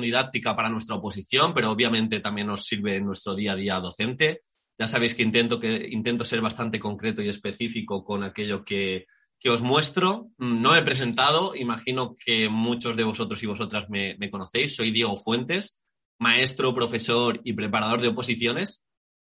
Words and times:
didáctica 0.00 0.56
para 0.56 0.70
nuestra 0.70 0.96
oposición, 0.96 1.52
pero 1.52 1.70
obviamente 1.70 2.20
también 2.20 2.46
nos 2.46 2.64
sirve 2.64 2.96
en 2.96 3.06
nuestro 3.06 3.34
día 3.34 3.52
a 3.52 3.56
día 3.56 3.80
docente. 3.80 4.40
Ya 4.78 4.86
sabéis 4.86 5.14
que 5.14 5.22
intento, 5.22 5.60
que, 5.60 5.88
intento 5.90 6.24
ser 6.24 6.40
bastante 6.40 6.80
concreto 6.80 7.22
y 7.22 7.28
específico 7.28 8.04
con 8.04 8.24
aquello 8.24 8.64
que, 8.64 9.06
que 9.38 9.50
os 9.50 9.62
muestro. 9.62 10.28
No 10.38 10.74
he 10.74 10.82
presentado, 10.82 11.54
imagino 11.54 12.14
que 12.14 12.48
muchos 12.48 12.96
de 12.96 13.04
vosotros 13.04 13.42
y 13.42 13.46
vosotras 13.46 13.90
me, 13.90 14.16
me 14.18 14.30
conocéis. 14.30 14.74
Soy 14.74 14.90
Diego 14.90 15.16
Fuentes, 15.16 15.76
maestro, 16.18 16.74
profesor 16.74 17.40
y 17.44 17.52
preparador 17.52 18.00
de 18.00 18.08
oposiciones. 18.08 18.82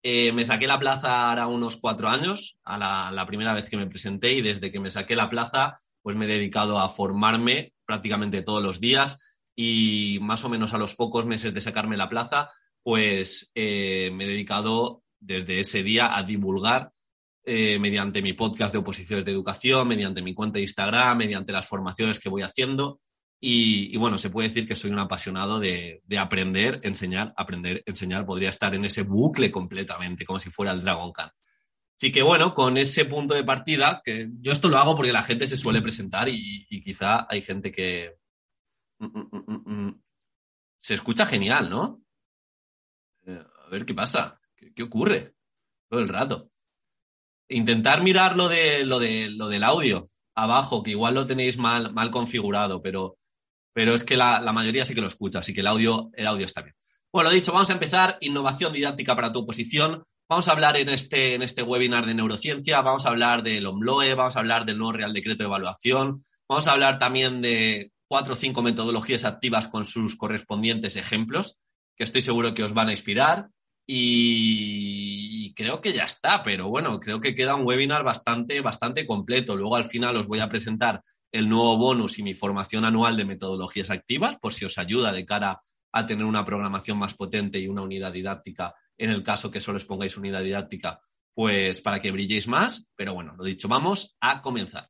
Eh, 0.03 0.31
me 0.31 0.45
saqué 0.45 0.67
la 0.67 0.79
plaza 0.79 1.29
ahora 1.29 1.47
unos 1.47 1.77
cuatro 1.77 2.09
años, 2.09 2.57
a 2.63 2.77
la, 2.77 3.11
la, 3.11 3.25
primera 3.25 3.53
vez 3.53 3.69
que 3.69 3.77
me 3.77 3.87
presenté, 3.87 4.31
y 4.33 4.41
desde 4.41 4.71
que 4.71 4.79
me 4.79 4.91
saqué 4.91 5.15
la 5.15 5.29
plaza, 5.29 5.77
pues 6.01 6.15
me 6.15 6.25
he 6.25 6.29
dedicado 6.29 6.79
a 6.79 6.87
formarme 6.87 7.73
prácticamente 7.85 8.41
todos 8.41 8.63
los 8.63 8.79
días 8.79 9.19
y 9.61 10.19
más 10.21 10.45
o 10.45 10.49
menos 10.49 10.73
a 10.73 10.77
los 10.77 10.95
pocos 10.95 11.25
meses 11.25 11.53
de 11.53 11.59
sacarme 11.59 11.97
la 11.97 12.07
plaza, 12.07 12.47
pues 12.81 13.51
eh, 13.53 14.09
me 14.13 14.23
he 14.23 14.27
dedicado 14.27 15.03
desde 15.19 15.59
ese 15.59 15.83
día 15.83 16.15
a 16.15 16.23
divulgar 16.23 16.93
eh, 17.43 17.77
mediante 17.77 18.21
mi 18.21 18.31
podcast 18.31 18.71
de 18.71 18.79
oposiciones 18.79 19.25
de 19.25 19.33
educación, 19.33 19.85
mediante 19.85 20.21
mi 20.21 20.33
cuenta 20.33 20.59
de 20.59 20.61
Instagram, 20.61 21.17
mediante 21.17 21.51
las 21.51 21.67
formaciones 21.67 22.21
que 22.21 22.29
voy 22.29 22.41
haciendo. 22.41 23.01
Y, 23.41 23.97
bueno, 23.97 24.17
se 24.17 24.29
puede 24.29 24.47
decir 24.47 24.65
que 24.65 24.77
soy 24.77 24.91
un 24.91 24.99
apasionado 24.99 25.59
de, 25.59 26.01
de, 26.05 26.17
aprender, 26.17 26.79
enseñar, 26.83 27.33
aprender, 27.35 27.83
enseñar. 27.85 28.25
Podría 28.25 28.51
estar 28.51 28.73
en 28.75 28.85
ese 28.85 29.01
bucle 29.01 29.51
completamente, 29.51 30.23
como 30.23 30.39
si 30.39 30.49
fuera 30.49 30.71
el 30.71 30.81
Dragon 30.81 31.11
Khan. 31.11 31.31
Así 32.01 32.13
que 32.13 32.21
bueno, 32.21 32.53
con 32.53 32.77
ese 32.77 33.03
punto 33.03 33.33
de 33.33 33.43
partida, 33.43 34.01
que 34.05 34.29
yo 34.39 34.53
esto 34.53 34.69
lo 34.69 34.77
hago 34.77 34.95
porque 34.95 35.11
la 35.11 35.21
gente 35.21 35.47
se 35.47 35.57
suele 35.57 35.81
presentar 35.81 36.29
y, 36.29 36.65
quizá 36.81 37.27
hay 37.29 37.41
gente 37.41 37.73
que 37.73 38.18
se 40.81 40.93
escucha 40.93 41.25
genial, 41.25 41.69
¿no? 41.69 42.01
Eh, 43.25 43.43
a 43.65 43.69
ver 43.69 43.85
qué 43.85 43.93
pasa, 43.93 44.39
qué, 44.55 44.83
ocurre 44.83 45.35
todo 45.89 45.99
el 45.99 46.07
rato 46.07 46.49
intentar 47.49 48.03
mirar 48.03 48.37
lo, 48.37 48.47
de, 48.47 48.85
lo, 48.85 48.99
de, 48.99 49.29
lo 49.29 49.49
del 49.49 49.63
audio 49.63 50.09
abajo, 50.35 50.83
que 50.83 50.91
igual 50.91 51.15
lo 51.15 51.25
tenéis 51.25 51.57
mal, 51.57 51.91
mal 51.91 52.11
configurado, 52.11 52.81
pero, 52.81 53.17
pero 53.73 53.93
es 53.93 54.03
que 54.03 54.15
la, 54.15 54.39
la, 54.39 54.53
mayoría 54.53 54.85
sí 54.85 54.93
que 54.93 55.01
lo 55.01 55.07
escucha, 55.07 55.39
así 55.39 55.53
que 55.53 55.61
el 55.61 55.67
audio, 55.67 56.11
el 56.13 56.27
audio 56.27 56.45
está 56.45 56.61
bien. 56.61 56.75
Bueno, 57.11 57.31
dicho, 57.31 57.51
vamos 57.51 57.71
a 57.71 57.73
empezar. 57.73 58.17
Innovación 58.21 58.71
didáctica 58.71 59.15
para 59.15 59.31
tu 59.31 59.39
oposición. 59.39 60.03
Vamos 60.29 60.47
a 60.47 60.51
hablar 60.51 60.77
en 60.77 60.89
este, 60.89 61.33
en 61.33 61.41
este 61.41 61.63
webinar 61.63 62.05
de 62.05 62.13
neurociencia, 62.13 62.81
vamos 62.81 63.07
a 63.07 63.09
hablar 63.09 63.41
del 63.41 63.65
OMLOE, 63.65 64.13
vamos 64.13 64.35
a 64.35 64.39
hablar 64.39 64.63
del 64.63 64.77
nuevo 64.77 64.93
Real 64.93 65.11
Decreto 65.11 65.41
de 65.41 65.47
Evaluación, 65.47 66.23
vamos 66.47 66.67
a 66.67 66.73
hablar 66.73 66.99
también 66.99 67.41
de 67.41 67.91
cuatro 68.09 68.33
o 68.33 68.37
cinco 68.37 68.61
metodologías 68.61 69.23
activas 69.23 69.67
con 69.67 69.85
sus 69.85 70.17
correspondientes 70.17 70.97
ejemplos, 70.97 71.59
que 71.95 72.03
estoy 72.03 72.23
seguro 72.23 72.53
que 72.53 72.63
os 72.63 72.73
van 72.73 72.89
a 72.89 72.91
inspirar. 72.91 73.49
Y 73.91 75.53
creo 75.53 75.79
que 75.81 75.93
ya 75.93 76.03
está, 76.03 76.43
pero 76.43 76.69
bueno, 76.69 76.99
creo 76.99 77.19
que 77.19 77.33
queda 77.33 77.55
un 77.55 77.65
webinar 77.65 78.03
bastante, 78.03 78.61
bastante 78.61 79.05
completo. 79.05 79.55
Luego 79.55 79.75
al 79.75 79.85
final 79.85 80.15
os 80.15 80.27
voy 80.27 80.39
a 80.39 80.49
presentar 80.49 81.01
el 81.31 81.47
nuevo 81.47 81.77
bonus 81.77 82.19
y 82.19 82.23
mi 82.23 82.33
formación 82.33 82.85
anual 82.85 83.15
de 83.15 83.25
metodologías 83.25 83.89
activas, 83.89 84.37
por 84.37 84.53
si 84.53 84.65
os 84.65 84.77
ayuda 84.77 85.11
de 85.11 85.25
cara 85.25 85.61
a 85.91 86.05
tener 86.05 86.25
una 86.25 86.45
programación 86.45 86.97
más 86.97 87.13
potente 87.13 87.59
y 87.59 87.67
una 87.67 87.81
unidad 87.81 88.13
didáctica, 88.13 88.75
en 88.97 89.09
el 89.09 89.23
caso 89.23 89.49
que 89.49 89.61
solo 89.61 89.77
os 89.77 89.85
pongáis 89.85 90.17
unidad 90.17 90.43
didáctica, 90.43 90.99
pues 91.33 91.81
para 91.81 91.99
que 91.99 92.11
brilléis 92.11 92.47
más. 92.47 92.87
Pero 92.95 93.13
bueno, 93.13 93.35
lo 93.37 93.43
dicho, 93.43 93.67
vamos 93.67 94.15
a 94.19 94.41
comenzar. 94.41 94.89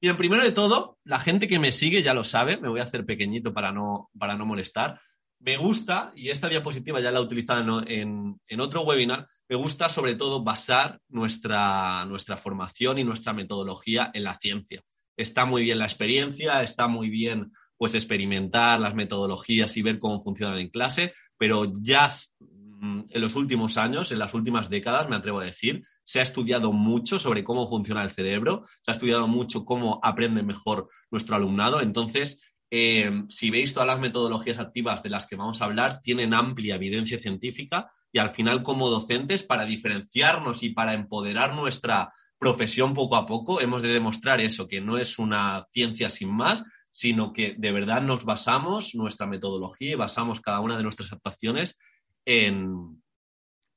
Bien, 0.00 0.16
primero 0.16 0.42
de 0.42 0.52
todo, 0.52 0.98
la 1.04 1.18
gente 1.18 1.46
que 1.46 1.58
me 1.58 1.72
sigue 1.72 2.02
ya 2.02 2.14
lo 2.14 2.24
sabe, 2.24 2.56
me 2.56 2.68
voy 2.68 2.80
a 2.80 2.84
hacer 2.84 3.04
pequeñito 3.04 3.52
para 3.52 3.70
no, 3.70 4.10
para 4.18 4.36
no 4.36 4.46
molestar 4.46 5.00
me 5.40 5.56
gusta, 5.56 6.12
y 6.14 6.28
esta 6.28 6.48
diapositiva 6.48 7.00
ya 7.00 7.10
la 7.10 7.18
he 7.18 7.22
utilizado 7.22 7.82
en, 7.86 8.38
en, 8.46 8.60
otro 8.60 8.82
webinar, 8.82 9.26
me 9.48 9.56
gusta 9.56 9.88
sobre 9.88 10.14
todo 10.14 10.44
basar 10.44 11.00
nuestra, 11.08 12.04
nuestra 12.04 12.36
formación 12.36 12.98
y 12.98 13.04
nuestra 13.04 13.32
metodología 13.32 14.10
en 14.12 14.24
la 14.24 14.34
ciencia. 14.34 14.82
Está 15.16 15.46
muy 15.46 15.62
bien 15.62 15.78
la 15.78 15.86
experiencia, 15.86 16.62
está 16.62 16.88
muy 16.88 17.08
bien 17.08 17.52
pues 17.78 17.94
experimentar 17.94 18.78
las 18.80 18.94
metodologías 18.94 19.74
y 19.78 19.82
ver 19.82 19.98
cómo 19.98 20.20
funcionan 20.20 20.58
en 20.58 20.68
clase, 20.68 21.14
pero 21.38 21.72
ya 21.80 22.08
mm, 22.38 23.00
en 23.08 23.20
los 23.22 23.34
últimos 23.34 23.78
años, 23.78 24.12
en 24.12 24.18
las 24.18 24.34
últimas 24.34 24.68
décadas, 24.68 25.08
me 25.08 25.16
atrevo 25.16 25.40
a 25.40 25.44
decir, 25.44 25.82
se 26.10 26.18
ha 26.18 26.24
estudiado 26.24 26.72
mucho 26.72 27.20
sobre 27.20 27.44
cómo 27.44 27.68
funciona 27.68 28.02
el 28.02 28.10
cerebro, 28.10 28.64
se 28.82 28.90
ha 28.90 28.94
estudiado 28.94 29.28
mucho 29.28 29.64
cómo 29.64 30.00
aprende 30.02 30.42
mejor 30.42 30.88
nuestro 31.08 31.36
alumnado. 31.36 31.80
Entonces, 31.80 32.52
eh, 32.68 33.22
si 33.28 33.48
veis 33.48 33.72
todas 33.72 33.86
las 33.86 34.00
metodologías 34.00 34.58
activas 34.58 35.04
de 35.04 35.10
las 35.10 35.26
que 35.26 35.36
vamos 35.36 35.62
a 35.62 35.66
hablar, 35.66 36.00
tienen 36.00 36.34
amplia 36.34 36.74
evidencia 36.74 37.20
científica 37.20 37.92
y 38.10 38.18
al 38.18 38.28
final 38.28 38.64
como 38.64 38.88
docentes, 38.88 39.44
para 39.44 39.64
diferenciarnos 39.64 40.64
y 40.64 40.70
para 40.70 40.94
empoderar 40.94 41.54
nuestra 41.54 42.12
profesión 42.40 42.92
poco 42.92 43.14
a 43.14 43.24
poco, 43.24 43.60
hemos 43.60 43.80
de 43.80 43.92
demostrar 43.92 44.40
eso, 44.40 44.66
que 44.66 44.80
no 44.80 44.98
es 44.98 45.16
una 45.20 45.68
ciencia 45.72 46.10
sin 46.10 46.32
más, 46.34 46.64
sino 46.90 47.32
que 47.32 47.54
de 47.56 47.70
verdad 47.70 48.02
nos 48.02 48.24
basamos 48.24 48.96
nuestra 48.96 49.28
metodología 49.28 49.92
y 49.92 49.94
basamos 49.94 50.40
cada 50.40 50.58
una 50.58 50.76
de 50.76 50.82
nuestras 50.82 51.12
actuaciones 51.12 51.78
en, 52.24 53.00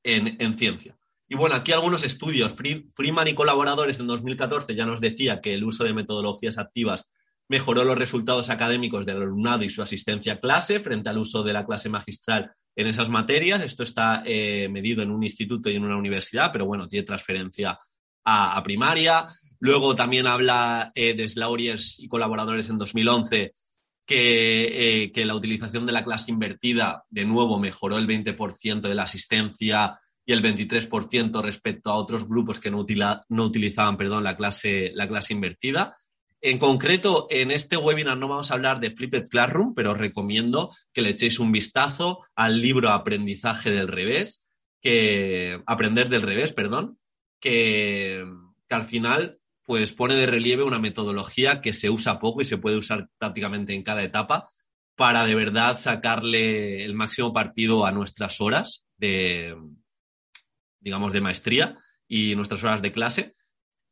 en, 0.02 0.36
en 0.42 0.58
ciencia. 0.58 0.98
Y 1.34 1.36
bueno, 1.36 1.56
aquí 1.56 1.72
algunos 1.72 2.04
estudios. 2.04 2.54
Freeman 2.54 3.28
y 3.28 3.34
colaboradores 3.34 4.00
en 4.00 4.06
2014 4.06 4.76
ya 4.76 4.86
nos 4.86 5.02
decía 5.02 5.42
que 5.42 5.56
el 5.56 5.64
uso 5.64 5.84
de 5.84 5.96
metodologías 5.96 6.60
activas 6.60 7.10
mejoró 7.50 7.84
los 7.84 7.98
resultados 7.98 8.52
académicos 8.52 9.04
del 9.08 9.18
alumnado 9.18 9.64
y 9.64 9.72
su 9.72 9.82
asistencia 9.82 10.34
a 10.34 10.40
clase 10.40 10.80
frente 10.80 11.10
al 11.10 11.18
uso 11.18 11.42
de 11.42 11.54
la 11.54 11.66
clase 11.66 11.90
magistral 11.90 12.52
en 12.76 12.86
esas 12.86 13.10
materias. 13.10 13.64
Esto 13.64 13.82
está 13.82 14.22
eh, 14.28 14.70
medido 14.70 15.02
en 15.02 15.10
un 15.10 15.24
instituto 15.24 15.72
y 15.72 15.76
en 15.76 15.86
una 15.86 15.98
universidad, 15.98 16.52
pero 16.52 16.68
bueno, 16.68 16.88
tiene 16.88 17.04
transferencia 17.04 17.80
a, 18.24 18.62
primaria. 18.62 19.26
Luego 19.58 19.96
también 19.96 20.28
habla 20.28 20.92
eh, 20.94 21.16
de 21.16 21.28
Slauriers 21.28 22.00
y 22.00 22.08
colaboradores 22.08 22.70
en 22.70 22.78
2011 22.78 23.54
que, 24.06 25.04
eh, 25.06 25.12
que, 25.12 25.26
la 25.26 25.34
utilización 25.34 25.88
de 25.88 25.94
la 25.94 26.04
clase 26.04 26.30
invertida, 26.30 27.06
de 27.10 27.26
nuevo, 27.26 27.58
mejoró 27.58 27.98
el 27.98 28.06
20% 28.06 28.82
de 28.82 28.94
la 28.94 29.04
asistencia 29.04 29.98
y 30.26 30.34
el 30.34 30.42
23% 30.42 31.42
respecto 31.42 31.92
a 31.92 31.96
otros 31.96 32.28
grupos 32.28 32.60
que 32.60 32.72
no, 32.72 32.80
utila, 32.80 33.26
no 33.30 33.44
utilizaban 33.44 33.98
perdón, 33.98 34.24
la, 34.24 34.36
clase, 34.36 34.92
la 34.94 35.08
clase 35.08 35.34
invertida. 35.34 35.98
En 36.42 36.58
concreto, 36.58 37.28
en 37.30 37.52
este 37.52 37.78
webinar 37.78 38.18
no 38.18 38.28
vamos 38.28 38.52
a 38.52 38.56
hablar 38.56 38.80
de 38.80 38.92
Flipped 38.92 39.28
Classroom, 39.30 39.74
pero 39.74 39.92
os 39.92 39.98
recomiendo 39.98 40.72
que 40.94 41.02
le 41.02 41.12
echéis 41.12 41.40
un 41.40 41.52
vistazo 41.52 42.20
al 42.36 42.60
libro 42.60 42.90
Aprendizaje 42.90 43.72
del 43.72 43.88
revés, 43.88 44.48
que 44.82 45.62
Aprender 45.66 46.10
del 46.10 46.22
revés, 46.22 46.52
perdón, 46.52 47.00
que, 47.40 48.26
que 48.68 48.76
al 48.76 48.84
final 48.84 49.40
pues 49.66 49.94
pone 49.94 50.16
de 50.16 50.26
relieve 50.26 50.64
una 50.64 50.80
metodología 50.80 51.62
que 51.62 51.74
se 51.74 51.90
usa 51.90 52.20
poco 52.20 52.42
y 52.42 52.46
se 52.46 52.58
puede 52.58 52.76
usar 52.76 53.08
prácticamente 53.18 53.74
en 53.74 53.84
cada 53.84 54.04
etapa 54.04 54.52
para 54.96 55.26
de 55.26 55.36
verdad 55.36 55.78
sacarle 55.78 56.84
el 56.84 56.94
máximo 56.94 57.32
partido 57.32 57.86
a 57.86 57.94
nuestras 57.94 58.42
horas 58.42 58.84
de, 58.98 59.56
digamos, 60.84 61.14
de 61.14 61.22
maestría 61.22 61.78
y 62.08 62.36
nuestras 62.36 62.64
horas 62.64 62.82
de 62.82 62.92
clase. 62.92 63.34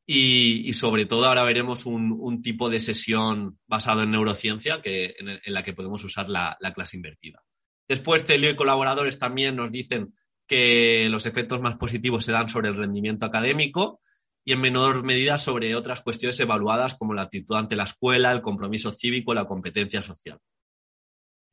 Y, 0.06 0.74
sobre 0.74 1.06
todo 1.06 1.26
ahora 1.26 1.44
veremos 1.44 1.86
un, 1.86 2.42
tipo 2.42 2.70
de 2.70 2.80
sesión 2.80 3.60
basado 3.68 4.04
en 4.04 4.12
neurociencia 4.12 4.82
que, 4.82 5.16
en, 5.18 5.54
la 5.54 5.64
que 5.64 5.74
podemos 5.74 6.04
usar 6.04 6.28
la, 6.28 6.58
la, 6.60 6.74
clase 6.74 6.98
invertida. 6.98 7.44
Después, 7.88 8.26
Celio 8.26 8.50
y 8.50 8.56
colaboradores 8.56 9.20
también 9.20 9.56
nos 9.56 9.72
dicen 9.72 10.14
que 10.48 11.08
los 11.10 11.26
efectos 11.26 11.62
más 11.62 11.78
positivos 11.78 12.26
se 12.26 12.34
dan 12.34 12.50
sobre 12.50 12.70
el 12.70 12.76
rendimiento 12.76 13.26
académico 13.26 14.02
y 14.44 14.54
en 14.54 14.62
menor 14.62 15.04
medida 15.04 15.38
sobre 15.38 15.76
otras 15.76 16.02
cuestiones 16.02 16.40
evaluadas 16.40 16.96
como 16.96 17.14
la 17.14 17.24
actitud 17.24 17.56
ante 17.56 17.76
la 17.76 17.84
escuela, 17.84 18.32
el 18.32 18.42
compromiso 18.42 18.92
cívico, 18.92 19.34
la 19.34 19.46
competencia 19.46 20.02
social. 20.02 20.40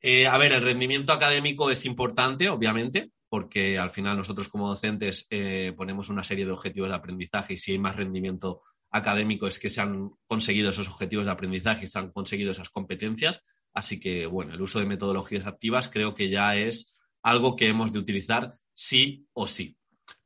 Eh, 0.01 0.27
a 0.27 0.37
ver, 0.37 0.53
el 0.53 0.61
rendimiento 0.61 1.13
académico 1.13 1.69
es 1.69 1.85
importante, 1.85 2.49
obviamente, 2.49 3.11
porque 3.29 3.77
al 3.77 3.91
final 3.91 4.17
nosotros 4.17 4.49
como 4.49 4.67
docentes 4.67 5.27
eh, 5.29 5.73
ponemos 5.77 6.09
una 6.09 6.23
serie 6.23 6.45
de 6.45 6.51
objetivos 6.51 6.89
de 6.89 6.95
aprendizaje 6.95 7.53
y 7.53 7.57
si 7.57 7.71
hay 7.71 7.79
más 7.79 7.95
rendimiento 7.95 8.59
académico 8.91 9.47
es 9.47 9.59
que 9.59 9.69
se 9.69 9.81
han 9.81 10.09
conseguido 10.27 10.71
esos 10.71 10.87
objetivos 10.87 11.27
de 11.27 11.31
aprendizaje 11.31 11.85
y 11.85 11.87
se 11.87 11.99
han 11.99 12.11
conseguido 12.11 12.51
esas 12.51 12.69
competencias. 12.69 13.41
Así 13.73 13.99
que, 13.99 14.25
bueno, 14.25 14.53
el 14.55 14.61
uso 14.61 14.79
de 14.79 14.87
metodologías 14.87 15.45
activas 15.45 15.89
creo 15.89 16.15
que 16.15 16.29
ya 16.29 16.55
es 16.55 17.03
algo 17.21 17.55
que 17.55 17.67
hemos 17.67 17.93
de 17.93 17.99
utilizar 17.99 18.51
sí 18.73 19.27
o 19.33 19.47
sí. 19.47 19.77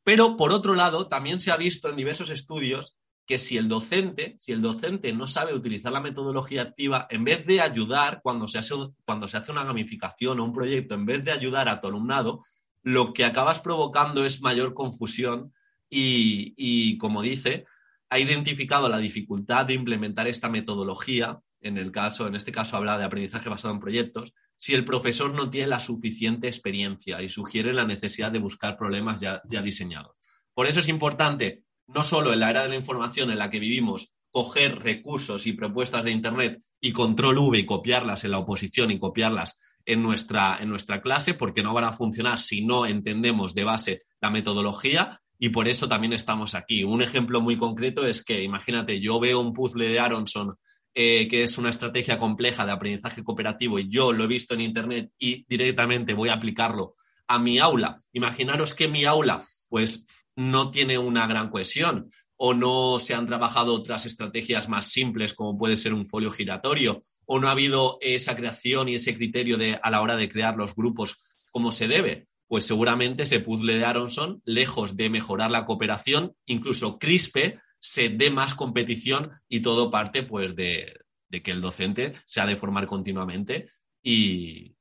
Pero, 0.04 0.38
por 0.38 0.52
otro 0.52 0.76
lado, 0.76 1.08
también 1.08 1.40
se 1.40 1.52
ha 1.52 1.58
visto 1.58 1.90
en 1.90 1.96
diversos 1.96 2.30
estudios 2.30 2.98
que 3.26 3.38
si 3.38 3.58
el 3.58 3.70
docente, 3.70 4.36
si 4.38 4.52
el 4.52 4.62
docente 4.62 5.14
no 5.14 5.28
sabe 5.28 5.54
utilizar 5.54 5.92
la 5.94 6.02
metodología 6.02 6.62
activa, 6.62 7.08
en 7.10 7.24
vez 7.24 7.46
de 7.46 7.62
ayudar 7.62 8.20
cuando 8.22 8.48
se 8.48 8.58
hace, 8.58 8.74
cuando 9.06 9.28
se 9.28 9.38
hace 9.38 9.52
una 9.52 9.64
gamificación 9.64 10.40
o 10.40 10.44
un 10.44 10.54
proyecto, 10.54 10.96
en 10.96 11.06
vez 11.06 11.24
de 11.24 11.32
ayudar 11.32 11.70
a 11.70 11.80
tu 11.80 11.88
alumnado, 11.88 12.44
lo 12.84 13.14
que 13.14 13.26
acabas 13.26 13.60
provocando 13.60 14.26
es 14.26 14.42
mayor 14.42 14.74
confusión 14.74 15.54
y, 15.90 16.54
y, 16.58 16.98
como 16.98 17.22
dice, 17.22 17.66
ha 18.10 18.20
identificado 18.20 18.90
la 18.90 19.00
dificultad 19.00 19.66
de 19.66 19.74
implementar 19.74 20.28
esta 20.28 20.50
metodología. 20.50 21.40
En 21.62 21.78
el 21.78 21.92
caso, 21.92 22.28
en 22.28 22.36
este 22.36 22.52
caso 22.52 22.76
habla 22.76 22.98
de 22.98 23.06
aprendizaje 23.06 23.50
basado 23.50 23.74
en 23.74 23.80
proyectos. 23.80 24.34
si 24.58 24.74
el 24.74 24.86
profesor 24.86 25.34
no 25.34 25.50
tiene 25.50 25.68
la 25.68 25.80
suficiente 25.80 26.48
experiencia 26.48 27.22
y 27.22 27.28
sugiere 27.28 27.74
la 27.74 27.86
necesidad 27.86 28.32
de 28.32 28.40
buscar 28.40 28.78
problemas 28.78 29.20
ya, 29.20 29.42
ya 29.50 29.62
diseñados. 29.62 30.16
Por 30.54 30.68
eso 30.68 30.80
es 30.80 30.88
importante, 30.88 31.64
no 31.88 32.04
solo 32.04 32.32
en 32.32 32.40
la 32.40 32.50
era 32.50 32.64
de 32.64 32.70
la 32.70 32.76
información 32.76 33.32
en 33.32 33.40
la 33.40 33.50
que 33.50 33.60
vivimos, 33.60 34.14
coger 34.32 34.80
recursos 34.80 35.48
y 35.48 35.54
propuestas 35.54 36.06
de 36.06 36.12
Internet 36.12 36.64
y 36.80 36.92
control 36.92 37.38
V 37.38 37.60
y 37.60 37.66
copiarlas 37.66 38.24
en 38.24 38.32
la 38.32 38.40
oposición 38.40 38.92
y 38.92 39.00
copiarlas 39.00 39.58
en 39.86 40.02
nuestra, 40.02 40.58
en 40.60 40.70
nuestra 40.70 41.02
clase, 41.02 41.34
porque 41.34 41.64
no 41.64 41.74
van 41.74 41.86
a 41.86 41.92
funcionar 41.92 42.40
si 42.40 42.64
no 42.64 42.86
entendemos 42.86 43.54
de 43.54 43.64
base 43.64 44.00
la 44.22 44.30
metodología 44.30 45.20
y 45.38 45.50
por 45.50 45.68
eso 45.68 45.88
también 45.88 46.14
estamos 46.14 46.56
aquí. 46.56 46.84
Un 46.84 47.02
ejemplo 47.02 47.42
muy 47.42 47.58
concreto 47.58 48.06
es 48.06 48.24
que, 48.24 48.44
imagínate, 48.44 49.00
yo 49.00 49.20
veo 49.20 49.42
un 49.42 49.54
puzzle 49.54 49.90
de 49.90 50.00
Aronson 50.00 50.56
eh, 50.96 51.28
que 51.28 51.42
es 51.42 51.58
una 51.58 51.72
estrategia 51.72 52.18
compleja 52.18 52.68
de 52.68 52.72
aprendizaje 52.72 53.24
cooperativo 53.24 53.80
y 53.80 53.90
yo 53.90 54.12
lo 54.14 54.26
he 54.26 54.28
visto 54.28 54.54
en 54.54 54.62
Internet 54.62 55.12
y 55.18 55.44
directamente 55.50 56.14
voy 56.14 56.30
a 56.30 56.34
aplicarlo 56.34 56.96
a 57.28 57.40
mi 57.40 57.58
aula. 57.58 58.00
Imaginaros 58.12 58.76
que 58.76 58.88
mi 58.88 59.04
aula 59.04 59.42
pues 59.70 60.06
no 60.36 60.70
tiene 60.70 61.00
una 61.00 61.26
gran 61.26 61.50
cohesión 61.50 62.12
o 62.38 62.54
no 62.54 63.00
se 63.00 63.16
han 63.16 63.26
trabajado 63.26 63.74
otras 63.74 64.06
estrategias 64.06 64.70
más 64.70 64.92
simples 64.92 65.34
como 65.34 65.58
puede 65.58 65.78
ser 65.78 65.94
un 65.96 66.06
folio 66.06 66.30
giratorio 66.30 67.02
o 67.26 67.40
no 67.40 67.48
ha 67.48 67.52
habido 67.52 67.98
esa 68.02 68.36
creación 68.36 68.90
y 68.90 68.96
ese 68.96 69.16
criterio 69.16 69.58
de, 69.58 69.80
a 69.82 69.90
la 69.90 70.02
hora 70.02 70.16
de 70.16 70.30
crear 70.30 70.56
los 70.56 70.76
grupos 70.76 71.38
como 71.52 71.72
se 71.72 71.88
debe, 71.88 72.28
pues 72.48 72.66
seguramente 72.66 73.24
ese 73.24 73.40
puzzle 73.40 73.76
de 73.76 73.86
Aronson, 73.86 74.42
lejos 74.46 74.96
de 74.96 75.10
mejorar 75.10 75.52
la 75.52 75.66
cooperación, 75.66 76.36
incluso 76.46 77.00
crispe, 77.00 77.60
se 77.80 78.10
dé 78.10 78.32
más 78.32 78.56
competición 78.56 79.32
y 79.50 79.62
todo 79.62 79.92
parte 79.92 80.24
pues 80.24 80.56
de, 80.56 81.00
que 81.44 81.52
el 81.52 81.62
docente 81.62 82.14
se 82.26 82.42
ha 82.42 82.46
de 82.46 82.56
formar 82.56 82.86
continuamente 82.86 83.68
y, 84.02 84.76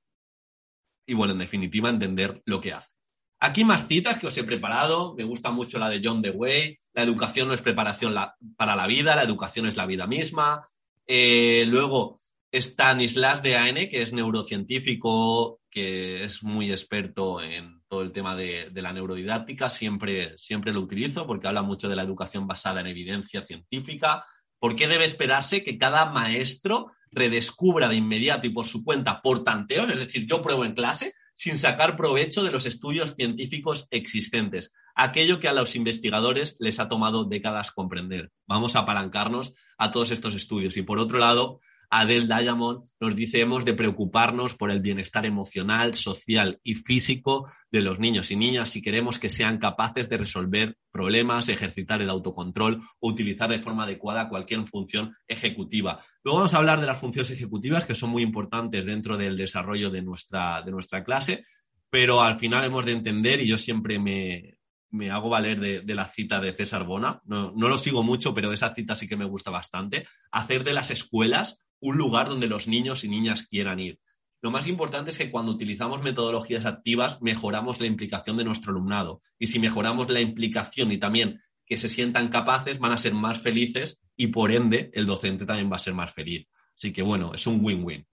y, 1.06 1.14
bueno, 1.14 1.32
en 1.32 1.38
definitiva, 1.38 1.88
entender 1.88 2.42
lo 2.44 2.60
que 2.60 2.72
hace. 2.72 2.94
Aquí 3.40 3.64
más 3.64 3.88
citas 3.88 4.18
que 4.18 4.28
os 4.28 4.36
he 4.38 4.44
preparado. 4.44 5.14
Me 5.14 5.24
gusta 5.24 5.50
mucho 5.50 5.80
la 5.80 5.88
de 5.88 6.00
John 6.02 6.22
Dewey. 6.22 6.78
La 6.92 7.02
educación 7.02 7.48
no 7.48 7.54
es 7.54 7.60
preparación 7.60 8.14
para 8.56 8.76
la 8.76 8.86
vida, 8.86 9.16
la 9.16 9.24
educación 9.24 9.66
es 9.66 9.76
la 9.76 9.86
vida 9.86 10.06
misma. 10.06 10.68
Eh, 11.08 11.64
luego, 11.66 12.21
Stanislas 12.52 13.42
de 13.42 13.56
AN, 13.56 13.74
que 13.88 14.02
es 14.02 14.12
neurocientífico, 14.12 15.60
que 15.70 16.22
es 16.22 16.42
muy 16.42 16.70
experto 16.70 17.40
en 17.40 17.82
todo 17.88 18.02
el 18.02 18.12
tema 18.12 18.36
de, 18.36 18.70
la 18.74 18.92
neurodidáctica, 18.92 19.70
siempre, 19.70 20.36
siempre 20.36 20.72
lo 20.72 20.80
utilizo 20.80 21.26
porque 21.26 21.48
habla 21.48 21.62
mucho 21.62 21.88
de 21.88 21.96
la 21.96 22.02
educación 22.02 22.46
basada 22.46 22.82
en 22.82 22.88
evidencia 22.88 23.46
científica. 23.46 24.26
¿Por 24.58 24.76
qué 24.76 24.86
debe 24.86 25.04
esperarse 25.04 25.64
que 25.64 25.78
cada 25.78 26.04
maestro 26.06 26.92
redescubra 27.10 27.88
de 27.88 27.96
inmediato 27.96 28.46
y 28.46 28.50
por 28.50 28.66
su 28.66 28.84
cuenta 28.84 29.22
por 29.22 29.44
tanteos? 29.44 29.88
Es 29.88 29.98
decir, 29.98 30.26
yo 30.26 30.42
pruebo 30.42 30.66
en 30.66 30.74
clase 30.74 31.14
sin 31.34 31.56
sacar 31.56 31.96
provecho 31.96 32.44
de 32.44 32.52
los 32.52 32.66
estudios 32.66 33.14
científicos 33.16 33.88
existentes, 33.90 34.72
aquello 34.94 35.40
que 35.40 35.48
a 35.48 35.52
los 35.52 35.74
investigadores 35.74 36.56
les 36.60 36.78
ha 36.78 36.88
tomado 36.88 37.24
décadas 37.24 37.72
comprender. 37.72 38.30
Vamos 38.46 38.76
a 38.76 38.80
apalancarnos 38.80 39.54
a 39.78 39.90
todos 39.90 40.10
estos 40.10 40.34
estudios. 40.34 40.76
Y 40.76 40.82
por 40.82 40.98
otro 40.98 41.18
lado, 41.18 41.58
Adele 41.94 42.26
Diamond 42.26 42.88
nos 43.00 43.14
dice 43.14 43.42
hemos 43.42 43.66
de 43.66 43.74
preocuparnos 43.74 44.56
por 44.56 44.70
el 44.70 44.80
bienestar 44.80 45.26
emocional, 45.26 45.92
social 45.92 46.58
y 46.64 46.74
físico 46.74 47.52
de 47.70 47.82
los 47.82 47.98
niños 47.98 48.30
y 48.30 48.36
niñas 48.36 48.70
si 48.70 48.80
queremos 48.80 49.18
que 49.18 49.28
sean 49.28 49.58
capaces 49.58 50.08
de 50.08 50.16
resolver 50.16 50.78
problemas, 50.90 51.50
ejercitar 51.50 52.00
el 52.00 52.08
autocontrol 52.08 52.80
o 52.98 53.08
utilizar 53.10 53.50
de 53.50 53.58
forma 53.58 53.84
adecuada 53.84 54.30
cualquier 54.30 54.66
función 54.66 55.14
ejecutiva. 55.28 55.98
Luego 56.24 56.38
vamos 56.38 56.54
a 56.54 56.58
hablar 56.58 56.80
de 56.80 56.86
las 56.86 56.98
funciones 56.98 57.30
ejecutivas 57.30 57.84
que 57.84 57.94
son 57.94 58.08
muy 58.08 58.22
importantes 58.22 58.86
dentro 58.86 59.18
del 59.18 59.36
desarrollo 59.36 59.90
de 59.90 60.00
nuestra, 60.00 60.62
de 60.62 60.70
nuestra 60.70 61.04
clase, 61.04 61.44
pero 61.90 62.22
al 62.22 62.38
final 62.38 62.64
hemos 62.64 62.86
de 62.86 62.92
entender, 62.92 63.42
y 63.42 63.48
yo 63.48 63.58
siempre 63.58 63.98
me, 63.98 64.56
me 64.88 65.10
hago 65.10 65.28
valer 65.28 65.84
de, 65.84 65.94
la 65.94 66.08
cita 66.08 66.40
de 66.40 66.54
César 66.54 66.84
Bona, 66.84 67.20
no, 67.26 67.52
no, 67.54 67.68
lo 67.68 67.76
sigo 67.76 68.02
mucho, 68.02 68.32
pero 68.32 68.50
esa 68.50 68.74
cita 68.74 68.96
sí 68.96 69.06
que 69.06 69.18
me 69.18 69.26
gusta 69.26 69.50
bastante, 69.50 70.06
hacer 70.30 70.64
de 70.64 70.72
las 70.72 70.90
escuelas 70.90 71.58
un 71.82 71.98
lugar 71.98 72.28
donde 72.28 72.46
los 72.46 72.66
niños 72.68 73.04
y 73.04 73.08
niñas 73.08 73.46
quieran 73.46 73.80
ir. 73.80 73.98
Lo 74.40 74.50
más 74.50 74.66
importante 74.66 75.10
es 75.10 75.18
que 75.18 75.30
cuando 75.30 75.52
utilizamos 75.52 76.02
metodologías 76.02 76.64
activas 76.64 77.20
mejoramos 77.20 77.80
la 77.80 77.86
implicación 77.86 78.36
de 78.36 78.44
nuestro 78.44 78.70
alumnado. 78.70 79.20
Y 79.38 79.48
si 79.48 79.58
mejoramos 79.58 80.08
la 80.08 80.20
implicación 80.20 80.90
y 80.90 80.98
también 80.98 81.40
que 81.66 81.78
se 81.78 81.88
sientan 81.88 82.28
capaces, 82.28 82.78
van 82.78 82.92
a 82.92 82.98
ser 82.98 83.14
más 83.14 83.40
felices 83.40 84.00
y 84.16 84.28
por 84.28 84.52
ende 84.52 84.90
el 84.94 85.06
docente 85.06 85.44
también 85.44 85.70
va 85.70 85.76
a 85.76 85.80
ser 85.80 85.94
más 85.94 86.12
feliz. 86.12 86.48
Así 86.76 86.92
que 86.92 87.02
bueno, 87.02 87.32
es 87.34 87.46
un 87.46 87.64
win-win. 87.64 88.06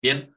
Bien. 0.00 0.34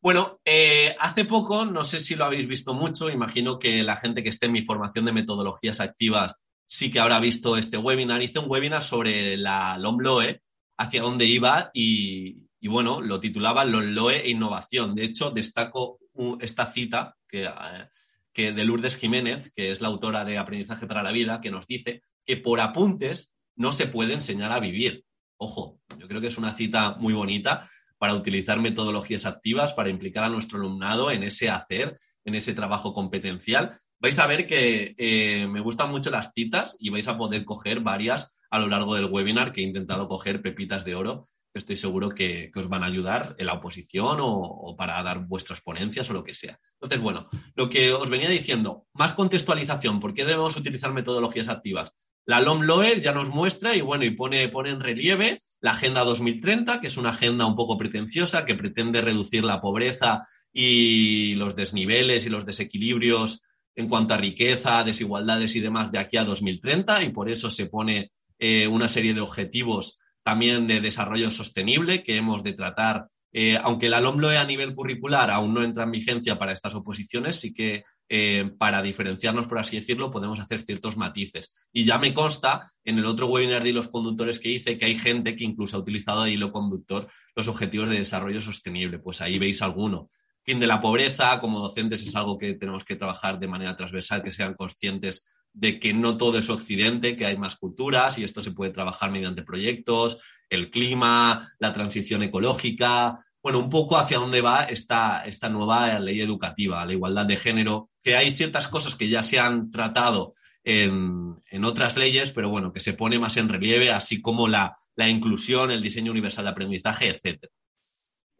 Bueno, 0.00 0.40
eh, 0.44 0.96
hace 0.98 1.24
poco, 1.24 1.66
no 1.66 1.84
sé 1.84 2.00
si 2.00 2.14
lo 2.14 2.24
habéis 2.24 2.46
visto 2.46 2.72
mucho, 2.72 3.10
imagino 3.10 3.58
que 3.58 3.82
la 3.82 3.96
gente 3.96 4.22
que 4.22 4.30
esté 4.30 4.46
en 4.46 4.52
mi 4.52 4.62
formación 4.62 5.04
de 5.04 5.12
metodologías 5.12 5.80
activas 5.80 6.36
sí 6.66 6.90
que 6.90 7.00
habrá 7.00 7.18
visto 7.18 7.56
este 7.56 7.76
webinar. 7.76 8.22
Hice 8.22 8.38
un 8.38 8.48
webinar 8.48 8.82
sobre 8.82 9.36
la 9.36 9.76
LOMLOE, 9.76 10.40
hacia 10.80 11.02
dónde 11.02 11.26
iba 11.26 11.70
y, 11.74 12.46
bueno, 12.62 13.02
lo 13.02 13.20
titulaba 13.20 13.66
Los 13.66 13.84
LOE 13.84 14.22
e 14.24 14.30
Innovación. 14.30 14.94
De 14.94 15.04
hecho, 15.04 15.30
destaco 15.30 15.98
esta 16.40 16.72
cita 16.72 17.16
que, 17.28 17.44
eh, 17.44 17.88
que 18.32 18.52
de 18.52 18.64
Lourdes 18.64 18.96
Jiménez, 18.96 19.52
que 19.54 19.72
es 19.72 19.82
la 19.82 19.88
autora 19.88 20.24
de 20.24 20.38
Aprendizaje 20.38 20.86
para 20.86 21.02
la 21.02 21.12
Vida, 21.12 21.42
que 21.42 21.50
nos 21.50 21.66
dice 21.66 22.02
que 22.24 22.38
por 22.38 22.60
apuntes 22.60 23.30
no 23.56 23.74
se 23.74 23.88
puede 23.88 24.14
enseñar 24.14 24.52
a 24.52 24.60
vivir. 24.60 25.04
Ojo, 25.36 25.80
yo 25.98 26.08
creo 26.08 26.22
que 26.22 26.28
es 26.28 26.38
una 26.38 26.54
cita 26.54 26.96
muy 26.98 27.12
bonita 27.12 27.68
para 27.98 28.14
utilizar 28.14 28.58
metodologías 28.58 29.26
activas, 29.26 29.74
para 29.74 29.90
implicar 29.90 30.24
a 30.24 30.30
nuestro 30.30 30.58
alumnado 30.58 31.10
en 31.10 31.24
ese 31.24 31.50
hacer, 31.50 31.98
en 32.24 32.34
ese 32.34 32.54
trabajo 32.54 32.94
competencial. 32.94 33.78
Vais 34.00 34.18
a 34.18 34.26
ver 34.26 34.46
que 34.46 34.94
eh, 34.98 35.46
me 35.46 35.60
gustan 35.60 35.90
mucho 35.90 36.10
las 36.10 36.32
citas 36.34 36.76
y 36.78 36.90
vais 36.90 37.06
a 37.06 37.18
poder 37.18 37.44
coger 37.44 37.80
varias 37.80 38.36
a 38.50 38.58
lo 38.58 38.66
largo 38.66 38.94
del 38.94 39.04
webinar 39.04 39.52
que 39.52 39.60
he 39.60 39.64
intentado 39.64 40.08
coger 40.08 40.42
pepitas 40.42 40.84
de 40.84 40.94
oro 40.94 41.26
estoy 41.54 41.76
seguro 41.76 42.10
que, 42.10 42.50
os 42.54 42.68
van 42.68 42.82
a 42.82 42.86
ayudar 42.86 43.34
en 43.38 43.46
la 43.46 43.54
oposición 43.54 44.18
o, 44.20 44.74
para 44.76 45.02
dar 45.02 45.26
vuestras 45.26 45.60
ponencias 45.60 46.08
o 46.10 46.12
lo 46.12 46.24
que 46.24 46.34
sea. 46.34 46.58
Entonces, 46.74 47.00
bueno, 47.00 47.28
lo 47.54 47.68
que 47.68 47.92
os 47.92 48.08
venía 48.10 48.28
diciendo, 48.28 48.86
más 48.92 49.14
contextualización, 49.14 50.00
¿por 50.00 50.14
qué 50.14 50.24
debemos 50.24 50.56
utilizar 50.56 50.92
metodologías 50.92 51.48
activas? 51.48 51.92
La 52.26 52.40
LOM-LOE 52.40 53.00
ya 53.00 53.12
nos 53.12 53.30
muestra 53.30 53.74
y 53.74 53.80
bueno, 53.80 54.04
y 54.04 54.10
pone, 54.10 54.48
pone 54.48 54.70
en 54.70 54.80
relieve 54.80 55.42
la 55.60 55.72
Agenda 55.72 56.04
2030, 56.04 56.80
que 56.80 56.86
es 56.86 56.96
una 56.96 57.10
agenda 57.10 57.46
un 57.46 57.56
poco 57.56 57.76
pretenciosa 57.76 58.44
que 58.44 58.54
pretende 58.54 59.00
reducir 59.00 59.42
la 59.42 59.60
pobreza 59.60 60.24
y 60.52 61.34
los 61.36 61.56
desniveles 61.56 62.26
y 62.26 62.30
los 62.30 62.46
desequilibrios 62.46 63.40
en 63.80 63.88
cuanto 63.88 64.14
a 64.14 64.18
riqueza, 64.18 64.84
desigualdades 64.84 65.56
y 65.56 65.60
demás 65.60 65.90
de 65.90 65.98
aquí 65.98 66.16
a 66.16 66.24
2030 66.24 67.02
y 67.02 67.08
por 67.10 67.28
eso 67.28 67.50
se 67.50 67.66
pone 67.66 68.12
eh, 68.38 68.68
una 68.68 68.88
serie 68.88 69.14
de 69.14 69.20
objetivos 69.20 69.98
también 70.22 70.66
de 70.66 70.80
desarrollo 70.80 71.30
sostenible 71.30 72.02
que 72.02 72.16
hemos 72.16 72.42
de 72.42 72.52
tratar. 72.52 73.08
Eh, 73.32 73.56
aunque 73.62 73.88
la 73.88 74.00
LOMLOE 74.00 74.38
a 74.38 74.44
nivel 74.44 74.74
curricular 74.74 75.30
aún 75.30 75.54
no 75.54 75.62
entra 75.62 75.84
en 75.84 75.92
vigencia 75.92 76.38
para 76.38 76.52
estas 76.52 76.74
oposiciones, 76.74 77.36
sí 77.36 77.54
que 77.54 77.84
eh, 78.08 78.50
para 78.58 78.82
diferenciarnos, 78.82 79.46
por 79.46 79.60
así 79.60 79.76
decirlo, 79.76 80.10
podemos 80.10 80.40
hacer 80.40 80.60
ciertos 80.62 80.96
matices. 80.96 81.50
Y 81.72 81.84
ya 81.84 81.96
me 81.96 82.12
consta 82.12 82.68
en 82.84 82.98
el 82.98 83.06
otro 83.06 83.28
webinar 83.28 83.62
de 83.62 83.72
los 83.72 83.88
conductores 83.88 84.40
que 84.40 84.50
hice 84.50 84.76
que 84.76 84.84
hay 84.84 84.98
gente 84.98 85.36
que 85.36 85.44
incluso 85.44 85.76
ha 85.76 85.80
utilizado 85.80 86.24
de 86.24 86.32
hilo 86.32 86.50
conductor 86.50 87.08
los 87.36 87.46
objetivos 87.46 87.88
de 87.88 87.98
desarrollo 87.98 88.40
sostenible. 88.40 88.98
Pues 88.98 89.20
ahí 89.20 89.38
veis 89.38 89.62
alguno. 89.62 90.08
Fin 90.42 90.58
de 90.58 90.66
la 90.66 90.80
pobreza, 90.80 91.38
como 91.38 91.60
docentes, 91.60 92.02
es 92.06 92.16
algo 92.16 92.38
que 92.38 92.54
tenemos 92.54 92.84
que 92.84 92.96
trabajar 92.96 93.38
de 93.38 93.48
manera 93.48 93.76
transversal, 93.76 94.22
que 94.22 94.30
sean 94.30 94.54
conscientes 94.54 95.30
de 95.52 95.78
que 95.78 95.92
no 95.92 96.16
todo 96.16 96.38
es 96.38 96.48
occidente, 96.48 97.16
que 97.16 97.26
hay 97.26 97.36
más 97.36 97.56
culturas 97.56 98.18
y 98.18 98.24
esto 98.24 98.42
se 98.42 98.52
puede 98.52 98.70
trabajar 98.70 99.10
mediante 99.10 99.42
proyectos, 99.42 100.22
el 100.48 100.70
clima, 100.70 101.48
la 101.58 101.72
transición 101.72 102.22
ecológica, 102.22 103.18
bueno, 103.42 103.58
un 103.58 103.70
poco 103.70 103.96
hacia 103.96 104.18
dónde 104.18 104.42
va 104.42 104.64
esta, 104.64 105.24
esta 105.24 105.48
nueva 105.48 105.98
ley 105.98 106.20
educativa, 106.20 106.84
la 106.84 106.92
igualdad 106.92 107.26
de 107.26 107.36
género, 107.36 107.90
que 108.02 108.16
hay 108.16 108.32
ciertas 108.32 108.68
cosas 108.68 108.96
que 108.96 109.08
ya 109.08 109.22
se 109.22 109.38
han 109.38 109.70
tratado 109.70 110.32
en, 110.62 111.64
otras 111.64 111.96
leyes, 111.96 112.30
pero 112.32 112.50
bueno, 112.50 112.72
que 112.72 112.80
se 112.80 112.92
pone 112.92 113.18
más 113.18 113.36
en 113.36 113.48
relieve, 113.48 113.90
así 113.90 114.20
como 114.20 114.48
la, 114.48 114.76
inclusión, 114.96 115.70
el 115.70 115.82
diseño 115.82 116.12
universal 116.12 116.44
de 116.44 116.50
aprendizaje, 116.50 117.08
etc. 117.08 117.46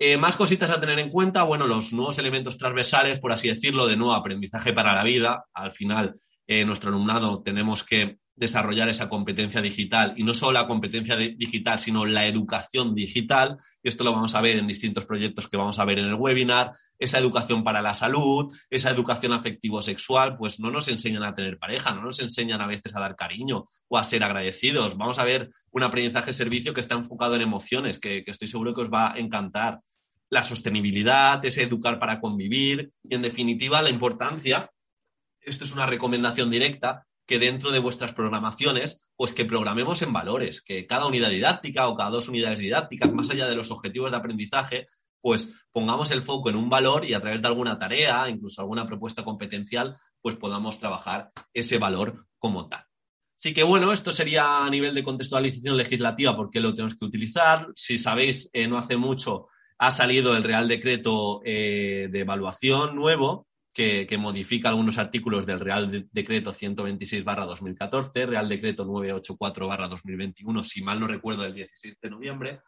Eh, 0.02 0.16
más 0.16 0.34
cositas 0.34 0.70
a 0.70 0.80
tener 0.80 0.98
en 0.98 1.10
cuenta, 1.10 1.42
bueno, 1.42 1.66
los 1.66 1.92
nuevos 1.92 2.18
elementos 2.18 2.56
transversales, 2.56 3.20
por 3.20 3.32
así 3.32 3.48
decirlo, 3.48 3.86
de 3.86 3.98
nuevo 3.98 4.14
aprendizaje 4.14 4.72
para 4.72 4.94
la 4.94 5.04
vida. 5.04 5.44
Al 5.52 5.72
final, 5.72 6.14
eh, 6.46 6.64
nuestro 6.64 6.88
alumnado 6.88 7.42
tenemos 7.42 7.84
que 7.84 8.16
desarrollar 8.40 8.88
esa 8.88 9.08
competencia 9.08 9.60
digital 9.60 10.14
y 10.16 10.24
no 10.24 10.32
solo 10.32 10.52
la 10.52 10.66
competencia 10.66 11.14
digital, 11.14 11.78
sino 11.78 12.06
la 12.06 12.26
educación 12.26 12.94
digital. 12.94 13.58
Y 13.82 13.88
esto 13.90 14.02
lo 14.02 14.12
vamos 14.12 14.34
a 14.34 14.40
ver 14.40 14.56
en 14.56 14.66
distintos 14.66 15.04
proyectos 15.04 15.46
que 15.46 15.58
vamos 15.58 15.78
a 15.78 15.84
ver 15.84 15.98
en 15.98 16.06
el 16.06 16.14
webinar. 16.14 16.72
Esa 16.98 17.18
educación 17.18 17.62
para 17.62 17.82
la 17.82 17.92
salud, 17.92 18.52
esa 18.70 18.90
educación 18.90 19.34
afectivo-sexual, 19.34 20.38
pues 20.38 20.58
no 20.58 20.70
nos 20.70 20.88
enseñan 20.88 21.22
a 21.22 21.34
tener 21.34 21.58
pareja, 21.58 21.94
no 21.94 22.02
nos 22.02 22.18
enseñan 22.18 22.62
a 22.62 22.66
veces 22.66 22.96
a 22.96 23.00
dar 23.00 23.14
cariño 23.14 23.66
o 23.88 23.98
a 23.98 24.04
ser 24.04 24.24
agradecidos. 24.24 24.96
Vamos 24.96 25.18
a 25.18 25.24
ver 25.24 25.50
un 25.70 25.82
aprendizaje 25.82 26.32
servicio 26.32 26.72
que 26.72 26.80
está 26.80 26.94
enfocado 26.94 27.36
en 27.36 27.42
emociones, 27.42 27.98
que, 27.98 28.24
que 28.24 28.30
estoy 28.30 28.48
seguro 28.48 28.74
que 28.74 28.80
os 28.80 28.90
va 28.90 29.12
a 29.12 29.18
encantar. 29.18 29.80
la 30.30 30.44
sostenibilidad, 30.44 31.44
ese 31.44 31.64
educar 31.64 31.98
para 31.98 32.20
convivir 32.20 32.92
y, 33.02 33.14
en 33.16 33.22
definitiva, 33.22 33.82
la 33.82 33.90
importancia, 33.90 34.70
esto 35.40 35.64
es 35.64 35.72
una 35.72 35.86
recomendación 35.86 36.50
directa, 36.50 37.06
que 37.30 37.38
dentro 37.38 37.70
de 37.70 37.78
vuestras 37.78 38.12
programaciones, 38.12 39.08
pues 39.14 39.32
que 39.32 39.44
programemos 39.44 40.02
en 40.02 40.12
valores, 40.12 40.62
que 40.62 40.88
cada 40.88 41.06
unidad 41.06 41.30
didáctica 41.30 41.86
o 41.86 41.96
cada 41.96 42.10
dos 42.10 42.28
unidades 42.28 42.58
didácticas, 42.58 43.12
más 43.12 43.30
allá 43.30 43.46
de 43.46 43.54
los 43.54 43.70
objetivos 43.70 44.10
de 44.10 44.16
aprendizaje, 44.16 44.88
pues 45.20 45.48
pongamos 45.70 46.10
el 46.10 46.22
foco 46.22 46.50
en 46.50 46.56
un 46.56 46.68
valor 46.68 47.04
y 47.04 47.14
a 47.14 47.20
través 47.20 47.40
de 47.40 47.46
alguna 47.46 47.78
tarea, 47.78 48.28
incluso 48.28 48.60
alguna 48.60 48.84
propuesta 48.84 49.22
competencial, 49.22 49.96
pues 50.20 50.34
podamos 50.34 50.80
trabajar 50.80 51.30
ese 51.54 51.78
valor 51.78 52.26
como 52.36 52.68
tal. 52.68 52.84
Así 53.38 53.54
que 53.54 53.62
bueno, 53.62 53.92
esto 53.92 54.10
sería 54.10 54.64
a 54.64 54.68
nivel 54.68 54.92
de 54.92 55.04
contextualización 55.04 55.76
legislativa, 55.76 56.36
porque 56.36 56.58
lo 56.58 56.74
tenemos 56.74 56.96
que 56.96 57.04
utilizar. 57.04 57.68
Si 57.76 57.96
sabéis, 57.96 58.50
eh, 58.52 58.66
no 58.66 58.76
hace 58.76 58.96
mucho 58.96 59.46
ha 59.78 59.92
salido 59.92 60.36
el 60.36 60.42
Real 60.42 60.66
Decreto 60.66 61.42
eh, 61.44 62.08
de 62.10 62.20
Evaluación 62.20 62.96
nuevo, 62.96 63.46
que, 63.72 64.16
modifica 64.18 64.68
algunos 64.68 64.98
artículos 64.98 65.46
del 65.46 65.60
Real 65.60 66.08
Decreto 66.10 66.52
126-2014, 66.52 68.26
Real 68.26 68.48
Decreto 68.48 68.84
984-2021, 68.84 70.64
si 70.64 70.82
mal 70.82 70.98
no 70.98 71.06
recuerdo, 71.06 71.42
del 71.42 71.54
16 71.54 71.96
de 72.00 72.10
noviembre, 72.10 72.60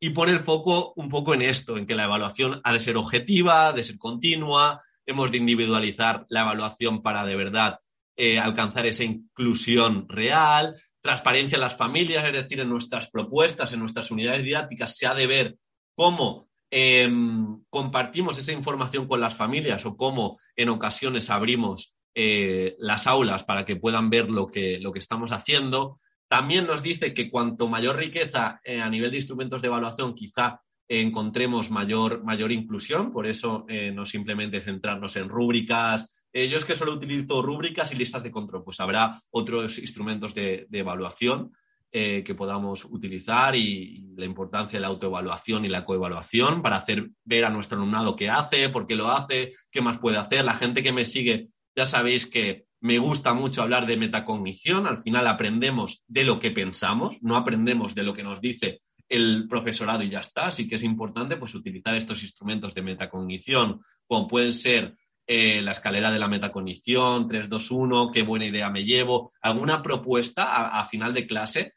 y 0.00 0.10
pone 0.10 0.32
el 0.32 0.40
foco 0.40 0.92
un 0.96 1.08
poco 1.08 1.34
en 1.34 1.42
esto, 1.42 1.76
en 1.76 1.86
que 1.86 1.94
la 1.94 2.04
evaluación 2.04 2.60
ha 2.62 2.72
de 2.72 2.80
ser 2.80 2.96
objetiva, 2.96 3.72
de 3.72 3.82
ser 3.82 3.98
continua, 3.98 4.80
hemos 5.06 5.30
de 5.30 5.38
individualizar 5.38 6.26
la 6.28 6.42
evaluación 6.42 7.02
para 7.02 7.24
de 7.24 7.36
verdad 7.36 7.80
eh, 8.16 8.38
alcanzar 8.38 8.86
esa 8.86 9.04
inclusión 9.04 10.08
real, 10.08 10.76
transparencia 11.00 11.56
en 11.56 11.62
las 11.62 11.76
familias, 11.76 12.24
es 12.24 12.32
decir, 12.32 12.60
en 12.60 12.68
nuestras 12.68 13.10
propuestas, 13.10 13.72
en 13.72 13.80
nuestras 13.80 14.10
unidades 14.10 14.42
didácticas, 14.42 14.96
se 14.96 15.06
ha 15.06 15.14
de 15.14 15.26
ver 15.26 15.56
cómo 15.94 16.43
em, 16.76 17.62
compartimos 17.70 18.36
esa 18.36 18.52
información 18.52 19.06
con 19.06 19.20
las 19.20 19.36
familias 19.36 19.86
o 19.86 19.96
cómo 19.96 20.36
en 20.56 20.70
ocasiones 20.70 21.30
abrimos 21.30 21.94
eh, 22.14 22.74
las 22.78 23.06
aulas 23.06 23.44
para 23.44 23.64
que 23.64 23.76
puedan 23.76 24.10
ver 24.10 24.30
lo 24.30 24.48
que, 24.48 24.80
lo 24.80 24.90
que 24.90 24.98
estamos 24.98 25.30
haciendo. 25.30 25.98
También 26.28 26.66
nos 26.66 26.82
dice 26.82 27.14
que 27.14 27.30
cuanto 27.30 27.68
mayor 27.68 27.96
riqueza 27.96 28.60
eh, 28.64 28.80
a 28.80 28.90
nivel 28.90 29.10
de 29.10 29.18
instrumentos 29.18 29.62
de 29.62 29.68
evaluación, 29.68 30.14
quizá 30.14 30.60
encontremos 30.88 31.70
mayor, 31.70 32.24
mayor 32.24 32.50
inclusión, 32.52 33.10
por 33.10 33.26
eso 33.26 33.64
no 33.94 34.04
simplemente 34.04 34.60
centrarnos 34.60 35.16
en 35.16 35.30
rúbricas, 35.30 36.14
eh, 36.36 36.48
yo 36.48 36.58
es 36.58 36.64
que 36.64 36.74
solo 36.74 36.92
utilizo 36.92 37.42
rúbricas 37.42 37.92
y 37.92 37.94
listas 37.94 38.24
de 38.24 38.32
control, 38.32 38.64
pues 38.64 38.80
habrá 38.80 39.20
otros 39.30 39.78
instrumentos 39.78 40.34
de, 40.34 40.66
evaluación 40.72 41.52
eh, 41.96 42.24
que 42.24 42.34
podamos 42.34 42.84
utilizar 42.86 43.54
y, 43.54 44.12
la 44.16 44.24
importancia 44.24 44.76
de 44.76 44.80
la 44.80 44.88
autoevaluación 44.88 45.64
y 45.64 45.68
la 45.68 45.84
coevaluación 45.84 46.60
para 46.60 46.74
hacer 46.74 47.10
ver 47.24 47.44
a 47.44 47.50
nuestro 47.50 47.78
alumnado 47.78 48.16
qué 48.16 48.28
hace, 48.30 48.68
por 48.68 48.84
qué 48.84 48.96
lo 48.96 49.12
hace, 49.12 49.50
qué 49.70 49.80
más 49.80 49.98
puede 49.98 50.16
hacer. 50.16 50.44
La 50.44 50.56
gente 50.56 50.82
que 50.82 50.92
me 50.92 51.04
sigue, 51.04 51.50
ya 51.76 51.86
sabéis 51.86 52.26
que 52.26 52.66
me 52.80 52.98
gusta 52.98 53.32
mucho 53.32 53.62
hablar 53.62 53.86
de 53.86 53.96
metacognición. 53.96 54.88
Al 54.88 55.02
final 55.02 55.28
aprendemos 55.28 56.02
de 56.08 56.24
lo 56.24 56.40
que 56.40 56.50
pensamos, 56.50 57.18
no 57.22 57.36
aprendemos 57.36 57.94
de 57.94 58.02
lo 58.02 58.12
que 58.12 58.24
nos 58.24 58.40
dice 58.40 58.80
el 59.08 59.46
profesorado 59.48 60.02
y 60.02 60.08
ya 60.08 60.18
está. 60.18 60.46
Así 60.46 60.66
que 60.66 60.74
es 60.74 60.82
importante 60.82 61.36
pues, 61.36 61.54
utilizar 61.54 61.94
estos 61.94 62.24
instrumentos 62.24 62.74
de 62.74 62.82
metacognición, 62.82 63.78
como 64.08 64.26
pueden 64.26 64.52
ser 64.52 64.96
eh, 65.26 65.62
la 65.62 65.72
escalera 65.72 66.10
de 66.10 66.18
la 66.18 66.28
metacognición, 66.28 67.28
3-2-1, 67.28 68.12
qué 68.12 68.22
buena 68.22 68.46
idea 68.46 68.68
me 68.68 68.84
llevo, 68.84 69.32
alguna 69.40 69.80
propuesta 69.80 70.78
a, 70.78 70.84
final 70.84 71.14
de 71.14 71.26
clase 71.26 71.72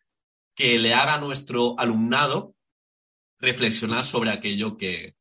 que 0.58 0.80
le 0.80 0.96
haga 0.96 1.14
a 1.14 1.20
nuestro 1.20 1.80
alumnado 1.80 2.56
reflexionar 3.40 4.04
sobre 4.04 4.32
aquello 4.32 4.76
que, 4.76 5.16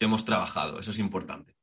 hemos 0.00 0.24
trabajado. 0.24 0.78
Eso 0.78 0.90
es 0.90 0.98
importante. 0.98 1.54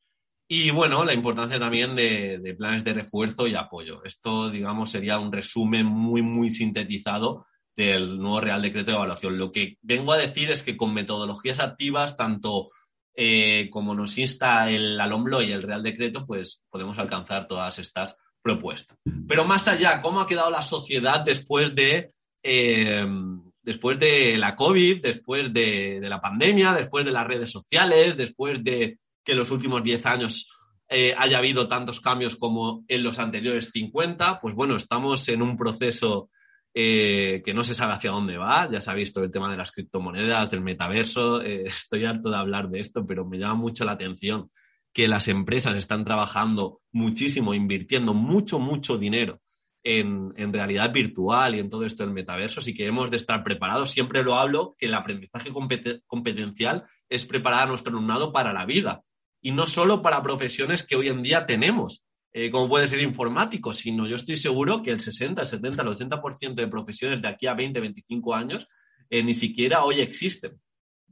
Y 0.48 0.70
bueno, 0.70 1.04
la 1.04 1.14
importancia 1.14 1.58
también 1.58 1.96
de, 1.96 2.38
de, 2.38 2.54
planes 2.54 2.84
de 2.84 2.94
refuerzo 2.94 3.48
y 3.48 3.56
apoyo. 3.56 4.04
Esto, 4.04 4.52
digamos, 4.52 4.92
sería 4.92 5.18
un 5.18 5.32
resumen 5.32 5.88
muy, 5.88 6.22
muy 6.22 6.52
sintetizado 6.52 7.48
del 7.76 8.20
nuevo 8.20 8.40
Real 8.40 8.62
Decreto 8.62 8.92
de 8.92 8.98
Evaluación. 8.98 9.40
Lo 9.40 9.52
que 9.52 9.78
vengo 9.82 10.14
a 10.14 10.18
decir 10.18 10.52
es 10.52 10.62
que 10.62 10.78
con 10.78 10.94
metodologías 10.94 11.60
activas, 11.60 12.16
tanto 12.16 12.70
eh, 13.16 13.70
como 13.72 13.96
nos 13.96 14.16
insta 14.20 14.70
el 14.70 15.00
ALOMBLO 15.00 15.42
y 15.42 15.54
el 15.54 15.64
Real 15.64 15.82
Decreto, 15.82 16.24
pues 16.24 16.64
podemos 16.70 17.00
alcanzar 17.00 17.48
todas 17.48 17.80
estas 17.80 18.16
propuestas. 18.46 18.96
Pero 19.28 19.44
más 19.44 19.68
allá, 19.68 20.00
¿cómo 20.02 20.22
ha 20.22 20.28
quedado 20.28 20.52
la 20.52 20.62
sociedad 20.62 21.22
después 21.22 21.74
de, 21.74 22.12
eh, 22.44 23.04
después 23.64 23.98
de 23.98 24.38
la 24.38 24.56
COVID, 24.56 25.02
después 25.02 25.52
de, 25.52 26.00
la 26.04 26.22
pandemia, 26.22 26.72
después 26.72 27.04
de 27.06 27.12
las 27.12 27.26
redes 27.26 27.52
sociales, 27.52 28.16
después 28.16 28.64
de 28.64 29.00
que 29.24 29.32
en 29.32 29.40
los 29.40 29.50
últimos 29.50 29.82
10 29.82 30.06
años 30.06 30.48
eh, 30.88 31.16
haya 31.18 31.40
habido 31.40 31.68
tantos 31.68 32.00
cambios 32.00 32.36
como 32.36 32.86
en 32.88 33.02
los 33.02 33.18
anteriores 33.18 33.72
50? 33.74 34.40
Pues 34.40 34.54
bueno, 34.54 34.76
estamos 34.76 35.28
en 35.30 35.42
un 35.42 35.58
proceso 35.58 36.30
eh, 36.72 37.42
que 37.44 37.56
no 37.56 37.64
se 37.64 37.74
sabe 37.74 37.94
hacia 37.94 38.12
dónde 38.12 38.38
va. 38.38 38.70
Ya 38.72 38.80
se 38.80 38.92
ha 38.92 38.94
visto 38.94 39.24
el 39.24 39.32
tema 39.32 39.50
de 39.50 39.58
las 39.58 39.72
criptomonedas, 39.72 40.52
del 40.52 40.62
metaverso. 40.62 41.42
Estoy 41.42 42.06
harto 42.06 42.30
de 42.30 42.38
hablar 42.38 42.70
de 42.70 42.82
esto, 42.82 43.08
pero 43.08 43.26
me 43.26 43.40
llama 43.40 43.56
mucho 43.56 43.86
la 43.86 43.94
atención 43.94 44.52
que 44.96 45.10
las 45.10 45.28
empresas 45.28 45.76
están 45.76 46.06
trabajando 46.06 46.82
muchísimo, 46.94 47.54
invirtiendo 47.54 48.14
mucho, 48.14 48.60
mucho 48.60 48.98
dinero 48.98 49.42
en, 49.84 50.54
realidad 50.54 50.94
virtual 50.94 51.54
y 51.54 51.60
en 51.60 51.70
todo 51.70 51.86
esto 51.86 52.04
del 52.04 52.14
metaverso, 52.14 52.62
así 52.62 52.74
que 52.74 52.88
hemos 52.88 53.12
de 53.12 53.18
estar 53.18 53.44
preparados. 53.44 53.92
Siempre 53.92 54.24
lo 54.24 54.36
hablo, 54.36 54.74
que 54.78 54.86
el 54.86 54.94
aprendizaje 54.94 55.52
competencial 56.08 56.86
es 57.10 57.26
preparar 57.26 57.64
a 57.64 57.66
nuestro 57.66 57.92
alumnado 57.92 58.32
para 58.32 58.54
la 58.54 58.66
vida 58.66 59.04
y 59.42 59.52
no 59.52 59.68
solo 59.68 60.02
para 60.02 60.24
profesiones 60.24 60.82
que 60.82 60.96
hoy 60.96 61.10
en 61.10 61.24
día 61.24 61.46
tenemos, 61.46 62.06
eh, 62.32 62.50
como 62.50 62.70
puede 62.70 62.88
ser 62.88 63.02
informático, 63.02 63.74
sino 63.74 64.08
yo 64.08 64.16
estoy 64.16 64.38
seguro 64.38 64.82
que 64.82 64.92
el 64.92 65.02
60, 65.02 65.42
el 65.42 65.48
70, 65.48 65.82
el 65.82 65.90
80% 65.90 66.56
de 66.56 66.68
profesiones 66.70 67.22
de 67.22 67.28
aquí 67.28 67.48
a 67.48 67.54
20, 67.54 67.82
25 67.82 68.34
años 68.34 68.70
eh, 69.10 69.22
ni 69.24 69.34
siquiera 69.34 69.84
hoy 69.84 70.00
existen. 70.00 70.58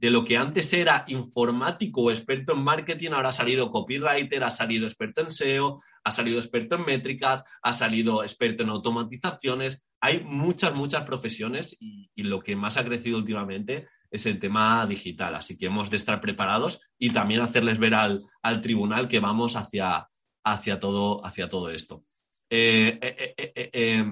De 0.04 0.12
lo 0.12 0.26
que 0.26 0.36
antes 0.36 0.74
era 0.74 1.06
informático 1.08 2.02
o 2.02 2.12
experto 2.12 2.52
en 2.52 2.60
marketing, 2.60 3.12
ahora 3.12 3.30
ha 3.30 3.32
salido 3.32 3.72
copywriter, 3.72 4.44
ha 4.44 4.50
salido 4.50 4.86
experto 4.86 5.22
en 5.22 5.32
SEO, 5.32 5.82
ha 6.04 6.12
salido 6.12 6.40
experto 6.40 6.76
en 6.76 6.84
métricas, 6.84 7.42
ha 7.62 7.72
salido 7.72 8.22
experto 8.22 8.64
en 8.64 8.70
automatizaciones. 8.70 9.86
Hay 10.02 10.22
muchas, 10.26 10.76
muchas 10.76 11.06
profesiones 11.06 11.78
y, 11.80 12.10
lo 12.22 12.42
que 12.42 12.58
más 12.58 12.76
ha 12.76 12.84
crecido 12.84 13.18
últimamente 13.18 13.88
es 14.12 14.26
el 14.26 14.42
tema 14.42 14.86
digital. 14.86 15.36
Así 15.36 15.58
que 15.58 15.68
hemos 15.68 15.90
de 15.90 15.96
estar 15.96 16.20
preparados 16.20 16.82
y 17.00 17.12
también 17.12 17.40
hacerles 17.40 17.80
ver 17.80 17.94
al, 17.94 18.26
al 18.42 18.60
tribunal 18.60 19.08
que 19.08 19.22
vamos 19.22 19.56
hacia, 19.56 20.10
hacia 20.44 20.82
todo, 20.82 21.26
hacia 21.26 21.48
todo 21.48 21.70
esto. 21.70 22.04
Eh, 22.50 23.00
eh, 23.02 23.54
eh, 23.56 24.06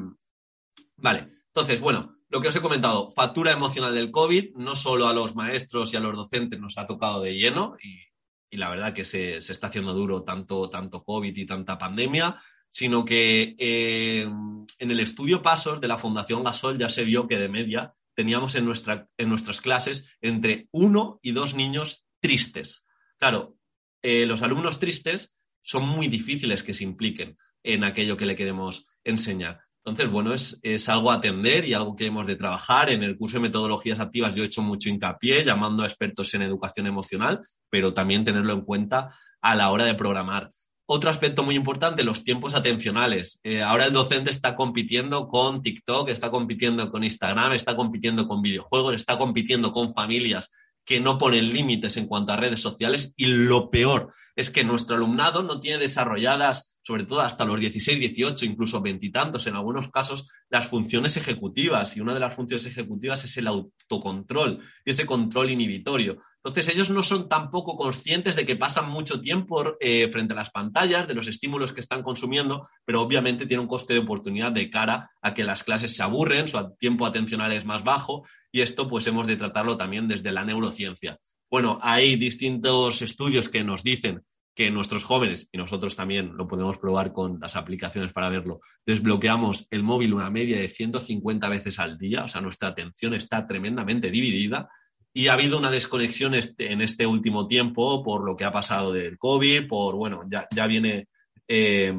vale, 0.96 1.28
entonces, 1.48 1.82
bueno, 1.82 2.21
lo 2.32 2.40
que 2.40 2.48
os 2.48 2.56
he 2.56 2.62
comentado, 2.62 3.12
factura 3.12 3.52
emocional 3.52 3.94
del 3.94 4.10
COVID, 4.10 4.56
no 4.56 4.76
solo 4.76 5.08
a 5.08 5.14
los 5.14 5.36
maestros 5.36 5.94
y 5.94 5.98
a 5.98 6.00
los 6.00 6.16
docentes 6.16 6.60
nos 6.60 6.78
ha 6.78 6.86
tocado 6.86 7.22
de 7.22 7.36
lleno 7.36 7.76
y, 7.84 8.10
la 8.58 8.70
verdad 8.70 8.94
que 8.94 9.06
se, 9.06 9.38
está 9.38 9.68
haciendo 9.68 9.94
duro 9.94 10.24
tanto, 10.24 10.70
tanto 10.70 11.04
COVID 11.04 11.36
y 11.36 11.46
tanta 11.46 11.78
pandemia, 11.78 12.36
sino 12.70 13.06
que 13.06 13.56
en 13.58 14.92
el 14.92 15.00
estudio 15.00 15.42
Pasos 15.42 15.80
de 15.80 15.88
la 15.88 15.98
Fundación 15.98 16.44
Gasol 16.44 16.78
ya 16.78 16.90
se 16.90 17.06
vio 17.06 17.28
que 17.28 17.38
de 17.38 17.48
media 17.48 17.94
teníamos 18.14 18.56
en, 18.56 18.66
nuestra, 18.66 19.08
en 19.18 19.30
nuestras 19.30 19.62
clases 19.62 20.04
entre 20.20 20.68
uno 20.72 21.20
y 21.22 21.32
dos 21.32 21.56
niños 21.56 22.06
tristes. 22.20 22.84
Claro, 23.18 23.56
los 24.04 24.42
alumnos 24.42 24.80
tristes 24.80 25.34
son 25.62 25.88
muy 25.88 26.08
difíciles 26.08 26.64
que 26.64 26.74
se 26.74 26.84
impliquen 26.84 27.38
en 27.64 27.86
aquello 27.86 28.18
que 28.18 28.26
le 28.26 28.36
queremos 28.36 28.86
enseñar. 29.06 29.62
Entonces, 29.84 30.12
bueno, 30.12 30.34
es, 30.34 30.90
algo 30.90 31.12
a 31.12 31.16
atender 31.16 31.66
y 31.66 31.74
algo 31.74 31.96
que 31.96 32.06
hemos 32.06 32.28
de 32.28 32.36
trabajar. 32.36 32.92
En 32.92 33.04
el 33.04 33.18
curso 33.18 33.38
de 33.38 33.44
metodologías 33.44 34.00
activas 34.00 34.36
yo 34.36 34.44
he 34.44 34.46
hecho 34.46 34.62
mucho 34.62 34.90
hincapié 34.90 35.44
llamando 35.44 35.84
a 35.84 35.88
expertos 35.88 36.34
en 36.36 36.44
educación 36.44 36.86
emocional, 36.86 37.42
pero 37.70 37.94
también 37.94 38.24
tenerlo 38.24 38.54
en 38.54 38.62
cuenta 38.62 39.16
a 39.42 39.56
la 39.56 39.72
hora 39.72 39.86
de 39.86 39.96
programar. 39.96 40.52
Otro 40.86 41.10
aspecto 41.10 41.42
muy 41.44 41.56
importante, 41.56 42.04
los 42.04 42.24
tiempos 42.24 42.54
atencionales. 42.54 43.40
Eh, 43.44 43.62
ahora 43.64 43.86
el 43.86 43.94
docente 43.94 44.30
está 44.30 44.56
compitiendo 44.56 45.28
con 45.28 45.64
TikTok, 45.64 46.10
está 46.10 46.30
compitiendo 46.30 46.92
con 46.92 47.04
Instagram, 47.04 47.54
está 47.54 47.76
compitiendo 47.76 48.26
con 48.26 48.42
videojuegos, 48.42 48.96
está 48.96 49.18
compitiendo 49.18 49.72
con 49.72 49.94
familias 49.94 50.52
que 50.86 51.00
no 51.00 51.18
ponen 51.18 51.54
límites 51.54 51.98
en 51.98 52.08
cuanto 52.08 52.34
a 52.34 52.38
redes 52.38 52.60
sociales 52.60 53.14
y 53.16 53.28
lo 53.28 53.70
peor 53.70 54.12
es 54.36 54.50
que 54.50 54.64
nuestro 54.64 54.96
alumnado 54.96 55.44
no 55.44 55.60
tiene 55.60 55.78
desarrolladas, 55.78 56.78
sobre 56.84 57.06
todo 57.06 57.22
hasta 57.22 57.46
los 57.46 57.60
16, 57.60 58.00
18, 58.00 58.46
incluso 58.46 58.82
veintitantos 58.82 59.46
en 59.48 59.56
algunos 59.56 59.90
casos, 59.90 60.28
las 60.50 60.68
funciones 60.68 61.18
ejecutivas 61.18 61.96
y 61.96 62.02
una 62.02 62.14
de 62.14 62.20
las 62.20 62.34
funciones 62.34 62.66
ejecutivas 62.66 63.24
es 63.24 63.38
el 63.38 63.48
autocontrol 63.48 64.60
y 64.84 64.92
ese 64.92 65.06
control 65.06 65.52
inhibitorio. 65.52 66.22
Entonces 66.44 66.74
ellos 66.74 66.90
no 66.90 67.04
son 67.04 67.30
tampoco 67.30 67.76
conscientes 67.76 68.36
de 68.36 68.48
que 68.48 68.56
pasan 68.56 68.90
mucho 68.90 69.22
tiempo 69.22 69.76
eh, 69.80 70.10
frente 70.10 70.34
a 70.34 70.38
las 70.38 70.50
pantallas, 70.50 71.08
de 71.08 71.14
los 71.14 71.28
estímulos 71.28 71.72
que 71.72 71.82
están 71.82 72.02
consumiendo, 72.02 72.68
pero 72.84 73.02
obviamente 73.02 73.46
tiene 73.46 73.62
un 73.62 73.68
coste 73.68 73.94
de 73.94 74.00
oportunidad 74.00 74.52
de 74.52 74.72
cara 74.72 75.12
a 75.22 75.36
que 75.36 75.44
las 75.44 75.64
clases 75.64 75.96
se 75.96 76.02
aburren, 76.02 76.48
su 76.48 76.76
tiempo 76.80 77.06
atencional 77.06 77.52
es 77.52 77.64
más 77.64 77.84
bajo 77.84 78.24
y 78.52 78.62
esto 78.62 78.88
pues 78.88 79.08
hemos 79.08 79.28
de 79.28 79.38
tratarlo 79.38 79.78
también 79.78 80.08
desde 80.08 80.32
la 80.32 80.46
neurociencia. 80.46 81.18
Bueno, 81.50 81.80
hay 81.82 82.16
distintos 82.16 83.02
estudios 83.02 83.50
que 83.50 83.64
nos 83.64 83.84
dicen 83.84 84.22
que 84.54 84.70
nuestros 84.70 85.04
jóvenes, 85.04 85.48
y 85.52 85.58
nosotros 85.58 85.96
también 85.96 86.36
lo 86.36 86.48
podemos 86.48 86.78
probar 86.78 87.14
con 87.14 87.40
las 87.40 87.56
aplicaciones 87.56 88.12
para 88.12 88.30
verlo, 88.30 88.60
desbloqueamos 88.86 89.68
el 89.70 89.84
móvil 89.84 90.14
una 90.14 90.30
media 90.30 90.60
de 90.60 90.68
150 90.68 91.48
veces 91.50 91.80
al 91.80 91.98
día, 91.98 92.26
o 92.26 92.30
sea, 92.30 92.42
nuestra 92.42 92.70
atención 92.70 93.14
está 93.14 93.48
tremendamente 93.48 94.12
dividida 94.12 94.70
y 95.14 95.28
ha 95.28 95.34
habido 95.34 95.58
una 95.58 95.72
desconexión 95.72 96.36
este, 96.36 96.72
en 96.72 96.82
este 96.82 97.06
último 97.06 97.48
tiempo 97.48 98.04
por 98.04 98.26
lo 98.26 98.36
que 98.36 98.46
ha 98.46 98.52
pasado 98.52 98.92
del 98.92 99.18
COVID, 99.18 99.68
por, 99.68 99.96
bueno, 99.96 100.24
ya, 100.30 100.48
ya 100.54 100.68
viene, 100.68 101.08
eh, 101.48 101.94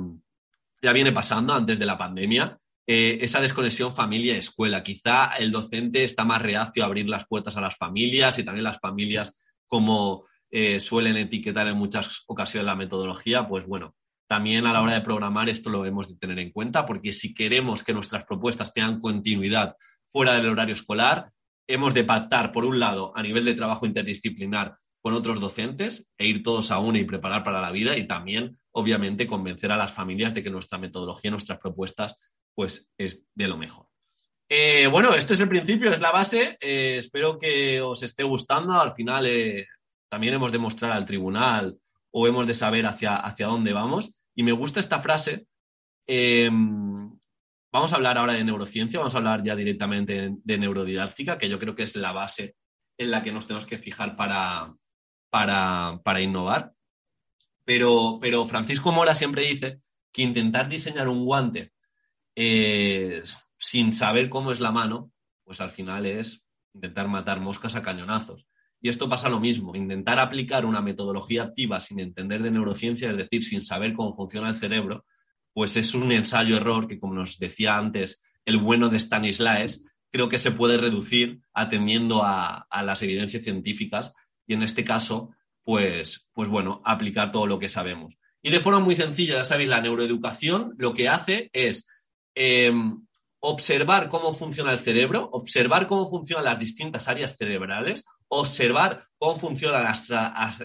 ya 0.81 0.93
viene 0.93 1.13
pasando 1.13 1.55
antes 1.55 1.79
de 1.79 1.87
la 1.87 1.99
pandemia, 1.99 2.59
eh, 2.87 3.19
esa 3.21 3.41
desconexión 3.41 3.95
familia-escuela. 3.95 4.83
Quizá 4.83 5.33
el 5.39 5.53
docente 5.53 6.05
está 6.05 6.25
más 6.25 6.43
reacio 6.43 6.83
a 6.83 6.87
abrir 6.87 7.09
las 7.09 7.27
puertas 7.27 7.57
a 7.57 7.61
las 7.61 7.77
familias 7.77 8.39
y 8.39 8.45
también 8.45 8.65
las 8.65 8.81
familias 8.81 9.35
como 9.69 10.27
eh, 10.51 10.81
suelen 10.81 11.17
etiquetar 11.17 11.67
en 11.69 11.79
muchas 11.79 12.25
ocasiones 12.27 12.67
la 12.67 12.77
metodología, 12.77 13.49
pues 13.49 13.67
bueno, 13.67 13.95
también 14.29 14.67
a 14.67 14.73
la 14.73 14.83
hora 14.83 14.95
de 14.95 15.01
programar 15.01 15.49
esto 15.49 15.71
lo 15.71 15.85
hemos 15.85 16.09
de 16.09 16.17
tener 16.17 16.39
en 16.39 16.51
cuenta, 16.51 16.85
porque 16.85 17.13
si 17.13 17.35
queremos 17.35 17.83
que 17.83 17.93
nuestras 17.93 18.25
propuestas 18.25 18.73
tengan 18.73 19.01
continuidad 19.01 19.77
fuera 20.07 20.35
del 20.35 20.49
horario 20.49 20.75
escolar, 20.75 21.31
hemos 21.67 21.95
de 21.95 22.05
pactar, 22.05 22.53
por 22.53 22.65
un 22.65 22.81
lado, 22.81 23.13
a 23.17 23.23
nivel 23.23 23.45
de 23.45 23.55
trabajo 23.55 23.87
interdisciplinar 23.87 24.77
con 25.01 25.15
otros 25.15 25.41
docentes 25.41 26.07
e 26.17 26.27
ir 26.27 26.43
todos 26.43 26.71
a 26.71 26.79
una 26.79 26.99
y 26.99 27.05
preparar 27.05 27.45
para 27.45 27.61
la 27.61 27.73
vida 27.73 27.97
y 27.97 28.07
también, 28.07 28.59
obviamente, 28.73 29.27
convencer 29.27 29.73
a 29.73 29.77
las 29.77 29.93
familias 29.93 30.33
de 30.35 30.43
que 30.43 30.51
nuestra 30.51 30.79
metodología, 30.79 31.31
nuestras 31.31 31.59
propuestas, 31.59 32.15
pues 32.55 32.89
es 32.99 33.23
de 33.35 33.49
lo 33.49 33.57
mejor. 33.57 33.87
Eh, 34.49 34.87
bueno, 34.87 35.15
este 35.15 35.35
es 35.35 35.41
el 35.41 35.49
principio, 35.49 35.91
es 35.91 36.01
la 36.01 36.11
base. 36.11 36.59
Eh, 36.61 36.97
espero 36.99 37.39
que 37.39 37.81
os 37.81 38.03
esté 38.03 38.23
gustando. 38.23 38.81
Al 38.81 38.93
final, 38.93 39.27
también 40.09 40.35
hemos 40.35 40.53
de 40.53 40.59
mostrar 40.59 40.93
al 40.93 41.07
tribunal 41.07 41.79
o 42.11 42.27
hemos 42.27 42.47
de 42.47 42.55
saber 42.55 42.87
hacia, 42.87 43.17
hacia 43.17 43.47
dónde 43.47 43.73
vamos. 43.73 44.15
Y 44.35 44.43
me 44.43 44.53
gusta 44.53 44.81
esta 44.81 45.01
frase. 45.01 45.47
Vamos 47.73 47.95
a 47.95 47.97
hablar 47.97 48.19
ahora 48.19 48.35
de 48.35 48.45
neurociencia, 48.45 48.99
vamos 48.99 49.15
a 49.15 49.19
hablar 49.19 49.43
ya 49.43 49.57
directamente 49.57 50.35
de 50.45 50.59
neurodidáctica, 50.59 51.39
que 51.39 51.49
yo 51.49 51.59
creo 51.59 51.75
que 51.75 51.85
es 51.85 51.97
la 51.97 52.13
base 52.13 52.55
en 52.99 53.11
la 53.11 53.23
que 53.23 53.33
nos 53.33 53.47
tenemos 53.47 53.65
que 53.65 53.79
fijar 53.79 54.15
para, 54.15 54.75
para, 55.31 56.21
innovar. 56.21 56.75
Pero, 57.65 58.19
pero, 58.21 58.45
Francisco 58.47 58.93
Mora 58.93 59.15
siempre 59.15 59.45
dice 59.45 59.81
que 60.13 60.21
intentar 60.21 60.69
diseñar 60.69 61.09
un 61.09 61.25
guante 61.25 61.73
eh, 62.35 63.23
sin 63.59 63.93
saber 63.93 64.29
cómo 64.29 64.53
es 64.53 64.61
la 64.61 64.73
mano, 64.73 65.13
pues 65.45 65.61
al 65.61 65.71
final 65.71 66.07
es 66.07 66.43
intentar 66.75 67.09
matar 67.09 67.41
moscas 67.41 67.75
a 67.75 67.83
cañonazos. 67.83 68.47
Y 68.81 68.89
esto 68.89 69.09
pasa 69.09 69.29
lo 69.29 69.39
mismo, 69.39 69.77
intentar 69.77 70.19
aplicar 70.19 70.67
una 70.67 70.83
metodología 70.83 71.45
activa 71.45 71.79
sin 71.81 72.01
entender 72.01 72.43
de 72.43 72.51
neurociencia, 72.51 73.11
es 73.11 73.17
decir, 73.17 73.45
sin 73.45 73.63
saber 73.63 73.93
cómo 73.93 74.15
funciona 74.15 74.49
el 74.49 74.57
cerebro, 74.57 75.05
pues 75.53 75.77
es 75.77 75.95
un 75.95 76.11
ensayo-error 76.11 76.89
que, 76.89 76.99
como 76.99 77.15
nos 77.15 77.39
decía 77.39 77.77
antes 77.77 78.21
el 78.45 78.59
bueno 78.59 78.89
de 78.89 78.99
Stanislaes, 78.99 79.85
creo 80.11 80.29
que 80.29 80.39
se 80.39 80.51
puede 80.51 80.79
reducir 80.79 81.41
atendiendo 81.55 82.23
a, 82.25 82.67
las 82.83 83.03
evidencias 83.03 83.45
científicas 83.45 84.13
y 84.47 84.55
en 84.55 84.63
este 84.63 84.85
caso, 84.85 85.31
pues, 85.63 86.29
pues 86.33 86.49
bueno, 86.49 86.83
aplicar 86.85 87.31
todo 87.31 87.47
lo 87.47 87.59
que 87.59 87.69
sabemos. 87.69 88.15
Y 88.43 88.51
de 88.51 88.61
forma 88.61 88.81
muy 88.81 88.97
sencilla, 88.97 89.35
ya 89.35 89.45
sabéis, 89.45 89.69
la 89.69 89.81
neuroeducación 89.81 90.75
lo 90.77 90.93
que 90.93 91.09
hace 91.09 91.51
es 91.53 91.87
em, 92.35 93.03
observar 93.41 94.09
cómo 94.09 94.33
funciona 94.33 94.71
el 94.71 94.79
cerebro, 94.79 95.29
observar 95.33 95.89
cómo 95.89 96.09
funcionan 96.09 96.45
las 96.45 96.59
distintas 96.61 97.09
áreas 97.09 97.37
cerebrales, 97.37 98.05
observar 98.29 99.09
cómo 99.19 99.37
funciona 99.37 99.93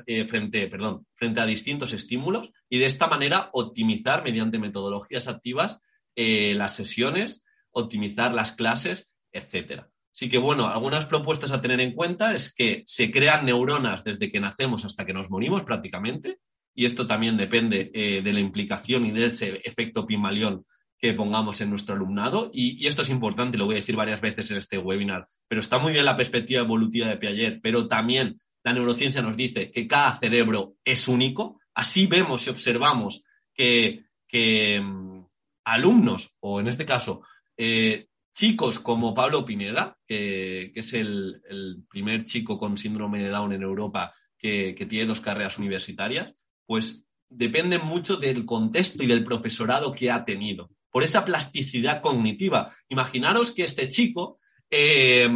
eh, 0.05 0.25
frente, 0.25 0.67
perdón, 0.67 1.05
frente 1.15 1.41
a 1.41 1.45
distintos 1.47 1.91
estímulos 1.91 2.51
y 2.69 2.77
de 2.77 2.85
esta 2.85 3.07
manera 3.07 3.49
optimizar 3.53 4.23
mediante 4.23 4.59
metodologías 4.59 5.27
activas 5.27 5.81
eh, 6.15 6.53
las 6.55 6.75
sesiones, 6.75 7.43
optimizar 7.71 8.33
las 8.33 8.51
clases, 8.51 9.09
etc. 9.31 9.85
Así 10.13 10.29
que, 10.29 10.37
bueno, 10.37 10.67
algunas 10.67 11.07
propuestas 11.07 11.51
a 11.51 11.61
tener 11.61 11.81
en 11.81 11.93
cuenta 11.93 12.35
es 12.35 12.53
que 12.53 12.83
se 12.85 13.11
crean 13.11 13.45
neuronas 13.45 14.03
desde 14.03 14.31
que 14.31 14.39
nacemos 14.39 14.85
hasta 14.85 15.05
que 15.05 15.13
nos 15.13 15.29
morimos 15.29 15.63
prácticamente, 15.63 16.39
y 16.75 16.85
esto 16.85 17.07
también 17.07 17.37
depende 17.37 17.89
eh, 17.93 18.21
de 18.21 18.33
la 18.33 18.39
implicación 18.39 19.05
y 19.07 19.11
de 19.11 19.25
ese 19.25 19.61
efecto 19.63 20.05
Pimalión 20.05 20.65
que 20.99 21.13
pongamos 21.13 21.61
en 21.61 21.69
nuestro 21.69 21.95
alumnado. 21.95 22.49
Y, 22.53 22.87
esto 22.87 23.03
es 23.03 23.09
importante, 23.09 23.57
lo 23.57 23.65
voy 23.65 23.75
a 23.75 23.79
decir 23.79 23.95
varias 23.95 24.21
veces 24.21 24.49
en 24.51 24.57
este 24.57 24.77
webinar, 24.77 25.27
pero 25.47 25.61
está 25.61 25.77
muy 25.77 25.93
bien 25.93 26.05
la 26.05 26.15
perspectiva 26.15 26.61
evolutiva 26.61 27.07
de 27.07 27.17
Piaget, 27.17 27.59
pero 27.61 27.87
también 27.87 28.41
la 28.63 28.73
neurociencia 28.73 29.21
nos 29.21 29.37
dice 29.37 29.71
que 29.71 29.87
cada 29.87 30.13
cerebro 30.17 30.75
es 30.83 31.07
único. 31.07 31.59
Así 31.73 32.07
vemos 32.07 32.45
y 32.47 32.49
observamos 32.49 33.23
que, 33.53 34.03
mm, 34.81 35.21
alumnos, 35.65 36.35
o 36.39 36.59
en 36.59 36.67
este 36.67 36.85
caso, 36.85 37.21
eh, 37.55 38.07
chicos 38.33 38.79
como 38.79 39.13
Pablo 39.13 39.45
Pineda, 39.45 39.97
que, 40.05 40.71
es 40.75 40.93
el, 40.93 41.41
primer 41.89 42.23
chico 42.23 42.57
con 42.57 42.77
síndrome 42.77 43.23
de 43.23 43.29
Down 43.29 43.53
en 43.53 43.63
Europa 43.63 44.13
que, 44.37 44.75
que 44.75 44.85
tiene 44.85 45.07
dos 45.07 45.21
carreras 45.21 45.57
universitarias, 45.57 46.33
pues 46.65 47.05
dependen 47.29 47.85
mucho 47.85 48.17
del 48.17 48.45
contexto 48.45 49.03
y 49.03 49.07
del 49.07 49.23
profesorado 49.23 49.91
que 49.91 50.11
ha 50.11 50.23
tenido 50.23 50.69
por 50.97 51.03
esa 51.03 51.23
plasticidad 51.23 52.01
cognitiva. 52.01 52.73
Imaginaros 52.89 53.51
que 53.51 53.63
este 53.63 53.87
chico, 53.87 54.39
eh, 54.67 55.29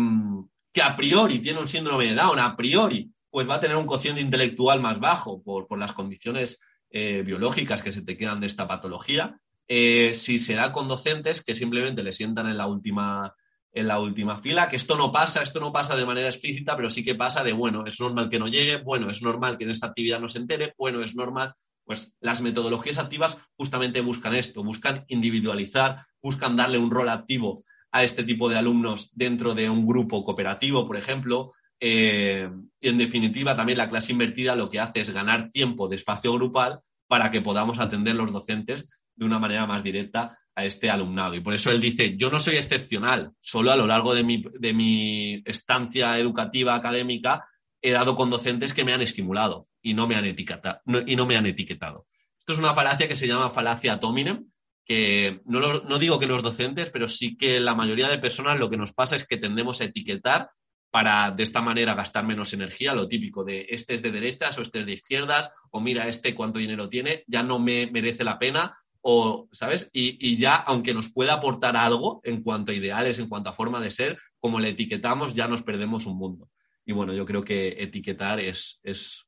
que 0.74 0.82
a 0.82 0.96
priori 0.96 1.38
tiene 1.38 1.60
un 1.60 1.68
síndrome 1.68 2.08
de 2.08 2.16
Down, 2.16 2.40
a 2.40 2.58
priori, 2.58 3.12
pues 3.30 3.48
va 3.48 3.58
a 3.58 3.60
tener 3.60 3.78
un 3.78 3.86
cociente 3.86 4.22
intelectual 4.22 4.82
más 4.82 5.00
bajo 5.00 5.44
por, 5.44 5.78
las 5.78 5.94
condiciones 5.94 6.60
eh, 6.90 7.22
biológicas 7.24 7.84
que 7.84 7.92
se 7.92 8.02
te 8.02 8.18
quedan 8.18 8.40
de 8.40 8.48
esta 8.48 8.68
patología. 8.68 9.40
Eh, 9.68 10.16
si 10.16 10.40
se 10.40 10.56
da 10.56 10.72
con 10.72 10.88
docentes 10.88 11.44
que 11.44 11.54
simplemente 11.54 12.02
le 12.02 12.12
sientan 12.12 12.48
en 12.48 12.58
la 12.58 12.66
última 12.66 13.36
en 13.72 13.88
la 13.88 14.00
última 14.00 14.38
fila, 14.38 14.68
que 14.68 14.78
esto 14.78 14.98
no 14.98 15.12
pasa, 15.12 15.44
esto 15.44 15.60
no 15.60 15.72
pasa 15.72 15.96
de 15.96 16.08
manera 16.08 16.28
explícita, 16.28 16.76
pero 16.76 16.90
sí 16.90 17.04
que 17.04 17.14
pasa 17.14 17.44
de, 17.44 17.54
bueno, 17.54 17.86
es 17.86 18.00
normal 18.00 18.30
que 18.30 18.40
no 18.40 18.48
llegue, 18.48 18.78
bueno, 18.78 19.12
es 19.12 19.22
normal 19.22 19.58
que 19.58 19.66
en 19.66 19.70
esta 19.70 19.86
actividad 19.86 20.20
no 20.20 20.28
se 20.28 20.40
entere, 20.40 20.74
bueno, 20.76 21.04
es 21.04 21.14
normal 21.14 21.54
pues 21.92 22.14
las 22.22 22.42
metodologías 22.42 22.98
activas 22.98 23.38
justamente 23.58 24.00
buscan 24.00 24.34
esto, 24.34 24.64
buscan 24.64 25.04
individualizar, 25.10 26.06
buscan 26.24 26.56
darle 26.56 26.78
un 26.78 26.90
rol 26.90 27.10
activo 27.10 27.66
a 27.92 28.06
este 28.06 28.24
tipo 28.24 28.48
de 28.48 28.58
alumnos 28.58 29.12
dentro 29.14 29.54
de 29.54 29.70
un 29.70 29.86
grupo 29.86 30.24
cooperativo, 30.24 30.88
por 30.88 30.96
ejemplo. 30.96 31.52
Eh, 31.82 32.50
y 32.80 32.88
en 32.88 32.98
definitiva, 32.98 33.56
también 33.56 33.78
la 33.78 33.90
clase 33.90 34.14
invertida 34.14 34.56
lo 34.56 34.70
que 34.70 34.80
hace 34.80 35.02
es 35.02 35.10
ganar 35.10 35.52
tiempo 35.52 35.90
de 35.90 35.98
espacio 35.98 36.32
grupal 36.32 36.80
para 37.10 37.30
que 37.30 37.42
podamos 37.42 37.78
atender 37.80 38.16
los 38.16 38.32
docentes 38.32 38.88
de 39.14 39.26
una 39.26 39.38
manera 39.38 39.66
más 39.66 39.84
directa 39.84 40.40
a 40.56 40.64
este 40.64 40.90
alumnado. 40.90 41.36
Y 41.36 41.42
por 41.42 41.54
eso 41.54 41.72
él 41.72 41.82
dice, 41.82 42.16
yo 42.16 42.32
no 42.32 42.40
soy 42.40 42.56
excepcional, 42.56 43.34
solo 43.42 43.74
a 43.74 43.76
lo 43.76 43.86
largo 43.86 44.16
de 44.16 44.24
mi, 44.24 44.46
de 44.62 44.74
mi 44.74 45.44
estancia 45.46 46.18
educativa 46.18 46.74
académica 46.74 47.50
he 47.82 47.92
dado 47.92 48.16
con 48.16 48.30
docentes 48.30 48.74
que 48.74 48.86
me 48.86 48.94
han 48.94 49.02
estimulado 49.02 49.68
y 49.82 49.94
no 49.94 50.08
me 50.08 50.16
han 50.16 50.26
etiquetado. 50.26 50.82
y 51.06 51.16
no 51.16 51.26
me 51.26 51.36
han 51.36 51.46
etiquetado. 51.46 52.08
Esto 52.40 52.54
es 52.54 52.60
una 52.60 52.74
falacia 52.74 53.08
que 53.08 53.16
se 53.16 53.28
llama 53.28 53.50
falacia 53.50 54.00
tominem, 54.00 54.52
que 54.86 55.42
no, 55.46 55.60
no 55.60 56.00
digo 56.00 56.20
que 56.20 56.26
los 56.26 56.44
docentes, 56.44 56.90
pero 56.90 57.08
sí 57.08 57.38
que 57.38 57.60
la 57.60 57.76
mayoría 57.76 58.10
de 58.10 58.18
personas 58.18 58.60
lo 58.60 58.70
que 58.70 58.78
nos 58.78 58.94
pasa 58.94 59.16
es 59.16 59.26
que 59.26 59.38
tendemos 59.38 59.82
a 59.82 59.86
etiquetar 59.86 60.50
para 60.92 61.32
de 61.32 61.44
esta 61.44 61.62
manera 61.62 61.96
gastar 61.96 62.26
menos 62.26 62.54
energía, 62.54 62.94
lo 62.94 63.08
típico 63.08 63.44
de 63.46 63.66
este 63.70 63.96
es 63.96 64.02
de 64.02 64.12
derechas 64.12 64.58
o 64.58 64.62
este 64.62 64.80
es 64.80 64.86
de 64.86 64.94
izquierdas, 64.94 65.50
o 65.72 65.80
mira 65.80 66.08
este 66.08 66.36
cuánto 66.36 66.60
dinero 66.60 66.90
tiene, 66.90 67.24
ya 67.28 67.44
no 67.44 67.60
me 67.60 67.90
merece 67.90 68.26
la 68.26 68.38
pena, 68.38 68.78
o, 69.00 69.48
¿sabes? 69.52 69.90
Y, 69.94 70.18
y, 70.20 70.38
ya, 70.38 70.56
aunque 70.56 70.94
nos 70.94 71.12
pueda 71.12 71.34
aportar 71.34 71.76
algo 71.76 72.22
en 72.24 72.44
cuanto 72.44 72.72
a 72.72 72.76
ideales, 72.76 73.18
en 73.18 73.30
cuanto 73.30 73.50
a 73.50 73.54
forma 73.54 73.80
de 73.80 73.90
ser, 73.90 74.20
como 74.40 74.60
le 74.60 74.70
etiquetamos, 74.70 75.34
ya 75.34 75.48
nos 75.48 75.64
perdemos 75.64 76.06
un 76.06 76.18
mundo. 76.18 76.51
Y 76.86 76.94
bueno, 76.94 77.14
yo 77.14 77.26
creo 77.26 77.44
que 77.44 77.76
etiquetar 77.80 78.40
es, 78.40 78.80
es, 78.84 79.28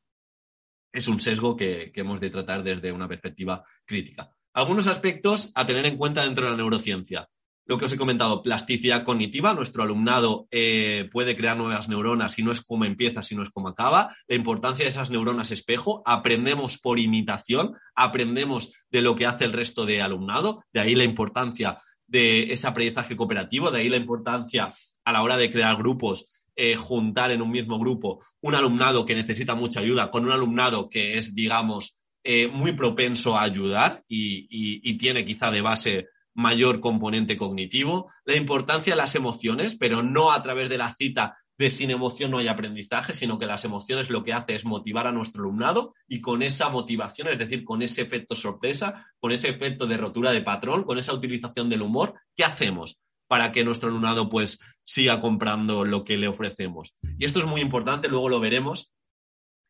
es 0.91 1.07
un 1.07 1.19
sesgo 1.19 1.55
que, 1.55 1.91
que, 1.91 2.01
hemos 2.01 2.19
de 2.19 2.29
tratar 2.29 2.63
desde 2.63 2.91
una 2.91 3.07
perspectiva 3.07 3.63
crítica. 3.85 4.31
Algunos 4.53 4.87
aspectos 4.87 5.51
a 5.55 5.65
tener 5.65 5.85
en 5.85 5.97
cuenta 5.97 6.23
dentro 6.23 6.45
de 6.45 6.51
la 6.51 6.57
neurociencia. 6.57 7.29
Lo 7.65 7.77
que 7.77 7.85
os 7.85 7.93
he 7.93 7.97
comentado, 7.97 8.41
plasticidad 8.41 9.03
cognitiva. 9.03 9.53
Nuestro 9.53 9.83
alumnado 9.83 10.47
eh, 10.51 11.07
puede 11.11 11.35
crear 11.35 11.55
nuevas 11.55 11.87
neuronas 11.87 12.37
y 12.37 12.43
no 12.43 12.51
es 12.51 12.61
como 12.61 12.83
empieza, 12.83 13.23
sino 13.23 13.41
es 13.41 13.51
como 13.51 13.69
acaba. 13.69 14.13
La 14.27 14.35
importancia 14.35 14.83
de 14.83 14.89
esas 14.89 15.09
neuronas 15.09 15.51
espejo. 15.51 16.03
Aprendemos 16.05 16.77
por 16.77 16.99
imitación, 16.99 17.75
aprendemos 17.95 18.73
de 18.89 19.01
lo 19.01 19.15
que 19.15 19.25
hace 19.25 19.45
el 19.45 19.53
resto 19.53 19.85
de 19.85 20.01
alumnado. 20.01 20.65
De 20.73 20.81
ahí 20.81 20.93
la 20.93 21.05
importancia 21.05 21.79
de 22.05 22.51
ese 22.51 22.67
aprendizaje 22.67 23.15
cooperativo, 23.15 23.71
de 23.71 23.79
ahí 23.79 23.89
la 23.89 23.97
importancia 23.97 24.73
a 25.05 25.11
la 25.11 25.21
hora 25.21 25.37
de 25.37 25.49
crear 25.49 25.77
grupos 25.77 26.42
eh, 26.55 26.75
juntar 26.75 27.31
en 27.31 27.41
un 27.41 27.51
mismo 27.51 27.79
grupo 27.79 28.23
un 28.41 28.55
alumnado 28.55 29.05
que 29.05 29.15
necesita 29.15 29.55
mucha 29.55 29.79
ayuda 29.79 30.11
con 30.11 30.25
un 30.25 30.31
alumnado 30.31 30.89
que 30.89 31.17
es, 31.17 31.33
digamos, 31.33 31.95
eh, 32.23 32.47
muy 32.47 32.73
propenso 32.73 33.37
a 33.37 33.41
ayudar 33.41 34.03
y, 34.07 34.97
tiene 34.97 35.25
quizá 35.25 35.51
de 35.51 35.61
base 35.61 36.07
mayor 36.33 36.79
componente 36.79 37.35
cognitivo, 37.35 38.11
la 38.23 38.35
importancia 38.37 38.93
de 38.93 38.97
las 38.97 39.15
emociones, 39.15 39.75
pero 39.75 40.01
no 40.01 40.31
a 40.31 40.41
través 40.41 40.69
de 40.69 40.77
la 40.77 40.93
cita 40.93 41.37
de 41.57 41.69
sin 41.69 41.91
emoción 41.91 42.31
no 42.31 42.37
hay 42.37 42.47
aprendizaje, 42.47 43.13
sino 43.13 43.37
que 43.37 43.45
las 43.45 43.65
emociones 43.65 44.09
lo 44.09 44.23
que 44.23 44.33
hace 44.33 44.55
es 44.55 44.65
motivar 44.65 45.07
a 45.07 45.11
nuestro 45.11 45.41
alumnado 45.41 45.93
y 46.07 46.21
con 46.21 46.41
esa 46.41 46.69
motivación, 46.69 47.27
es 47.27 47.39
decir, 47.39 47.63
con 47.63 47.81
ese 47.81 48.01
efecto 48.01 48.35
sorpresa, 48.35 49.05
con 49.19 49.31
ese 49.31 49.49
efecto 49.49 49.85
de 49.85 49.97
rotura 49.97 50.31
de 50.31 50.41
patrón, 50.41 50.83
con 50.83 50.97
esa 50.97 51.13
utilización 51.13 51.69
del 51.69 51.81
humor, 51.81 52.13
¿qué 52.35 52.43
hacemos? 52.43 52.97
Para 53.27 53.51
que 53.51 53.63
nuestro 53.63 53.89
alumnado 53.89 54.29
pues 54.29 54.59
siga 54.83 55.19
comprando 55.19 55.86
lo 55.86 56.03
que 56.03 56.17
le 56.17 56.27
ofrecemos. 56.27 56.95
Y 57.17 57.25
esto 57.25 57.39
es 57.39 57.45
muy 57.45 57.62
importante, 57.62 58.09
luego 58.09 58.29
lo 58.29 58.39
veremos, 58.39 58.91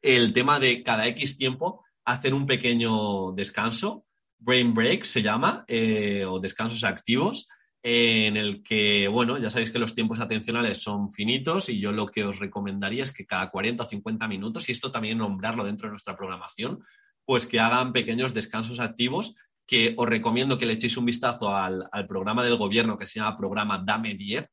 el 0.01 0.33
tema 0.33 0.59
de 0.59 0.83
cada 0.83 1.07
X 1.07 1.37
tiempo 1.37 1.83
hacer 2.05 2.33
un 2.33 2.45
pequeño 2.45 3.31
descanso, 3.31 4.05
brain 4.37 4.73
break 4.73 5.03
se 5.03 5.21
llama, 5.21 5.63
eh, 5.67 6.25
o 6.25 6.39
descansos 6.39 6.83
activos, 6.83 7.47
en 7.81 8.37
el 8.37 8.63
que, 8.63 9.07
bueno, 9.09 9.37
ya 9.37 9.49
sabéis 9.49 9.71
que 9.71 9.79
los 9.79 9.93
tiempos 9.93 10.19
atencionales 10.19 10.81
son 10.81 11.09
finitos 11.09 11.67
y 11.67 11.79
yo 11.79 11.91
lo 11.91 12.07
que 12.07 12.23
os 12.23 12.39
recomendaría 12.39 13.03
es 13.03 13.11
que 13.11 13.25
cada 13.25 13.49
40 13.49 13.83
o 13.83 13.87
50 13.87 14.27
minutos, 14.27 14.67
y 14.67 14.71
esto 14.71 14.91
también 14.91 15.17
nombrarlo 15.17 15.65
dentro 15.65 15.87
de 15.87 15.91
nuestra 15.91 16.15
programación, 16.15 16.83
pues 17.25 17.45
que 17.45 17.59
hagan 17.59 17.93
pequeños 17.93 18.33
descansos 18.33 18.79
activos 18.79 19.35
que 19.65 19.93
os 19.97 20.07
recomiendo 20.07 20.57
que 20.57 20.65
le 20.65 20.73
echéis 20.73 20.97
un 20.97 21.05
vistazo 21.05 21.55
al, 21.55 21.87
al 21.91 22.07
programa 22.07 22.43
del 22.43 22.57
gobierno 22.57 22.97
que 22.97 23.05
se 23.05 23.19
llama 23.19 23.37
Programa 23.37 23.81
Dame 23.83 24.13
10, 24.13 24.49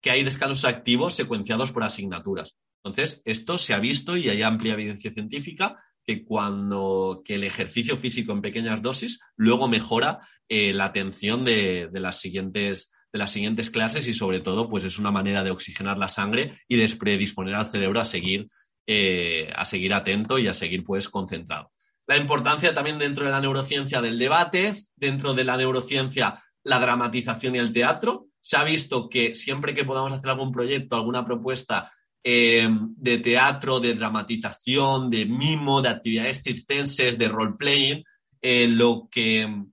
que 0.00 0.10
hay 0.10 0.24
descansos 0.24 0.64
activos 0.64 1.14
secuenciados 1.14 1.72
por 1.72 1.84
asignaturas. 1.84 2.56
Entonces, 2.84 3.20
esto 3.24 3.58
se 3.58 3.74
ha 3.74 3.80
visto 3.80 4.16
y 4.16 4.28
hay 4.28 4.42
amplia 4.42 4.74
evidencia 4.74 5.12
científica 5.12 5.76
que 6.08 6.24
cuando 6.24 7.20
que 7.22 7.34
el 7.34 7.44
ejercicio 7.44 7.98
físico 7.98 8.32
en 8.32 8.40
pequeñas 8.40 8.80
dosis 8.80 9.20
luego 9.36 9.68
mejora 9.68 10.20
eh, 10.48 10.72
la 10.72 10.86
atención 10.86 11.44
de, 11.44 11.90
las 11.92 12.18
siguientes 12.18 12.90
de 13.12 13.18
las 13.18 13.30
siguientes 13.30 13.70
clases 13.70 14.08
y 14.08 14.14
sobre 14.14 14.40
todo 14.40 14.70
pues 14.70 14.84
es 14.84 14.98
una 14.98 15.10
manera 15.10 15.42
de 15.42 15.50
oxigenar 15.50 15.98
la 15.98 16.08
sangre 16.08 16.52
y 16.66 16.76
de 16.76 16.88
predisponer 16.96 17.54
al 17.54 17.66
cerebro 17.66 18.00
a 18.00 18.06
seguir 18.06 18.48
eh, 18.86 19.50
a 19.54 19.66
seguir 19.66 19.92
atento 19.92 20.38
y 20.38 20.48
a 20.48 20.54
seguir 20.54 20.82
pues 20.82 21.10
concentrado. 21.10 21.72
La 22.08 22.16
importancia 22.16 22.74
también 22.74 22.98
dentro 22.98 23.26
de 23.26 23.30
la 23.30 23.40
neurociencia 23.40 24.00
del 24.00 24.18
debate, 24.18 24.74
dentro 24.96 25.34
de 25.34 25.44
la 25.44 25.58
neurociencia 25.58 26.42
la 26.64 26.78
dramatización 26.78 27.54
y 27.54 27.58
el 27.58 27.72
teatro. 27.72 28.28
Se 28.40 28.56
ha 28.56 28.64
visto 28.64 29.08
que 29.10 29.34
siempre 29.34 29.74
que 29.74 29.84
podamos 29.84 30.12
hacer 30.12 30.30
algún 30.30 30.50
proyecto, 30.50 30.96
alguna 30.96 31.24
propuesta 31.24 31.92
eh, 32.24 32.66
de 32.70 33.18
teatro, 33.18 33.78
de 33.78 33.94
dramatización, 33.94 35.10
de 35.10 35.26
mimo, 35.26 35.82
de 35.82 35.90
actividades 35.90 36.42
circenses, 36.42 37.18
de 37.18 37.28
role-playing, 37.28 38.04
eh, 38.40 38.68
lo, 38.68 39.08
que, 39.10 39.64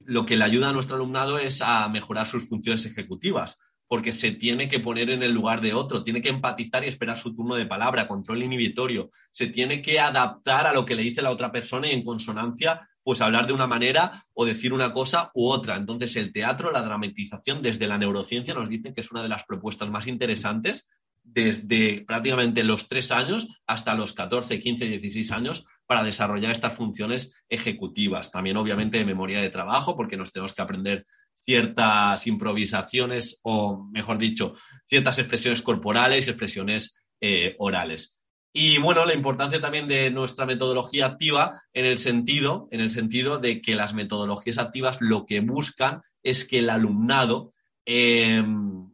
lo 0.00 0.26
que 0.26 0.36
le 0.36 0.44
ayuda 0.44 0.70
a 0.70 0.72
nuestro 0.72 0.96
alumnado 0.96 1.38
es 1.38 1.62
a 1.62 1.88
mejorar 1.88 2.26
sus 2.26 2.48
funciones 2.48 2.86
ejecutivas, 2.86 3.58
porque 3.88 4.12
se 4.12 4.32
tiene 4.32 4.68
que 4.68 4.80
poner 4.80 5.10
en 5.10 5.22
el 5.22 5.32
lugar 5.32 5.60
de 5.60 5.74
otro, 5.74 6.04
tiene 6.04 6.22
que 6.22 6.28
empatizar 6.28 6.84
y 6.84 6.88
esperar 6.88 7.16
su 7.16 7.34
turno 7.34 7.56
de 7.56 7.66
palabra, 7.66 8.06
control 8.06 8.42
inhibitorio, 8.42 9.10
se 9.32 9.48
tiene 9.48 9.82
que 9.82 9.98
adaptar 9.98 10.66
a 10.66 10.72
lo 10.72 10.84
que 10.84 10.94
le 10.94 11.02
dice 11.02 11.22
la 11.22 11.30
otra 11.30 11.50
persona 11.50 11.88
y 11.88 11.92
en 11.92 12.04
consonancia 12.04 12.88
pues 13.02 13.22
hablar 13.22 13.46
de 13.46 13.54
una 13.54 13.66
manera 13.66 14.22
o 14.34 14.44
decir 14.44 14.74
una 14.74 14.92
cosa 14.92 15.30
u 15.32 15.48
otra. 15.48 15.76
Entonces, 15.76 16.14
el 16.16 16.30
teatro, 16.30 16.70
la 16.70 16.82
dramatización 16.82 17.62
desde 17.62 17.86
la 17.86 17.96
neurociencia 17.96 18.52
nos 18.52 18.68
dicen 18.68 18.92
que 18.92 19.00
es 19.00 19.10
una 19.10 19.22
de 19.22 19.30
las 19.30 19.44
propuestas 19.44 19.88
más 19.88 20.06
interesantes 20.06 20.86
desde 21.22 22.04
prácticamente 22.06 22.64
los 22.64 22.86
tres 22.86 23.10
años 23.10 23.48
hasta 23.66 23.94
los 23.94 24.12
14, 24.12 24.60
15, 24.60 24.86
16 24.86 25.32
años 25.32 25.64
para 25.86 26.02
desarrollar 26.02 26.50
estas 26.50 26.74
funciones 26.74 27.32
ejecutivas. 27.48 28.30
También, 28.30 28.58
obviamente, 28.58 28.98
de 28.98 29.04
memoria 29.06 29.40
de 29.40 29.48
trabajo, 29.50 29.96
porque 29.96 30.18
nos 30.18 30.30
tenemos 30.30 30.52
que 30.52 30.62
aprender 30.62 31.06
ciertas 31.44 32.26
improvisaciones 32.26 33.40
o, 33.42 33.88
mejor 33.90 34.18
dicho, 34.18 34.54
ciertas 34.86 35.18
expresiones 35.18 35.62
corporales 35.62 36.26
y 36.26 36.30
expresiones 36.30 36.94
eh, 37.20 37.56
orales. 37.58 38.18
Y 38.52 38.78
bueno, 38.78 39.04
la 39.04 39.14
importancia 39.14 39.60
también 39.60 39.88
de 39.88 40.10
nuestra 40.10 40.46
metodología 40.46 41.06
activa 41.06 41.60
en 41.72 41.84
el 41.86 41.98
sentido, 41.98 42.68
en 42.70 42.80
el 42.80 42.90
sentido 42.90 43.38
de 43.38 43.60
que 43.60 43.76
las 43.76 43.94
metodologías 43.94 44.58
activas 44.58 45.00
lo 45.00 45.26
que 45.26 45.40
buscan 45.40 46.02
es 46.22 46.44
que 46.44 46.58
el 46.58 46.70
alumnado 46.70 47.54
em, 47.86 48.90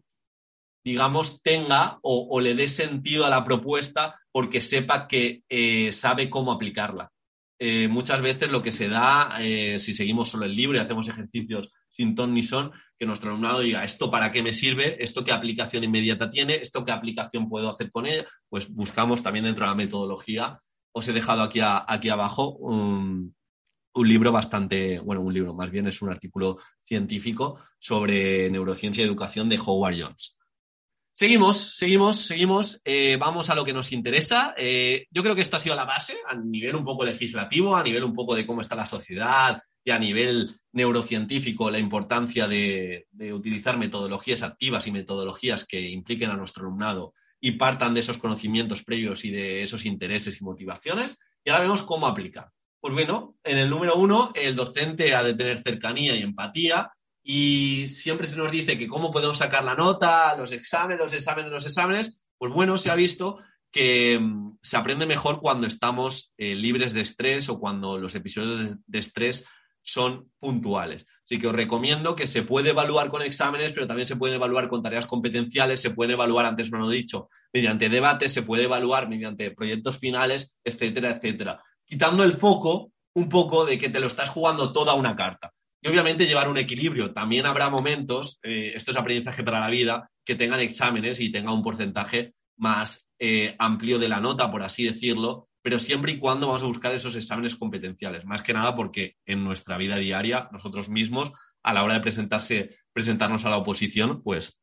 digamos, 0.84 1.42
tenga 1.42 1.98
o, 2.02 2.40
le 2.40 2.54
dé 2.54 2.68
sentido 2.68 3.24
a 3.24 3.30
la 3.30 3.44
propuesta 3.44 4.20
porque 4.30 4.60
sepa 4.60 5.08
que 5.08 5.42
eh, 5.48 5.92
sabe 5.92 6.28
cómo 6.28 6.52
aplicarla. 6.52 7.10
Eh, 7.58 7.88
muchas 7.88 8.20
veces 8.20 8.52
lo 8.52 8.62
que 8.62 8.72
se 8.72 8.88
da, 8.88 9.38
si 9.38 9.94
seguimos 9.94 10.28
solo 10.28 10.44
el 10.44 10.54
libro 10.54 10.76
y 10.76 10.80
hacemos 10.80 11.08
ejercicios 11.08 11.70
sin 11.94 12.16
ton 12.16 12.34
ni 12.34 12.42
son, 12.42 12.72
que 12.98 13.06
nuestro 13.06 13.30
alumnado 13.30 13.60
diga, 13.60 13.84
¿esto 13.84 14.10
para 14.10 14.32
qué 14.32 14.42
me 14.42 14.52
sirve? 14.52 14.96
¿Esto 14.98 15.22
qué 15.22 15.30
aplicación 15.30 15.84
inmediata 15.84 16.28
tiene? 16.28 16.56
¿Esto 16.56 16.84
qué 16.84 16.90
aplicación 16.90 17.48
puedo 17.48 17.70
hacer 17.70 17.92
con 17.92 18.06
ella? 18.06 18.24
Pues 18.48 18.68
buscamos 18.68 19.22
también 19.22 19.44
dentro 19.44 19.64
de 19.64 19.70
la 19.70 19.76
metodología. 19.76 20.58
Os 20.92 21.06
he 21.06 21.12
dejado 21.12 21.42
aquí, 21.42 21.60
aquí 21.62 22.08
abajo 22.08 22.50
un, 22.56 23.36
un 23.94 24.08
libro 24.08 24.32
bastante, 24.32 24.98
bueno, 24.98 25.22
un 25.22 25.32
libro, 25.32 25.54
más 25.54 25.70
bien 25.70 25.86
es 25.86 26.02
un 26.02 26.10
artículo 26.10 26.58
científico 26.80 27.60
sobre 27.78 28.50
neurociencia 28.50 29.02
y 29.02 29.06
educación 29.06 29.48
de 29.48 29.60
Howard 29.64 29.94
Jones. 29.96 30.36
Seguimos, 31.16 31.76
seguimos, 31.76 32.18
seguimos. 32.26 32.80
Eh, 32.84 33.16
vamos 33.20 33.50
a 33.50 33.54
lo 33.54 33.64
que 33.64 33.72
nos 33.72 33.92
interesa. 33.92 34.52
Eh, 34.58 35.06
yo 35.12 35.22
creo 35.22 35.36
que 35.36 35.42
esto 35.42 35.56
ha 35.56 35.60
sido 35.60 35.76
la 35.76 35.84
base 35.84 36.16
a 36.28 36.34
nivel 36.34 36.74
un 36.74 36.84
poco 36.84 37.04
legislativo, 37.04 37.76
a 37.76 37.84
nivel 37.84 38.02
un 38.02 38.12
poco 38.12 38.34
de 38.34 38.44
cómo 38.44 38.62
está 38.62 38.74
la 38.74 38.84
sociedad 38.84 39.62
y 39.84 39.90
a 39.90 39.98
nivel 39.98 40.50
neurocientífico, 40.72 41.70
la 41.70 41.78
importancia 41.78 42.48
de, 42.48 43.06
utilizar 43.32 43.76
metodologías 43.76 44.42
activas 44.42 44.86
y 44.86 44.92
metodologías 44.92 45.66
que 45.66 45.80
impliquen 45.80 46.30
a 46.30 46.36
nuestro 46.36 46.64
alumnado 46.64 47.12
y 47.40 47.52
partan 47.52 47.92
de 47.92 48.00
esos 48.00 48.16
conocimientos 48.16 48.82
previos 48.82 49.24
y 49.26 49.30
de 49.30 49.62
esos 49.62 49.84
intereses 49.84 50.40
y 50.40 50.44
motivaciones. 50.44 51.18
Y 51.44 51.50
ahora 51.50 51.62
vemos 51.62 51.82
cómo 51.82 52.06
aplicar. 52.06 52.50
Pues 52.80 52.94
bueno, 52.94 53.36
en 53.44 53.58
el 53.58 53.68
número 53.68 53.96
uno, 53.96 54.32
el 54.34 54.56
docente 54.56 55.14
ha 55.14 55.22
de 55.22 55.34
tener 55.34 55.62
cercanía 55.62 56.16
y 56.16 56.22
empatía 56.22 56.90
y 57.22 57.86
siempre 57.88 58.26
se 58.26 58.36
nos 58.36 58.52
dice 58.52 58.78
que 58.78 58.88
cómo 58.88 59.10
podemos 59.10 59.38
sacar 59.38 59.64
la 59.64 59.74
nota, 59.74 60.34
los 60.36 60.52
exámenes, 60.52 60.98
los 60.98 61.12
exámenes, 61.12 61.50
los 61.50 61.66
exámenes. 61.66 62.26
Pues 62.38 62.52
bueno, 62.52 62.78
se 62.78 62.90
ha 62.90 62.94
visto 62.94 63.38
que 63.74 64.18
mm, 64.20 64.58
se 64.62 64.76
aprende 64.76 65.04
mejor 65.04 65.40
cuando 65.40 65.66
estamos 65.66 66.32
eh, 66.38 66.54
libres 66.54 66.92
de 66.92 67.00
estrés 67.00 67.48
o 67.48 67.58
cuando 67.58 67.98
los 67.98 68.14
episodios 68.14 68.78
de, 68.86 68.98
estrés 68.98 69.44
son 69.84 70.32
puntuales. 70.40 71.06
Así 71.24 71.38
que 71.38 71.46
os 71.46 71.54
recomiendo 71.54 72.16
que 72.16 72.26
se 72.26 72.42
puede 72.42 72.70
evaluar 72.70 73.08
con 73.08 73.22
exámenes, 73.22 73.72
pero 73.72 73.86
también 73.86 74.08
se 74.08 74.16
puede 74.16 74.34
evaluar 74.34 74.68
con 74.68 74.82
tareas 74.82 75.06
competenciales, 75.06 75.80
se 75.80 75.90
puede 75.90 76.14
evaluar, 76.14 76.46
antes 76.46 76.70
me 76.72 76.78
lo 76.78 76.90
he 76.90 76.96
dicho, 76.96 77.28
mediante 77.52 77.88
debates, 77.88 78.32
se 78.32 78.42
puede 78.42 78.64
evaluar 78.64 79.08
mediante 79.08 79.50
proyectos 79.52 79.98
finales, 79.98 80.58
etcétera, 80.64 81.10
etcétera. 81.10 81.62
Quitando 81.84 82.24
el 82.24 82.32
foco 82.32 82.92
un 83.14 83.28
poco 83.28 83.64
de 83.64 83.78
que 83.78 83.88
te 83.88 84.00
lo 84.00 84.06
estás 84.06 84.28
jugando 84.30 84.72
toda 84.72 84.94
una 84.94 85.14
carta. 85.14 85.52
Y 85.80 85.88
obviamente 85.88 86.26
llevar 86.26 86.48
un 86.48 86.58
equilibrio. 86.58 87.12
También 87.12 87.46
habrá 87.46 87.68
momentos, 87.70 88.38
eh, 88.42 88.72
esto 88.74 88.90
es 88.90 88.96
aprendizaje 88.96 89.44
para 89.44 89.60
la 89.60 89.68
vida, 89.68 90.10
que 90.24 90.34
tengan 90.34 90.60
exámenes 90.60 91.20
y 91.20 91.30
tenga 91.30 91.52
un 91.52 91.62
porcentaje 91.62 92.34
más 92.56 93.06
eh, 93.18 93.54
amplio 93.58 93.98
de 93.98 94.08
la 94.08 94.20
nota, 94.20 94.50
por 94.50 94.62
así 94.62 94.84
decirlo, 94.84 95.48
pero 95.64 95.78
siempre 95.78 96.12
y 96.12 96.18
cuando 96.18 96.48
vamos 96.48 96.62
a 96.62 96.66
buscar 96.66 96.94
esos 96.94 97.16
exámenes 97.16 97.56
competenciales. 97.56 98.26
Más 98.26 98.42
que 98.42 98.52
nada 98.52 98.76
porque 98.76 99.16
en 99.24 99.42
nuestra 99.42 99.78
vida 99.78 99.96
diaria, 99.96 100.46
nosotros 100.52 100.90
mismos, 100.90 101.32
a 101.62 101.72
la 101.72 101.82
hora 101.82 101.94
de 101.94 102.00
presentarse, 102.00 102.76
presentarnos 102.92 103.46
a 103.46 103.48
la 103.48 103.56
oposición, 103.56 104.22
pues 104.22 104.60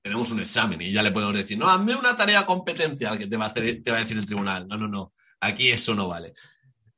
tenemos 0.00 0.30
un 0.30 0.38
examen 0.38 0.80
y 0.82 0.92
ya 0.92 1.02
le 1.02 1.10
podemos 1.10 1.34
decir, 1.34 1.58
no, 1.58 1.68
hazme 1.68 1.96
una 1.96 2.16
tarea 2.16 2.46
competencial 2.46 3.18
que 3.18 3.26
te 3.26 3.36
va 3.36 3.46
a, 3.46 3.48
hacer, 3.48 3.82
te 3.82 3.90
va 3.90 3.96
a 3.96 4.00
decir 4.02 4.16
el 4.16 4.24
tribunal. 4.24 4.68
No, 4.68 4.78
no, 4.78 4.86
no, 4.86 5.14
aquí 5.40 5.68
eso 5.68 5.96
no 5.96 6.06
vale. 6.06 6.32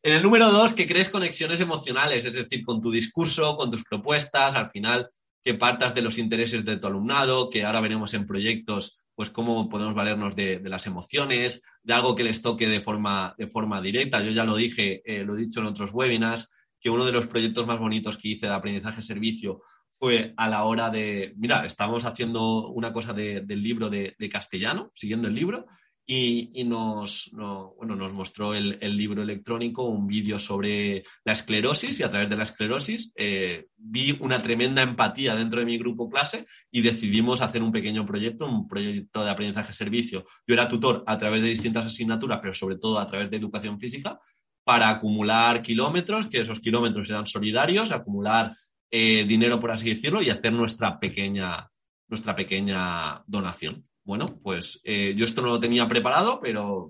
En 0.03 0.13
el 0.13 0.23
número 0.23 0.53
dos, 0.53 0.75
que 0.75 0.87
crees 0.87 1.09
conexiones 1.09 1.59
emocionales, 1.59 2.27
es 2.27 2.35
decir, 2.35 2.63
con 2.63 2.83
tu 2.83 2.91
discurso, 2.91 3.57
con 3.57 3.71
tus 3.71 3.83
propuestas, 3.83 4.57
al 4.57 4.71
final 4.71 5.09
que 5.45 5.55
partas 5.55 5.95
de 5.95 6.03
los 6.03 6.19
intereses 6.19 6.65
de 6.65 6.77
tu 6.77 6.87
alumnado, 6.87 7.51
que 7.51 7.65
ahora 7.65 7.81
veremos 7.81 8.15
en 8.15 8.27
proyectos, 8.27 9.03
pues 9.15 9.31
cómo 9.31 9.69
podemos 9.69 9.95
valernos 9.95 10.37
de, 10.37 10.61
las 10.65 10.87
emociones, 10.87 11.63
de 11.83 11.95
algo 11.95 12.15
que 12.15 12.25
les 12.25 12.43
toque 12.43 12.69
de 12.69 12.81
forma, 12.81 13.35
de 13.37 13.49
forma 13.49 13.81
directa. 13.81 14.23
Yo 14.23 14.31
ya 14.31 14.45
lo 14.45 14.57
dije, 14.57 15.03
eh, 15.05 15.25
lo 15.25 15.35
he 15.35 15.41
dicho 15.41 15.61
en 15.61 15.67
otros 15.67 15.93
webinars, 15.93 16.49
que 16.81 16.91
uno 16.91 17.05
de 17.05 17.13
los 17.13 17.27
proyectos 17.27 17.67
más 17.67 17.79
bonitos 17.79 18.17
que 18.17 18.29
hice 18.29 18.47
de 18.47 18.55
aprendizaje 18.55 19.03
servicio 19.03 19.63
fue 19.91 20.35
a 20.37 20.49
la 20.49 20.65
hora 20.65 20.91
de, 20.91 21.33
mira, 21.37 21.65
estamos 21.65 22.05
haciendo 22.05 22.69
una 22.71 22.93
cosa 22.93 23.13
del 23.13 23.63
libro 23.63 23.89
de, 23.89 24.17
castellano, 24.33 24.91
siguiendo 24.95 25.29
el 25.29 25.35
libro, 25.35 25.67
y, 26.15 26.65
nos, 26.65 27.31
bueno, 27.33 27.97
nos 27.97 28.13
mostró 28.13 28.55
el, 28.55 28.79
libro 28.97 29.23
electrónico, 29.23 29.85
un 29.85 30.07
vídeo 30.07 30.39
sobre 30.39 31.03
la 31.25 31.33
esclerosis 31.33 32.01
y 32.01 32.03
a 32.03 32.11
través 32.11 32.29
de 32.29 32.37
la 32.37 32.45
esclerosis 32.45 33.13
eh, 33.17 33.69
vi 33.77 34.17
una 34.21 34.39
tremenda 34.39 34.83
empatía 34.83 35.35
dentro 35.35 35.61
de 35.61 35.67
mi 35.67 35.79
grupo 35.79 36.11
clase 36.11 36.45
y 36.71 36.83
decidimos 36.83 37.41
hacer 37.41 37.63
un 37.63 37.73
pequeño 37.73 38.05
proyecto, 38.05 38.47
un 38.47 38.69
proyecto 38.69 39.25
de 39.25 39.31
aprendizaje-servicio. 39.31 40.27
Yo 40.47 40.55
era 40.55 40.69
tutor 40.69 41.03
a 41.07 41.17
través 41.17 41.43
de 41.43 41.49
distintas 41.49 41.87
asignaturas, 41.87 42.41
pero 42.43 42.53
sobre 42.53 42.77
todo 42.77 42.99
a 42.99 43.07
través 43.07 43.31
de 43.31 43.39
educación 43.39 43.79
física, 43.79 44.21
para 44.65 44.91
acumular 44.91 45.63
kilómetros, 45.63 46.27
que 46.27 46.41
esos 46.41 46.61
kilómetros 46.61 47.09
eran 47.09 47.27
solidarios, 47.27 47.91
acumular 47.91 48.55
eh, 48.91 49.25
dinero, 49.25 49.59
por 49.59 49.71
así 49.71 49.89
decirlo, 49.89 50.21
y 50.23 50.29
hacer 50.29 50.53
nuestra 50.53 51.01
pequeña, 51.01 51.71
nuestra 52.07 52.35
pequeña 52.35 53.23
donación. 53.27 53.87
Bueno, 54.05 54.39
pues 54.43 54.81
eh, 54.85 55.15
yo 55.17 55.25
esto 55.25 55.43
no 55.43 55.49
lo 55.49 55.61
tenía 55.61 55.87
preparado, 55.89 56.41
pero 56.41 56.89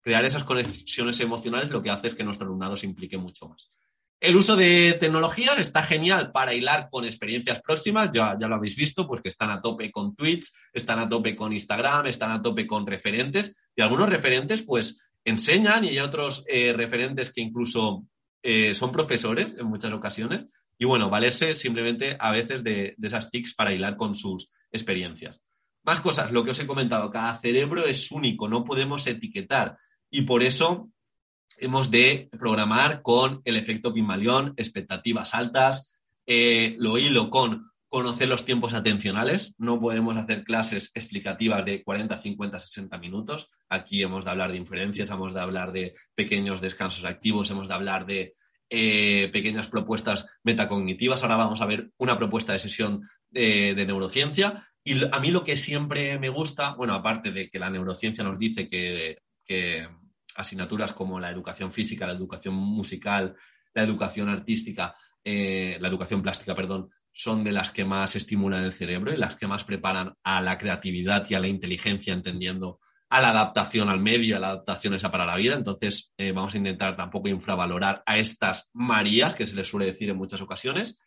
crear 0.00 0.24
esas 0.24 0.44
conexiones 0.44 1.20
emocionales 1.20 1.70
lo 1.70 1.82
que 1.82 1.90
hace 1.90 2.08
es 2.08 2.14
que 2.14 2.24
nuestro 2.24 2.46
alumnado 2.46 2.76
se 2.76 2.86
implique 2.86 3.16
mucho 3.16 3.48
más. 3.48 3.70
El 4.22 4.36
uso 4.36 4.54
de 4.54 4.96
tecnologías 5.00 5.58
está 5.58 5.82
genial 5.82 6.30
para 6.30 6.54
hilar 6.54 6.88
con 6.90 7.04
experiencias 7.04 7.60
próximas, 7.60 8.10
ya, 8.12 8.36
ya 8.38 8.46
lo 8.46 8.54
habéis 8.54 8.76
visto, 8.76 9.06
pues 9.06 9.20
que 9.20 9.28
están 9.28 9.50
a 9.50 9.60
tope 9.60 9.90
con 9.90 10.14
tweets, 10.14 10.52
están 10.72 11.00
a 11.00 11.08
tope 11.08 11.34
con 11.34 11.52
Instagram, 11.52 12.06
están 12.06 12.30
a 12.30 12.40
tope 12.40 12.64
con 12.64 12.86
referentes, 12.86 13.56
y 13.74 13.82
algunos 13.82 14.08
referentes 14.08 14.62
pues 14.62 15.02
enseñan 15.24 15.84
y 15.84 15.88
hay 15.88 15.98
otros 15.98 16.44
eh, 16.46 16.72
referentes 16.72 17.32
que 17.32 17.40
incluso 17.40 18.04
eh, 18.44 18.76
son 18.76 18.92
profesores 18.92 19.54
en 19.58 19.66
muchas 19.66 19.92
ocasiones, 19.92 20.46
y 20.78 20.84
bueno, 20.84 21.10
valerse 21.10 21.56
simplemente 21.56 22.16
a 22.18 22.30
veces 22.30 22.62
de, 22.62 22.94
de 22.96 23.08
esas 23.08 23.28
TICs 23.28 23.54
para 23.54 23.72
hilar 23.72 23.96
con 23.96 24.14
sus 24.14 24.50
experiencias. 24.70 25.40
Más 25.84 26.00
cosas, 26.00 26.30
lo 26.32 26.44
que 26.44 26.52
os 26.52 26.58
he 26.58 26.66
comentado, 26.66 27.10
cada 27.10 27.34
cerebro 27.34 27.84
es 27.86 28.10
único, 28.12 28.48
no 28.48 28.64
podemos 28.64 29.06
etiquetar 29.06 29.76
y 30.10 30.22
por 30.22 30.42
eso 30.42 30.90
hemos 31.58 31.90
de 31.90 32.28
programar 32.38 33.02
con 33.02 33.40
el 33.44 33.56
efecto 33.56 33.92
Pimaleón, 33.92 34.54
expectativas 34.56 35.34
altas, 35.34 35.92
eh, 36.26 36.76
lo 36.78 36.98
hilo 36.98 37.30
con 37.30 37.72
conocer 37.92 38.26
los 38.26 38.46
tiempos 38.46 38.72
atencionales. 38.72 39.54
No 39.58 39.78
podemos 39.78 40.16
hacer 40.16 40.44
clases 40.44 40.90
explicativas 40.94 41.62
de 41.66 41.84
40, 41.84 42.22
50, 42.22 42.58
60 42.58 42.96
minutos. 42.96 43.50
Aquí 43.68 44.02
hemos 44.02 44.24
de 44.24 44.30
hablar 44.30 44.50
de 44.50 44.56
inferencias, 44.56 45.10
hemos 45.10 45.34
de 45.34 45.40
hablar 45.40 45.72
de 45.72 45.92
pequeños 46.14 46.62
descansos 46.62 47.04
activos, 47.04 47.50
hemos 47.50 47.68
de 47.68 47.74
hablar 47.74 48.06
de 48.06 48.34
eh, 48.70 49.28
pequeñas 49.30 49.68
propuestas 49.68 50.26
metacognitivas. 50.42 51.22
Ahora 51.22 51.36
vamos 51.36 51.60
a 51.60 51.66
ver 51.66 51.90
una 51.98 52.16
propuesta 52.16 52.54
de 52.54 52.60
sesión 52.60 53.06
de, 53.28 53.74
neurociencia. 53.86 54.66
Y 54.84 55.04
a 55.04 55.20
mí 55.20 55.30
lo 55.30 55.44
que 55.44 55.56
siempre 55.56 56.18
me 56.18 56.28
gusta, 56.28 56.74
bueno, 56.74 56.94
aparte 56.94 57.30
de 57.30 57.48
que 57.48 57.58
la 57.58 57.70
neurociencia 57.70 58.24
nos 58.24 58.38
dice 58.38 58.66
que 58.66 59.18
asignaturas 60.34 60.92
como 60.92 61.20
la 61.20 61.30
educación 61.30 61.72
física, 61.72 62.06
la 62.06 62.14
educación 62.14 62.54
musical, 62.54 63.34
la 63.74 63.82
educación 63.82 64.28
artística, 64.28 64.94
eh, 65.24 65.76
la 65.80 65.88
educación 65.88 66.22
plástica, 66.22 66.54
perdón, 66.54 66.90
son 67.12 67.44
de 67.44 67.52
las 67.52 67.70
que 67.70 67.84
más 67.84 68.16
estimulan 68.16 68.64
el 68.64 68.72
cerebro 68.72 69.12
y 69.12 69.16
las 69.16 69.36
que 69.36 69.46
más 69.46 69.64
preparan 69.64 70.14
a 70.22 70.40
la 70.40 70.58
creatividad 70.58 71.28
y 71.28 71.34
a 71.34 71.40
la 71.40 71.48
inteligencia, 71.48 72.14
entendiendo 72.14 72.80
a 73.10 73.20
la 73.20 73.28
adaptación 73.28 73.90
al 73.90 74.00
medio, 74.00 74.36
a 74.36 74.40
la 74.40 74.48
adaptación 74.48 74.94
esa 74.94 75.10
para 75.10 75.26
la 75.26 75.36
vida. 75.36 75.54
Entonces, 75.54 76.12
eh, 76.16 76.32
vamos 76.32 76.54
a 76.54 76.58
intentar 76.58 76.96
tampoco 76.96 77.28
infravalorar 77.28 78.02
a 78.06 78.16
estas 78.16 78.70
Marías, 78.72 79.34
que 79.34 79.46
se 79.46 79.54
les 79.54 79.68
suele 79.68 79.86
decir 79.86 80.08
en 80.08 80.16
muchas 80.16 80.40
ocasiones. 80.40 80.98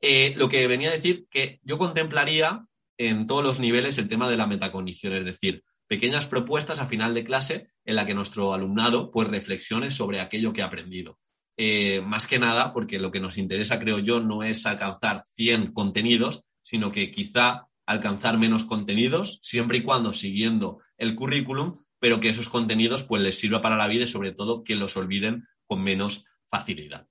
Eh, 0.00 0.34
lo 0.36 0.48
que 0.48 0.66
venía 0.66 0.88
a 0.88 0.94
decir 0.94 1.28
que 1.30 1.60
yo 1.62 1.78
contemplaría 1.78 2.66
en 3.08 3.26
todos 3.26 3.42
los 3.42 3.58
niveles 3.58 3.98
el 3.98 4.08
tema 4.08 4.28
de 4.28 4.36
la 4.36 4.46
metacognición, 4.46 5.14
es 5.14 5.24
decir, 5.24 5.64
pequeñas 5.86 6.28
propuestas 6.28 6.78
a 6.78 6.86
final 6.86 7.14
de 7.14 7.24
clase 7.24 7.68
en 7.84 7.96
la 7.96 8.06
que 8.06 8.14
nuestro 8.14 8.54
alumnado 8.54 9.10
pues 9.10 9.28
reflexione 9.28 9.90
sobre 9.90 10.20
aquello 10.20 10.52
que 10.52 10.62
ha 10.62 10.66
aprendido. 10.66 11.18
Eh, 11.56 12.00
más 12.00 12.26
que 12.26 12.38
nada, 12.38 12.72
porque 12.72 12.98
lo 12.98 13.10
que 13.10 13.20
nos 13.20 13.36
interesa, 13.36 13.78
creo 13.78 13.98
yo, 13.98 14.20
no 14.20 14.42
es 14.42 14.64
alcanzar 14.66 15.22
100 15.34 15.72
contenidos, 15.72 16.44
sino 16.62 16.90
que 16.90 17.10
quizá 17.10 17.68
alcanzar 17.86 18.38
menos 18.38 18.64
contenidos, 18.64 19.38
siempre 19.42 19.78
y 19.78 19.82
cuando 19.82 20.12
siguiendo 20.12 20.78
el 20.96 21.14
currículum, 21.14 21.78
pero 21.98 22.20
que 22.20 22.30
esos 22.30 22.48
contenidos 22.48 23.02
pues 23.02 23.20
les 23.20 23.38
sirva 23.38 23.60
para 23.60 23.76
la 23.76 23.88
vida 23.88 24.04
y 24.04 24.08
sobre 24.08 24.32
todo 24.32 24.62
que 24.62 24.76
los 24.76 24.96
olviden 24.96 25.46
con 25.66 25.82
menos 25.82 26.24
facilidad. 26.48 27.06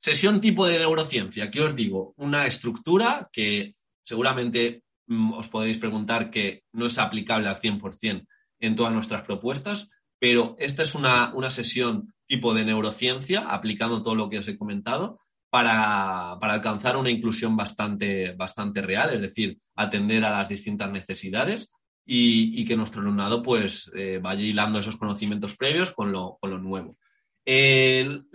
Sesión 0.00 0.40
tipo 0.40 0.66
de 0.66 0.78
neurociencia, 0.78 1.50
¿qué 1.50 1.60
os 1.62 1.76
digo? 1.76 2.14
Una 2.16 2.46
estructura 2.46 3.28
que 3.32 3.76
seguramente 4.02 4.82
Mm, 5.12 5.32
os 5.34 5.48
podéis 5.48 5.78
preguntar 5.78 6.30
que 6.30 6.64
no 6.72 6.86
es 6.86 6.98
aplicable 6.98 7.48
al 7.48 7.56
100% 7.56 8.26
en 8.60 8.74
todas 8.74 8.92
nuestras 8.92 9.22
propuestas, 9.22 9.90
pero 10.18 10.54
esta 10.58 10.82
es 10.82 10.94
una, 10.94 11.32
sesión 11.50 12.14
tipo 12.26 12.54
de 12.54 12.64
neurociencia, 12.64 13.40
aplicando 13.50 14.02
todo 14.02 14.14
lo 14.14 14.28
que 14.28 14.38
os 14.38 14.48
he 14.48 14.56
comentado, 14.56 15.18
para, 15.50 16.32
alcanzar 16.32 16.96
una 16.96 17.10
inclusión 17.10 17.56
bastante, 17.56 18.32
bastante 18.32 18.80
real, 18.80 19.12
es 19.14 19.20
decir, 19.20 19.58
atender 19.74 20.24
a 20.24 20.30
las 20.30 20.48
distintas 20.48 20.90
necesidades 20.90 21.70
y, 22.06 22.64
que 22.64 22.76
nuestro 22.76 23.02
alumnado 23.02 23.42
pues, 23.42 23.90
eh, 23.94 24.18
vaya 24.22 24.42
hilando 24.42 24.78
esos 24.78 24.96
conocimientos 24.96 25.56
previos 25.56 25.90
con 25.90 26.12
lo, 26.12 26.38
con 26.40 26.50
lo 26.50 26.58
nuevo. 26.58 26.96
El, 27.44 28.28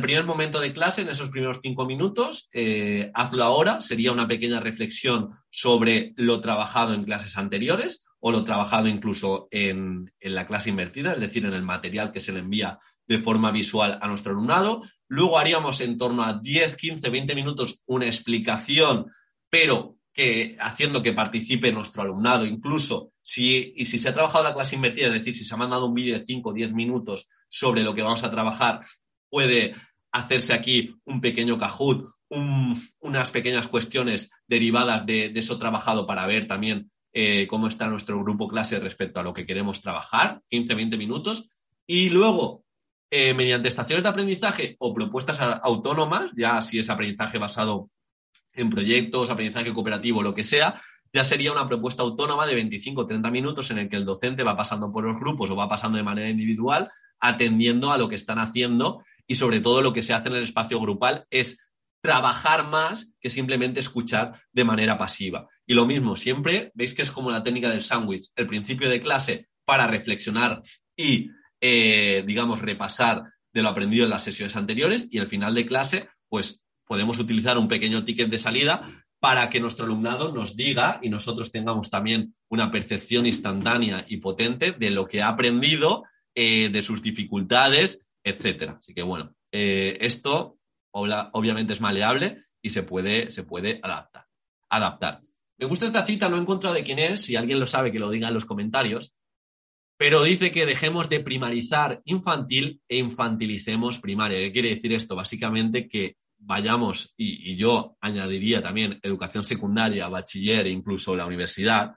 primer 0.00 0.24
momento 0.24 0.60
de 0.60 0.72
clase, 0.72 1.02
en 1.02 1.08
esos 1.08 1.28
primeros 1.28 1.58
cinco 1.60 1.84
minutos, 1.84 2.48
eh, 2.52 3.10
hazlo 3.14 3.44
ahora, 3.44 3.80
sería 3.80 4.12
una 4.12 4.26
pequeña 4.26 4.60
reflexión 4.60 5.32
sobre 5.50 6.14
lo 6.16 6.40
trabajado 6.40 6.94
en 6.94 7.04
clases 7.04 7.36
anteriores 7.36 8.04
o 8.20 8.32
lo 8.32 8.42
trabajado 8.42 8.88
incluso 8.88 9.48
en, 9.50 10.10
la 10.20 10.46
clase 10.46 10.70
invertida, 10.70 11.12
es 11.12 11.20
decir, 11.20 11.44
en 11.44 11.52
el 11.52 11.62
material 11.62 12.10
que 12.10 12.20
se 12.20 12.32
le 12.32 12.38
envía 12.38 12.78
de 13.06 13.18
forma 13.18 13.50
visual 13.50 13.98
a 14.00 14.08
nuestro 14.08 14.32
alumnado. 14.32 14.82
Luego 15.08 15.38
haríamos 15.38 15.82
en 15.82 15.98
torno 15.98 16.22
a 16.22 16.32
10, 16.32 16.76
15, 16.76 17.10
20 17.10 17.34
minutos 17.34 17.82
una 17.84 18.06
explicación, 18.06 19.12
pero 19.50 19.98
que 20.14 20.56
haciendo 20.58 21.02
que 21.02 21.12
participe 21.12 21.70
nuestro 21.70 22.00
alumnado, 22.00 22.46
incluso 22.46 23.12
si, 23.20 23.74
y 23.76 23.84
si 23.84 23.98
se 23.98 24.08
ha 24.08 24.14
trabajado 24.14 24.44
la 24.44 24.54
clase 24.54 24.76
invertida, 24.76 25.08
es 25.08 25.12
decir, 25.12 25.36
si 25.36 25.44
se 25.44 25.52
ha 25.52 25.58
mandado 25.58 25.84
un 25.84 25.94
vídeo 25.94 26.18
de 26.18 26.24
5 26.24 26.48
o 26.48 26.52
10 26.54 26.72
minutos 26.72 27.28
sobre 27.54 27.84
lo 27.84 27.94
que 27.94 28.02
vamos 28.02 28.24
a 28.24 28.32
trabajar, 28.32 28.80
puede 29.30 29.74
hacerse 30.10 30.52
aquí 30.54 30.96
un 31.04 31.20
pequeño 31.20 31.56
cajut, 31.56 32.10
unas 32.98 33.30
pequeñas 33.30 33.68
cuestiones 33.68 34.32
derivadas 34.48 35.06
de, 35.06 35.26
eso 35.36 35.56
trabajado 35.56 36.04
para 36.04 36.26
ver 36.26 36.48
también 36.48 36.90
eh, 37.12 37.46
cómo 37.46 37.68
está 37.68 37.86
nuestro 37.86 38.18
grupo 38.18 38.48
clase 38.48 38.80
respecto 38.80 39.20
a 39.20 39.22
lo 39.22 39.32
que 39.32 39.46
queremos 39.46 39.80
trabajar, 39.80 40.42
15-20 40.50 40.98
minutos, 40.98 41.48
y 41.86 42.08
luego, 42.08 42.64
eh, 43.08 43.34
mediante 43.34 43.68
estaciones 43.68 44.02
de 44.02 44.08
aprendizaje 44.08 44.74
o 44.80 44.92
propuestas 44.92 45.38
autónomas, 45.62 46.32
ya 46.36 46.60
si 46.60 46.80
es 46.80 46.90
aprendizaje 46.90 47.38
basado 47.38 47.88
en 48.52 48.68
proyectos, 48.68 49.30
aprendizaje 49.30 49.72
cooperativo, 49.72 50.24
lo 50.24 50.34
que 50.34 50.42
sea, 50.42 50.74
ya 51.14 51.24
sería 51.24 51.52
una 51.52 51.68
propuesta 51.68 52.02
autónoma 52.02 52.44
de 52.44 52.56
25 52.56 53.02
o 53.02 53.06
30 53.06 53.30
minutos 53.30 53.70
en 53.70 53.78
el 53.78 53.88
que 53.88 53.96
el 53.96 54.04
docente 54.04 54.42
va 54.42 54.56
pasando 54.56 54.92
por 54.92 55.04
los 55.04 55.16
grupos 55.16 55.48
o 55.48 55.56
va 55.56 55.68
pasando 55.68 55.96
de 55.96 56.02
manera 56.02 56.28
individual 56.28 56.90
atendiendo 57.20 57.92
a 57.92 57.98
lo 57.98 58.08
que 58.08 58.16
están 58.16 58.40
haciendo 58.40 59.04
y 59.26 59.36
sobre 59.36 59.60
todo 59.60 59.80
lo 59.80 59.92
que 59.92 60.02
se 60.02 60.12
hace 60.12 60.28
en 60.28 60.34
el 60.34 60.42
espacio 60.42 60.80
grupal 60.80 61.26
es 61.30 61.58
trabajar 62.02 62.68
más 62.68 63.12
que 63.20 63.30
simplemente 63.30 63.80
escuchar 63.80 64.42
de 64.52 64.64
manera 64.64 64.98
pasiva. 64.98 65.48
Y 65.66 65.72
lo 65.72 65.86
mismo, 65.86 66.16
siempre 66.16 66.70
veis 66.74 66.92
que 66.92 67.02
es 67.02 67.10
como 67.10 67.30
la 67.30 67.42
técnica 67.42 67.70
del 67.70 67.82
sándwich, 67.82 68.30
el 68.36 68.46
principio 68.46 68.90
de 68.90 69.00
clase 69.00 69.48
para 69.64 69.86
reflexionar 69.86 70.60
y, 70.96 71.30
eh, 71.60 72.22
digamos, 72.26 72.60
repasar 72.60 73.22
de 73.54 73.62
lo 73.62 73.70
aprendido 73.70 74.04
en 74.04 74.10
las 74.10 74.24
sesiones 74.24 74.56
anteriores 74.56 75.06
y 75.10 75.18
el 75.18 75.28
final 75.28 75.54
de 75.54 75.64
clase, 75.64 76.08
pues 76.28 76.60
podemos 76.84 77.18
utilizar 77.18 77.56
un 77.56 77.68
pequeño 77.68 78.04
ticket 78.04 78.28
de 78.28 78.38
salida 78.38 78.82
para 79.24 79.48
que 79.48 79.58
nuestro 79.58 79.86
alumnado 79.86 80.34
nos 80.34 80.54
diga 80.54 81.00
y 81.00 81.08
nosotros 81.08 81.50
tengamos 81.50 81.88
también 81.88 82.34
una 82.50 82.70
percepción 82.70 83.24
instantánea 83.24 84.04
y 84.06 84.18
potente 84.18 84.72
de 84.72 84.90
lo 84.90 85.08
que 85.08 85.22
ha 85.22 85.28
aprendido 85.28 86.04
eh, 86.34 86.68
de 86.68 86.82
sus 86.82 87.00
dificultades, 87.00 88.06
etcétera. 88.22 88.76
Así 88.78 88.92
que 88.92 89.02
bueno, 89.02 89.34
eh, 89.50 89.96
esto 90.02 90.58
obviamente 90.92 91.72
es 91.72 91.80
maleable 91.80 92.36
y 92.60 92.68
se 92.68 92.82
puede, 92.82 93.30
se 93.30 93.44
puede 93.44 93.80
adaptar, 93.82 94.26
adaptar. 94.68 95.22
Me 95.56 95.64
gusta 95.64 95.86
esta 95.86 96.04
cita, 96.04 96.28
no 96.28 96.36
he 96.36 96.40
encontrado 96.40 96.74
de 96.74 96.84
quién 96.84 96.98
es, 96.98 97.22
si 97.22 97.34
alguien 97.34 97.60
lo 97.60 97.66
sabe 97.66 97.90
que 97.90 97.98
lo 97.98 98.10
diga 98.10 98.28
en 98.28 98.34
los 98.34 98.44
comentarios, 98.44 99.14
pero 99.96 100.22
dice 100.22 100.50
que 100.50 100.66
dejemos 100.66 101.08
de 101.08 101.20
primarizar 101.20 102.02
infantil 102.04 102.82
e 102.86 102.98
infantilicemos 102.98 104.00
primaria. 104.00 104.38
¿Qué 104.40 104.52
quiere 104.52 104.74
decir 104.74 104.92
esto? 104.92 105.16
Básicamente 105.16 105.88
que 105.88 106.18
vayamos, 106.44 107.14
y, 107.16 107.56
yo 107.56 107.96
añadiría 108.00 108.62
también 108.62 108.98
educación 109.02 109.44
secundaria, 109.44 110.08
bachiller 110.08 110.66
e 110.66 110.70
incluso 110.70 111.16
la 111.16 111.26
universidad, 111.26 111.94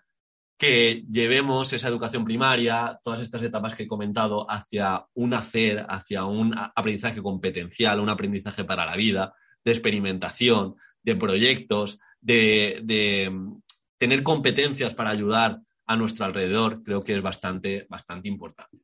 que 0.58 1.06
llevemos 1.10 1.72
esa 1.74 1.88
educación 1.88 2.26
primaria, 2.26 3.00
todas 3.04 3.20
estas 3.20 3.44
etapas 3.44 3.76
que 3.76 3.84
he 3.84 3.88
comentado, 3.88 4.50
hacia 4.50 5.06
un 5.14 5.34
hacer, 5.34 5.86
hacia 5.88 6.26
un 6.26 6.56
aprendizaje 6.58 7.22
competencial, 7.22 8.00
un 8.00 8.10
aprendizaje 8.10 8.64
para 8.64 8.86
la 8.86 8.96
vida, 8.96 9.34
de 9.64 9.72
experimentación, 9.72 10.76
de 11.04 11.16
proyectos, 11.16 12.00
de, 12.20 13.30
mm, 13.32 13.62
tener 14.00 14.24
competencias 14.24 14.94
para 14.94 15.12
ayudar 15.12 15.60
a 15.86 15.96
nuestro 15.96 16.26
alrededor, 16.26 16.82
creo 16.84 17.04
que 17.04 17.16
es 17.16 17.22
bastante, 17.22 17.86
bastante 17.90 18.28
importante. 18.28 18.78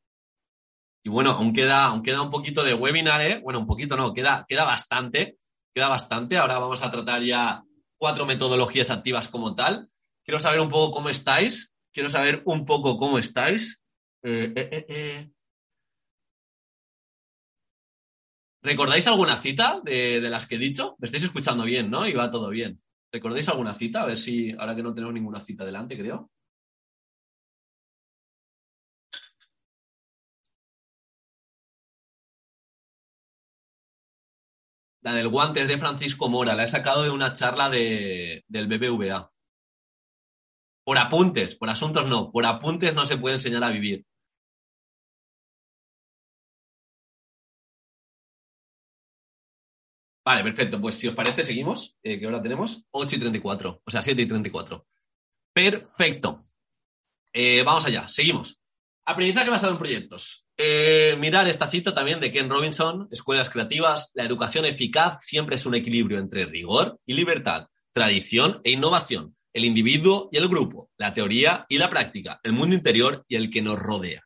Y 1.04 1.10
bueno, 1.10 1.32
aún 1.32 1.54
queda, 1.54 1.86
aún 1.86 2.02
queda 2.02 2.22
un 2.22 2.30
poquito 2.30 2.64
de 2.64 2.74
webinar, 2.74 3.22
¿eh? 3.22 3.40
Bueno, 3.44 3.60
un 3.60 3.66
poquito 3.66 3.98
no, 3.98 4.14
queda, 4.14 4.46
queda 4.48 4.64
bastante, 4.64 5.38
queda 5.74 5.88
bastante. 5.90 6.38
Ahora 6.38 6.60
vamos 6.60 6.84
a 6.84 6.92
tratar 6.92 7.22
ya 7.22 7.64
cuatro 7.98 8.26
metodologías 8.26 8.92
activas 8.92 9.28
como 9.28 9.56
tal. 9.56 9.90
Quiero 10.24 10.40
saber 10.40 10.60
un 10.60 10.70
poco 10.70 10.92
cómo 10.92 11.10
estáis. 11.10 11.74
Quiero 11.92 12.10
saber 12.10 12.42
un 12.46 12.66
poco 12.66 12.98
cómo 12.98 13.20
estáis. 13.20 13.82
Eh, 14.24 14.54
eh, 14.56 14.86
eh, 14.88 15.30
¿Recordáis 18.62 19.08
alguna 19.08 19.36
cita 19.36 19.82
de, 19.84 20.22
las 20.30 20.48
que 20.48 20.56
he 20.56 20.60
dicho? 20.60 20.96
Me 21.00 21.08
estáis 21.08 21.26
escuchando 21.26 21.66
bien, 21.66 21.90
¿no? 21.90 22.08
Y 22.08 22.14
va 22.14 22.32
todo 22.32 22.50
bien. 22.50 22.82
¿Recordáis 23.12 23.50
alguna 23.50 23.74
cita? 23.74 24.04
A 24.04 24.06
ver 24.06 24.18
si, 24.18 24.52
ahora 24.58 24.76
que 24.76 24.84
no 24.84 24.94
tenemos 24.94 25.14
ninguna 25.14 25.42
cita 25.42 25.66
delante, 25.66 25.98
creo. 25.98 26.32
La 35.04 35.14
del 35.14 35.28
guante 35.28 35.62
es 35.62 35.68
de 35.68 35.78
Francisco 35.78 36.30
Mora, 36.30 36.56
la 36.56 36.64
he 36.64 36.68
sacado 36.68 37.04
de 37.04 37.10
una 37.10 37.34
charla 37.34 37.70
de, 37.70 38.44
del 38.48 38.68
BBVA. 38.68 39.30
Por 40.86 40.98
apuntes, 40.98 41.56
por 41.56 41.70
asuntos 41.70 42.06
no, 42.08 42.32
por 42.32 42.46
apuntes 42.46 42.94
no 42.94 43.06
se 43.06 43.18
puede 43.18 43.36
enseñar 43.36 43.64
a 43.64 43.70
vivir. 43.72 44.06
Vale, 50.26 50.44
perfecto. 50.44 50.80
Pues 50.80 50.96
si 50.96 51.08
os 51.08 51.16
parece, 51.16 51.44
seguimos. 51.44 51.98
Eh, 52.02 52.18
¿Qué 52.20 52.28
hora 52.28 52.42
tenemos? 52.42 52.86
8 52.92 53.16
y 53.18 53.20
34. 53.20 53.82
O 53.86 53.92
sea, 53.92 54.02
7 54.02 54.22
y 54.22 54.26
34. 54.26 54.86
Perfecto. 55.54 56.38
Eh, 57.34 57.64
vamos 57.64 57.86
allá, 57.86 58.08
seguimos. 58.08 58.63
Aprendizaje 59.06 59.50
basado 59.50 59.74
en 59.74 59.80
proyectos. 59.80 60.46
Eh, 60.58 61.18
mirar 61.20 61.48
esta 61.50 61.70
cita 61.70 61.94
también 61.94 62.22
de 62.22 62.32
Ken 62.32 62.50
Robinson, 62.50 63.10
Escuelas 63.12 63.50
Creativas. 63.50 64.12
La 64.14 64.24
educación 64.24 64.64
eficaz 64.66 65.26
siempre 65.26 65.58
es 65.58 65.66
un 65.66 65.76
equilibrio 65.76 66.20
entre 66.20 66.46
rigor 66.46 67.00
y 67.06 67.14
libertad, 67.14 67.68
tradición 67.92 68.62
e 68.64 68.72
innovación, 68.72 69.36
el 69.52 69.66
individuo 69.66 70.30
y 70.32 70.38
el 70.38 70.48
grupo, 70.48 70.90
la 70.98 71.14
teoría 71.14 71.66
y 71.68 71.80
la 71.80 71.90
práctica, 71.90 72.40
el 72.44 72.54
mundo 72.54 72.76
interior 72.76 73.26
y 73.28 73.36
el 73.36 73.50
que 73.50 73.62
nos 73.62 73.78
rodea. 73.78 74.22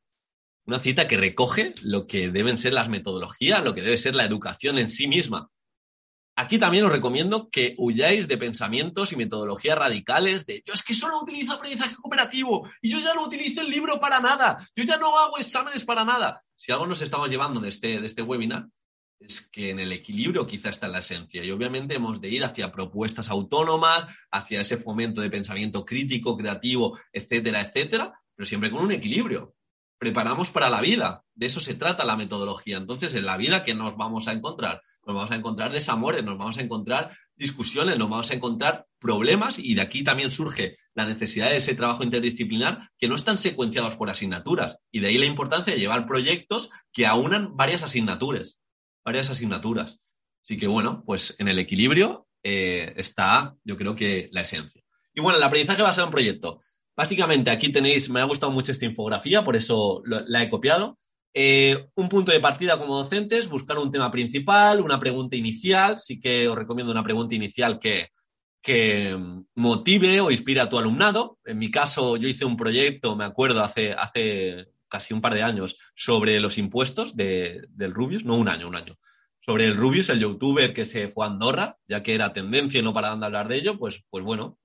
Una 0.68 0.80
cita 0.80 1.08
que 1.08 1.18
recoge 1.18 1.74
lo 1.82 2.06
que 2.06 2.30
deben 2.30 2.60
ser 2.60 2.74
las 2.74 2.90
metodologías, 2.90 3.63
lo 3.63 3.74
que 3.74 3.82
debe 3.82 3.98
ser 3.98 4.13
la 4.13 4.26
educación 4.26 4.78
en 4.78 4.90
sí 4.90 5.08
misma. 5.08 5.50
Aquí 6.39 6.60
también 6.60 6.86
os 6.86 6.91
recomiendo 6.91 7.50
que 7.50 7.73
huyáis 7.80 8.28
de 8.28 8.38
pensamientos 8.38 9.12
y 9.12 9.15
metodologías 9.15 9.76
radicales 9.76 10.45
de 10.45 10.62
yo 10.63 10.71
es 10.71 10.84
que 10.84 10.93
solo 10.93 11.19
utilizo 11.19 11.54
aprendizaje 11.54 11.95
cooperativo 11.95 12.69
y 12.80 12.91
yo 12.91 13.00
ya 13.00 13.15
no 13.15 13.23
utilizo 13.23 13.62
el 13.62 13.71
libro 13.71 14.00
para 14.00 14.19
nada, 14.19 14.56
yo 14.76 14.84
ya 14.84 14.97
no 14.97 15.17
hago 15.17 15.39
exámenes 15.39 15.84
para 15.84 16.06
nada. 16.06 16.43
Si 16.56 16.71
algo 16.71 16.86
nos 16.86 17.02
estamos 17.02 17.32
llevando 17.32 17.60
de 17.60 17.69
este, 17.69 18.00
de 18.00 18.06
este 18.06 18.21
webinar 18.21 18.67
es 19.19 19.50
que 19.52 19.71
en 19.71 19.80
el 19.80 19.91
equilibrio 19.91 20.45
quizá 20.45 20.69
está 20.69 20.88
la 20.88 21.00
esencia 21.00 21.43
y 21.43 21.50
obviamente 21.50 21.95
hemos 21.95 22.21
de 22.21 22.30
ir 22.30 22.45
hacia 22.45 22.71
propuestas 22.71 23.32
autónomas, 23.32 24.06
hacia 24.32 24.62
ese 24.62 24.78
fomento 24.78 25.21
de 25.21 25.32
pensamiento 25.32 25.84
crítico, 25.84 26.38
creativo, 26.38 27.00
etcétera, 27.12 27.62
etcétera, 27.62 28.13
pero 28.36 28.45
siempre 28.45 28.69
con 28.69 28.84
un 28.84 28.91
equilibrio 28.91 29.57
preparamos 29.98 30.52
para 30.52 30.70
la 30.70 30.82
vida. 30.82 31.24
De 31.34 31.46
eso 31.46 31.60
se 31.60 31.74
trata 31.74 32.06
la 32.06 32.16
metodología. 32.16 32.78
Entonces, 32.78 33.14
en 33.16 33.26
la 33.26 33.38
vida, 33.38 33.64
¿qué 33.64 33.74
nos 33.74 33.96
vamos 33.98 34.28
a 34.28 34.32
encontrar? 34.32 34.82
Nos 35.06 35.16
vamos 35.16 35.32
a 35.32 35.36
encontrar 35.36 35.72
desamores, 35.72 36.24
nos 36.24 36.38
vamos 36.38 36.58
a 36.58 36.62
encontrar 36.62 37.12
discusiones, 37.36 37.98
nos 37.98 38.10
vamos 38.10 38.30
a 38.32 38.36
encontrar 38.36 38.86
problemas 39.00 39.60
y 39.60 39.76
de 39.76 39.82
aquí 39.82 40.04
también 40.04 40.32
surge 40.32 40.76
la 40.94 41.06
necesidad 41.06 41.50
de 41.50 41.58
ese 41.58 41.76
trabajo 41.76 42.04
interdisciplinar 42.04 42.90
que 42.98 43.08
no 43.08 43.16
están 43.16 43.38
secuenciados 43.38 43.96
por 43.96 44.10
asignaturas. 44.10 44.78
Y 44.92 45.00
de 45.00 45.08
ahí 45.08 45.18
la 45.18 45.26
importancia 45.26 45.74
de 45.74 45.80
llevar 45.80 46.08
proyectos 46.08 46.70
que 46.92 47.06
aunan 47.06 47.56
varias 47.56 47.84
asignaturas. 47.84 48.60
Varias 49.04 49.30
asignaturas. 49.30 50.00
Así 50.44 50.58
que, 50.58 50.68
bueno, 50.68 51.04
pues 51.06 51.36
en 51.40 51.48
el 51.48 51.60
equilibrio 51.60 52.28
eh, 52.44 52.94
está, 52.98 53.56
yo 53.64 53.78
creo 53.78 53.96
que, 53.96 54.30
la 54.32 54.42
esencia. 54.42 54.82
Y 55.14 55.22
bueno, 55.22 55.38
el 55.38 55.44
aprendizaje 55.44 55.82
va 55.82 55.90
a 55.90 55.94
ser 55.94 56.06
un 56.06 56.12
proyecto. 56.12 56.62
Básicamente, 56.98 57.52
aquí 57.52 57.72
tenéis, 57.72 58.10
me 58.10 58.22
ha 58.22 58.26
gustado 58.26 58.52
mucho 58.52 58.72
esta 58.72 58.86
infografía, 58.86 59.44
por 59.44 59.56
eso 59.56 60.02
la 60.04 60.42
he 60.42 60.50
copiado. 60.50 60.98
Eh, 61.32 61.90
un 61.94 62.10
punto 62.10 62.32
de 62.32 62.40
partida 62.40 62.80
como 62.80 62.98
docentes, 62.98 63.48
buscar 63.48 63.78
un 63.78 63.92
tema 63.92 64.10
principal, 64.10 64.82
una 64.82 65.00
pregunta 65.00 65.36
inicial. 65.36 66.00
Sí 66.00 66.20
que 66.20 66.48
os 66.48 66.58
recomiendo 66.58 66.92
una 66.92 67.04
pregunta 67.04 67.36
inicial 67.36 67.78
que, 67.78 68.08
que 68.64 69.16
motive 69.54 70.20
o 70.22 70.32
inspire 70.32 70.62
a 70.62 70.70
tu 70.70 70.80
alumnado. 70.80 71.38
En 71.46 71.60
mi 71.60 71.70
caso, 71.70 72.18
yo 72.18 72.28
hice 72.28 72.46
un 72.46 72.58
proyecto, 72.58 73.16
me 73.16 73.26
acuerdo, 73.26 73.62
hace, 73.62 73.94
hace 73.94 74.70
casi 74.88 75.14
un 75.14 75.22
par 75.22 75.36
de 75.36 75.44
años, 75.44 75.76
sobre 75.96 76.40
los 76.40 76.58
impuestos 76.58 77.16
de, 77.16 77.62
del 77.70 77.94
Rubius, 77.94 78.26
no 78.26 78.36
un 78.38 78.50
año, 78.50 78.68
un 78.68 78.76
año. 78.76 78.96
Sobre 79.40 79.66
el 79.66 79.78
Rubius, 79.78 80.10
el 80.10 80.20
youtuber 80.20 80.74
que 80.74 80.86
se 80.86 81.10
fue 81.10 81.26
a 81.26 81.30
Andorra, 81.30 81.78
ya 81.88 82.02
que 82.02 82.16
era 82.16 82.34
tendencia 82.34 82.80
y 82.80 82.84
no 82.84 82.96
paraban 82.96 83.20
de 83.20 83.28
hablar 83.28 83.48
de 83.48 83.58
ello, 83.58 83.78
pues, 83.78 84.04
pues 84.10 84.24
bueno, 84.24 84.58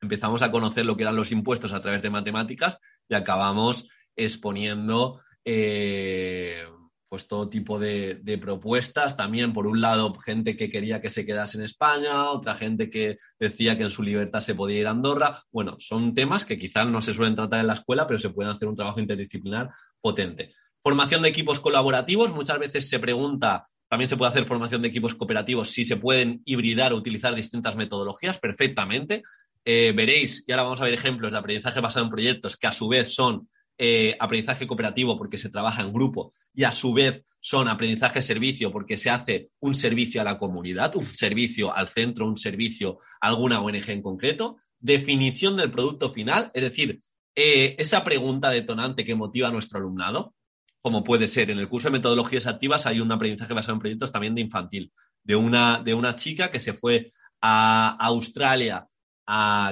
empezamos 0.00 0.42
a 0.42 0.50
conocer 0.50 0.86
lo 0.86 0.96
que 0.96 1.02
eran 1.02 1.16
los 1.16 1.32
impuestos 1.32 1.72
a 1.72 1.80
través 1.80 2.02
de 2.02 2.10
matemáticas 2.10 2.78
y 3.08 3.14
acabamos 3.14 3.88
exponiendo 4.16 5.20
eh, 5.44 6.64
pues 7.08 7.26
todo 7.26 7.48
tipo 7.48 7.78
de, 7.78 8.38
propuestas. 8.40 9.16
También, 9.16 9.52
por 9.52 9.66
un 9.66 9.80
lado, 9.80 10.14
gente 10.20 10.56
que 10.56 10.70
quería 10.70 11.00
que 11.00 11.10
se 11.10 11.26
quedase 11.26 11.58
en 11.58 11.64
España, 11.64 12.30
otra 12.30 12.54
gente 12.54 12.88
que 12.88 13.16
decía 13.38 13.76
que 13.76 13.82
en 13.82 13.90
su 13.90 14.02
libertad 14.02 14.40
se 14.40 14.54
podía 14.54 14.78
ir 14.78 14.86
a 14.86 14.90
Andorra. 14.90 15.42
Bueno, 15.50 15.76
son 15.80 16.14
temas 16.14 16.44
que 16.44 16.58
quizás 16.58 16.86
no 16.86 17.00
se 17.00 17.12
suelen 17.12 17.34
tratar 17.34 17.60
en 17.60 17.66
la 17.66 17.74
escuela, 17.74 18.06
pero 18.06 18.20
se 18.20 18.30
pueden 18.30 18.52
hacer 18.52 18.68
un 18.68 18.76
trabajo 18.76 19.00
interdisciplinar 19.00 19.70
potente. 20.00 20.54
Formación 20.82 21.22
de 21.22 21.28
equipos 21.28 21.58
colaborativos. 21.58 22.32
Muchas 22.32 22.60
veces 22.60 22.88
se 22.88 23.00
pregunta, 23.00 23.66
también 23.88 24.08
se 24.08 24.16
puede 24.16 24.30
hacer 24.30 24.44
formación 24.44 24.82
de 24.82 24.88
equipos 24.88 25.16
cooperativos 25.16 25.70
si 25.70 25.84
se 25.84 25.96
pueden 25.96 26.42
hibridar 26.44 26.92
o 26.92 26.96
utilizar 26.96 27.34
distintas 27.34 27.74
metodologías. 27.74 28.38
Perfectamente. 28.38 29.24
Eh, 29.64 29.92
veréis, 29.94 30.44
y 30.46 30.52
ahora 30.52 30.64
vamos 30.64 30.80
a 30.80 30.84
ver 30.84 30.94
ejemplos 30.94 31.30
de 31.30 31.38
aprendizaje 31.38 31.80
basado 31.80 32.04
en 32.04 32.10
proyectos 32.10 32.56
que 32.56 32.66
a 32.66 32.72
su 32.72 32.88
vez 32.88 33.14
son 33.14 33.48
eh, 33.82 34.16
aprendizaje 34.20 34.66
cooperativo 34.66 35.16
porque 35.16 35.38
se 35.38 35.48
trabaja 35.48 35.82
en 35.82 35.92
grupo 35.92 36.34
y 36.54 36.64
a 36.64 36.72
su 36.72 36.92
vez 36.92 37.24
son 37.40 37.68
aprendizaje 37.68 38.20
servicio 38.20 38.70
porque 38.70 38.98
se 38.98 39.08
hace 39.08 39.50
un 39.60 39.74
servicio 39.74 40.20
a 40.20 40.24
la 40.24 40.36
comunidad, 40.36 40.94
un 40.96 41.06
servicio 41.06 41.74
al 41.74 41.88
centro, 41.88 42.26
un 42.26 42.36
servicio 42.36 42.98
a 43.20 43.28
alguna 43.28 43.60
ONG 43.60 43.88
en 43.88 44.02
concreto. 44.02 44.58
Definición 44.78 45.56
del 45.56 45.70
producto 45.70 46.12
final, 46.12 46.50
es 46.52 46.62
decir, 46.62 47.00
eh, 47.34 47.76
esa 47.78 48.04
pregunta 48.04 48.50
detonante 48.50 49.04
que 49.04 49.14
motiva 49.14 49.48
a 49.48 49.52
nuestro 49.52 49.78
alumnado, 49.78 50.34
como 50.82 51.02
puede 51.02 51.26
ser 51.26 51.50
en 51.50 51.58
el 51.58 51.68
curso 51.68 51.88
de 51.88 51.92
metodologías 51.92 52.46
activas, 52.46 52.84
hay 52.84 53.00
un 53.00 53.12
aprendizaje 53.12 53.54
basado 53.54 53.74
en 53.74 53.80
proyectos 53.80 54.12
también 54.12 54.34
de 54.34 54.42
infantil, 54.42 54.92
de 55.22 55.36
una, 55.36 55.82
de 55.82 55.94
una 55.94 56.16
chica 56.16 56.50
que 56.50 56.60
se 56.60 56.74
fue 56.74 57.12
a 57.40 57.96
Australia 57.98 58.89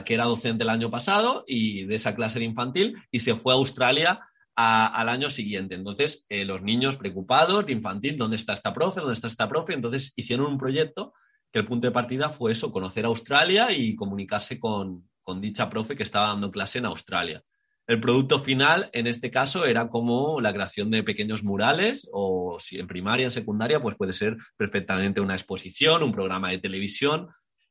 que 0.04 0.14
era 0.14 0.24
docente 0.24 0.64
el 0.64 0.70
año 0.70 0.90
pasado 0.90 1.44
y 1.46 1.84
de 1.84 1.96
esa 1.96 2.14
clase 2.14 2.38
de 2.38 2.44
infantil 2.44 2.96
y 3.10 3.20
se 3.20 3.34
fue 3.34 3.52
a 3.52 3.56
Australia 3.56 4.20
al 4.54 5.08
año 5.08 5.30
siguiente. 5.30 5.76
Entonces, 5.76 6.24
eh, 6.28 6.44
los 6.44 6.62
niños 6.62 6.96
preocupados 6.96 7.64
de 7.66 7.72
infantil, 7.72 8.16
¿dónde 8.16 8.36
está 8.36 8.54
esta 8.54 8.72
profe? 8.72 9.00
¿Dónde 9.00 9.14
está 9.14 9.28
esta 9.28 9.48
profe? 9.48 9.72
Entonces, 9.72 10.12
hicieron 10.16 10.46
un 10.46 10.58
proyecto 10.58 11.12
que 11.52 11.60
el 11.60 11.66
punto 11.66 11.86
de 11.86 11.92
partida 11.92 12.28
fue 12.28 12.52
eso, 12.52 12.72
conocer 12.72 13.04
Australia 13.04 13.70
y 13.70 13.94
comunicarse 13.94 14.58
con, 14.58 15.08
con 15.22 15.40
dicha 15.40 15.70
profe 15.70 15.94
que 15.94 16.02
estaba 16.02 16.28
dando 16.28 16.50
clase 16.50 16.78
en 16.78 16.86
Australia. 16.86 17.42
El 17.86 18.00
producto 18.00 18.38
final, 18.38 18.90
en 18.92 19.06
este 19.06 19.30
caso, 19.30 19.64
era 19.64 19.88
como 19.88 20.40
la 20.40 20.52
creación 20.52 20.90
de 20.90 21.02
pequeños 21.02 21.42
murales 21.42 22.06
o 22.12 22.58
si 22.60 22.78
en 22.78 22.86
primaria, 22.86 23.26
en 23.26 23.30
secundaria, 23.30 23.80
pues 23.80 23.96
puede 23.96 24.12
ser 24.12 24.36
perfectamente 24.56 25.20
una 25.20 25.34
exposición, 25.34 26.02
un 26.02 26.12
programa 26.12 26.50
de 26.50 26.58
televisión, 26.58 27.28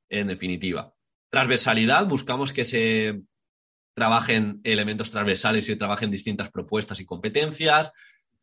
en 0.09 0.27
definitiva. 0.27 0.93
Transversalidad, 1.29 2.07
buscamos 2.07 2.53
que 2.53 2.63
se 2.63 3.21
trabajen 3.93 4.61
elementos 4.63 5.11
transversales 5.11 5.65
y 5.65 5.67
se 5.67 5.75
trabajen 5.75 6.11
distintas 6.11 6.49
propuestas 6.51 7.01
y 7.01 7.05
competencias, 7.05 7.91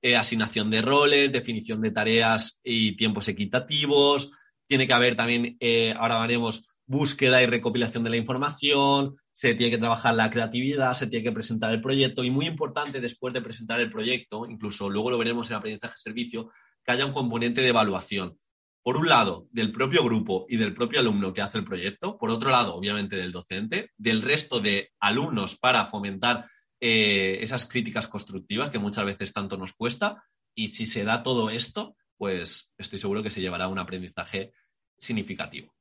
eh, 0.02 0.16
asignación 0.16 0.70
de 0.70 0.82
roles, 0.82 1.32
definición 1.32 1.80
de 1.80 1.92
tareas 1.92 2.60
y 2.62 2.96
tiempos 2.96 3.28
equitativos. 3.28 4.32
Tiene 4.66 4.86
que 4.86 4.92
haber 4.92 5.14
también, 5.14 5.56
eh, 5.60 5.94
ahora 5.96 6.22
haremos 6.22 6.66
búsqueda 6.86 7.42
y 7.42 7.46
recopilación 7.46 8.04
de 8.04 8.10
la 8.10 8.16
información, 8.16 9.16
se 9.32 9.54
tiene 9.54 9.70
que 9.70 9.78
trabajar 9.78 10.14
la 10.14 10.30
creatividad, 10.30 10.92
se 10.92 11.06
tiene 11.06 11.24
que 11.24 11.32
presentar 11.32 11.72
el 11.72 11.80
proyecto 11.80 12.22
y 12.22 12.30
muy 12.30 12.46
importante 12.46 13.00
después 13.00 13.32
de 13.32 13.40
presentar 13.40 13.80
el 13.80 13.90
proyecto, 13.90 14.46
incluso 14.46 14.90
luego 14.90 15.10
lo 15.10 15.18
veremos 15.18 15.48
en 15.50 15.56
aprendizaje 15.56 15.96
servicio, 15.96 16.50
que 16.84 16.92
haya 16.92 17.06
un 17.06 17.12
componente 17.12 17.62
de 17.62 17.68
evaluación 17.68 18.38
por 18.84 18.98
un 18.98 19.08
lado, 19.08 19.48
del 19.50 19.72
propio 19.72 20.04
grupo 20.04 20.44
y 20.46 20.58
del 20.58 20.74
propio 20.74 21.00
alumno 21.00 21.32
que 21.32 21.40
hace 21.40 21.56
el 21.56 21.64
proyecto, 21.64 22.18
por 22.18 22.30
otro 22.30 22.50
lado, 22.50 22.74
obviamente, 22.74 23.16
del 23.16 23.32
docente, 23.32 23.92
del 23.96 24.20
resto 24.20 24.60
de 24.60 24.92
alumnos 25.00 25.56
para 25.56 25.86
fomentar 25.86 26.44
eh, 26.80 27.38
esas 27.40 27.64
críticas 27.64 28.06
constructivas 28.06 28.68
que 28.68 28.78
muchas 28.78 29.06
veces 29.06 29.32
tanto 29.32 29.56
nos 29.56 29.72
cuesta. 29.72 30.22
Y 30.54 30.68
si 30.68 30.84
se 30.84 31.02
da 31.02 31.22
todo 31.22 31.48
esto, 31.48 31.96
pues 32.18 32.70
estoy 32.76 32.98
seguro 32.98 33.22
que 33.22 33.30
se 33.30 33.40
llevará 33.40 33.68
un 33.68 33.78
aprendizaje 33.78 34.52
significativo. 34.98 35.74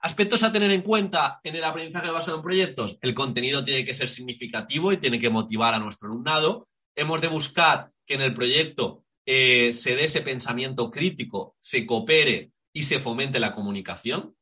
Aspectos 0.00 0.42
a 0.42 0.52
tener 0.52 0.70
en 0.70 0.82
cuenta 0.82 1.40
en 1.44 1.56
el 1.56 1.64
aprendizaje 1.64 2.10
basado 2.10 2.36
en 2.36 2.42
proyectos. 2.42 2.98
El 3.00 3.14
contenido 3.14 3.64
tiene 3.64 3.86
que 3.86 3.94
ser 3.94 4.10
significativo 4.10 4.92
y 4.92 4.98
tiene 4.98 5.18
que 5.18 5.30
motivar 5.30 5.72
a 5.72 5.78
nuestro 5.78 6.08
alumnado. 6.08 6.68
Hemos 6.94 7.22
de 7.22 7.28
buscar 7.28 7.90
que 8.04 8.16
en 8.16 8.20
el 8.20 8.34
proyecto 8.34 9.03
eh, 9.26 9.72
se 9.72 9.96
dé 9.96 10.04
ese 10.04 10.20
pensamiento 10.20 10.90
crítico, 10.90 11.56
se 11.60 11.86
coopere 11.86 12.52
y 12.72 12.82
se 12.84 13.00
fomente 13.00 13.40
la 13.40 13.52
comunicación. 13.52 14.36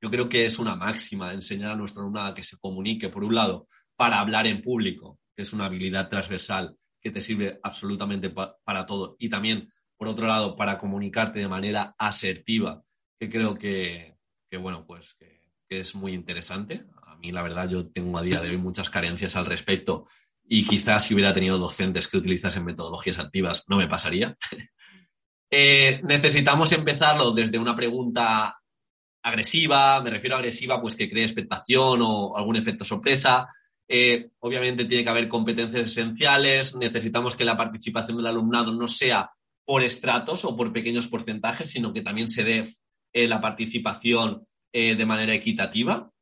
Yo 0.00 0.10
creo 0.10 0.28
que 0.28 0.46
es 0.46 0.58
una 0.58 0.76
máxima 0.76 1.34
enseñar 1.34 1.72
a 1.72 1.76
nuestro 1.76 2.02
alumnado 2.02 2.28
a 2.28 2.34
que 2.34 2.42
se 2.42 2.56
comunique, 2.58 3.08
por 3.08 3.24
un 3.24 3.34
lado, 3.34 3.68
para 3.96 4.20
hablar 4.20 4.46
en 4.46 4.62
público, 4.62 5.18
que 5.36 5.42
es 5.42 5.52
una 5.52 5.66
habilidad 5.66 6.08
transversal 6.08 6.76
que 7.00 7.10
te 7.10 7.20
sirve 7.20 7.58
absolutamente 7.62 8.30
para 8.30 8.86
todo, 8.86 9.16
y 9.18 9.28
también, 9.28 9.72
por 9.96 10.08
otro 10.08 10.26
lado, 10.26 10.56
para 10.56 10.78
comunicarte 10.78 11.40
de 11.40 11.48
manera 11.48 11.94
asertiva, 11.98 12.82
que 13.18 13.28
creo 13.28 13.56
que, 13.56 14.16
bueno, 14.60 14.86
pues 14.86 15.14
que, 15.14 15.52
que 15.68 15.80
es 15.80 15.94
muy 15.94 16.12
interesante. 16.12 16.84
A 17.02 17.16
mí, 17.16 17.32
la 17.32 17.42
verdad, 17.42 17.68
yo 17.68 17.88
tengo 17.90 18.18
a 18.18 18.22
día 18.22 18.40
de 18.40 18.50
hoy 18.50 18.56
muchas 18.56 18.90
carencias 18.90 19.36
al 19.36 19.46
respecto 19.46 20.04
y 20.48 20.64
quizás 20.64 21.04
si 21.04 21.14
hubiera 21.14 21.34
tenido 21.34 21.58
docentes 21.58 22.08
que 22.08 22.16
utilizasen 22.16 22.64
metodologías 22.64 23.18
activas 23.18 23.64
no 23.68 23.76
me 23.76 23.88
pasaría. 23.88 24.36
Eh, 25.50 26.02
necesitamos 26.04 26.72
empezarlo 26.72 27.30
desde 27.30 27.58
una 27.58 27.74
pregunta 27.74 28.60
agresiva, 29.22 29.98
me 30.02 30.10
refiero 30.10 30.36
a 30.36 30.40
agresiva, 30.40 30.78
pues 30.78 30.94
que 30.94 31.08
cree 31.08 31.24
expectación 31.24 32.00
o 32.02 32.36
algún 32.36 32.56
efecto 32.56 32.84
sorpresa. 32.84 33.48
Eh, 33.88 34.28
obviamente 34.40 34.84
tiene 34.84 35.04
que 35.04 35.08
haber 35.08 35.26
competencias 35.26 35.88
esenciales, 35.88 36.74
necesitamos 36.74 37.34
que 37.34 37.46
la 37.46 37.56
participación 37.56 38.18
del 38.18 38.26
alumnado 38.26 38.74
no 38.74 38.88
sea 38.88 39.30
por 39.64 39.82
estratos 39.82 40.44
o 40.44 40.54
por 40.54 40.70
pequeños 40.70 41.08
porcentajes, 41.08 41.70
sino 41.70 41.94
que 41.94 42.02
también 42.02 42.28
se 42.28 42.44
dé 42.44 42.68
eh, 43.14 43.26
la 43.26 43.40
participación 43.40 44.46
de 44.70 45.06
manera 45.06 45.32
equitativa 45.32 46.12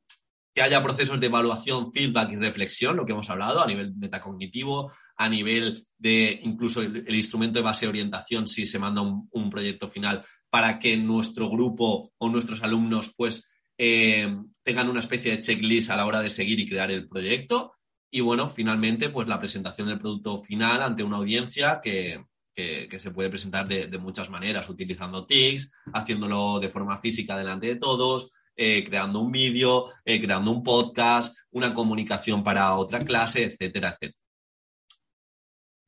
que 0.56 0.62
haya 0.62 0.82
procesos 0.82 1.20
de 1.20 1.26
evaluación, 1.26 1.92
feedback 1.92 2.32
y 2.32 2.36
reflexión, 2.36 2.96
lo 2.96 3.04
que 3.04 3.12
hemos 3.12 3.28
hablado 3.28 3.62
a 3.62 3.66
nivel 3.66 3.94
metacognitivo, 3.94 4.90
a 5.18 5.28
nivel 5.28 5.86
de 5.98 6.40
incluso 6.44 6.80
el, 6.80 7.14
instrumento 7.14 7.58
de 7.58 7.62
base 7.62 7.84
de 7.84 7.90
orientación, 7.90 8.48
si 8.48 8.64
se 8.64 8.78
manda 8.78 9.02
un, 9.02 9.50
proyecto 9.50 9.86
final, 9.86 10.24
para 10.48 10.78
que 10.78 10.96
nuestro 10.96 11.50
grupo 11.50 12.10
o 12.16 12.30
nuestros 12.30 12.62
alumnos 12.62 13.12
pues 13.14 13.46
eh, 13.76 14.34
tengan 14.62 14.88
una 14.88 15.00
especie 15.00 15.32
de 15.32 15.40
checklist 15.40 15.90
a 15.90 15.96
la 15.96 16.06
hora 16.06 16.22
de 16.22 16.30
seguir 16.30 16.58
y 16.58 16.66
crear 16.66 16.90
el 16.90 17.06
proyecto. 17.06 17.74
Y 18.10 18.22
bueno, 18.22 18.48
finalmente, 18.48 19.10
pues 19.10 19.28
la 19.28 19.38
presentación 19.38 19.88
del 19.88 19.98
producto 19.98 20.38
final 20.38 20.80
ante 20.80 21.02
una 21.02 21.18
audiencia 21.18 21.82
que, 21.82 22.24
se 22.56 23.10
puede 23.10 23.28
presentar 23.28 23.68
de, 23.68 23.88
de, 23.88 23.98
muchas 23.98 24.30
maneras, 24.30 24.70
utilizando 24.70 25.26
TICs, 25.26 25.70
haciéndolo 25.92 26.58
de 26.60 26.70
forma 26.70 26.96
física 26.96 27.36
delante 27.36 27.66
de 27.66 27.76
todos, 27.76 28.32
eh, 28.56 28.82
creando 28.84 29.20
un 29.20 29.30
vídeo, 29.30 29.90
eh, 30.04 30.20
creando 30.20 30.50
un 30.50 30.62
podcast, 30.62 31.36
una 31.50 31.74
comunicación 31.74 32.42
para 32.42 32.74
otra 32.74 33.04
clase, 33.04 33.44
etcétera, 33.44 33.90
etcétera. 33.90 34.22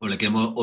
O 0.01 0.07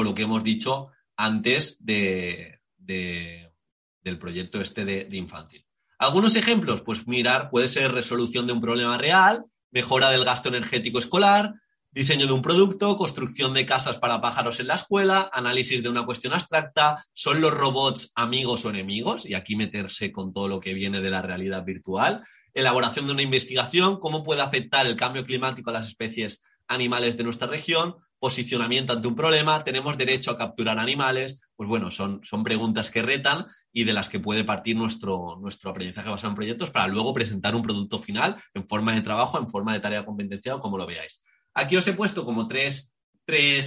lo 0.03 0.13
que 0.15 0.21
hemos, 0.23 0.43
dicho 0.43 0.91
antes 1.17 1.77
de, 1.83 2.59
del 2.77 4.19
proyecto 4.19 4.61
este 4.61 4.85
de, 4.85 5.05
de 5.05 5.17
infantil. 5.17 5.65
Algunos 5.97 6.35
ejemplos, 6.35 6.81
pues 6.81 7.07
mirar, 7.07 7.49
puede 7.49 7.67
ser 7.67 7.91
resolución 7.91 8.47
de 8.47 8.53
un 8.53 8.61
problema 8.61 8.97
real, 8.97 9.45
mejora 9.71 10.09
del 10.09 10.23
gasto 10.23 10.49
energético 10.49 10.99
escolar, 10.99 11.55
diseño 11.95 12.27
de 12.27 12.33
un 12.33 12.41
producto, 12.41 12.97
construcción 12.97 13.53
de 13.53 13.65
casas 13.65 13.97
para 13.97 14.19
pájaros 14.19 14.59
en 14.59 14.67
la 14.67 14.73
escuela, 14.73 15.29
análisis 15.31 15.81
de 15.81 15.87
una 15.87 16.05
cuestión 16.05 16.33
abstracta, 16.33 17.05
¿son 17.13 17.39
los 17.39 17.53
robots 17.53 18.11
amigos 18.15 18.65
o 18.65 18.69
enemigos? 18.69 19.25
Y 19.25 19.33
aquí 19.33 19.55
meterse 19.55 20.11
con 20.11 20.33
todo 20.33 20.49
lo 20.49 20.59
que 20.59 20.73
viene 20.73 20.99
de 20.99 21.09
la 21.09 21.21
realidad 21.21 21.63
virtual. 21.63 22.25
Elaboración 22.53 23.07
de 23.07 23.13
una 23.13 23.21
investigación, 23.21 23.97
¿cómo 23.97 24.23
puede 24.23 24.41
afectar 24.41 24.85
el 24.85 24.97
cambio 24.97 25.23
climático 25.23 25.69
a 25.69 25.73
las 25.73 25.87
especies 25.87 26.43
animales 26.67 27.15
de 27.15 27.23
nuestra 27.23 27.47
región? 27.47 27.95
Posicionamiento 28.19 28.91
ante 28.91 29.07
un 29.07 29.15
problema, 29.15 29.57
¿tenemos 29.59 29.97
derecho 29.97 30.31
a 30.31 30.37
capturar 30.37 30.77
animales? 30.79 31.39
Pues 31.55 31.69
bueno, 31.69 31.91
son, 31.91 32.19
son 32.25 32.43
preguntas 32.43 32.91
que 32.91 33.03
retan 33.03 33.45
y 33.71 33.85
de 33.85 33.93
las 33.93 34.09
que 34.09 34.19
puede 34.19 34.43
partir 34.43 34.75
nuestro, 34.75 35.37
nuestro 35.39 35.69
aprendizaje 35.69 36.09
basado 36.09 36.31
en 36.31 36.35
proyectos 36.35 36.71
para 36.71 36.87
luego 36.87 37.13
presentar 37.13 37.55
un 37.55 37.63
producto 37.63 37.99
final 37.99 38.35
en 38.53 38.67
forma 38.67 38.93
de 38.93 39.01
trabajo, 39.01 39.39
en 39.39 39.49
forma 39.49 39.71
de 39.71 39.79
tarea 39.79 40.03
competencial, 40.03 40.59
como 40.59 40.77
lo 40.77 40.85
veáis. 40.85 41.21
Aquí 41.55 41.77
os 41.77 41.87
he 41.87 41.93
puesto 41.93 42.23
como 42.23 42.47
tres, 42.47 42.91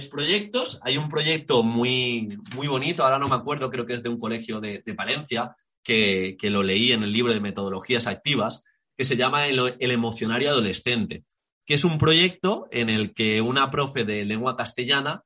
proyectos. 0.09 0.79
Hay 0.83 0.95
un 0.95 1.09
proyecto 1.09 1.63
muy, 1.63 2.29
muy 2.55 2.67
bonito, 2.67 3.03
ahora 3.03 3.19
no 3.19 3.27
me 3.27 3.35
acuerdo, 3.35 3.69
creo 3.69 3.85
que 3.85 3.93
es 3.93 4.03
de 4.03 4.09
un 4.09 4.17
colegio 4.17 4.61
de, 4.61 4.81
de 4.85 4.93
Palencia, 4.93 5.55
que, 5.83 6.37
lo 6.43 6.63
leí 6.63 6.91
en 6.91 7.03
el 7.03 7.11
libro 7.11 7.33
de 7.33 7.39
metodologías 7.39 8.07
activas, 8.07 8.63
que 8.97 9.05
se 9.05 9.17
llama 9.17 9.47
el, 9.47 9.75
emocionario 9.79 10.51
adolescente, 10.51 11.25
que 11.65 11.73
es 11.73 11.83
un 11.83 11.97
proyecto 11.97 12.67
en 12.71 12.89
el 12.89 13.13
que 13.13 13.41
una 13.41 13.71
profe 13.71 14.05
de 14.05 14.25
lengua 14.25 14.55
castellana, 14.55 15.23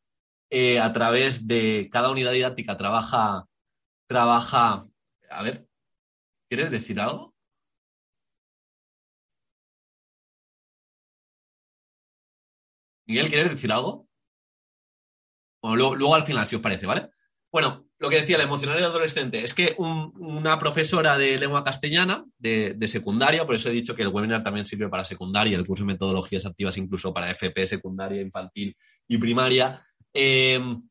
eh, 0.49 0.79
a 0.79 0.93
través 0.93 1.47
de 1.47 1.89
cada 1.91 2.11
unidad 2.11 2.31
didáctica, 2.31 2.77
trabaja, 2.77 3.45
trabaja, 4.07 4.85
a 5.29 5.43
ver, 5.43 5.67
¿quieres 6.47 6.71
decir 6.71 6.99
algo? 6.99 7.32
Miguel, 13.05 13.29
¿quieres 13.29 13.51
decir 13.51 13.71
algo? 13.71 14.07
Bueno, 15.61 15.95
luego, 15.95 16.15
al 16.15 16.23
final, 16.23 16.45
si 16.45 16.55
os 16.55 16.61
parece, 16.61 16.85
¿vale? 16.85 17.09
Bueno, 17.51 17.85
lo 17.99 18.09
que 18.09 18.17
decía, 18.17 18.37
la 18.37 18.43
emocionalidad 18.43 18.89
adolescente, 18.89 19.43
es 19.43 19.53
que 19.53 19.75
una 19.77 20.59
profesora 20.59 21.17
de 21.17 21.37
lengua 21.37 21.63
castellana 21.63 22.25
de, 22.37 22.75
secundaria, 22.87 23.45
por 23.45 23.55
eso 23.55 23.69
he 23.69 23.73
dicho 23.73 23.95
que 23.95 24.01
el 24.01 24.09
webinar 24.09 24.43
también 24.43 24.65
sirve 24.65 24.89
para 24.89 25.05
secundaria, 25.05 25.57
el 25.57 25.65
curso 25.65 25.83
de 25.83 25.93
metodologías 25.93 26.45
activas 26.45 26.77
incluso 26.77 27.13
para 27.13 27.31
FP, 27.31 27.65
secundaria, 27.67 28.21
infantil 28.21 28.75
y 29.07 29.17
primaria, 29.17 29.85
em, 30.13 30.89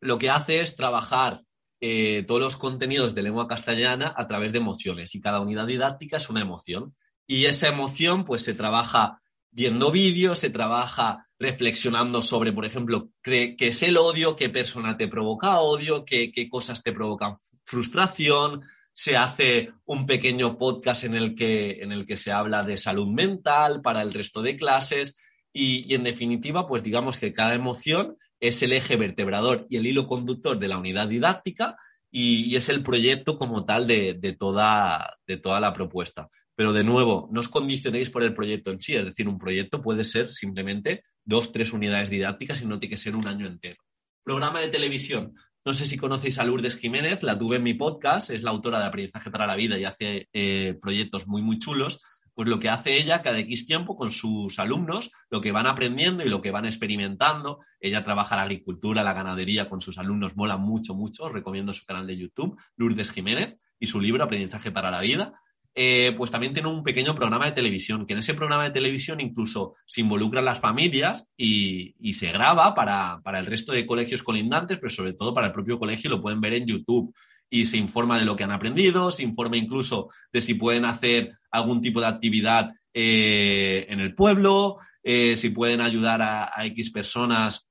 lo 0.00 0.18
que 0.18 0.28
hace 0.28 0.60
es 0.60 0.76
trabajar 0.76 1.42
eh, 1.80 2.24
todos 2.26 2.40
los 2.40 2.56
contenidos 2.56 3.14
de 3.14 3.22
lengua 3.22 3.46
castellana 3.48 4.12
a 4.16 4.26
través 4.26 4.52
de 4.52 4.58
emociones 4.58 5.14
y 5.14 5.20
cada 5.20 5.40
unidad 5.40 5.66
didáctica 5.66 6.16
es 6.16 6.28
una 6.28 6.40
emoción. 6.40 6.94
Y 7.26 7.46
esa 7.46 7.68
emoción 7.68 8.24
pues 8.24 8.42
se 8.42 8.54
trabaja 8.54 9.20
viendo 9.50 9.90
vídeos, 9.90 10.38
se 10.38 10.50
trabaja 10.50 11.25
reflexionando 11.38 12.22
sobre, 12.22 12.52
por 12.52 12.64
ejemplo, 12.64 13.10
qué 13.22 13.54
es 13.58 13.82
el 13.82 13.96
odio, 13.96 14.36
qué 14.36 14.48
persona 14.48 14.96
te 14.96 15.08
provoca 15.08 15.60
odio, 15.60 16.04
qué, 16.04 16.48
cosas 16.50 16.82
te 16.82 16.92
provocan 16.92 17.34
frustración. 17.64 18.62
Se 18.94 19.16
hace 19.16 19.72
un 19.84 20.06
pequeño 20.06 20.56
podcast 20.56 21.04
en 21.04 21.14
el, 21.14 21.34
que, 21.34 21.82
en 21.82 21.92
el 21.92 22.06
que 22.06 22.16
se 22.16 22.32
habla 22.32 22.62
de 22.62 22.78
salud 22.78 23.08
mental 23.08 23.82
para 23.82 24.00
el 24.00 24.14
resto 24.14 24.40
de 24.40 24.56
clases. 24.56 25.14
Y, 25.52 25.94
en 25.94 26.04
definitiva, 26.04 26.66
pues 26.66 26.82
digamos 26.82 27.18
que 27.18 27.32
cada 27.32 27.54
emoción 27.54 28.16
es 28.40 28.62
el 28.62 28.72
eje 28.72 28.96
vertebrador 28.96 29.66
y 29.68 29.76
el 29.76 29.86
hilo 29.86 30.06
conductor 30.06 30.58
de 30.58 30.68
la 30.68 30.78
unidad 30.78 31.08
didáctica 31.08 31.76
y, 32.10 32.56
es 32.56 32.70
el 32.70 32.82
proyecto 32.82 33.36
como 33.36 33.66
tal 33.66 33.86
de, 33.86 34.36
toda, 34.38 35.18
de 35.26 35.36
toda 35.36 35.60
la 35.60 35.74
propuesta. 35.74 36.30
Pero 36.54 36.72
de 36.72 36.84
nuevo, 36.84 37.28
no 37.30 37.40
os 37.40 37.50
condicionéis 37.50 38.08
por 38.08 38.22
el 38.22 38.32
proyecto 38.32 38.70
en 38.70 38.80
sí, 38.80 38.94
es 38.94 39.04
decir, 39.04 39.28
un 39.28 39.36
proyecto 39.36 39.82
puede 39.82 40.06
ser 40.06 40.28
simplemente 40.28 41.04
dos, 41.26 41.52
tres 41.52 41.74
unidades 41.74 42.08
didácticas 42.08 42.62
y 42.62 42.66
no 42.66 42.78
tiene 42.78 42.94
que 42.94 43.02
ser 43.02 43.14
un 43.14 43.26
año 43.26 43.46
entero. 43.46 43.82
Programa 44.22 44.60
de 44.60 44.68
televisión. 44.68 45.34
No 45.64 45.74
sé 45.74 45.84
si 45.84 45.96
conocéis 45.96 46.38
a 46.38 46.44
Lourdes 46.44 46.76
Jiménez, 46.76 47.22
la 47.24 47.36
tuve 47.36 47.56
en 47.56 47.64
mi 47.64 47.74
podcast, 47.74 48.30
es 48.30 48.42
la 48.42 48.50
autora 48.50 48.78
de 48.78 48.86
Aprendizaje 48.86 49.30
para 49.32 49.48
la 49.48 49.56
Vida 49.56 49.76
y 49.78 49.84
hace 49.84 50.28
eh, 50.32 50.78
proyectos 50.80 51.26
muy, 51.26 51.42
muy 51.42 51.58
chulos. 51.58 51.98
Pues 52.34 52.48
lo 52.48 52.60
que 52.60 52.68
hace 52.68 52.96
ella 52.96 53.22
cada 53.22 53.38
X 53.40 53.66
tiempo 53.66 53.96
con 53.96 54.12
sus 54.12 54.58
alumnos, 54.58 55.10
lo 55.30 55.40
que 55.40 55.52
van 55.52 55.66
aprendiendo 55.66 56.22
y 56.22 56.28
lo 56.28 56.40
que 56.40 56.50
van 56.50 56.66
experimentando. 56.66 57.60
Ella 57.80 58.04
trabaja 58.04 58.36
la 58.36 58.42
agricultura, 58.42 59.02
la 59.02 59.14
ganadería 59.14 59.68
con 59.68 59.80
sus 59.80 59.98
alumnos, 59.98 60.36
mola 60.36 60.56
mucho, 60.56 60.94
mucho. 60.94 61.28
Recomiendo 61.28 61.72
su 61.72 61.84
canal 61.84 62.06
de 62.06 62.16
YouTube, 62.16 62.60
Lourdes 62.76 63.10
Jiménez, 63.10 63.58
y 63.80 63.86
su 63.86 64.00
libro 64.00 64.22
Aprendizaje 64.22 64.70
para 64.70 64.90
la 64.90 65.00
Vida. 65.00 65.32
Eh, 65.78 66.14
pues 66.16 66.30
también 66.30 66.54
tiene 66.54 66.70
un 66.70 66.82
pequeño 66.82 67.14
programa 67.14 67.44
de 67.44 67.52
televisión, 67.52 68.06
que 68.06 68.14
en 68.14 68.20
ese 68.20 68.32
programa 68.32 68.64
de 68.64 68.70
televisión 68.70 69.20
incluso 69.20 69.74
se 69.84 70.00
involucran 70.00 70.46
las 70.46 70.58
familias 70.58 71.28
y, 71.36 71.94
se 72.14 72.32
graba 72.32 72.74
para, 72.74 73.20
el 73.38 73.44
resto 73.44 73.72
de 73.72 73.84
colegios 73.84 74.22
colindantes, 74.22 74.78
pero 74.78 74.88
sobre 74.88 75.12
todo 75.12 75.34
para 75.34 75.48
el 75.48 75.52
propio 75.52 75.78
colegio 75.78 76.08
lo 76.08 76.22
pueden 76.22 76.40
ver 76.40 76.54
en 76.54 76.66
YouTube. 76.66 77.14
Y 77.50 77.66
se 77.66 77.76
informa 77.76 78.18
de 78.18 78.24
lo 78.24 78.36
que 78.36 78.44
han 78.44 78.52
aprendido, 78.52 79.10
se 79.10 79.22
informa 79.22 79.58
incluso 79.58 80.08
de 80.32 80.40
si 80.40 80.54
pueden 80.54 80.86
hacer 80.86 81.36
algún 81.50 81.82
tipo 81.82 82.00
de 82.00 82.06
actividad 82.06 82.70
eh, 82.94 83.84
en 83.90 84.00
el 84.00 84.14
pueblo, 84.14 84.78
eh, 85.02 85.36
si 85.36 85.50
pueden 85.50 85.82
ayudar 85.82 86.22
a, 86.22 86.50
X 86.64 86.90
personas 86.90 87.68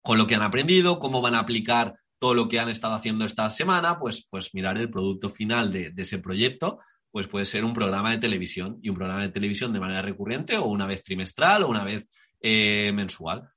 con 0.00 0.16
lo 0.16 0.26
que 0.26 0.34
han 0.34 0.42
aprendido, 0.42 0.98
cómo 0.98 1.20
van 1.20 1.34
a 1.34 1.40
aplicar 1.40 1.94
todo 2.18 2.32
lo 2.32 2.48
que 2.48 2.58
han 2.58 2.70
estado 2.70 2.94
haciendo 2.94 3.26
esta 3.26 3.48
semana, 3.50 3.98
pues, 3.98 4.26
pues 4.28 4.54
mirar 4.54 4.78
el 4.78 4.90
producto 4.90 5.28
final 5.28 5.70
de 5.70 5.92
ese 5.94 6.18
proyecto 6.18 6.80
pues 7.18 7.26
puede 7.26 7.46
ser 7.46 7.64
un 7.64 7.74
programa 7.74 8.12
de 8.12 8.18
televisión 8.18 8.78
y 8.80 8.90
un 8.90 8.94
programa 8.94 9.22
de 9.22 9.30
televisión 9.30 9.72
de 9.72 9.80
manera 9.80 10.02
recurrente 10.02 10.56
o 10.56 10.66
una 10.66 10.86
vez 10.86 11.02
trimestral 11.02 11.64
o 11.64 11.68
una 11.68 11.82
vez 11.82 12.06
eh, 12.40 12.92
mensual. 12.94 13.50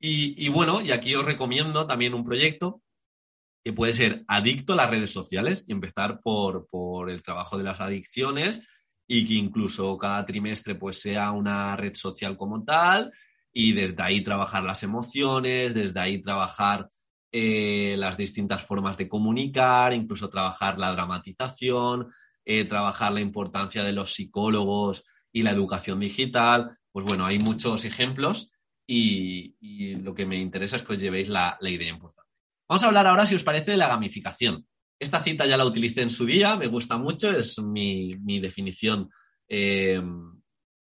Y, 0.00 0.48
bueno, 0.48 0.80
y 0.80 0.90
aquí 0.90 1.14
os 1.14 1.24
recomiendo 1.24 1.86
también 1.86 2.12
un 2.12 2.24
proyecto 2.24 2.82
que 3.64 3.72
puede 3.72 3.92
ser 3.92 4.24
adicto 4.26 4.72
a 4.72 4.76
las 4.76 4.90
redes 4.90 5.12
sociales 5.12 5.64
y 5.68 5.72
empezar 5.74 6.22
por, 6.24 6.66
por 6.68 7.08
el 7.08 7.22
trabajo 7.22 7.56
de 7.56 7.62
las 7.62 7.80
adicciones 7.80 8.68
y 9.06 9.28
que 9.28 9.34
incluso 9.34 9.96
cada 9.96 10.26
trimestre 10.26 10.74
pues 10.74 11.00
sea 11.00 11.30
una 11.30 11.76
red 11.76 11.94
social 11.94 12.36
como 12.36 12.64
tal 12.64 13.12
y 13.52 13.74
desde 13.74 14.02
ahí 14.02 14.24
trabajar 14.24 14.64
las 14.64 14.82
emociones, 14.82 15.72
desde 15.72 16.00
ahí 16.00 16.20
trabajar 16.20 16.88
eh, 17.30 17.94
las 17.96 18.16
distintas 18.16 18.64
formas 18.64 18.96
de 18.96 19.08
comunicar, 19.08 19.92
incluso 19.92 20.28
trabajar 20.28 20.80
la 20.80 20.90
dramatización, 20.90 22.12
eh, 22.44 22.64
trabajar 22.64 23.12
la 23.12 23.20
importancia 23.20 23.82
de 23.82 23.92
los 23.92 24.14
psicólogos 24.14 25.02
y 25.32 25.42
la 25.42 25.50
educación 25.50 26.00
digital. 26.00 26.78
Pues 26.92 27.06
bueno, 27.06 27.26
hay 27.26 27.38
muchos 27.38 27.84
ejemplos 27.84 28.50
y, 28.86 29.96
lo 29.96 30.14
que 30.14 30.26
me 30.26 30.38
interesa 30.38 30.76
es 30.76 30.82
que 30.82 30.92
os 30.92 30.98
llevéis 30.98 31.28
la, 31.28 31.58
idea 31.62 31.90
importante. 31.90 32.30
Vamos 32.68 32.82
a 32.82 32.86
hablar 32.86 33.06
ahora, 33.06 33.26
si 33.26 33.34
os 33.34 33.44
parece, 33.44 33.72
de 33.72 33.76
la 33.76 33.88
gamificación. 33.88 34.66
Esta 34.98 35.22
cita 35.22 35.46
ya 35.46 35.56
la 35.56 35.64
utilicé 35.64 36.02
en 36.02 36.10
su 36.10 36.24
día, 36.24 36.56
me 36.56 36.66
gusta 36.66 36.96
mucho, 36.96 37.30
es 37.30 37.58
mi, 37.58 38.16
definición 38.40 39.10
eh, 39.48 40.00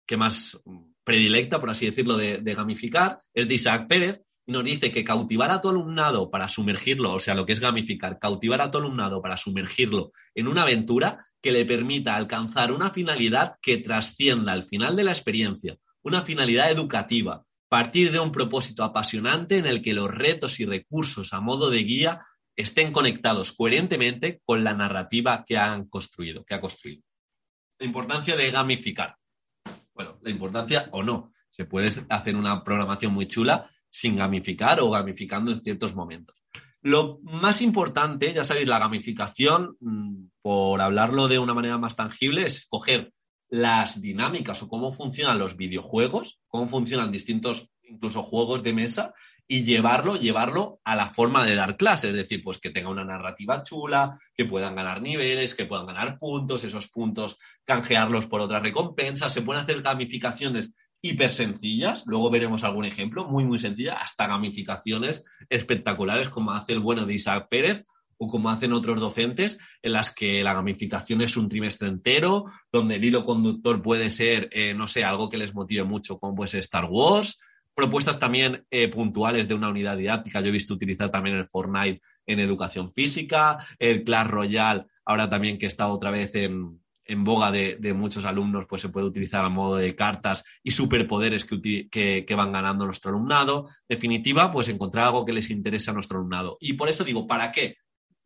que 0.06 0.18
más 0.18 0.60
predilecta, 1.04 1.60
por 1.60 1.70
así 1.70 1.86
decirlo, 1.86 2.18
de, 2.18 2.54
gamificar, 2.54 3.20
es 3.34 3.47
de 3.47 3.56
Isaac 3.56 3.88
Pérez, 3.88 4.22
y 4.45 4.51
nos 4.51 4.64
dice 4.64 4.91
que 4.91 5.04
cautivar 5.04 5.51
a 5.51 5.62
tu 5.62 5.70
alumnado 5.70 6.30
para 6.30 6.49
sumergirlo, 6.49 7.14
o 7.14 7.20
sea, 7.20 7.34
lo 7.34 7.45
que 7.45 7.54
es 7.54 7.60
gamificar, 7.60 8.20
cautivar 8.20 8.62
a 8.62 8.70
tu 8.70 8.78
alumnado 8.78 9.22
para 9.22 9.38
sumergirlo 9.38 10.12
en 10.36 10.47
una 10.47 10.64
aventura 10.64 11.26
que 11.43 11.51
le 11.51 11.65
permita 11.65 12.15
alcanzar 12.15 12.71
una 12.71 12.89
finalidad 12.89 13.57
que 13.61 13.77
trascienda 13.77 14.53
al 14.53 14.63
final 14.63 14.95
de 14.95 15.03
la 15.03 15.11
experiencia, 15.11 15.77
una 16.01 16.21
finalidad 16.21 16.71
educativa, 16.71 17.43
partir 17.67 18.11
de 18.11 18.19
un 18.19 18.31
propósito 18.31 18.83
apasionante 18.83 19.57
en 19.57 19.65
el 19.65 19.81
que 19.81 19.93
los 19.93 20.09
retos 20.09 20.61
y 20.61 20.65
recursos 20.65 21.33
a 21.33 21.41
modo 21.41 21.69
de 21.69 21.83
guía 21.83 22.21
estén 22.55 22.93
conectados 22.93 23.51
coherentemente 23.51 24.41
con 24.45 24.63
la 24.63 24.73
narrativa 24.73 25.43
que 25.45 25.57
han 25.57 25.87
construido, 25.87 26.45
que 26.45 26.53
ha 26.53 26.61
construido. 26.61 27.03
La 27.77 27.87
importancia 27.87 28.37
de 28.37 28.49
gamificar. 28.49 29.17
Bueno, 29.93 30.19
la 30.21 30.29
importancia 30.29 30.87
o 30.91 31.03
no. 31.03 31.33
Se 31.49 31.65
puede 31.65 31.89
hacer 32.09 32.35
una 32.35 32.63
programación 32.63 33.13
muy 33.13 33.27
chula 33.27 33.69
sin 33.89 34.15
gamificar 34.15 34.79
o 34.79 34.89
gamificando 34.89 35.51
en 35.51 35.61
ciertos 35.61 35.93
momentos. 35.93 36.42
Lo 36.84 37.19
más 37.23 37.61
importante, 37.61 38.34
ya 38.34 38.43
sabéis, 38.43 38.67
la 38.67 38.77
gamificación, 38.77 39.77
mm, 39.79 40.25
por 40.41 40.81
hablarlo 40.81 41.29
de 41.29 41.39
una 41.39 41.53
manera 41.53 41.77
más 41.77 41.95
tangible, 41.95 42.45
es 42.45 42.65
coger 42.65 43.13
las 43.49 44.01
dinámicas 44.01 44.61
o 44.63 44.67
cómo 44.67 44.91
funcionan 44.91 45.39
los 45.39 45.55
videojuegos, 45.55 46.41
cómo 46.47 46.67
funcionan 46.67 47.11
distintos 47.11 47.69
incluso 47.84 48.21
juegos 48.21 48.63
de 48.63 48.73
mesa 48.73 49.13
y 49.47 49.63
llevarlo, 49.63 50.17
llevarlo 50.17 50.81
a 50.84 50.95
la 50.95 51.07
forma 51.07 51.45
de 51.45 51.55
dar 51.55 51.77
clases, 51.77 52.11
es 52.11 52.17
decir, 52.17 52.43
pues 52.43 52.57
que 52.57 52.69
tenga 52.69 52.89
una 52.89 53.05
narrativa 53.05 53.63
chula, 53.63 54.19
que 54.36 54.45
puedan 54.45 54.75
ganar 54.75 55.01
niveles, 55.01 55.55
que 55.55 55.65
puedan 55.65 55.86
ganar 55.86 56.17
puntos, 56.17 56.63
esos 56.65 56.88
puntos 56.89 57.38
canjearlos 57.63 58.27
por 58.27 58.41
otras 58.41 58.61
recompensas, 58.61 59.34
se 59.34 59.41
pueden 59.41 59.63
hacer 59.63 59.81
gamificaciones 59.81 60.73
hiper 61.04 61.34
sencillas, 61.34 62.04
luego 62.08 62.32
veremos 62.32 62.64
algún 62.64 62.86
ejemplo, 62.86 63.28
muy, 63.28 63.43
muy 63.43 63.60
sencilla, 63.60 63.95
hasta 63.95 64.26
gamificaciones 64.26 65.24
espectaculares 65.49 66.30
como 66.30 66.54
hace 66.54 66.72
el 66.72 66.80
bueno 66.80 67.06
de 67.06 67.14
Isaac 67.14 67.47
Pérez 67.49 67.86
o 68.18 68.30
como 68.30 68.49
hacen 68.49 68.72
otros 68.72 69.01
docentes, 69.01 69.58
en 69.82 69.91
las 69.91 70.12
que 70.12 70.43
la 70.43 70.54
gamificación 70.54 71.22
es 71.22 71.36
un 71.36 71.49
trimestre 71.49 71.89
entero, 71.89 72.45
donde 72.72 72.95
el 72.95 73.04
hilo 73.04 73.26
conductor 73.26 73.82
puede 73.82 74.10
ser, 74.12 74.47
eh, 74.54 74.74
no 74.74 74.88
sé, 74.88 75.04
algo 75.04 75.28
que 75.28 75.38
les 75.38 75.54
motive 75.54 75.84
mucho, 75.84 76.18
como 76.18 76.36
puede 76.36 76.51
ser 76.51 76.62
Star 76.62 76.86
Wars, 76.89 77.41
propuestas 77.76 78.18
también 78.18 78.66
eh, 78.72 78.88
puntuales 78.88 79.49
de 79.49 79.56
una 79.56 79.68
unidad 79.68 79.97
didáctica. 79.97 80.39
Yo 80.39 80.47
he 80.47 80.51
visto 80.51 80.74
utilizar 80.74 81.10
también 81.10 81.36
el 81.36 81.43
Fortnite 81.43 82.01
en 82.26 82.39
educación 82.39 82.93
física, 82.93 83.58
el 83.78 84.06
Clash 84.06 84.28
Royale, 84.28 84.86
ahora 85.04 85.30
también 85.30 85.58
que 85.58 85.66
está 85.66 85.88
otra 85.88 86.12
vez 86.12 86.34
en, 86.36 86.82
boga 87.18 87.51
de, 87.51 87.93
muchos 87.93 88.26
alumnos, 88.26 88.66
pues 88.68 88.82
se 88.82 88.89
puede 88.89 89.06
utilizar 89.06 89.43
a 89.43 89.49
modo 89.49 89.78
de 89.78 89.95
cartas 89.95 90.43
y 90.64 90.72
superpoderes 90.72 91.45
que, 91.45 91.89
que, 92.26 92.36
van 92.36 92.51
ganando 92.51 92.86
nuestro 92.86 93.12
alumnado. 93.12 93.68
Definitiva, 93.88 94.51
pues 94.51 94.70
encontrar 94.70 95.06
algo 95.06 95.26
que 95.26 95.34
les 95.34 95.49
interese 95.49 95.91
a 95.91 95.93
nuestro 95.93 96.18
alumnado. 96.18 96.58
Y 96.60 96.74
por 96.74 96.89
eso 96.89 97.04
digo, 97.04 97.28
¿para 97.28 97.51
qué? 97.51 97.78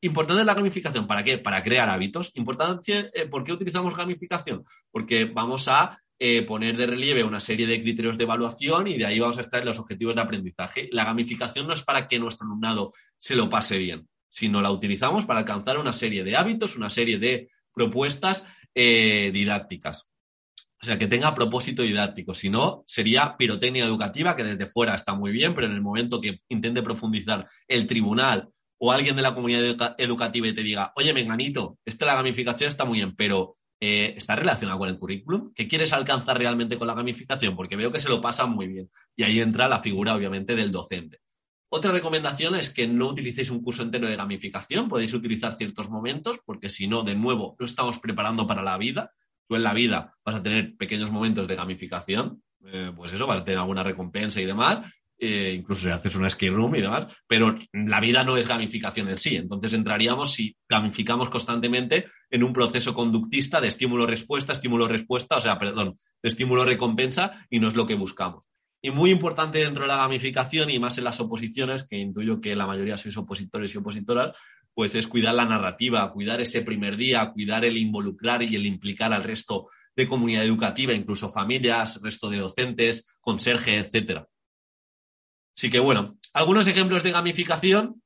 Importante 0.01 0.43
la 0.43 0.53
gamificación, 0.53 1.07
¿para 1.07 1.23
qué? 1.23 1.39
Para 1.39 1.63
crear 1.63 1.89
hábitos. 1.89 2.31
Importante, 2.35 3.09
eh, 3.13 3.25
¿por 3.25 3.43
qué 3.43 3.51
utilizamos 3.51 3.95
gamificación? 3.95 4.63
Porque 4.91 5.25
vamos 5.25 5.67
a 5.67 5.99
eh, 6.19 6.41
poner 6.41 6.75
de 6.75 6.87
relieve 6.87 7.23
una 7.23 7.39
serie 7.39 7.67
de 7.67 7.79
criterios 7.79 8.17
de 8.17 8.23
evaluación 8.23 8.87
y 8.87 8.97
de 8.97 9.05
ahí 9.05 9.19
vamos 9.19 9.37
a 9.37 9.41
extraer 9.41 9.65
los 9.65 9.77
objetivos 9.77 10.15
de 10.15 10.21
aprendizaje. 10.21 10.89
La 10.91 11.05
gamificación 11.05 11.67
no 11.67 11.73
es 11.73 11.83
para 11.83 12.07
que 12.07 12.17
nuestro 12.17 12.45
alumnado 12.45 12.91
se 13.17 13.35
lo 13.35 13.51
pase 13.51 13.77
bien, 13.77 14.07
sino 14.27 14.61
la 14.61 14.71
utilizamos 14.71 15.25
para 15.25 15.41
alcanzar 15.41 15.77
una 15.77 15.93
serie 15.93 16.23
de 16.23 16.35
hábitos, 16.35 16.75
una 16.75 16.89
serie 16.89 17.19
de 17.19 17.49
propuestas 17.71 18.45
eh, 18.79 19.31
didácticas. 19.33 20.07
O 20.79 20.85
sea, 20.85 20.99
que 20.99 21.07
tenga 21.07 21.33
propósito 21.33 21.81
didáctico. 21.81 22.35
Si 22.35 22.47
no, 22.51 22.83
sería 22.85 23.35
pirotecnia 23.35 23.83
educativa, 23.83 24.35
que 24.35 24.43
desde 24.43 24.67
fuera 24.67 24.93
está 24.93 25.15
muy 25.15 25.31
bien, 25.31 25.55
pero 25.55 25.65
en 25.65 25.73
el 25.73 25.81
momento 25.81 26.21
que 26.21 26.41
intente 26.49 26.83
profundizar 26.83 27.47
el 27.67 27.87
tribunal 27.87 28.49
o 28.77 28.91
alguien 28.91 29.15
de 29.15 29.23
la 29.23 29.33
comunidad 29.33 29.95
educativa 29.97 30.47
y 30.47 30.53
te 30.53 30.61
diga, 30.61 30.93
oye, 30.95 31.11
menganito, 31.11 31.79
esta 31.83 32.05
la 32.05 32.13
gamificación 32.13 32.67
está 32.67 32.85
muy 32.85 32.99
bien, 32.99 33.15
pero 33.15 33.57
eh, 33.79 34.13
está 34.15 34.35
relacionado 34.35 34.77
con 34.77 34.89
el 34.89 34.99
currículum. 34.99 35.51
¿Qué 35.55 35.67
quieres 35.67 35.91
alcanzar 35.93 36.37
realmente 36.37 36.77
con 36.77 36.85
la 36.85 36.93
gamificación? 36.93 37.55
Porque 37.55 37.75
veo 37.75 37.91
que 37.91 37.99
se 37.99 38.09
lo 38.09 38.21
pasan 38.21 38.51
muy 38.51 38.67
bien. 38.67 38.91
Y 39.15 39.23
ahí 39.23 39.39
entra 39.39 39.67
la 39.67 39.79
figura, 39.79 40.13
obviamente, 40.13 40.55
del 40.55 40.69
docente. 40.69 41.21
Otra 41.69 41.91
recomendación 41.91 42.55
es 42.55 42.69
que 42.69 42.87
no 42.87 43.07
utilicéis 43.07 43.49
un 43.49 43.61
curso 43.61 43.83
entero 43.83 44.07
de 44.07 44.15
gamificación, 44.15 44.87
podéis 44.87 45.13
utilizar 45.13 45.53
ciertos 45.53 45.89
momentos, 45.89 46.39
porque 46.45 46.69
si 46.69 46.87
no, 46.87 47.03
de 47.03 47.15
nuevo, 47.15 47.55
no 47.59 47.65
estamos 47.65 47.99
preparando 47.99 48.47
para 48.47 48.63
la 48.63 48.77
vida. 48.77 49.11
Tú 49.47 49.55
en 49.55 49.63
la 49.63 49.73
vida 49.73 50.15
vas 50.23 50.35
a 50.35 50.43
tener 50.43 50.77
pequeños 50.77 51.11
momentos 51.11 51.47
de 51.47 51.55
gamificación, 51.55 52.41
eh, 52.65 52.91
pues 52.95 53.11
eso, 53.11 53.27
vas 53.27 53.41
a 53.41 53.43
tener 53.43 53.59
alguna 53.59 53.83
recompensa 53.83 54.39
y 54.39 54.45
demás, 54.45 54.79
eh, 55.19 55.55
incluso 55.57 55.83
si 55.83 55.89
haces 55.89 56.15
una 56.15 56.29
skate 56.29 56.53
room 56.53 56.75
y 56.75 56.81
demás, 56.81 57.23
pero 57.27 57.55
la 57.73 57.99
vida 57.99 58.23
no 58.23 58.37
es 58.37 58.47
gamificación 58.47 59.09
en 59.09 59.17
sí. 59.17 59.35
Entonces 59.35 59.73
entraríamos 59.73 60.33
si 60.33 60.55
gamificamos 60.69 61.29
constantemente 61.29 62.05
en 62.29 62.43
un 62.43 62.53
proceso 62.53 62.93
conductista 62.93 63.59
de 63.59 63.67
estímulo-respuesta, 63.67 64.53
estímulo-respuesta, 64.53 65.37
o 65.37 65.41
sea, 65.41 65.57
perdón, 65.57 65.97
de 66.21 66.29
estímulo-recompensa 66.29 67.45
y 67.49 67.59
no 67.59 67.67
es 67.67 67.75
lo 67.75 67.87
que 67.87 67.95
buscamos. 67.95 68.43
Y 68.81 68.91
muy 68.91 69.09
importante 69.09 69.59
dentro 69.59 69.83
de 69.83 69.87
la 69.87 69.97
gamificación 69.97 70.69
y 70.69 70.79
más 70.79 70.97
en 70.97 71.03
las 71.03 71.19
oposiciones, 71.19 71.83
que 71.83 71.97
intuyo 71.97 72.39
que 72.39 72.55
la 72.55 72.67
mayoría 72.67 72.97
sois 72.97 73.17
opositores 73.17 73.73
y 73.73 73.77
opositoras, 73.77 74.37
pues 74.73 74.93
es 74.93 75.07
cuidar 75.07 75.33
la 75.33 75.45
narrativa, 75.45 76.11
cuidar 76.11 76.39
ese 76.39 76.61
primer 76.61 76.95
día, 76.97 77.31
cuidar 77.33 77.65
el 77.65 77.77
involucrar 77.77 78.43
y 78.43 78.55
el 78.55 78.65
implicar 78.65 79.11
al 79.11 79.23
resto 79.23 79.69
de 79.95 80.07
comunidad 80.07 80.43
educativa, 80.43 80.93
incluso 80.93 81.29
familias, 81.29 81.99
resto 82.03 82.29
de 82.29 82.37
docentes, 82.37 83.15
conserje, 83.19 83.77
etcétera. 83.77 84.27
Así 85.57 85.71
que 85.71 85.79
bueno, 85.79 86.19
algunos 86.33 86.67
ejemplos 86.67 87.01
de 87.01 87.11
gamificación. 87.11 88.03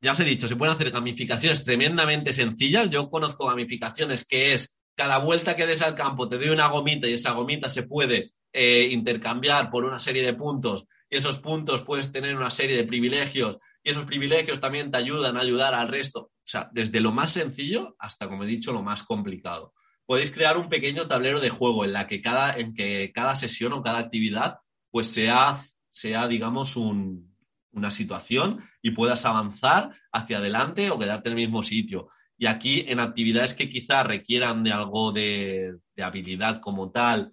Ya 0.00 0.12
os 0.12 0.20
he 0.20 0.24
dicho, 0.24 0.48
se 0.48 0.56
pueden 0.56 0.74
hacer 0.74 0.90
gamificaciones 0.90 1.62
tremendamente 1.62 2.32
sencillas. 2.32 2.90
Yo 2.90 3.08
conozco 3.08 3.46
gamificaciones 3.46 4.24
que 4.24 4.52
es 4.52 4.76
cada 4.96 5.18
vuelta 5.18 5.54
que 5.54 5.66
des 5.66 5.82
al 5.82 5.94
campo 5.94 6.28
te 6.28 6.38
doy 6.38 6.48
una 6.48 6.68
gomita 6.68 7.06
y 7.06 7.12
esa 7.12 7.32
gomita 7.32 7.68
se 7.68 7.84
puede 7.84 8.32
eh, 8.52 8.88
intercambiar 8.90 9.70
por 9.70 9.84
una 9.84 9.98
serie 9.98 10.22
de 10.22 10.34
puntos 10.34 10.86
y 11.10 11.16
esos 11.16 11.38
puntos 11.38 11.82
puedes 11.82 12.10
tener 12.10 12.36
una 12.36 12.50
serie 12.50 12.76
de 12.76 12.84
privilegios 12.84 13.58
y 13.82 13.90
esos 13.90 14.04
privilegios 14.04 14.60
también 14.60 14.90
te 14.90 14.98
ayudan 14.98 15.36
a 15.36 15.40
ayudar 15.40 15.74
al 15.74 15.88
resto. 15.88 16.20
O 16.20 16.48
sea, 16.48 16.68
desde 16.72 17.00
lo 17.00 17.12
más 17.12 17.32
sencillo 17.32 17.96
hasta, 17.98 18.28
como 18.28 18.44
he 18.44 18.46
dicho, 18.46 18.72
lo 18.72 18.82
más 18.82 19.02
complicado. 19.02 19.74
Podéis 20.04 20.30
crear 20.30 20.56
un 20.56 20.68
pequeño 20.68 21.06
tablero 21.06 21.40
de 21.40 21.50
juego 21.50 21.84
en 21.84 21.92
la 21.92 22.06
que 22.06 22.22
cada, 22.22 22.56
en 22.56 22.74
que 22.74 23.12
cada 23.14 23.34
sesión 23.34 23.72
o 23.72 23.82
cada 23.82 23.98
actividad 23.98 24.58
pues 24.90 25.08
sea 25.12 25.60
sea, 25.96 26.28
digamos, 26.28 26.76
una 26.76 27.90
situación 27.90 28.62
y 28.82 28.90
puedas 28.90 29.24
avanzar 29.24 29.96
hacia 30.12 30.38
adelante 30.38 30.90
o 30.90 30.98
quedarte 30.98 31.30
en 31.30 31.38
el 31.38 31.46
mismo 31.46 31.62
sitio. 31.62 32.08
Y 32.36 32.44
aquí, 32.46 32.84
en 32.86 33.00
actividades 33.00 33.54
que 33.54 33.70
quizá 33.70 34.02
requieran 34.02 34.62
de 34.62 34.72
algo 34.72 35.10
de, 35.10 35.78
habilidad 35.98 36.60
como 36.60 36.90
tal 36.90 37.32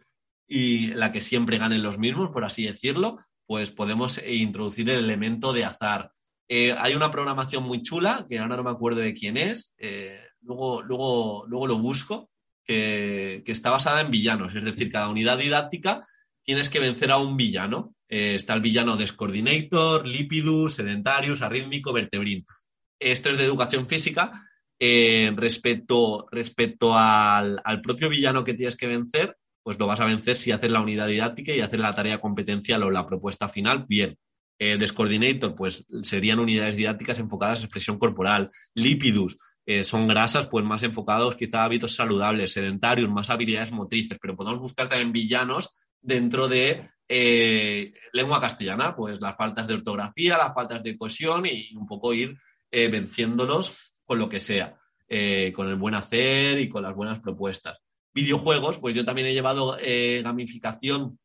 y 0.55 0.87
la 0.93 1.11
que 1.11 1.19
siempre 1.19 1.57
ganen 1.57 1.81
los 1.81 1.97
mismos, 1.97 2.29
por 2.29 2.45
así 2.45 2.63
decirlo, 2.63 3.17
pues 3.47 3.71
podemos 3.71 4.21
introducir 4.23 4.87
el 4.87 5.03
elemento 5.03 5.51
de 5.51 5.65
azar. 5.65 6.11
Eh, 6.47 6.75
hay 6.77 6.93
una 6.93 7.09
programación 7.09 7.63
muy 7.63 7.81
chula, 7.81 8.27
que 8.29 8.37
ahora 8.37 8.57
no 8.57 8.63
me 8.63 8.69
acuerdo 8.69 8.99
de 8.99 9.15
quién 9.15 9.37
es, 9.37 9.73
eh, 9.79 10.21
luego, 10.41 10.83
luego, 10.83 11.45
luego 11.47 11.65
lo 11.65 11.79
busco, 11.79 12.29
que, 12.63 13.41
está 13.47 13.71
basada 13.71 14.01
en 14.01 14.11
villanos, 14.11 14.53
es 14.53 14.63
decir, 14.63 14.91
cada 14.91 15.09
unidad 15.09 15.39
didáctica 15.39 16.05
tienes 16.43 16.69
que 16.69 16.79
vencer 16.79 17.09
a 17.09 17.17
un 17.17 17.35
villano. 17.35 17.95
Eh, 18.07 18.35
está 18.35 18.53
el 18.53 18.61
villano 18.61 18.95
Descoordinator, 18.95 20.05
Lipidus, 20.05 20.75
Sedentarius, 20.75 21.41
Arrítmico, 21.41 21.93
Vertebrin. 21.93 22.45
Esto 22.99 23.31
es 23.31 23.39
de 23.39 23.45
educación 23.45 23.87
física. 23.87 24.31
Eh, 24.79 25.31
respecto 25.35 26.27
respecto 26.29 26.97
al, 26.97 27.61
propio 27.81 28.09
villano 28.09 28.43
que 28.43 28.53
tienes 28.53 28.75
que 28.75 28.87
vencer, 28.87 29.37
pues 29.63 29.79
lo 29.79 29.87
vas 29.87 29.99
a 29.99 30.05
vencer 30.05 30.35
si 30.35 30.51
haces 30.51 30.69
la 30.69 30.81
unidad 30.81 31.07
didáctica 31.07 31.53
y 31.53 31.61
haces 31.61 31.79
la 31.79 31.93
tarea 31.93 32.19
competencial 32.19 32.83
o 32.83 32.91
la 32.91 33.07
propuesta 33.07 33.49
final, 33.49 33.85
bien. 33.87 34.17
Eh, 34.59 34.77
Descoordinator, 34.77 35.55
pues 35.55 35.83
serían 36.01 36.39
unidades 36.39 36.75
didácticas 36.75 37.17
enfocadas 37.19 37.61
a 37.61 37.65
expresión 37.65 37.97
corporal. 37.97 38.51
Lipidus, 38.75 39.37
son 39.83 40.07
grasas 40.07 40.47
pues 40.47 40.65
más 40.65 40.83
enfocados 40.83 41.35
quizá 41.35 41.61
a 41.61 41.65
hábitos 41.65 41.95
saludables. 41.95 42.51
Sedentarius, 42.51 43.09
más 43.09 43.29
habilidades 43.29 43.71
motrices, 43.71 44.17
pero 44.21 44.35
podemos 44.35 44.59
buscar 44.59 44.89
también 44.89 45.13
villanos 45.13 45.73
dentro 46.01 46.47
de 46.47 46.89
eh, 47.07 47.93
lengua 48.11 48.39
castellana, 48.39 48.95
pues 48.95 49.21
las 49.21 49.35
faltas 49.35 49.67
de 49.67 49.75
ortografía, 49.75 50.37
las 50.37 50.53
faltas 50.53 50.83
de 50.83 50.97
cohesión 50.97 51.45
y 51.45 51.75
un 51.75 51.85
poco 51.85 52.13
ir 52.13 52.37
eh, 52.71 52.87
venciéndolos 52.87 53.95
con 54.03 54.19
lo 54.19 54.29
que 54.29 54.39
sea, 54.39 54.77
eh, 55.07 55.51
con 55.53 55.67
el 55.69 55.75
buen 55.75 55.95
hacer 55.95 56.59
y 56.59 56.69
con 56.69 56.83
las 56.83 56.95
buenas 56.95 57.19
propuestas. 57.19 57.79
Videojuegos, 58.13 58.79
pues 58.79 58.95
yo 58.95 59.05
también 59.05 59.27
he 59.27 59.33
llevado 59.33 59.77
gamificación, 60.23 61.19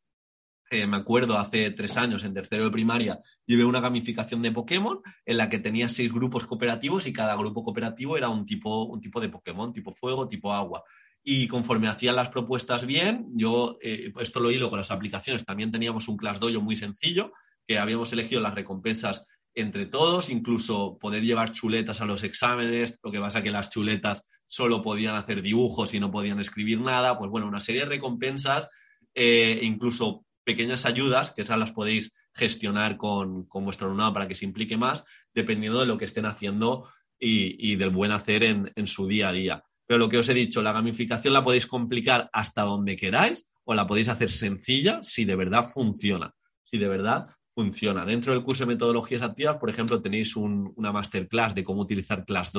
me 0.71 0.97
acuerdo 0.97 1.37
hace 1.37 1.71
tres 1.71 1.97
años 1.97 2.23
en 2.23 2.33
tercero 2.33 2.63
de 2.63 2.71
primaria, 2.71 3.19
llevé 3.45 3.65
una 3.65 3.79
gamificación 3.79 4.41
de 4.41 4.51
Pokémon 4.51 5.01
en 5.25 5.37
la 5.37 5.49
que 5.49 5.59
tenía 5.59 5.89
seis 5.89 6.11
grupos 6.11 6.45
cooperativos 6.45 7.07
y 7.07 7.13
cada 7.13 7.35
grupo 7.35 7.63
cooperativo 7.63 8.17
era 8.17 8.29
un 8.29 8.45
tipo, 8.45 8.85
un 8.85 9.01
tipo 9.01 9.19
de 9.19 9.29
Pokémon, 9.29 9.73
tipo 9.73 9.91
fuego, 9.91 10.27
tipo 10.27 10.53
agua. 10.53 10.83
Y 11.23 11.47
conforme 11.47 11.89
hacían 11.89 12.15
las 12.15 12.29
propuestas 12.29 12.85
bien, 12.85 13.27
yo 13.33 13.77
eh, 13.81 14.11
esto 14.19 14.39
lo 14.39 14.51
hilo 14.51 14.69
con 14.69 14.79
las 14.79 14.91
aplicaciones, 14.91 15.45
también 15.45 15.71
teníamos 15.71 16.07
un 16.07 16.17
Class 16.17 16.39
Dojo 16.39 16.61
muy 16.61 16.75
sencillo, 16.75 17.33
que 17.67 17.77
habíamos 17.77 18.11
elegido 18.13 18.41
las 18.41 18.55
recompensas 18.55 19.25
entre 19.53 19.85
todos, 19.85 20.29
incluso 20.29 20.97
poder 20.97 21.23
llevar 21.23 21.51
chuletas 21.51 22.01
a 22.01 22.05
los 22.05 22.23
exámenes, 22.23 22.97
lo 23.03 23.11
que 23.11 23.19
pasa 23.19 23.43
que 23.43 23.51
las 23.51 23.69
chuletas 23.69 24.23
solo 24.49 24.81
podían 24.81 25.15
hacer 25.15 25.41
dibujos 25.41 25.93
y 25.93 25.99
no 25.99 26.11
podían 26.11 26.39
escribir 26.39 26.81
nada, 26.81 27.17
pues 27.17 27.31
bueno, 27.31 27.47
una 27.47 27.61
serie 27.61 27.81
de 27.81 27.89
recompensas, 27.89 28.67
eh, 29.13 29.59
incluso 29.63 30.25
pequeñas 30.43 30.85
ayudas, 30.85 31.31
que 31.31 31.43
esas 31.43 31.59
las 31.59 31.71
podéis 31.71 32.11
gestionar 32.33 32.97
con, 32.97 33.47
vuestro 33.47 33.87
alumnado 33.87 34.13
para 34.13 34.27
que 34.27 34.35
se 34.35 34.45
implique 34.45 34.75
más, 34.75 35.05
dependiendo 35.33 35.79
de 35.79 35.85
lo 35.85 35.97
que 35.97 36.05
estén 36.05 36.25
haciendo 36.25 36.89
y, 37.19 37.75
del 37.75 37.91
buen 37.91 38.11
hacer 38.11 38.43
en, 38.43 38.71
en 38.75 38.87
su 38.87 39.07
día 39.07 39.29
a 39.29 39.33
día. 39.33 39.63
Pero 39.85 39.99
lo 39.99 40.09
que 40.09 40.17
os 40.17 40.29
he 40.29 40.33
dicho, 40.33 40.61
la 40.61 40.71
gamificación 40.71 41.33
la 41.33 41.43
podéis 41.43 41.67
complicar 41.67 42.29
hasta 42.33 42.63
donde 42.63 42.95
queráis 42.95 43.45
o 43.65 43.73
la 43.73 43.85
podéis 43.85 44.09
hacer 44.09 44.31
sencilla 44.31 45.03
si 45.03 45.25
de 45.25 45.35
verdad 45.35 45.65
funciona. 45.65 46.33
Si 46.63 46.77
de 46.77 46.87
verdad 46.87 47.27
funciona. 47.53 48.05
Dentro 48.05 48.33
del 48.33 48.43
curso 48.43 48.63
de 48.63 48.73
metodologías 48.73 49.21
activas, 49.21 49.57
por 49.57 49.69
ejemplo, 49.69 50.01
tenéis 50.01 50.35
una 50.35 50.91
masterclass 50.91 51.53
de 51.53 51.63
cómo 51.63 51.81
utilizar 51.81 52.23
Class 52.23 52.53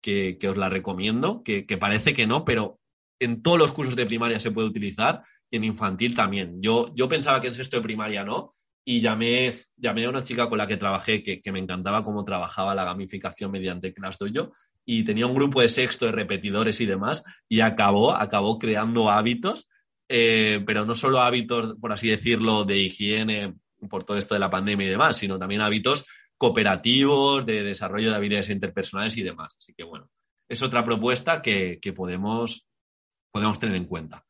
Que, 0.00 0.38
os 0.48 0.56
la 0.56 0.68
recomiendo, 0.68 1.42
que, 1.42 1.64
parece 1.78 2.12
que 2.12 2.26
no, 2.26 2.44
pero 2.44 2.78
en 3.18 3.42
todos 3.42 3.58
los 3.58 3.72
cursos 3.72 3.96
de 3.96 4.06
primaria 4.06 4.38
se 4.38 4.52
puede 4.52 4.68
utilizar 4.68 5.22
y 5.50 5.56
en 5.56 5.64
infantil 5.64 6.14
también. 6.14 6.62
Yo, 6.62 6.92
yo 6.94 7.08
pensaba 7.08 7.40
que 7.40 7.48
en 7.48 7.54
sexto 7.54 7.76
de 7.76 7.82
primaria 7.82 8.24
no, 8.24 8.54
y 8.88 9.00
llamé, 9.00 9.52
llamé 9.76 10.04
a 10.04 10.10
una 10.10 10.22
chica 10.22 10.48
con 10.48 10.58
la 10.58 10.66
que 10.66 10.76
trabajé 10.76 11.22
que, 11.22 11.52
me 11.52 11.58
encantaba 11.58 12.04
cómo 12.04 12.24
trabajaba 12.24 12.74
la 12.74 12.84
gamificación 12.84 13.50
mediante 13.50 13.92
Class 13.92 14.16
Dojo 14.16 14.52
y 14.84 15.02
tenía 15.02 15.26
un 15.26 15.34
grupo 15.34 15.60
de 15.60 15.68
sexto 15.68 16.06
de 16.06 16.12
repetidores 16.12 16.80
y 16.80 16.86
demás 16.86 17.24
y 17.48 17.60
acabó, 17.60 18.14
acabó 18.14 18.60
creando 18.60 19.10
hábitos, 19.10 19.68
eh, 20.08 20.62
pero 20.64 20.86
no 20.86 20.94
solo 20.94 21.20
hábitos, 21.20 21.74
por 21.80 21.92
así 21.92 22.08
decirlo, 22.08 22.64
de 22.64 22.78
higiene 22.78 23.54
por 23.90 24.04
todo 24.04 24.18
esto 24.18 24.34
de 24.34 24.40
la 24.40 24.50
pandemia 24.50 24.86
y 24.86 24.90
demás, 24.90 25.18
sino 25.18 25.36
también 25.36 25.62
hábitos 25.62 26.06
cooperativos, 26.36 27.46
de 27.46 27.62
desarrollo 27.62 28.10
de 28.10 28.16
habilidades 28.16 28.50
interpersonales 28.50 29.16
y 29.16 29.22
demás. 29.22 29.56
Así 29.58 29.74
que 29.74 29.84
bueno, 29.84 30.10
es 30.48 30.62
otra 30.62 30.84
propuesta 30.84 31.42
que, 31.42 31.78
podemos, 31.94 32.66
podemos 33.30 33.58
tener 33.58 33.76
en 33.76 33.84
cuenta. 33.84 34.24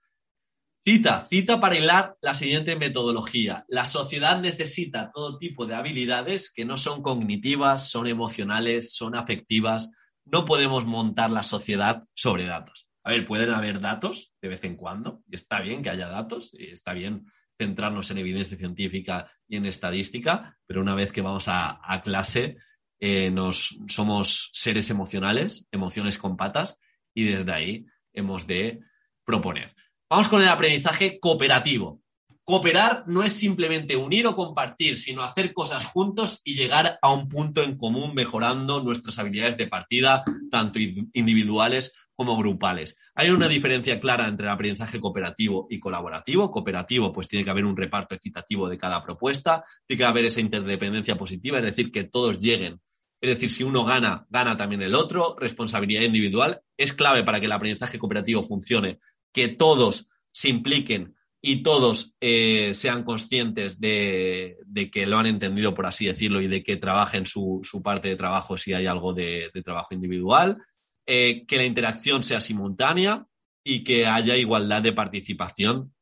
Cita, 0.85 1.21
cita 1.21 1.61
para 1.61 1.77
hilar 1.77 2.17
la 2.21 2.35
siguiente 2.35 2.77
metodología. 2.77 3.65
La 3.69 3.87
sociedad 3.87 4.41
necesita 4.41 5.11
todo 5.13 5.37
tipo 5.37 5.67
de 5.67 5.75
habilidades 5.75 6.53
que 6.53 6.65
no 6.65 6.77
son 6.77 7.03
cognitivas, 7.03 7.91
son 7.91 8.07
emocionales, 8.07 8.95
son 8.95 9.17
afectivas. 9.17 9.91
No 10.25 10.45
podemos 10.45 10.87
montar 10.87 11.31
la 11.31 11.43
sociedad 11.43 12.05
sobre 12.15 12.45
datos. 12.45 12.89
A 13.03 13.11
ver, 13.11 13.27
pueden 13.27 13.51
haber 13.51 13.81
datos 13.81 14.33
de 14.41 14.49
vez 14.49 14.65
en 14.65 14.77
cuando, 14.77 15.23
y 15.29 15.37
está 15.37 15.61
bien 15.61 15.83
que 15.83 15.91
haya 15.91 16.09
datos, 16.09 16.51
y 16.53 16.71
está 16.71 16.93
bien 16.93 17.27
centrarnos 17.59 18.11
en 18.11 18.19
evidencia 18.19 18.57
científica 18.57 19.31
y 19.49 19.57
en 19.57 19.67
estadística, 19.67 20.57
pero 20.67 20.81
una 20.81 20.95
vez 20.95 21.13
que 21.13 21.23
vamos 21.23 21.47
a, 21.49 21.81
clase, 22.05 22.57
eh, 23.01 23.31
nos, 23.31 23.79
somos 23.89 24.51
seres 24.53 24.91
emocionales, 24.91 25.67
emociones 25.71 26.19
con 26.19 26.37
patas, 26.37 26.77
y 27.15 27.25
desde 27.25 27.53
ahí 27.53 27.87
hemos 28.13 28.47
de 28.47 28.81
proponer. 29.25 29.75
Vamos 30.09 30.29
con 30.29 30.43
el 30.43 30.49
aprendizaje 30.49 31.19
cooperativo. 31.19 32.01
Cooperar 32.45 33.05
no 33.09 33.25
es 33.25 33.33
simplemente 33.33 33.97
unir 33.97 34.27
o 34.29 34.37
compartir, 34.37 34.99
sino 34.99 35.25
hacer 35.25 35.53
cosas 35.53 35.85
juntos 35.85 36.41
y 36.45 36.55
llegar 36.55 36.97
a 37.03 37.13
un 37.13 37.29
punto 37.29 37.63
en 37.63 37.77
común 37.77 38.15
mejorando 38.15 38.81
nuestras 38.81 39.19
habilidades 39.19 39.57
de 39.57 39.67
partida, 39.67 40.23
tanto 40.51 40.79
individuales 40.79 41.93
como 42.17 42.37
grupales. 42.37 42.97
Hay 43.15 43.31
una 43.31 43.47
diferencia 43.47 44.01
clara 44.01 44.27
entre 44.27 44.47
el 44.47 44.53
aprendizaje 44.53 44.99
cooperativo 44.99 45.67
y 45.71 45.79
colaborativo. 45.79 46.51
Cooperativo, 46.51 47.13
pues 47.13 47.29
tiene 47.29 47.45
que 47.45 47.51
haber 47.51 47.67
un 47.67 47.77
reparto 47.77 48.15
equitativo 48.15 48.69
de 48.69 48.79
cada 48.79 49.03
propuesta, 49.03 49.63
tiene 49.87 49.99
que 49.99 50.05
haber 50.05 50.25
esa 50.25 50.41
interdependencia 50.41 51.17
positiva, 51.17 51.59
es 51.59 51.65
decir, 51.65 51.93
que 51.93 52.05
todos 52.05 52.41
lleguen. 52.41 52.81
Es 53.21 53.31
decir, 53.31 53.51
si 53.51 53.65
uno 53.65 53.85
gana, 53.85 54.27
gana 54.31 54.57
también 54.57 54.83
el 54.83 54.95
otro. 54.95 55.37
Responsabilidad 55.39 56.03
individual 56.03 56.63
es 56.77 56.93
clave 56.93 57.23
para 57.23 57.39
que 57.39 57.47
el 57.47 57.53
aprendizaje 57.53 57.99
cooperativo 57.99 58.43
funcione, 58.43 58.99
que 59.33 59.49
todos 59.49 60.09
se 60.33 60.49
impliquen 60.49 61.15
y 61.41 61.63
todos 61.63 62.15
eh, 62.21 62.73
sean 62.75 63.05
conscientes 63.05 63.81
de, 63.81 64.57
que 64.93 65.07
lo 65.07 65.19
han 65.19 65.27
entendido, 65.27 65.75
por 65.75 65.87
así 65.87 66.07
decirlo, 66.07 66.41
y 66.41 66.49
de 66.49 66.63
que 66.63 66.77
trabajen 66.77 67.25
su, 67.25 67.63
parte 67.85 68.09
de 68.09 68.17
trabajo 68.17 68.57
si 68.57 68.73
hay 68.73 68.87
algo 68.87 69.15
de, 69.15 69.51
trabajo 69.65 69.95
individual, 69.95 70.59
eh, 71.07 71.45
que 71.47 71.57
la 71.57 71.65
interacción 71.65 72.23
sea 72.23 72.41
simultánea 72.41 73.27
y 73.65 73.85
que 73.85 74.07
haya 74.07 74.37
igualdad 74.37 74.83
de 74.83 74.93
participación. 74.93 75.95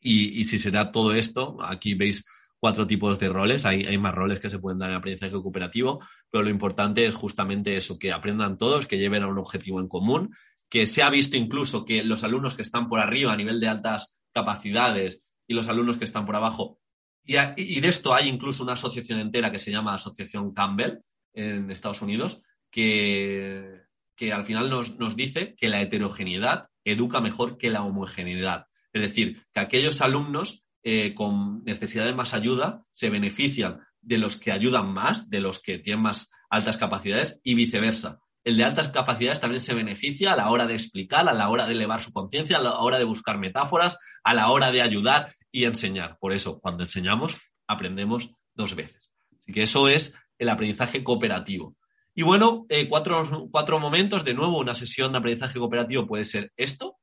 Y, 0.00 0.44
si 0.44 0.58
se 0.58 0.70
da 0.70 0.92
todo 0.92 1.14
esto, 1.14 1.56
aquí 1.62 1.94
veis 1.94 2.24
cuatro 2.60 2.86
tipos 2.86 3.18
de 3.18 3.28
roles, 3.28 3.66
hay, 3.66 3.84
hay, 3.84 3.98
más 3.98 4.14
roles 4.14 4.38
que 4.38 4.50
se 4.50 4.60
pueden 4.60 4.78
dar 4.78 4.90
en 4.90 4.96
aprendizaje 4.96 5.32
cooperativo, 5.32 6.00
pero 6.30 6.44
lo 6.44 6.50
importante 6.50 7.06
es 7.06 7.14
justamente 7.14 7.76
eso, 7.76 7.98
que 7.98 8.12
aprendan 8.12 8.56
todos, 8.56 8.86
que 8.86 8.98
lleven 8.98 9.24
a 9.24 9.28
un 9.28 9.38
objetivo 9.38 9.80
en 9.80 9.88
común, 9.88 10.32
que 10.68 10.86
se 10.86 11.02
ha 11.02 11.10
visto 11.10 11.36
incluso 11.36 11.84
que 11.84 12.04
los 12.04 12.24
alumnos 12.24 12.54
que 12.54 12.62
están 12.62 12.88
por 12.88 13.00
arriba 13.00 13.32
a 13.32 13.36
nivel 13.36 13.60
de 13.60 13.68
altas 13.68 14.16
capacidades 14.32 15.26
y 15.46 15.54
los 15.54 15.68
alumnos 15.68 15.96
que 15.96 16.04
están 16.04 16.26
por 16.26 16.36
abajo. 16.36 16.78
Y, 17.24 17.80
de 17.80 17.88
esto 17.88 18.14
hay 18.14 18.28
incluso 18.28 18.62
una 18.62 18.74
asociación 18.74 19.18
entera 19.18 19.50
que 19.50 19.58
se 19.58 19.72
llama 19.72 19.94
Asociación 19.94 20.52
Campbell 20.52 21.00
en 21.34 21.70
Estados 21.70 22.02
Unidos, 22.02 22.40
que, 22.70 23.85
que 24.16 24.32
al 24.32 24.44
final 24.44 24.70
nos, 24.70 24.96
nos 24.96 25.16
dice 25.16 25.54
que 25.56 25.68
la 25.68 25.80
heterogeneidad 25.80 26.68
educa 26.84 27.20
mejor 27.20 27.58
que 27.58 27.70
la 27.70 27.82
homogeneidad. 27.82 28.66
Es 28.92 29.02
decir, 29.02 29.42
que 29.52 29.60
aquellos 29.60 30.00
alumnos 30.00 30.64
eh, 30.82 31.14
con 31.14 31.62
necesidad 31.64 32.06
de 32.06 32.14
más 32.14 32.32
ayuda 32.34 32.84
se 32.92 33.10
benefician 33.10 33.80
de 34.00 34.18
los 34.18 34.36
que 34.36 34.52
ayudan 34.52 34.92
más, 34.92 35.28
de 35.28 35.40
los 35.40 35.60
que 35.60 35.78
tienen 35.78 36.02
más 36.02 36.30
altas 36.48 36.76
capacidades 36.76 37.40
y 37.42 37.54
viceversa 37.54 38.20
el 38.46 38.56
de 38.56 38.62
altas 38.62 38.90
capacidades 38.90 39.40
también 39.40 39.60
se 39.60 39.74
beneficia 39.74 40.32
a 40.32 40.36
la 40.36 40.50
hora 40.50 40.68
de 40.68 40.74
explicar, 40.74 41.28
a 41.28 41.32
la 41.32 41.48
hora 41.48 41.66
de 41.66 41.72
elevar 41.72 42.00
su 42.00 42.12
conciencia, 42.12 42.58
a 42.58 42.62
la 42.62 42.78
hora 42.78 42.96
de 42.96 43.02
buscar 43.02 43.38
metáforas, 43.38 43.98
a 44.22 44.34
la 44.34 44.50
hora 44.50 44.70
de 44.70 44.82
ayudar 44.82 45.32
y 45.50 45.64
enseñar. 45.64 46.16
Por 46.20 46.32
eso, 46.32 46.60
cuando 46.60 46.84
enseñamos, 46.84 47.50
aprendemos 47.66 48.30
dos 48.54 48.76
veces. 48.76 49.10
Así 49.40 49.50
que 49.50 49.64
eso 49.64 49.88
es 49.88 50.14
el 50.38 50.48
aprendizaje 50.48 51.02
cooperativo. 51.02 51.74
Y 52.16 52.22
bueno, 52.22 52.66
eh, 52.68 52.88
cuatro, 52.88 53.78
momentos. 53.78 54.24
De 54.24 54.34
nuevo, 54.34 54.58
una 54.58 54.74
sesión 54.74 55.12
de 55.12 55.18
aprendizaje 55.18 55.60
cooperativo 55.60 56.06
puede 56.06 56.24
ser 56.24 56.52
esto. 56.56 56.96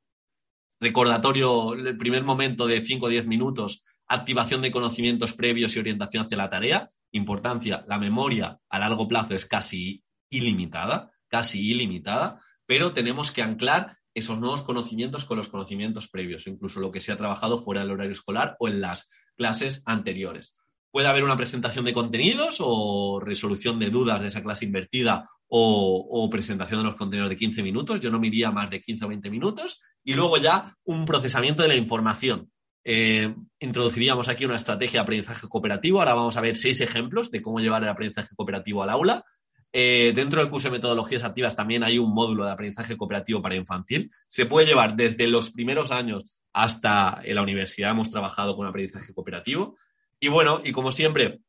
Recordatorio, 0.80 1.72
el 1.72 1.96
primer 1.96 2.24
momento 2.24 2.66
de 2.66 2.82
5 2.82 3.06
o 3.06 3.08
10 3.08 3.26
minutos, 3.26 3.82
activación 4.06 4.60
de 4.60 4.70
conocimientos 4.70 5.32
previos 5.32 5.74
y 5.74 5.78
orientación 5.78 6.26
hacia 6.26 6.36
la 6.36 6.50
tarea. 6.50 6.90
Importancia, 7.12 7.86
la 7.88 7.98
memoria 7.98 8.58
a 8.68 8.78
largo 8.78 9.08
plazo 9.08 9.34
es 9.34 9.46
casi 9.46 10.04
ilimitada 10.28 11.14
casi 11.34 11.68
ilimitada, 11.68 12.40
pero 12.64 12.92
tenemos 12.92 13.32
que 13.32 13.42
anclar 13.42 13.98
esos 14.14 14.38
nuevos 14.38 14.62
conocimientos 14.62 15.24
con 15.24 15.36
los 15.36 15.48
conocimientos 15.48 16.06
previos, 16.08 16.46
incluso 16.46 16.78
lo 16.78 16.92
que 16.92 17.00
se 17.00 17.10
ha 17.10 17.16
trabajado 17.16 17.58
fuera 17.58 17.80
del 17.80 17.90
horario 17.90 18.12
escolar 18.12 18.54
o 18.60 18.68
en 18.68 18.80
las 18.80 19.08
clases 19.36 19.82
anteriores. 19.84 20.54
Puede 20.94 21.08
haber 21.08 21.24
una 21.24 21.36
presentación 21.36 21.84
de 21.84 21.92
contenidos 21.92 22.58
o 22.60 23.18
resolución 23.18 23.80
de 23.80 23.90
dudas 23.90 24.20
de 24.20 24.28
esa 24.28 24.44
clase 24.44 24.64
invertida 24.64 25.28
o, 25.48 26.28
presentación 26.30 26.78
de 26.78 26.84
los 26.84 26.94
contenidos 26.94 27.30
de 27.30 27.36
15 27.36 27.64
minutos. 27.64 27.98
Yo 27.98 28.12
no 28.12 28.20
me 28.20 28.28
iría 28.28 28.52
más 28.52 28.70
de 28.70 28.80
15 28.80 29.04
o 29.04 29.08
20 29.08 29.28
minutos. 29.28 29.80
Y 30.04 30.14
luego 30.14 30.36
ya 30.36 30.76
un 30.84 31.04
procesamiento 31.04 31.62
de 31.62 31.68
la 31.68 31.74
información. 31.74 32.48
Eh, 32.84 33.34
introduciríamos 33.58 34.28
aquí 34.28 34.44
una 34.44 34.54
estrategia 34.54 35.00
de 35.00 35.02
aprendizaje 35.02 35.48
cooperativo. 35.48 35.98
Ahora 35.98 36.14
vamos 36.14 36.36
a 36.36 36.40
ver 36.40 36.56
seis 36.56 36.80
ejemplos 36.80 37.32
de 37.32 37.42
cómo 37.42 37.58
llevar 37.58 37.82
el 37.82 37.88
aprendizaje 37.88 38.36
cooperativo 38.36 38.84
al 38.84 38.90
aula. 38.90 39.24
Eh, 39.72 40.12
dentro 40.14 40.38
del 40.38 40.48
curso 40.48 40.68
de 40.68 40.76
metodologías 40.76 41.24
activas 41.24 41.56
también 41.56 41.82
hay 41.82 41.98
un 41.98 42.14
módulo 42.14 42.44
de 42.44 42.52
aprendizaje 42.52 42.96
cooperativo 42.96 43.42
para 43.42 43.56
infantil. 43.56 44.12
Se 44.28 44.46
puede 44.46 44.68
llevar 44.68 44.94
desde 44.94 45.26
los 45.26 45.50
primeros 45.50 45.90
años 45.90 46.38
hasta 46.52 47.20
en 47.24 47.34
la 47.34 47.42
universidad. 47.42 47.90
Hemos 47.90 48.12
trabajado 48.12 48.54
con 48.54 48.68
aprendizaje 48.68 49.12
cooperativo. 49.12 49.76
Y 50.20 50.28
bueno, 50.28 50.60
y 50.64 50.72
como 50.72 50.92
siempre, 50.92 51.40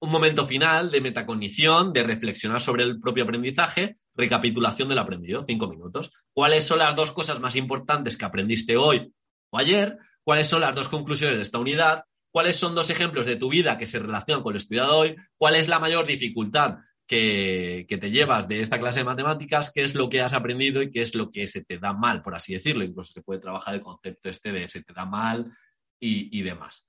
un 0.00 0.10
momento 0.10 0.46
final 0.46 0.90
de 0.90 1.00
metacognición, 1.00 1.92
de 1.92 2.04
reflexionar 2.04 2.60
sobre 2.60 2.84
el 2.84 3.00
propio 3.00 3.24
aprendizaje, 3.24 3.96
recapitulación 4.14 4.88
del 4.88 4.98
aprendido, 4.98 5.44
cinco 5.46 5.68
minutos. 5.68 6.10
¿Cuáles 6.32 6.64
son 6.64 6.78
las 6.78 6.94
dos 6.94 7.12
cosas 7.12 7.40
más 7.40 7.56
importantes 7.56 8.16
que 8.16 8.24
aprendiste 8.24 8.76
hoy 8.76 9.12
o 9.50 9.58
ayer? 9.58 9.98
¿Cuáles 10.22 10.48
son 10.48 10.60
las 10.60 10.74
dos 10.74 10.88
conclusiones 10.88 11.38
de 11.38 11.42
esta 11.42 11.58
unidad? 11.58 12.04
¿Cuáles 12.30 12.56
son 12.56 12.74
dos 12.74 12.90
ejemplos 12.90 13.26
de 13.26 13.36
tu 13.36 13.48
vida 13.48 13.78
que 13.78 13.86
se 13.86 13.98
relacionan 13.98 14.42
con 14.42 14.52
lo 14.52 14.58
estudiado 14.58 14.96
hoy? 14.96 15.16
¿Cuál 15.36 15.54
es 15.54 15.68
la 15.68 15.78
mayor 15.78 16.06
dificultad 16.06 16.78
que, 17.08 17.86
te 17.88 18.10
llevas 18.10 18.46
de 18.46 18.60
esta 18.60 18.78
clase 18.78 19.00
de 19.00 19.06
matemáticas, 19.06 19.72
qué 19.72 19.82
es 19.82 19.94
lo 19.94 20.08
que 20.08 20.20
has 20.20 20.34
aprendido 20.34 20.82
y 20.82 20.90
qué 20.90 21.00
es 21.00 21.14
lo 21.14 21.30
que 21.30 21.48
se 21.48 21.64
te 21.64 21.78
da 21.78 21.92
mal, 21.94 22.22
por 22.22 22.34
así 22.34 22.52
decirlo. 22.52 22.84
Incluso 22.84 23.14
se 23.14 23.22
puede 23.22 23.40
trabajar 23.40 23.74
el 23.74 23.80
concepto 23.80 24.28
este 24.28 24.52
de 24.52 24.68
se 24.68 24.82
te 24.82 24.92
da 24.92 25.06
mal 25.06 25.50
y, 25.98 26.42
demás. 26.42 26.86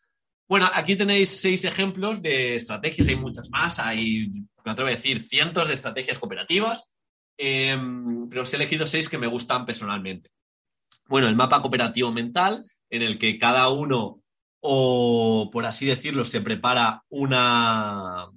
Bueno, 0.50 0.68
aquí 0.74 0.96
tenéis 0.96 1.30
seis 1.30 1.64
ejemplos 1.64 2.24
de 2.24 2.56
estrategias, 2.56 3.08
hay 3.08 3.16
muchas 3.16 3.52
más, 3.52 3.78
hay, 3.78 4.32
me 4.66 4.72
atrevo 4.72 4.88
a 4.88 4.96
decir, 4.96 5.22
cientos 5.22 5.68
de 5.68 5.76
estrategias 5.76 6.18
cooperativas, 6.18 6.86
em, 7.38 8.28
pero 8.28 8.42
os 8.42 8.52
he 8.52 8.56
elegido 8.56 8.88
seis 8.88 9.08
que 9.10 9.20
me 9.20 9.28
gustan 9.28 9.66
personalmente. 9.66 10.32
bueno, 11.08 11.28
el 11.28 11.36
mapa 11.36 11.62
cooperativo 11.62 12.12
mental, 12.12 12.66
en 12.90 13.02
el 13.04 13.18
que 13.20 13.38
cada 13.38 13.70
uno, 13.70 14.22
o 14.62 15.50
por 15.52 15.66
así 15.66 15.86
decirlo, 15.86 16.26
se 16.26 16.42
prepara 16.42 17.04
una, 17.10 18.28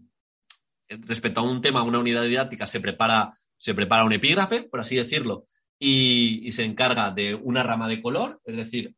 respecto 0.88 1.40
a 1.40 1.44
un 1.44 1.62
tema, 1.62 1.82
una 1.82 1.98
unidad 1.98 2.24
didáctica, 2.24 2.66
se 2.66 2.80
prepara, 2.80 3.32
se 3.58 3.74
prepara 3.74 4.04
un 4.04 4.12
epígrafe, 4.12 4.64
por 4.64 4.80
así 4.80 4.96
decirlo, 4.96 5.46
y, 5.78 6.46
y 6.46 6.52
se 6.52 6.64
encarga 6.64 7.10
de 7.10 7.34
una 7.34 7.62
rama 7.62 7.88
de 7.88 8.02
color, 8.02 8.40
es 8.44 8.56
decir, 8.56 8.94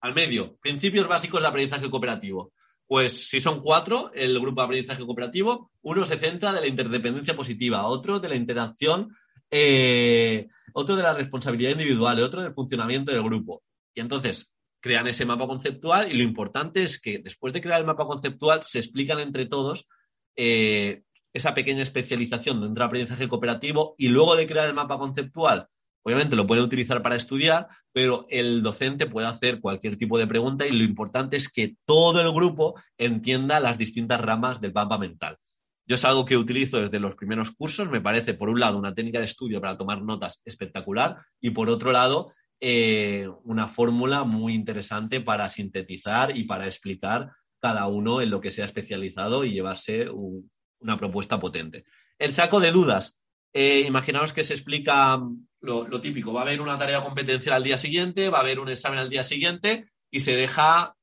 al 0.00 0.14
medio, 0.14 0.56
principios 0.58 1.08
básicos 1.08 1.42
de 1.42 1.48
aprendizaje 1.48 1.90
cooperativo. 1.90 2.52
Pues 2.86 3.28
si 3.28 3.40
son 3.40 3.60
cuatro, 3.60 4.10
el 4.14 4.38
grupo 4.38 4.60
de 4.60 4.64
aprendizaje 4.66 5.04
cooperativo, 5.04 5.72
uno 5.82 6.04
se 6.04 6.18
centra 6.18 6.52
de 6.52 6.60
la 6.60 6.68
interdependencia 6.68 7.34
positiva, 7.34 7.86
otro 7.86 8.20
de 8.20 8.28
la 8.28 8.36
interacción, 8.36 9.16
eh, 9.50 10.46
otro 10.72 10.94
de 10.94 11.02
la 11.02 11.12
responsabilidad 11.12 11.72
individual, 11.72 12.20
otro 12.20 12.42
del 12.42 12.54
funcionamiento 12.54 13.10
del 13.10 13.22
grupo. 13.22 13.62
Y 13.94 14.00
entonces 14.00 14.52
crean 14.80 15.08
ese 15.08 15.26
mapa 15.26 15.46
conceptual 15.46 16.12
y 16.12 16.16
lo 16.16 16.22
importante 16.22 16.82
es 16.82 17.00
que 17.00 17.18
después 17.18 17.52
de 17.52 17.60
crear 17.60 17.80
el 17.80 17.86
mapa 17.86 18.06
conceptual 18.06 18.62
se 18.62 18.78
explican 18.78 19.18
entre 19.18 19.46
todos 19.46 19.88
eh, 20.36 21.02
esa 21.32 21.54
pequeña 21.54 21.82
especialización 21.82 22.60
dentro 22.60 22.82
del 22.82 22.86
aprendizaje 22.86 23.28
cooperativo 23.28 23.94
y 23.98 24.08
luego 24.08 24.36
de 24.36 24.46
crear 24.46 24.68
el 24.68 24.74
mapa 24.74 24.98
conceptual 24.98 25.68
Obviamente 26.06 26.36
lo 26.36 26.46
puede 26.46 26.62
utilizar 26.62 27.02
para 27.02 27.16
estudiar, 27.16 27.66
pero 27.92 28.26
el 28.30 28.62
docente 28.62 29.06
puede 29.06 29.26
hacer 29.26 29.60
cualquier 29.60 29.96
tipo 29.96 30.18
de 30.18 30.28
pregunta 30.28 30.64
y 30.64 30.70
lo 30.70 30.84
importante 30.84 31.36
es 31.36 31.48
que 31.48 31.74
todo 31.84 32.20
el 32.20 32.30
grupo 32.32 32.80
entienda 32.96 33.58
las 33.58 33.76
distintas 33.76 34.20
ramas 34.20 34.60
del 34.60 34.72
mapa 34.72 34.98
mental. 34.98 35.36
Yo 35.84 35.96
es 35.96 36.04
algo 36.04 36.24
que 36.24 36.36
utilizo 36.36 36.78
desde 36.78 37.00
los 37.00 37.16
primeros 37.16 37.50
cursos, 37.50 37.90
me 37.90 38.00
parece, 38.00 38.34
por 38.34 38.48
un 38.48 38.60
lado, 38.60 38.78
una 38.78 38.94
técnica 38.94 39.18
de 39.18 39.24
estudio 39.24 39.60
para 39.60 39.76
tomar 39.76 40.00
notas 40.00 40.40
espectacular 40.44 41.16
y, 41.40 41.50
por 41.50 41.68
otro 41.68 41.90
lado, 41.90 42.30
eh, 42.60 43.28
una 43.42 43.66
fórmula 43.66 44.22
muy 44.22 44.54
interesante 44.54 45.20
para 45.20 45.48
sintetizar 45.48 46.36
y 46.36 46.44
para 46.44 46.68
explicar 46.68 47.32
cada 47.60 47.88
uno 47.88 48.20
en 48.22 48.30
lo 48.30 48.40
que 48.40 48.52
sea 48.52 48.66
especializado 48.66 49.44
y 49.44 49.54
llevarse 49.54 50.06
una 50.08 50.96
propuesta 50.96 51.40
potente. 51.40 51.84
El 52.16 52.32
saco 52.32 52.60
de 52.60 52.70
dudas. 52.70 53.18
Eh, 53.58 53.86
imaginaos 53.86 54.34
que 54.34 54.44
se 54.44 54.52
explica 54.52 55.18
lo, 55.62 56.00
típico, 56.02 56.34
va 56.34 56.40
a 56.40 56.42
haber 56.42 56.60
una 56.60 56.76
tarea 56.76 57.00
competencial 57.00 57.56
al 57.56 57.64
día 57.64 57.78
siguiente, 57.78 58.28
va 58.28 58.36
a 58.36 58.40
haber 58.42 58.60
un 58.60 58.68
examen 58.68 58.98
al 58.98 59.08
día 59.08 59.24
siguiente 59.24 59.90
y 60.10 60.20
se 60.20 60.36
deja, 60.36 60.94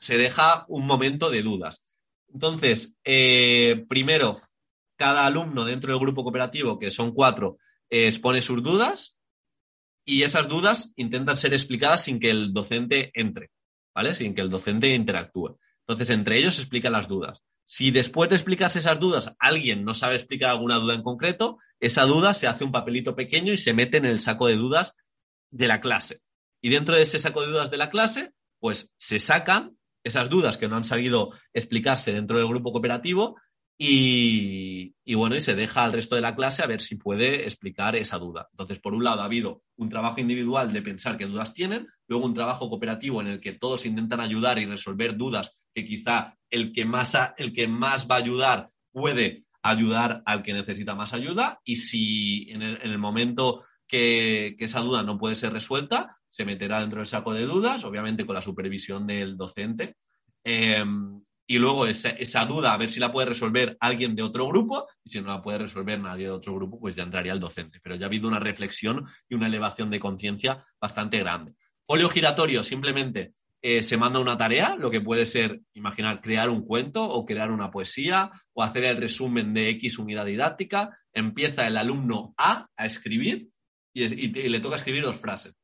se 0.00 0.18
deja 0.18 0.64
un 0.66 0.86
momento 0.86 1.30
de 1.30 1.42
dudas. 1.42 1.84
Entonces, 2.34 2.96
eh, 3.04 3.86
primero, 3.88 4.36
cada 4.96 5.24
alumno 5.24 5.64
dentro 5.64 5.92
del 5.92 6.00
grupo 6.00 6.24
cooperativo, 6.24 6.80
que 6.80 6.90
son 6.90 7.12
cuatro, 7.12 7.58
expone 7.88 8.42
sus 8.42 8.60
dudas 8.60 9.16
y 10.04 10.24
esas 10.24 10.48
dudas 10.48 10.92
intentan 10.96 11.36
ser 11.36 11.52
explicadas 11.52 12.02
sin 12.02 12.18
que 12.18 12.30
el 12.30 12.52
docente 12.52 13.12
entre, 13.14 13.52
¿vale? 13.94 14.16
Sin 14.16 14.34
que 14.34 14.40
el 14.40 14.50
docente 14.50 14.92
interactúe. 14.92 15.56
Entonces, 15.86 16.10
entre 16.10 16.38
ellos 16.38 16.56
se 16.56 16.62
explican 16.62 16.90
las 16.90 17.06
dudas. 17.06 17.44
Si 17.70 17.90
después 17.90 18.30
de 18.30 18.36
explicas 18.36 18.76
esas 18.76 18.98
dudas 18.98 19.34
alguien 19.38 19.84
no 19.84 19.92
sabe 19.92 20.14
explicar 20.14 20.48
alguna 20.48 20.76
duda 20.76 20.94
en 20.94 21.02
concreto, 21.02 21.58
esa 21.80 22.04
duda 22.04 22.32
se 22.32 22.46
hace 22.46 22.64
un 22.64 22.72
papelito 22.72 23.14
pequeño 23.14 23.52
y 23.52 23.58
se 23.58 23.74
mete 23.74 23.98
en 23.98 24.06
el 24.06 24.20
saco 24.20 24.46
de 24.46 24.56
dudas 24.56 24.96
de 25.50 25.68
la 25.68 25.78
clase. 25.78 26.22
Y 26.62 26.70
dentro 26.70 26.94
de 26.94 27.02
ese 27.02 27.18
saco 27.18 27.42
de 27.42 27.48
dudas 27.48 27.70
de 27.70 27.76
la 27.76 27.90
clase, 27.90 28.32
pues 28.58 28.90
se 28.96 29.20
sacan 29.20 29.76
esas 30.02 30.30
dudas 30.30 30.56
que 30.56 30.66
no 30.66 30.76
han 30.76 30.84
sabido 30.84 31.30
explicarse 31.52 32.10
dentro 32.10 32.38
del 32.38 32.48
grupo 32.48 32.72
cooperativo 32.72 33.36
y, 33.80 35.14
bueno, 35.14 35.36
y 35.36 35.40
se 35.40 35.54
deja 35.54 35.84
al 35.84 35.92
resto 35.92 36.16
de 36.16 36.20
la 36.20 36.34
clase 36.34 36.62
a 36.62 36.66
ver 36.66 36.80
si 36.82 36.96
puede 36.96 37.44
explicar 37.44 37.94
esa 37.94 38.18
duda. 38.18 38.48
Entonces, 38.50 38.80
por 38.80 38.92
un 38.92 39.04
lado, 39.04 39.22
ha 39.22 39.26
habido 39.26 39.62
un 39.76 39.88
trabajo 39.88 40.20
individual 40.20 40.72
de 40.72 40.82
pensar 40.82 41.16
qué 41.16 41.26
dudas 41.26 41.54
tienen, 41.54 41.86
luego 42.08 42.26
un 42.26 42.34
trabajo 42.34 42.68
cooperativo 42.68 43.20
en 43.20 43.28
el 43.28 43.40
que 43.40 43.52
todos 43.52 43.86
intentan 43.86 44.20
ayudar 44.20 44.58
y 44.58 44.66
resolver 44.66 45.16
dudas 45.16 45.56
que 45.72 45.84
quizá 45.84 46.36
el 46.50 46.72
que 46.72 46.84
más, 46.84 47.16
el 47.36 47.52
que 47.52 47.68
más 47.68 48.08
va 48.10 48.16
a 48.16 48.18
ayudar 48.18 48.70
puede 48.90 49.44
ayudar 49.62 50.22
al 50.26 50.42
que 50.42 50.54
necesita 50.54 50.96
más 50.96 51.12
ayuda 51.12 51.60
y 51.62 51.76
si 51.76 52.50
en 52.50 52.62
el, 52.62 52.98
momento 52.98 53.64
que, 53.86 54.56
esa 54.58 54.80
duda 54.80 55.04
no 55.04 55.18
puede 55.18 55.36
ser 55.36 55.52
resuelta, 55.52 56.18
se 56.26 56.44
meterá 56.44 56.80
dentro 56.80 56.98
del 56.98 57.06
saco 57.06 57.32
de 57.32 57.46
dudas, 57.46 57.84
obviamente 57.84 58.26
con 58.26 58.34
la 58.34 58.42
supervisión 58.42 59.06
del 59.06 59.36
docente. 59.36 59.96
Em, 60.42 61.22
y 61.50 61.58
luego 61.58 61.86
esa, 61.86 62.44
duda, 62.44 62.74
a 62.74 62.76
ver 62.76 62.90
si 62.90 63.00
la 63.00 63.10
puede 63.10 63.28
resolver 63.28 63.78
alguien 63.80 64.14
de 64.14 64.22
otro 64.22 64.46
grupo, 64.46 64.86
y 65.02 65.08
si 65.08 65.22
no 65.22 65.28
la 65.28 65.40
puede 65.40 65.60
resolver 65.60 65.98
nadie 65.98 66.26
de 66.26 66.30
otro 66.30 66.54
grupo, 66.54 66.78
pues 66.78 66.94
ya 66.94 67.04
entraría 67.04 67.32
el 67.32 67.40
docente. 67.40 67.80
Pero 67.82 67.96
ya 67.96 68.04
ha 68.04 68.08
habido 68.08 68.28
una 68.28 68.38
reflexión 68.38 69.06
y 69.30 69.34
una 69.34 69.46
elevación 69.46 69.88
de 69.88 69.98
conciencia 69.98 70.66
bastante 70.78 71.18
grande. 71.18 71.54
Folio 71.86 72.10
giratorio, 72.10 72.62
simplemente 72.62 73.32
eh, 73.62 73.82
se 73.82 73.96
manda 73.96 74.20
una 74.20 74.36
tarea, 74.36 74.76
lo 74.76 74.90
que 74.90 75.00
puede 75.00 75.24
ser, 75.24 75.62
imaginar, 75.72 76.20
crear 76.20 76.50
un 76.50 76.66
cuento 76.66 77.02
o 77.02 77.24
crear 77.24 77.50
una 77.50 77.70
poesía 77.70 78.30
o 78.52 78.62
hacer 78.62 78.84
el 78.84 78.98
resumen 78.98 79.54
de 79.54 79.70
X 79.70 79.98
unidad 79.98 80.26
didáctica. 80.26 80.98
Empieza 81.14 81.66
el 81.66 81.78
alumno 81.78 82.34
A 82.36 82.68
a 82.76 82.84
escribir 82.84 83.48
y, 83.94 84.04
y 84.04 84.48
le 84.50 84.60
toca 84.60 84.76
escribir 84.76 85.02
dos 85.02 85.16
frases. 85.16 85.54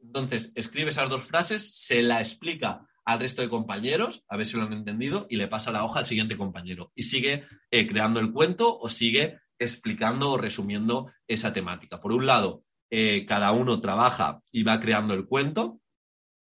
Entonces, 0.00 0.50
escribe 0.54 0.90
esas 0.90 1.10
dos 1.10 1.22
frases, 1.22 1.70
se 1.70 2.00
la 2.00 2.20
explica 2.20 2.86
al 3.04 3.20
resto 3.20 3.42
de 3.42 3.48
compañeros, 3.48 4.24
a 4.28 4.36
ver 4.36 4.46
si 4.46 4.56
lo 4.56 4.62
han 4.64 4.72
entendido, 4.72 5.26
y 5.28 5.36
le 5.36 5.48
pasa 5.48 5.70
la 5.70 5.84
hoja 5.84 6.00
al 6.00 6.06
siguiente 6.06 6.36
compañero. 6.36 6.92
Y 6.94 7.04
sigue 7.04 7.46
eh, 7.70 7.86
creando 7.86 8.20
el 8.20 8.32
cuento 8.32 8.76
o 8.78 8.88
sigue 8.88 9.38
explicando 9.58 10.32
o 10.32 10.38
resumiendo 10.38 11.12
esa 11.26 11.52
temática. 11.52 12.00
Por 12.00 12.12
un 12.12 12.26
lado, 12.26 12.64
eh, 12.90 13.26
cada 13.26 13.52
uno 13.52 13.78
trabaja 13.78 14.40
y 14.50 14.62
va 14.62 14.80
creando 14.80 15.14
el 15.14 15.26
cuento. 15.26 15.80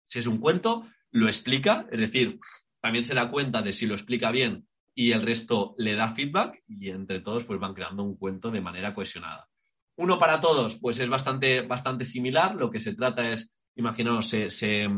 Si 0.07 0.19
es 0.19 0.27
un 0.27 0.39
cuento, 0.39 0.87
lo 1.11 1.27
explica, 1.27 1.87
es 1.91 2.01
decir, 2.01 2.39
también 2.81 3.05
se 3.05 3.15
da 3.15 3.31
cuenta 3.31 3.63
de 3.63 3.73
si 3.73 3.87
lo 3.87 3.95
explica 3.95 4.31
bien 4.31 4.67
y 4.95 5.13
el 5.13 5.23
resto 5.23 5.75
le 5.79 5.95
da 5.95 6.09
feedback 6.09 6.63
y 6.67 6.91
entre 6.91 7.21
todos 7.21 7.45
pues 7.45 7.61
van 7.61 7.75
creando 7.75 8.03
un 8.03 8.17
cuento 8.17 8.51
de 8.51 8.61
manera 8.61 8.95
cohesionada. 8.95 9.49
Uno 9.97 10.19
para 10.19 10.41
todos, 10.41 10.79
pues 10.79 10.99
es 10.99 11.09
bastante, 11.09 11.63
bastante 11.63 12.05
similar. 12.05 12.55
Lo 12.57 12.71
que 12.71 12.81
se 12.81 12.95
trata 12.95 13.31
es, 13.31 13.53
imaginaos, 13.77 14.27
se, 14.27 14.51
se 14.51 14.89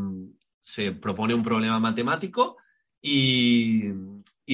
propone 1.01 1.35
un 1.35 1.43
problema 1.43 1.79
matemático 1.79 2.57
y, 3.01 3.85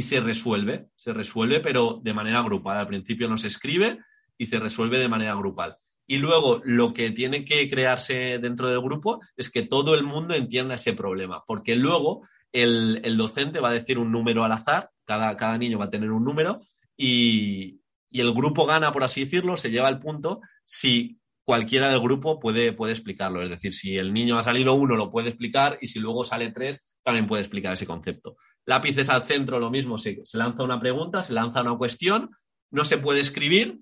se 0.03 0.21
resuelve, 0.21 0.89
se 0.97 1.13
resuelve, 1.13 1.61
pero 1.61 2.01
de 2.03 2.15
manera 2.15 2.43
grupal. 2.43 2.79
Al 2.79 2.87
principio 2.87 3.29
no 3.29 3.37
se 3.37 3.49
escribe 3.49 3.99
y 4.37 4.47
se 4.47 4.59
resuelve 4.59 4.99
de 4.99 5.09
manera 5.09 5.35
grupal. 5.35 5.77
Y 6.07 6.19
luego 6.19 6.63
lo 6.65 6.95
que 6.95 7.11
tiene 7.11 7.45
que 7.45 7.69
crearse 7.69 8.39
dentro 8.39 8.69
del 8.69 8.81
grupo 8.81 9.21
es 9.37 9.51
que 9.51 9.63
todo 9.63 9.95
el 9.95 10.05
mundo 10.05 10.35
entienda 10.35 10.77
ese 10.77 10.95
problema, 10.95 11.45
porque 11.47 11.77
luego 11.77 12.27
el, 12.53 13.17
docente 13.19 13.61
va 13.61 13.71
a 13.71 13.75
decir 13.75 13.99
un 13.99 14.11
número 14.11 14.45
al 14.45 14.53
azar, 14.53 14.91
cada, 15.05 15.37
cada 15.37 15.59
niño 15.59 15.79
va 15.79 15.87
a 15.87 15.91
tener 15.91 16.11
un 16.11 16.25
número 16.25 16.61
y, 16.97 17.81
y, 18.11 18.21
el 18.21 18.33
grupo 18.33 18.65
gana, 18.65 18.93
por 18.93 19.05
así 19.05 19.25
decirlo, 19.25 19.59
se 19.59 19.71
lleva 19.71 19.91
el 19.91 19.99
punto 19.99 20.41
si 20.65 21.18
cualquiera 21.49 21.89
del 21.89 22.01
grupo 22.01 22.39
puede, 22.39 22.75
puede 22.75 22.93
explicarlo. 22.93 23.41
Es 23.41 23.49
decir, 23.49 23.73
si 23.73 23.97
el 23.97 24.13
niño 24.13 24.39
ha 24.39 24.45
salido 24.45 24.75
uno, 24.75 24.97
lo 24.97 25.11
puede 25.11 25.31
explicar 25.31 25.79
y 25.81 25.87
si 25.87 25.99
luego 25.99 26.23
sale 26.23 26.53
tres, 26.53 26.85
también 27.03 27.27
puede 27.27 27.41
explicar 27.41 27.73
ese 27.73 27.87
concepto. 27.87 28.37
Lápices 28.67 29.09
al 29.09 29.23
centro, 29.23 29.59
lo 29.59 29.71
mismo, 29.71 29.97
se, 29.97 30.21
se 30.25 30.37
lanza 30.37 30.63
una 30.63 30.79
pregunta, 30.79 31.23
se 31.23 31.33
lanza 31.33 31.63
una 31.63 31.79
cuestión, 31.79 32.37
no 32.71 32.85
se 32.85 32.99
puede 32.99 33.21
escribir, 33.21 33.79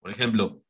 por 0.00 0.12
ejemplo, 0.12 0.62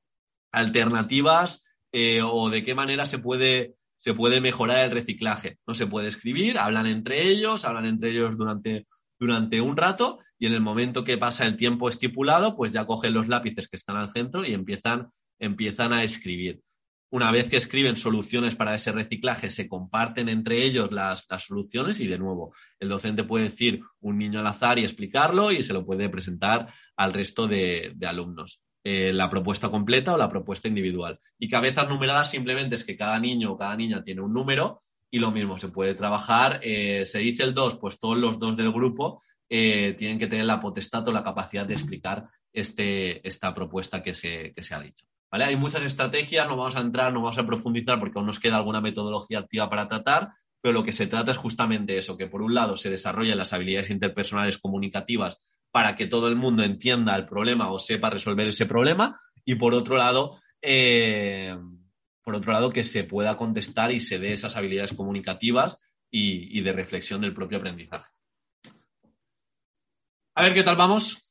alternativas 0.50 1.62
eh, 1.92 2.22
o 2.24 2.48
de 2.48 2.62
qué 2.62 2.74
manera 2.74 3.04
se 3.04 3.18
puede, 3.18 3.74
se 3.98 4.14
puede 4.14 4.40
mejorar 4.40 4.78
el 4.78 4.92
reciclaje. 4.92 5.58
No 5.66 5.74
se 5.74 5.88
puede 5.88 6.08
escribir, 6.08 6.56
hablan 6.56 6.86
entre 6.86 7.28
ellos, 7.28 7.66
hablan 7.66 7.84
entre 7.84 8.12
ellos 8.12 8.38
durante, 8.38 8.86
durante 9.18 9.60
un 9.60 9.76
rato 9.76 10.20
y 10.38 10.46
en 10.46 10.54
el 10.54 10.62
momento 10.62 11.04
que 11.04 11.18
pasa 11.18 11.44
el 11.44 11.58
tiempo 11.58 11.90
estipulado, 11.90 12.56
pues 12.56 12.72
ya 12.72 12.86
cogen 12.86 13.12
los 13.12 13.28
lápices 13.28 13.68
que 13.68 13.76
están 13.76 13.96
al 13.96 14.10
centro 14.10 14.42
y 14.42 14.54
empiezan 14.54 15.10
empiezan 15.40 15.92
a 15.92 16.04
escribir. 16.04 16.62
Una 17.12 17.32
vez 17.32 17.48
que 17.48 17.56
escriben 17.56 17.96
soluciones 17.96 18.54
para 18.54 18.76
ese 18.76 18.92
reciclaje, 18.92 19.50
se 19.50 19.68
comparten 19.68 20.28
entre 20.28 20.62
ellos 20.62 20.92
las, 20.92 21.26
soluciones 21.38 21.98
y 21.98 22.06
de 22.06 22.18
nuevo, 22.18 22.54
el 22.78 22.88
docente 22.88 23.24
puede 23.24 23.46
decir 23.46 23.80
un 23.98 24.18
niño 24.18 24.38
al 24.38 24.46
azar 24.46 24.78
y 24.78 24.84
explicarlo 24.84 25.50
y 25.50 25.64
se 25.64 25.72
lo 25.72 25.84
puede 25.84 26.08
presentar 26.08 26.72
al 26.96 27.12
resto 27.12 27.48
de, 27.48 27.96
alumnos. 28.06 28.62
Eh, 28.84 29.12
la 29.12 29.28
propuesta 29.28 29.68
completa 29.68 30.14
o 30.14 30.16
la 30.16 30.30
propuesta 30.30 30.68
individual. 30.68 31.18
Y 31.38 31.48
cabezas 31.48 31.88
numeradas 31.88 32.30
simplemente 32.30 32.76
es 32.76 32.84
que 32.84 32.96
cada 32.96 33.18
niño 33.18 33.52
o 33.52 33.58
cada 33.58 33.76
niña 33.76 34.04
tiene 34.04 34.20
un 34.20 34.32
número 34.32 34.80
y 35.10 35.18
lo 35.18 35.32
mismo, 35.32 35.58
se 35.58 35.68
puede 35.68 35.94
trabajar. 35.94 36.60
Eh, 36.62 37.04
se 37.04 37.18
dice 37.18 37.42
el 37.42 37.54
2, 37.54 37.76
pues 37.76 37.98
todos 37.98 38.16
los 38.16 38.38
dos 38.38 38.56
del 38.56 38.72
grupo 38.72 39.20
eh, 39.48 39.94
tienen 39.98 40.18
que 40.18 40.28
tener 40.28 40.44
la 40.44 40.60
potestad 40.60 41.06
o 41.08 41.12
la 41.12 41.24
capacidad 41.24 41.66
de 41.66 41.74
explicar 41.74 42.24
este, 42.52 43.26
esta 43.26 43.52
propuesta 43.52 44.00
que 44.00 44.14
se, 44.14 44.52
que 44.54 44.62
se 44.62 44.74
ha 44.74 44.80
dicho. 44.80 45.04
Hay 45.30 45.56
muchas 45.56 45.82
estrategias, 45.82 46.48
no 46.48 46.56
vamos 46.56 46.76
a 46.76 46.80
entrar, 46.80 47.12
no 47.12 47.22
vamos 47.22 47.38
a 47.38 47.46
profundizar 47.46 48.00
porque 48.00 48.18
aún 48.18 48.26
nos 48.26 48.40
queda 48.40 48.56
alguna 48.56 48.80
metodología 48.80 49.38
activa 49.38 49.70
para 49.70 49.86
tratar, 49.86 50.30
pero 50.60 50.74
lo 50.74 50.84
que 50.84 50.92
se 50.92 51.06
trata 51.06 51.30
es 51.30 51.36
justamente 51.36 51.96
eso, 51.96 52.16
que 52.16 52.26
por 52.26 52.42
un 52.42 52.54
lado 52.54 52.76
se 52.76 52.90
desarrollen 52.90 53.38
las 53.38 53.52
habilidades 53.52 53.90
interpersonales 53.90 54.58
comunicativas 54.58 55.38
para 55.70 55.94
que 55.94 56.06
todo 56.06 56.28
el 56.28 56.36
mundo 56.36 56.64
entienda 56.64 57.14
el 57.14 57.26
problema 57.26 57.70
o 57.70 57.78
sepa 57.78 58.10
resolver 58.10 58.48
ese 58.48 58.66
problema, 58.66 59.20
y 59.44 59.54
por 59.54 59.74
otro 59.74 59.96
lado, 59.96 60.36
eh, 60.60 61.56
por 62.22 62.34
otro 62.34 62.52
lado, 62.52 62.70
que 62.70 62.84
se 62.84 63.04
pueda 63.04 63.36
contestar 63.36 63.92
y 63.92 64.00
se 64.00 64.18
dé 64.18 64.32
esas 64.32 64.56
habilidades 64.56 64.92
comunicativas 64.92 65.78
y, 66.10 66.58
y 66.58 66.62
de 66.62 66.72
reflexión 66.72 67.20
del 67.20 67.34
propio 67.34 67.58
aprendizaje. 67.58 68.10
A 70.34 70.42
ver 70.42 70.54
qué 70.54 70.62
tal 70.62 70.76
vamos. 70.76 71.29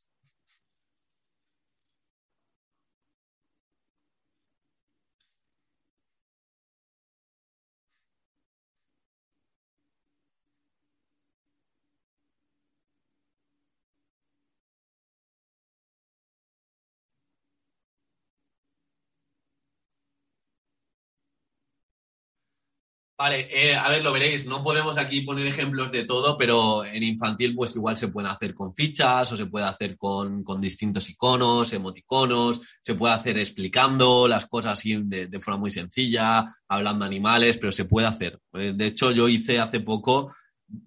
Vale, 23.20 23.49
eh, 23.51 23.76
a 23.76 23.89
ver, 23.89 24.01
lo 24.01 24.13
veréis, 24.13 24.45
no 24.45 24.63
podemos 24.63 24.97
aquí 24.97 25.20
poner 25.20 25.45
ejemplos 25.45 25.91
de 25.91 26.05
todo, 26.05 26.38
pero 26.38 26.86
en 26.86 27.03
infantil 27.03 27.53
pues 27.53 27.76
igual 27.76 27.97
se 27.97 28.07
puede 28.07 28.30
hacer 28.30 28.53
con 28.53 28.74
fichas 28.74 29.30
o 29.34 29.36
se 29.36 29.47
puede 29.47 29.65
hacer 29.65 29.97
con, 29.97 30.41
distintos 30.61 31.09
iconos, 31.09 31.74
emoticonos, 31.74 32.80
se 32.82 32.95
puede 32.95 33.13
hacer 33.13 33.38
explicando 33.38 34.26
las 34.26 34.45
cosas 34.45 34.80
así 34.80 34.97
de, 35.03 35.38
forma 35.41 35.59
muy 35.59 35.70
sencilla, 35.70 36.45
hablando 36.70 37.03
animales, 37.03 37.57
pero 37.57 37.74
se 37.74 37.84
puede 37.84 38.07
hacer. 38.07 38.39
Eh, 38.53 38.72
de 38.74 38.86
hecho, 38.86 39.11
yo 39.11 39.28
hice 39.28 39.59
hace 39.59 39.82
poco 39.82 40.34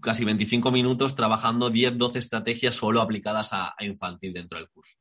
casi 0.00 0.24
25 0.24 0.72
minutos 0.72 1.14
trabajando 1.14 1.68
10, 1.68 1.98
12 1.98 2.18
estrategias 2.18 2.74
solo 2.74 3.02
aplicadas 3.02 3.50
a, 3.52 3.74
infantil 3.80 4.32
dentro 4.32 4.56
del 4.56 4.70
curso. 4.70 4.96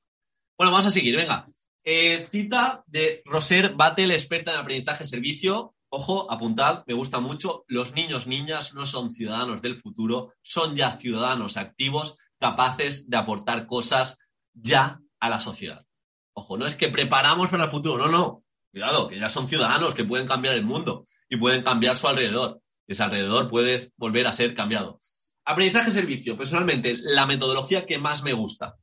Bueno, 0.57 0.71
vamos 0.71 0.87
a 0.87 0.91
seguir, 0.91 1.15
venga. 1.15 1.47
Eh, 1.81 2.27
cita 2.29 2.83
de 2.87 3.21
Roser 3.23 3.73
Battle, 3.73 4.13
experta 4.13 4.51
en 4.51 4.57
aprendizaje 4.57 5.05
servicio, 5.05 5.75
Ojo, 5.93 6.31
apuntad, 6.31 6.85
me 6.87 6.93
gusta 6.93 7.19
mucho, 7.19 7.65
los 7.67 7.91
niños, 7.91 8.25
niñas 8.25 8.73
no 8.73 8.85
son 8.85 9.11
ciudadanos 9.11 9.61
del 9.61 9.75
futuro, 9.75 10.33
son 10.41 10.73
ya 10.73 10.95
ciudadanos 10.95 11.57
activos 11.57 12.15
capaces 12.39 13.09
de 13.09 13.17
aportar 13.17 13.67
cosas 13.67 14.17
ya 14.53 15.01
a 15.19 15.29
la 15.29 15.41
sociedad. 15.41 15.85
Ojo, 16.31 16.57
no 16.57 16.65
es 16.65 16.77
que 16.77 16.87
preparamos 16.87 17.49
para 17.49 17.65
el 17.65 17.69
futuro, 17.69 17.97
no, 17.97 18.09
no. 18.09 18.45
Cuidado, 18.71 19.09
que 19.09 19.19
ya 19.19 19.27
son 19.27 19.49
ciudadanos 19.49 19.93
que 19.93 20.05
pueden 20.05 20.25
cambiar 20.25 20.53
el 20.53 20.63
mundo 20.63 21.07
y 21.27 21.35
pueden 21.35 21.61
cambiar 21.61 21.97
su 21.97 22.07
alrededor. 22.07 22.61
Ese 22.87 23.03
alrededor 23.03 23.49
puede 23.49 23.91
volver 23.97 24.27
a 24.27 24.33
ser 24.33 24.55
cambiado. 24.55 24.97
Aprendizaje-servicio, 25.43 26.37
personalmente, 26.37 26.95
la 26.97 27.25
metodología 27.25 27.85
que 27.85 27.99
más 27.99 28.23
me 28.23 28.31
gusta. 28.31 28.77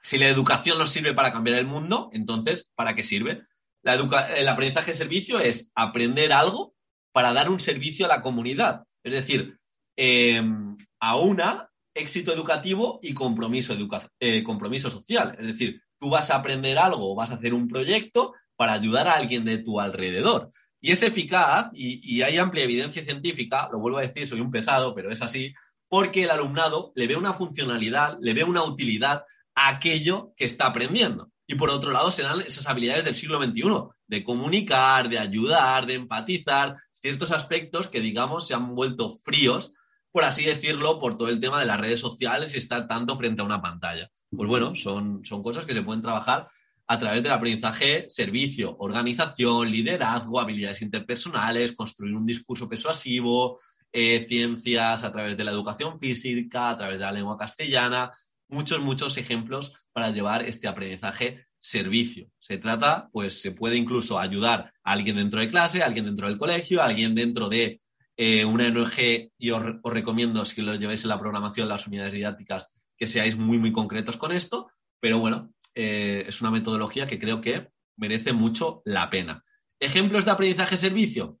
Si 0.00 0.16
la 0.16 0.28
educación 0.28 0.78
nos 0.78 0.88
sirve 0.88 1.12
para 1.12 1.30
cambiar 1.30 1.58
el 1.58 1.66
mundo, 1.66 2.08
entonces, 2.14 2.70
¿para 2.74 2.94
qué 2.94 3.02
sirve? 3.02 3.42
El 3.84 4.48
aprendizaje 4.48 4.92
servicio 4.92 5.40
es 5.40 5.70
aprender 5.74 6.32
algo 6.32 6.74
para 7.12 7.32
dar 7.32 7.50
un 7.50 7.60
servicio 7.60 8.06
a 8.06 8.08
la 8.08 8.22
comunidad. 8.22 8.84
Es 9.02 9.12
decir, 9.12 9.58
em, 9.96 10.76
a 11.00 11.16
una 11.16 11.68
éxito 11.94 12.32
educativo 12.32 13.00
y 13.02 13.12
compromiso, 13.12 13.74
eh, 14.18 14.42
compromiso 14.42 14.90
social. 14.90 15.36
Es 15.38 15.46
decir, 15.46 15.82
tú 15.98 16.08
vas 16.10 16.30
a 16.30 16.36
aprender 16.36 16.78
algo 16.78 17.12
o 17.12 17.14
vas 17.14 17.30
a 17.30 17.34
hacer 17.34 17.52
un 17.52 17.68
proyecto 17.68 18.34
para 18.56 18.72
ayudar 18.72 19.08
a 19.08 19.14
alguien 19.14 19.44
de 19.44 19.58
tu 19.58 19.80
alrededor. 19.80 20.50
Y 20.80 20.92
es 20.92 21.02
eficaz 21.02 21.70
y, 21.74 22.00
y 22.02 22.22
hay 22.22 22.38
amplia 22.38 22.64
evidencia 22.64 23.04
científica, 23.04 23.68
lo 23.70 23.78
vuelvo 23.78 23.98
a 23.98 24.02
decir, 24.02 24.26
soy 24.26 24.40
un 24.40 24.50
pesado, 24.50 24.94
pero 24.94 25.12
es 25.12 25.22
así, 25.22 25.54
porque 25.88 26.24
el 26.24 26.30
alumnado 26.30 26.92
le 26.94 27.06
ve 27.06 27.16
una 27.16 27.32
funcionalidad, 27.32 28.16
le 28.20 28.34
ve 28.34 28.44
una 28.44 28.62
utilidad 28.62 29.24
a 29.54 29.68
aquello 29.68 30.32
que 30.36 30.44
está 30.44 30.66
aprendiendo. 30.66 31.31
Y 31.52 31.54
por 31.54 31.68
otro 31.68 31.90
lado, 31.90 32.10
se 32.10 32.22
dan 32.22 32.40
esas 32.40 32.66
habilidades 32.66 33.04
del 33.04 33.14
siglo 33.14 33.38
XXI, 33.38 33.62
de 34.06 34.24
comunicar, 34.24 35.10
de 35.10 35.18
ayudar, 35.18 35.84
de 35.84 35.92
empatizar, 35.92 36.76
ciertos 36.94 37.30
aspectos 37.30 37.88
que, 37.88 38.00
digamos, 38.00 38.46
se 38.46 38.54
han 38.54 38.74
vuelto 38.74 39.10
fríos, 39.10 39.74
por 40.10 40.24
así 40.24 40.44
decirlo, 40.44 40.98
por 40.98 41.18
todo 41.18 41.28
el 41.28 41.40
tema 41.40 41.60
de 41.60 41.66
las 41.66 41.78
redes 41.78 42.00
sociales 42.00 42.54
y 42.54 42.58
estar 42.58 42.88
tanto 42.88 43.18
frente 43.18 43.42
a 43.42 43.44
una 43.44 43.60
pantalla. 43.60 44.10
Pues 44.30 44.48
bueno, 44.48 44.74
son, 44.74 45.22
son 45.26 45.42
cosas 45.42 45.66
que 45.66 45.74
se 45.74 45.82
pueden 45.82 46.00
trabajar 46.00 46.48
a 46.86 46.98
través 46.98 47.22
del 47.22 47.32
aprendizaje, 47.32 48.08
servicio, 48.08 48.74
organización, 48.78 49.70
liderazgo, 49.70 50.40
habilidades 50.40 50.80
interpersonales, 50.80 51.72
construir 51.72 52.14
un 52.14 52.24
discurso 52.24 52.66
persuasivo, 52.66 53.60
eh, 53.92 54.24
ciencias 54.26 55.04
a 55.04 55.12
través 55.12 55.36
de 55.36 55.44
la 55.44 55.50
educación 55.50 56.00
física, 56.00 56.70
a 56.70 56.78
través 56.78 56.98
de 56.98 57.04
la 57.04 57.12
lengua 57.12 57.36
castellana, 57.36 58.10
muchos, 58.52 58.80
muchos 58.80 59.18
ejemplos 59.18 59.72
para 59.92 60.10
llevar 60.10 60.44
este 60.44 60.68
aprendizaje 60.68 61.46
servicio. 61.58 62.28
Se 62.38 62.58
trata, 62.58 63.08
pues 63.12 63.40
se 63.40 63.52
puede 63.52 63.76
incluso 63.76 64.18
ayudar 64.18 64.72
a 64.82 64.92
alguien 64.92 65.16
dentro 65.16 65.40
de 65.40 65.48
clase, 65.48 65.82
a 65.82 65.86
alguien 65.86 66.04
dentro 66.04 66.26
del 66.28 66.38
colegio, 66.38 66.82
a 66.82 66.86
alguien 66.86 67.14
dentro 67.14 67.48
de 67.48 67.80
eh, 68.16 68.44
una 68.44 68.66
ONG 68.66 69.30
y 69.38 69.50
os, 69.50 69.62
recomiendo, 69.84 70.44
si 70.44 70.60
lo 70.60 70.74
lleváis 70.74 71.02
en 71.04 71.08
la 71.08 71.18
programación, 71.18 71.68
las 71.68 71.86
unidades 71.86 72.12
didácticas, 72.12 72.68
que 72.96 73.06
seáis 73.06 73.36
muy, 73.36 73.58
muy 73.58 73.72
concretos 73.72 74.16
con 74.16 74.32
esto, 74.32 74.70
pero 75.00 75.18
bueno, 75.18 75.54
eh, 75.74 76.24
es 76.26 76.40
una 76.40 76.50
metodología 76.50 77.06
que 77.06 77.18
creo 77.18 77.40
que 77.40 77.70
merece 77.96 78.32
mucho 78.32 78.82
la 78.84 79.08
pena. 79.08 79.44
¿Ejemplos 79.80 80.24
de 80.24 80.30
aprendizaje-servicio? 80.32 81.38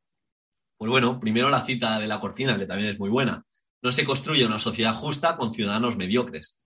Pues 0.76 0.90
bueno, 0.90 1.20
primero 1.20 1.50
la 1.50 1.62
cita 1.62 1.98
de 1.98 2.08
la 2.08 2.20
cortina, 2.20 2.58
que 2.58 2.66
también 2.66 2.90
es 2.90 2.98
muy 2.98 3.10
buena. 3.10 3.44
No 3.82 3.92
se 3.92 4.04
construye 4.04 4.46
una 4.46 4.58
sociedad 4.58 4.94
justa 4.94 5.36
con 5.36 5.52
ciudadanos 5.52 5.96
mediocres. 5.96 6.58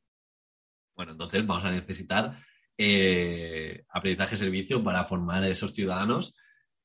Bueno, 0.97 1.12
entonces 1.12 1.47
vamos 1.47 1.64
a 1.64 1.70
necesitar 1.70 2.34
eh, 2.78 3.84
aprendizaje-servicio 3.90 4.82
para 4.82 5.05
formar 5.05 5.42
a 5.42 5.49
esos 5.49 5.72
ciudadanos 5.72 6.34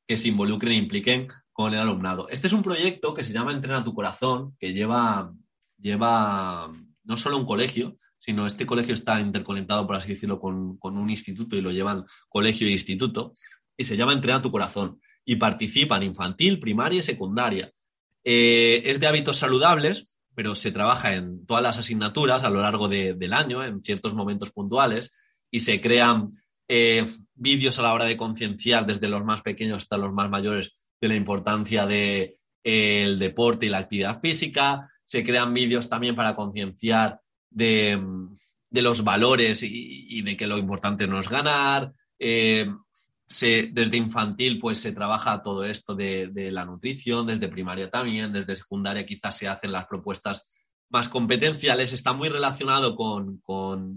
que 0.05 0.17
se 0.17 0.27
involucren 0.27 0.73
e 0.73 0.75
impliquen 0.75 1.27
con 1.53 1.73
el 1.73 1.79
alumnado. 1.79 2.27
Este 2.29 2.47
es 2.47 2.53
un 2.53 2.61
proyecto 2.61 3.13
que 3.13 3.23
se 3.23 3.31
llama 3.31 3.53
Entrena 3.53 3.83
tu 3.83 3.93
corazón, 3.93 4.55
que 4.59 4.73
lleva, 4.73 5.33
lleva 5.79 6.69
no 7.03 7.17
solo 7.17 7.37
un 7.37 7.45
colegio, 7.45 7.97
sino 8.19 8.45
este 8.45 8.65
colegio 8.65 8.93
está 8.93 9.19
interconectado, 9.21 9.87
por 9.87 9.95
así 9.95 10.09
decirlo, 10.09 10.39
con, 10.39 10.77
un 10.83 11.09
instituto 11.09 11.55
y 11.55 11.61
lo 11.61 11.71
llevan 11.71 12.05
colegio 12.27 12.67
e 12.67 12.71
instituto, 12.71 13.33
y 13.77 13.85
se 13.85 13.95
llama 13.95 14.13
Entrena 14.13 14.41
tu 14.41 14.51
corazón. 14.51 14.99
Y 15.23 15.37
participan 15.37 16.03
infantil, 16.03 16.59
primaria 16.59 16.99
y 16.99 17.03
secundaria. 17.03 17.71
Eh, 18.23 18.81
es 18.85 18.99
de 18.99 19.07
hábitos 19.07 19.37
saludables, 19.37 20.10
pero 20.33 20.55
se 20.55 20.71
trabaja 20.71 21.13
en 21.15 21.45
todas 21.45 21.63
las 21.63 21.77
asignaturas 21.77 22.43
a 22.43 22.49
lo 22.49 22.61
largo 22.61 22.87
del 22.87 23.33
año, 23.33 23.63
en 23.63 23.83
ciertos 23.83 24.13
momentos 24.13 24.51
puntuales, 24.51 25.11
y 25.49 25.59
se 25.61 25.81
crean 25.81 26.31
eh, 26.67 27.05
vídeos 27.35 27.77
a 27.79 27.81
la 27.81 27.93
hora 27.93 28.05
de 28.05 28.15
concienciar 28.15 28.85
desde 28.85 29.09
los 29.09 29.25
más 29.25 29.41
pequeños 29.41 29.77
hasta 29.77 29.97
los 29.97 30.13
más 30.13 30.29
mayores 30.29 30.71
de 31.01 31.07
la 31.07 31.15
importancia 31.15 31.85
del 31.85 32.37
de, 32.63 33.15
deporte 33.17 33.65
y 33.65 33.69
la 33.69 33.79
actividad 33.79 34.19
física. 34.21 34.89
Se 35.03 35.23
crean 35.23 35.53
vídeos 35.53 35.89
también 35.89 36.15
para 36.15 36.33
concienciar 36.33 37.19
de, 37.49 38.01
los 38.69 39.03
valores 39.03 39.63
y, 39.63 40.21
de 40.21 40.37
que 40.37 40.47
lo 40.47 40.57
importante 40.57 41.07
no 41.07 41.19
es 41.19 41.27
ganar. 41.27 41.91
Eh, 42.17 42.67
desde 43.39 43.97
infantil 43.97 44.59
pues 44.59 44.79
se 44.79 44.91
trabaja 44.91 45.41
todo 45.41 45.63
esto 45.63 45.95
de, 45.95 46.49
la 46.51 46.65
nutrición, 46.65 47.25
desde 47.27 47.47
primaria 47.47 47.89
también, 47.89 48.33
desde 48.33 48.55
secundaria 48.55 49.05
quizás 49.05 49.37
se 49.37 49.47
hacen 49.47 49.71
las 49.71 49.87
propuestas 49.87 50.47
más 50.89 51.07
competenciales, 51.07 51.93
está 51.93 52.13
muy 52.13 52.29
relacionado 52.29 52.95
con, 52.95 53.41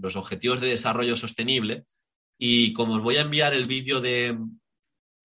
los 0.01 0.15
objetivos 0.15 0.61
de 0.61 0.67
desarrollo 0.67 1.15
sostenible 1.15 1.85
y 2.37 2.73
como 2.73 2.93
os 2.95 3.01
voy 3.01 3.17
a 3.17 3.21
enviar 3.21 3.53
el 3.53 3.65
vídeo 3.65 4.01
de, 4.01 4.37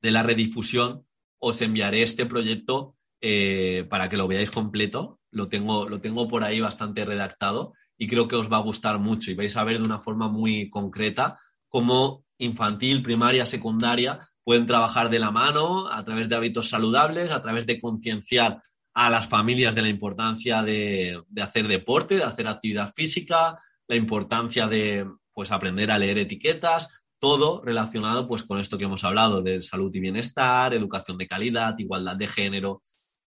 la 0.02 0.22
redifusión, 0.22 1.06
os 1.38 1.62
enviaré 1.62 2.02
este 2.02 2.26
proyecto 2.26 2.96
eh, 3.20 3.86
para 3.88 4.08
que 4.08 4.16
lo 4.16 4.28
veáis 4.28 4.50
completo. 4.50 5.20
Lo 5.30 5.48
tengo, 5.48 5.88
lo 5.88 6.00
tengo 6.00 6.26
por 6.26 6.42
ahí 6.42 6.61
bastante 6.61 7.04
redactado 7.04 7.74
y 7.96 8.08
creo 8.08 8.26
que 8.26 8.36
os 8.36 8.50
va 8.50 8.56
a 8.56 8.62
gustar 8.62 8.98
mucho 8.98 9.30
y 9.30 9.34
vais 9.34 9.56
a 9.56 9.64
ver 9.64 9.78
de 9.78 9.84
una 9.84 10.00
forma 10.00 10.28
muy 10.28 10.68
concreta 10.70 11.38
cómo 11.68 12.24
infantil, 12.41 13.03
primaria, 13.03 13.47
secundaria, 13.47 14.28
pueden 14.43 14.66
trabajar 14.66 15.11
de 15.11 15.18
la 15.18 15.30
mano 15.30 15.88
a 15.88 16.05
través 16.05 16.28
de 16.28 16.36
hábitos 16.36 16.68
saludables, 16.68 17.30
a 17.30 17.41
través 17.43 17.66
de 17.66 17.78
concienciar 17.78 18.61
a 18.95 19.11
las 19.11 19.28
familias 19.28 19.74
de 19.74 19.82
la 19.82 19.88
importancia 19.88 20.62
de, 20.62 21.22
hacer 21.41 21.68
deporte, 21.68 22.16
de 22.16 22.24
hacer 22.24 22.49
actividad 22.49 22.93
física, 22.95 23.59
la 23.86 23.97
importancia 23.97 24.66
de 24.66 25.07
pues, 25.32 25.53
aprender 25.53 25.91
a 25.91 25.99
leer 25.99 26.18
etiquetas, 26.18 26.88
todo 27.20 27.62
relacionado 27.62 28.26
pues, 28.26 28.43
con 28.43 28.59
esto 28.59 28.76
que 28.76 28.86
hemos 28.86 29.05
hablado 29.05 29.43
de 29.43 29.62
salud 29.62 29.95
y 29.95 30.01
bienestar, 30.01 30.74
educación 30.74 31.18
de 31.18 31.28
calidad, 31.28 31.78
igualdad 31.78 32.16
de 32.16 32.26
género. 32.26 32.82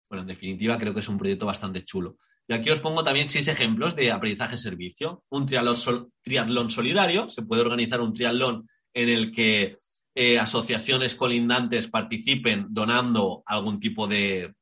Bueno, 0.09 0.21
en 0.21 0.27
definitiva, 0.27 0.77
creo 0.77 0.93
que 0.93 0.99
es 0.99 1.09
un 1.09 1.17
proyecto 1.17 1.45
bastante 1.45 1.83
chulo. 1.83 2.17
Y 2.47 2.53
aquí 2.53 2.69
os 2.69 2.81
pongo 2.81 3.03
también 3.03 3.29
seis 3.29 3.47
ejemplos 3.47 3.95
de 3.95 4.11
aprendizaje-servicio. 4.11 5.23
Un 5.29 5.45
triatlón 5.45 6.69
solidario, 6.69 7.29
se 7.29 7.43
puede 7.43 7.61
organizar 7.61 8.01
un 8.01 8.11
triatlón 8.11 8.67
en 8.93 9.09
el 9.09 9.31
que 9.31 9.79
eh, 10.15 10.37
asociaciones 10.37 11.15
colindantes 11.15 11.87
participen 11.87 12.67
donando 12.69 13.41
algún 13.45 13.79
tipo 13.79 14.07
de, 14.07 14.53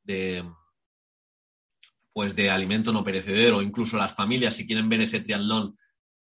pues 2.12 2.34
de 2.34 2.50
alimento 2.50 2.92
no 2.92 3.04
perecedero, 3.04 3.60
incluso 3.60 3.96
las 3.96 4.14
familias, 4.14 4.56
si 4.56 4.66
quieren 4.66 4.88
ver 4.88 5.02
ese 5.02 5.20
triatlón, 5.20 5.76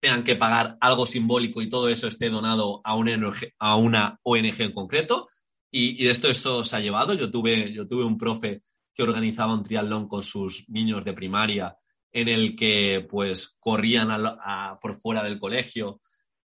tengan 0.01 0.25
que 0.25 0.35
pagar 0.35 0.77
algo 0.81 1.07
simbólico 1.07 1.63
y 1.63 1.69
todo 1.69 1.89
eso 1.89 2.09
esté 2.09 2.31
donado 2.31 2.81
a 2.83 2.97
una 2.97 3.15
ONG, 3.15 3.53
a 3.61 3.77
una 3.77 4.19
ONG 4.25 4.61
en 4.61 4.73
concreto. 4.73 5.29
Y, 5.71 6.05
de 6.05 6.11
esto 6.11 6.29
esto 6.29 6.65
se 6.65 6.77
ha 6.77 6.81
llevado. 6.81 7.15
Yo 7.15 7.31
tuve, 7.31 7.73
yo 7.73 7.87
tuve 7.87 8.05
un 8.05 8.19
profe 8.19 8.63
que 8.93 9.05
organizaba 9.05 9.55
un 9.55 9.63
triatlón 9.63 10.09
con 10.09 10.23
sus 10.23 10.69
niños 10.69 11.05
de 11.05 11.13
primaria 11.13 11.77
en 12.11 12.29
el 12.29 12.57
que 12.57 13.07
pues 13.09 13.57
corrían 13.59 14.11
por 14.81 15.01
fuera 15.01 15.23
del 15.23 15.39
colegio, 15.39 16.01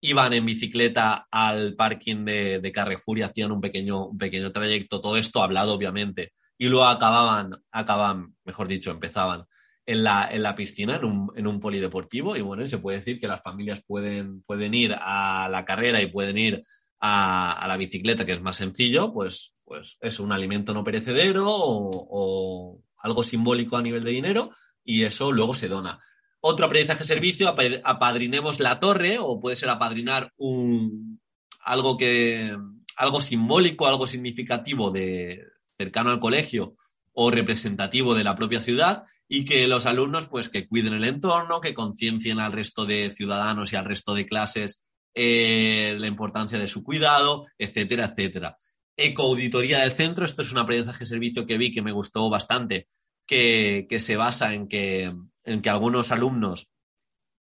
iban 0.02 0.32
en 0.32 0.44
bicicleta 0.44 1.28
al 1.30 1.74
parking 1.76 2.24
de, 2.24 2.72
Carrefour 2.74 3.18
y 3.18 3.22
hacían 3.22 3.52
un 3.52 3.60
pequeño, 3.60 4.06
un 4.06 4.18
pequeño 4.18 4.50
trayecto, 4.52 5.00
todo 5.00 5.16
esto 5.16 5.42
hablado 5.42 5.72
obviamente, 5.72 6.32
y 6.58 6.66
luego 6.68 6.86
acababan, 6.86 7.56
acaban, 7.70 8.34
mejor 8.44 8.66
dicho, 8.66 8.90
empezaban 8.90 9.44
en 9.86 10.02
la, 10.02 10.28
en 10.30 10.42
la 10.42 10.56
piscina, 10.56 10.96
en 10.96 11.04
un, 11.04 11.32
en 11.36 11.46
un, 11.46 11.60
polideportivo, 11.60 12.36
y 12.36 12.40
bueno, 12.40 12.66
se 12.66 12.78
puede 12.78 12.98
decir 12.98 13.20
que 13.20 13.28
las 13.28 13.42
familias 13.42 13.82
pueden, 13.86 14.42
pueden 14.42 14.74
ir 14.74 14.96
a 15.00 15.48
la 15.48 15.64
carrera 15.64 16.02
y 16.02 16.10
pueden 16.10 16.36
ir 16.36 16.62
a, 17.00 17.52
a 17.52 17.68
la 17.68 17.76
bicicleta, 17.76 18.26
que 18.26 18.32
es 18.32 18.42
más 18.42 18.56
sencillo, 18.56 19.12
pues, 19.12 19.54
pues 19.64 19.98
es 20.00 20.18
un 20.18 20.32
alimento 20.32 20.74
no 20.74 20.82
perecedero 20.82 21.46
o 21.48 22.82
algo 22.98 23.22
simbólico 23.22 23.76
a 23.76 23.82
nivel 23.82 24.02
de 24.02 24.10
dinero, 24.10 24.50
y 24.84 25.04
eso 25.04 25.30
luego 25.30 25.54
se 25.54 25.68
dona. 25.68 26.00
Otro 26.44 26.66
aprendizaje-servicio, 26.66 27.54
apadrinemos 27.84 28.58
la 28.58 28.80
torre 28.80 29.18
o 29.20 29.38
puede 29.38 29.54
ser 29.54 29.68
apadrinar 29.68 30.32
un, 30.36 31.20
algo, 31.60 31.96
que, 31.96 32.56
algo 32.96 33.20
simbólico, 33.20 33.86
algo 33.86 34.08
significativo 34.08 34.90
de, 34.90 35.44
cercano 35.78 36.10
al 36.10 36.20
colegio 36.20 36.76
o 37.12 37.30
representativo 37.30 38.14
de 38.14 38.24
la 38.24 38.34
propia 38.34 38.60
ciudad 38.60 39.04
y 39.28 39.44
que 39.44 39.68
los 39.68 39.86
alumnos 39.86 40.26
pues 40.26 40.48
que 40.48 40.66
cuiden 40.66 40.94
el 40.94 41.04
entorno, 41.04 41.60
que 41.60 41.74
conciencien 41.74 42.40
al 42.40 42.52
resto 42.52 42.86
de 42.86 43.10
ciudadanos 43.10 43.72
y 43.72 43.76
al 43.76 43.84
resto 43.84 44.14
de 44.14 44.26
clases 44.26 44.84
eh, 45.14 45.94
la 45.98 46.06
importancia 46.06 46.58
de 46.58 46.68
su 46.68 46.82
cuidado, 46.82 47.46
etcétera, 47.58 48.06
etcétera. 48.06 48.56
Ecoauditoría 48.96 49.80
del 49.80 49.92
centro, 49.92 50.24
esto 50.24 50.42
es 50.42 50.52
un 50.52 50.58
aprendizaje-servicio 50.58 51.46
que 51.46 51.56
vi 51.56 51.70
que 51.70 51.82
me 51.82 51.92
gustó 51.92 52.28
bastante, 52.28 52.88
que, 53.26 53.86
se 53.98 54.16
basa 54.16 54.54
en 54.54 54.68
que, 54.68 55.14
en 55.44 55.62
que 55.62 55.70
algunos 55.70 56.12
alumnos 56.12 56.70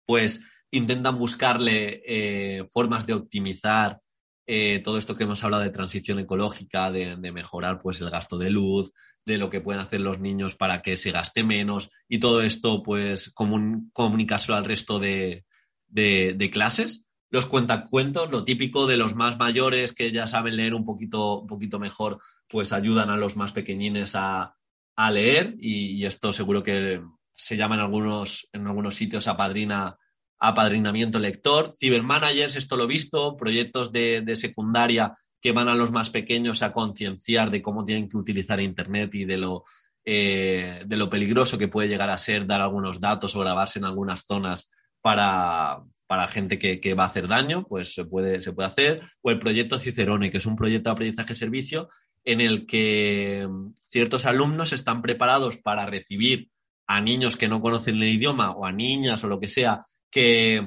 pues 0.06 0.42
intentan 0.72 1.18
buscarle 1.18 2.02
eh, 2.06 2.66
formas 2.68 3.06
de 3.06 3.14
optimizar 3.14 4.02
eh, 4.50 4.80
todo 4.80 4.98
esto 4.98 5.14
que 5.16 5.24
hemos 5.24 5.44
hablado 5.44 5.64
de 5.64 5.72
transición 5.72 6.20
ecológica, 6.20 6.90
de, 6.90 7.18
mejorar 7.18 7.82
pues 7.82 8.00
el 8.00 8.10
gasto 8.10 8.38
de 8.38 8.50
luz, 8.50 8.94
de 9.26 9.38
lo 9.38 9.50
que 9.50 9.60
pueden 9.60 9.82
hacer 9.82 10.00
los 10.00 10.20
niños 10.20 10.56
para 10.56 10.82
que 10.82 10.96
se 10.96 11.12
gaste 11.12 11.44
menos 11.44 11.90
y 12.08 12.20
todo 12.20 12.42
esto 12.42 12.82
pues 12.82 13.30
comun 13.34 13.90
comunicárselo 13.92 14.58
al 14.58 14.64
resto 14.64 15.00
de, 15.00 15.44
de, 15.88 16.50
clases. 16.50 17.06
Los 17.30 17.46
cuentacuentos, 17.46 18.32
lo 18.32 18.46
típico 18.46 18.88
de 18.88 18.96
los 18.96 19.16
más 19.16 19.38
mayores 19.38 19.92
que 19.92 20.14
ya 20.14 20.28
saben 20.28 20.56
leer 20.56 20.74
un 20.74 20.86
poquito, 20.86 21.42
un 21.42 21.48
poquito 21.48 21.78
mejor, 21.78 22.20
pues 22.48 22.72
ayudan 22.72 23.10
a 23.10 23.18
los 23.18 23.36
más 23.36 23.52
pequeñines 23.52 24.16
a, 24.16 24.56
a 24.96 25.12
leer 25.12 25.56
y, 25.60 26.06
esto 26.06 26.32
seguro 26.34 26.64
que 26.64 27.02
se 27.38 27.56
llama 27.56 27.76
en 27.76 27.82
algunos, 27.82 28.50
en 28.52 28.66
algunos 28.66 28.96
sitios 28.96 29.28
apadrina, 29.28 29.96
apadrinamiento 30.40 31.20
lector. 31.20 31.74
Cibermanagers, 31.80 32.56
esto 32.56 32.76
lo 32.76 32.86
he 32.86 32.88
visto, 32.88 33.38
proyectos 33.38 33.92
de, 33.92 34.36
secundaria 34.36 35.16
que 35.40 35.52
van 35.52 35.68
a 35.68 35.76
los 35.76 35.92
más 35.92 36.10
pequeños 36.10 36.64
a 36.64 36.72
concienciar 36.72 37.52
de 37.52 37.62
cómo 37.62 37.86
tienen 37.86 38.10
que 38.10 38.18
utilizar 38.18 38.60
Internet 38.60 39.14
y 39.14 39.26
de 39.26 39.38
lo, 39.38 39.64
eh, 40.04 40.82
de 40.86 40.98
lo 40.98 41.12
peligroso 41.12 41.60
que 41.60 41.68
puede 41.68 41.88
llegar 41.88 42.10
a 42.10 42.18
ser 42.18 42.48
dar 42.48 42.62
algunos 42.62 43.00
datos 43.00 43.36
o 43.36 43.40
grabarse 43.40 43.78
en 43.78 43.86
algunas 43.86 44.26
zonas 44.26 44.72
para, 45.00 45.84
para 46.08 46.28
gente 46.28 46.58
que, 46.58 46.80
que, 46.80 46.96
va 46.96 47.04
a 47.04 47.08
hacer 47.08 47.28
daño, 47.28 47.66
pues 47.66 47.94
se 47.94 48.04
puede, 48.04 48.42
se 48.42 48.52
puede 48.52 48.70
hacer. 48.70 49.00
O 49.22 49.30
el 49.30 49.38
proyecto 49.38 49.78
Cicerone, 49.78 50.32
que 50.32 50.38
es 50.38 50.48
un 50.48 50.56
proyecto 50.56 50.90
de 50.90 50.94
aprendizaje-servicio 50.94 51.88
en 52.26 52.42
el 52.42 52.66
que 52.66 53.48
ciertos 53.90 54.26
alumnos 54.26 54.74
están 54.74 55.04
preparados 55.04 55.58
para 55.58 55.86
recibir 55.86 56.50
a 56.88 57.02
niños 57.02 57.36
que 57.36 57.50
no 57.50 57.60
conocen 57.60 57.96
el 57.96 58.04
idioma 58.04 58.52
o 58.52 58.66
a 58.66 58.72
niñas 58.72 59.24
o 59.24 59.28
lo 59.28 59.40
que 59.40 59.48
sea 59.48 59.86
que, 60.10 60.66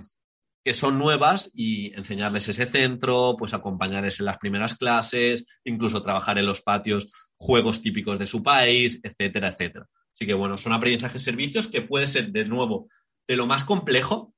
son 0.72 0.98
nuevas 0.98 1.50
y 1.52 1.92
enseñarles 1.96 2.48
ese 2.48 2.64
centro, 2.64 3.34
pues 3.36 3.54
acompañarles 3.54 4.20
en 4.20 4.26
las 4.26 4.38
primeras 4.38 4.76
clases, 4.76 5.44
incluso 5.64 6.00
trabajar 6.00 6.38
en 6.38 6.46
los 6.46 6.62
patios 6.62 7.12
juegos 7.34 7.82
típicos 7.82 8.20
de 8.20 8.26
su 8.26 8.40
país, 8.40 9.00
etcétera, 9.02 9.48
etcétera. 9.48 9.86
Así 10.14 10.26
que 10.26 10.34
bueno, 10.34 10.58
son 10.58 10.72
aprendizajes 10.72 11.24
servicios 11.24 11.66
que 11.66 11.82
puede 11.82 12.06
ser 12.06 12.30
de 12.30 12.44
nuevo 12.44 12.88
de 13.26 13.34
lo 13.34 13.46
más 13.46 13.64
complejo, 13.64 14.32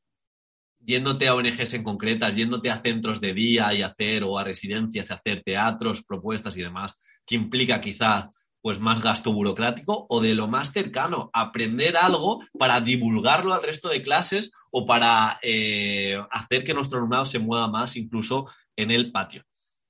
yéndote 0.78 1.28
a 1.28 1.34
ONGs 1.34 1.74
en 1.74 1.82
concretas, 1.82 2.34
yéndote 2.34 2.70
a 2.70 2.80
centros 2.80 3.20
de 3.20 3.34
día 3.34 3.74
y 3.74 3.82
hacer 3.82 4.24
o 4.24 4.38
a 4.38 4.44
residencias 4.44 5.10
y 5.10 5.12
hacer 5.12 5.42
teatros, 5.42 6.02
propuestas 6.02 6.56
y 6.56 6.62
demás, 6.62 6.94
que 7.26 7.34
implica 7.34 7.80
quizá 7.80 8.30
pues 8.62 8.78
más 8.78 9.02
gasto 9.02 9.32
burocrático 9.32 10.06
o 10.08 10.20
de 10.20 10.34
lo 10.34 10.46
más 10.46 10.72
cercano, 10.72 11.30
aprender 11.34 11.96
algo 11.96 12.42
para 12.58 12.80
divulgarlo 12.80 13.52
al 13.52 13.62
resto 13.62 13.88
de 13.88 14.02
clases 14.02 14.52
o 14.70 14.86
para 14.86 15.38
eh, 15.42 16.16
hacer 16.30 16.62
que 16.62 16.72
nuestro 16.72 16.98
alumnado 16.98 17.24
se 17.24 17.40
mueva 17.40 17.66
más 17.66 17.96
incluso 17.96 18.46
en 18.76 18.92
el 18.92 19.10
patio. 19.10 19.44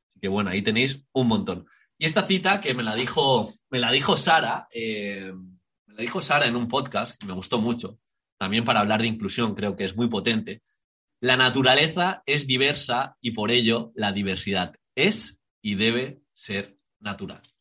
Así 0.09 0.21
que 0.21 0.29
bueno, 0.29 0.51
ahí 0.51 0.63
tenéis 0.63 1.05
un 1.13 1.29
montón. 1.29 1.67
Y 1.99 2.07
esta 2.07 2.27
cita 2.27 2.61
que 2.61 2.75
me 2.75 2.83
la 2.83 2.95
dijo, 2.95 3.53
me 3.71 3.79
la 3.79 3.93
dijo 3.93 4.17
Sara, 4.17 4.67
eh, 4.73 5.33
me 5.87 5.95
la 5.95 6.01
dijo 6.01 6.23
Sara 6.23 6.47
en 6.47 6.57
un 6.57 6.67
podcast 6.67 7.21
que 7.21 7.27
me 7.27 7.35
gustó 7.35 7.61
mucho, 7.61 7.99
también 8.39 8.65
para 8.65 8.81
hablar 8.81 9.03
de 9.03 9.09
inclusión, 9.09 9.55
creo 9.55 9.77
que 9.77 9.85
es 9.85 9.95
muy 9.95 10.09
potente. 10.09 10.63
La 11.21 11.37
naturaleza 11.37 12.23
es 12.27 12.47
diversa 12.47 13.17
y 13.21 13.33
por 13.33 13.51
ello 13.51 13.93
la 13.95 14.11
diversidad 14.11 14.75
es 14.97 15.39
y 15.61 15.77
debe 15.77 16.23
ser 16.33 16.77
natural. 16.99 17.52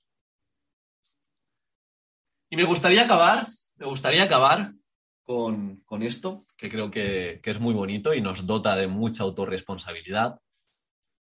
Y 2.52 2.58
me 2.58 2.66
gustaría 2.66 3.04
acabar, 3.04 3.48
me 3.78 3.86
gustaría 3.86 4.24
acabar 4.24 4.72
con, 5.24 5.82
esto, 6.02 6.46
que 6.58 6.70
creo 6.70 6.92
que, 6.92 7.40
es 7.42 7.60
muy 7.62 7.74
bonito 7.74 8.14
y 8.14 8.20
nos 8.20 8.46
dota 8.46 8.76
de 8.76 8.88
mucha 8.88 9.24
autorresponsabilidad. 9.24 10.42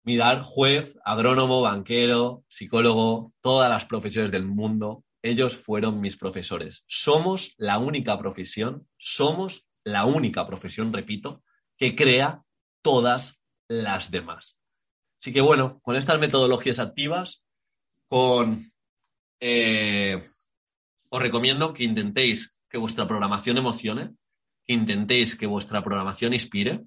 Mirar, 0.03 0.39
juez, 0.39 0.97
agrónomo, 1.03 1.61
banquero, 1.61 2.45
psicólogo, 2.47 3.33
todas 3.41 3.69
las 3.69 3.83
profesiones 3.83 4.31
del 4.31 4.45
mundo, 4.45 5.03
ellos 5.21 5.57
fueron 5.57 5.99
mis 5.99 6.15
profesores. 6.15 6.85
Somos 6.87 7.55
la 7.57 7.77
única 7.77 8.17
profesión, 8.17 8.87
somos 8.97 9.67
la 9.83 10.05
única 10.05 10.47
profesión, 10.47 10.93
repito, 10.93 11.43
que 11.75 11.93
crea 11.93 12.41
todas 12.81 13.41
las 13.67 14.11
demás. 14.11 14.61
Así 15.21 15.33
que 15.33 15.41
bueno, 15.41 15.81
con 15.81 15.97
estas 15.97 16.21
metodologías 16.21 16.79
activas 16.79 17.43
con... 18.07 18.71
Eh, 19.41 20.21
os 21.17 21.23
recomiendo 21.23 21.73
que 21.73 21.83
intentéis 21.83 22.55
que 22.69 22.77
vuestra 22.77 23.07
programación 23.07 23.57
emocione, 23.57 24.13
que 24.65 24.73
intentéis 24.73 25.35
que 25.35 25.47
vuestra 25.47 25.81
programación 25.81 26.33
inspire, 26.33 26.85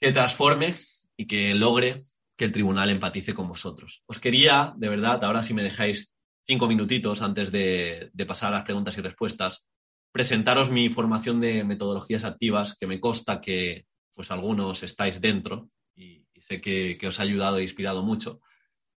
que 0.00 0.12
transforme 0.12 0.72
y 1.16 1.26
que 1.26 1.52
logre 1.54 2.02
que 2.38 2.44
el 2.44 2.52
tribunal 2.52 2.90
empatice 2.90 3.34
con 3.34 3.48
vosotros. 3.48 4.02
Os 4.06 4.20
quería, 4.20 4.72
de 4.76 4.88
verdad, 4.88 5.22
ahora 5.24 5.42
si 5.42 5.52
me 5.52 5.64
dejáis 5.64 6.14
cinco 6.46 6.68
minutitos 6.68 7.22
antes 7.22 7.50
de, 7.50 8.12
pasar 8.26 8.50
a 8.50 8.58
las 8.58 8.64
preguntas 8.64 8.96
y 8.96 9.00
respuestas, 9.00 9.64
presentaros 10.12 10.70
mi 10.70 10.90
formación 10.90 11.40
de 11.40 11.64
metodologías 11.64 12.22
activas, 12.22 12.76
que 12.78 12.86
me 12.86 13.00
consta 13.00 13.40
que 13.40 13.86
pues 14.14 14.30
algunos 14.30 14.84
estáis 14.84 15.20
dentro 15.20 15.70
y, 15.96 16.24
sé 16.38 16.60
que, 16.60 16.96
que, 16.96 17.08
os 17.08 17.18
ha 17.18 17.24
ayudado 17.24 17.58
e 17.58 17.62
inspirado 17.62 18.02
mucho 18.02 18.40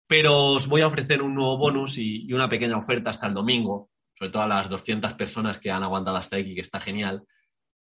pero 0.08 0.52
os 0.52 0.68
voy 0.68 0.82
a 0.82 0.88
ofrecer 0.88 1.22
un 1.22 1.36
nuevo 1.36 1.58
bonus 1.58 1.98
y, 1.98 2.32
una 2.34 2.50
pequeña 2.50 2.78
oferta 2.78 3.10
hasta 3.10 3.28
el 3.28 3.34
domingo, 3.34 3.90
sobre 4.14 4.32
todo 4.32 4.44
a 4.44 4.48
las 4.48 4.70
200 4.70 5.14
personas 5.14 5.58
que 5.58 5.72
han 5.72 5.84
aguantado 5.84 6.18
hasta 6.18 6.38
aquí, 6.38 6.56
que 6.56 6.62
está 6.62 6.80
genial. 6.80 7.24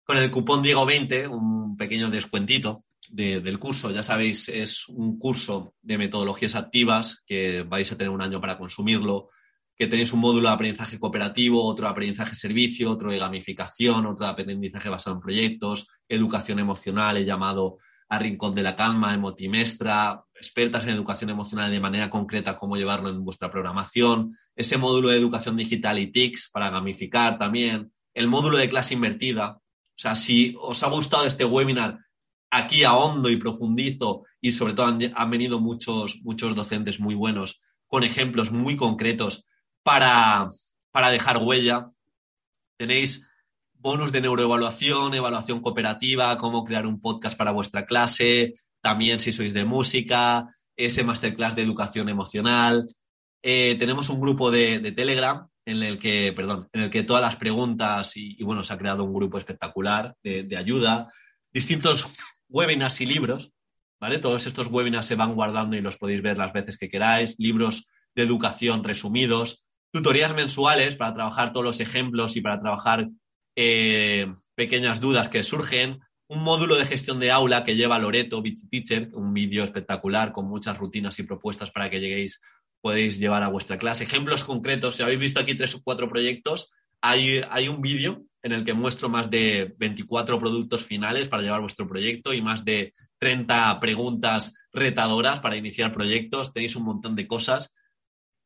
Con 0.04 0.16
el 0.16 0.30
cupón 0.30 0.62
Diego20, 0.62 1.28
un 1.28 1.76
pequeño 1.76 2.10
descuentito 2.10 2.84
del 3.10 3.58
curso. 3.58 3.90
Ya 3.90 4.02
sabéis, 4.02 4.48
es 4.48 4.88
un 4.88 5.18
curso 5.18 5.74
de 5.82 5.98
metodologías 5.98 6.54
activas 6.54 7.22
que 7.26 7.62
vais 7.62 7.90
a 7.90 7.96
tener 7.96 8.10
un 8.10 8.22
año 8.22 8.40
para 8.40 8.58
consumirlo, 8.58 9.30
que 9.76 9.86
tenéis 9.86 10.12
un 10.12 10.20
módulo 10.20 10.48
de 10.48 10.54
aprendizaje 10.54 10.98
cooperativo, 10.98 11.64
otro 11.64 11.86
de 11.86 11.92
aprendizaje 11.92 12.34
servicio, 12.34 12.90
otro 12.90 13.12
de 13.12 13.18
gamificación, 13.18 14.06
otro 14.06 14.26
de 14.26 14.32
aprendizaje 14.32 14.88
basado 14.88 15.16
en 15.16 15.22
proyectos, 15.22 15.86
educación 16.08 16.58
emocional, 16.58 17.16
he 17.16 17.24
llamado 17.24 17.78
a 18.08 18.18
Rincón 18.18 18.54
de 18.54 18.62
la 18.62 18.74
Calma, 18.74 19.14
Emotimestra, 19.14 20.24
expertas 20.38 20.84
en 20.84 20.90
educación 20.90 21.30
emocional 21.30 21.70
de 21.70 21.80
manera 21.80 22.08
concreta, 22.08 22.56
cómo 22.56 22.76
llevarlo 22.76 23.10
en 23.10 23.24
vuestra 23.24 23.50
programación, 23.50 24.30
ese 24.56 24.78
módulo 24.78 25.08
de 25.08 25.16
educación 25.16 25.56
digital 25.56 25.98
y 25.98 26.06
TICS 26.06 26.50
para 26.50 26.70
gamificar 26.70 27.38
también, 27.38 27.92
el 28.14 28.28
módulo 28.28 28.56
de 28.56 28.68
clase 28.68 28.94
invertida. 28.94 29.58
O 29.58 30.00
sea, 30.00 30.16
si 30.16 30.54
os 30.60 30.82
ha 30.82 30.88
gustado 30.88 31.26
este 31.26 31.44
webinar, 31.44 31.98
aquí 32.50 32.84
ahondo 32.84 33.28
y 33.28 33.36
profundizo 33.36 34.24
y 34.40 34.52
sobre 34.52 34.74
todo 34.74 34.86
han, 34.86 35.30
venido 35.30 35.60
muchos, 35.60 36.20
muchos 36.22 36.54
docentes 36.54 37.00
muy 37.00 37.14
buenos 37.14 37.60
con 37.86 38.04
ejemplos 38.04 38.52
muy 38.52 38.76
concretos 38.76 39.44
para, 39.82 40.48
para 40.90 41.10
dejar 41.10 41.38
huella. 41.38 41.90
Tenéis 42.76 43.26
bonus 43.74 44.12
de 44.12 44.20
neuroevaluación, 44.20 45.14
evaluación 45.14 45.60
cooperativa, 45.60 46.36
cómo 46.36 46.64
crear 46.64 46.86
un 46.86 47.00
podcast 47.00 47.36
para 47.36 47.52
vuestra 47.52 47.86
clase, 47.86 48.54
también 48.88 49.20
si 49.20 49.32
sois 49.32 49.52
de 49.52 49.66
música, 49.66 50.56
ese 50.74 51.04
masterclass 51.04 51.54
de 51.54 51.60
educación 51.60 52.08
emocional. 52.08 52.86
Eh, 53.42 53.76
tenemos 53.78 54.08
un 54.08 54.18
grupo 54.18 54.50
de, 54.50 54.80
Telegram 54.92 55.46
en 55.66 55.82
el 55.82 55.98
que, 55.98 56.32
perdón, 56.32 56.70
en 56.72 56.84
el 56.84 56.88
que 56.88 57.02
todas 57.02 57.20
las 57.20 57.36
preguntas 57.36 58.16
y, 58.16 58.42
bueno, 58.42 58.62
se 58.62 58.72
ha 58.72 58.78
creado 58.78 59.04
un 59.04 59.12
grupo 59.12 59.36
espectacular 59.36 60.16
de, 60.22 60.56
ayuda, 60.56 61.12
distintos 61.52 62.08
webinars 62.48 63.02
y 63.02 63.04
libros, 63.04 63.52
¿vale? 64.00 64.20
Todos 64.20 64.46
estos 64.46 64.68
webinars 64.68 65.06
se 65.06 65.16
van 65.16 65.34
guardando 65.34 65.76
y 65.76 65.82
los 65.82 65.98
podéis 65.98 66.22
ver 66.22 66.38
las 66.38 66.54
veces 66.54 66.78
que 66.78 66.88
queráis, 66.88 67.34
libros 67.36 67.88
de 68.14 68.22
educación 68.22 68.84
resumidos, 68.84 69.66
tutorías 69.92 70.34
mensuales 70.34 70.96
para 70.96 71.12
trabajar 71.12 71.52
todos 71.52 71.66
los 71.66 71.80
ejemplos 71.80 72.36
y 72.36 72.40
para 72.40 72.58
trabajar 72.58 73.06
eh, 73.54 74.32
pequeñas 74.54 74.98
dudas 74.98 75.28
que 75.28 75.44
surgen, 75.44 76.00
un 76.28 76.42
módulo 76.42 76.76
de 76.76 76.84
gestión 76.84 77.18
de 77.20 77.30
aula 77.30 77.64
que 77.64 77.74
lleva 77.74 77.98
Loreto, 77.98 78.42
Beach 78.42 78.68
Teacher, 78.70 79.10
un 79.14 79.32
vídeo 79.32 79.64
espectacular 79.64 80.32
con 80.32 80.46
muchas 80.46 80.76
rutinas 80.76 81.18
y 81.18 81.22
propuestas 81.22 81.70
para 81.70 81.88
que 81.88 82.00
lleguéis, 82.00 82.40
podéis 82.82 83.18
llevar 83.18 83.42
a 83.42 83.48
vuestra 83.48 83.78
clase. 83.78 84.04
Ejemplos 84.04 84.44
concretos, 84.44 84.96
si 84.96 85.02
habéis 85.02 85.18
visto 85.18 85.40
aquí 85.40 85.54
tres 85.54 85.74
o 85.74 85.82
cuatro 85.82 86.08
proyectos, 86.08 86.70
hay, 87.00 87.40
hay 87.50 87.68
un 87.68 87.80
vídeo 87.80 88.24
en 88.42 88.52
el 88.52 88.64
que 88.64 88.74
muestro 88.74 89.08
más 89.08 89.30
de 89.30 89.74
24 89.78 90.38
productos 90.38 90.84
finales 90.84 91.28
para 91.28 91.42
llevar 91.42 91.62
vuestro 91.62 91.88
proyecto 91.88 92.34
y 92.34 92.42
más 92.42 92.64
de 92.64 92.92
30 93.18 93.80
preguntas 93.80 94.54
retadoras 94.72 95.40
para 95.40 95.56
iniciar 95.56 95.94
proyectos. 95.94 96.52
Tenéis 96.52 96.76
un 96.76 96.84
montón 96.84 97.16
de 97.16 97.26
cosas. 97.26 97.72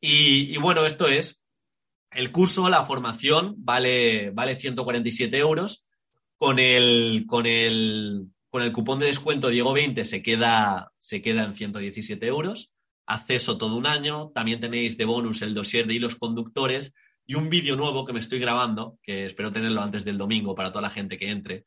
Y, 0.00 0.56
bueno, 0.58 0.86
esto 0.86 1.06
es 1.08 1.42
el 2.10 2.30
curso, 2.30 2.68
la 2.68 2.84
formación, 2.86 3.54
vale, 3.58 4.30
vale 4.30 4.56
147 4.56 5.36
euros 5.38 5.84
con 6.42 6.58
el, 6.58 7.24
con 7.28 7.46
el, 7.46 8.32
con 8.50 8.64
el 8.64 8.72
cupón 8.72 8.98
de 8.98 9.06
descuento 9.06 9.46
Diego 9.46 9.72
20 9.72 10.04
se 10.04 10.24
queda, 10.24 10.92
se 10.98 11.22
queda 11.22 11.44
en 11.44 11.54
117 11.54 12.26
euros. 12.26 12.72
Acceso 13.06 13.58
todo 13.58 13.76
un 13.76 13.86
año. 13.86 14.32
También 14.34 14.58
tenéis 14.58 14.98
de 14.98 15.04
bonus 15.04 15.42
el 15.42 15.54
dossier 15.54 15.86
de 15.86 15.94
hilos 15.94 16.16
conductores 16.16 16.94
y 17.24 17.36
un 17.36 17.48
vídeo 17.48 17.76
nuevo 17.76 18.04
que 18.04 18.12
me 18.12 18.18
estoy 18.18 18.40
grabando, 18.40 18.98
que 19.04 19.26
espero 19.26 19.52
tenerlo 19.52 19.82
antes 19.82 20.04
del 20.04 20.18
domingo 20.18 20.56
para 20.56 20.70
toda 20.70 20.82
la 20.82 20.90
gente 20.90 21.16
que 21.16 21.30
entre, 21.30 21.64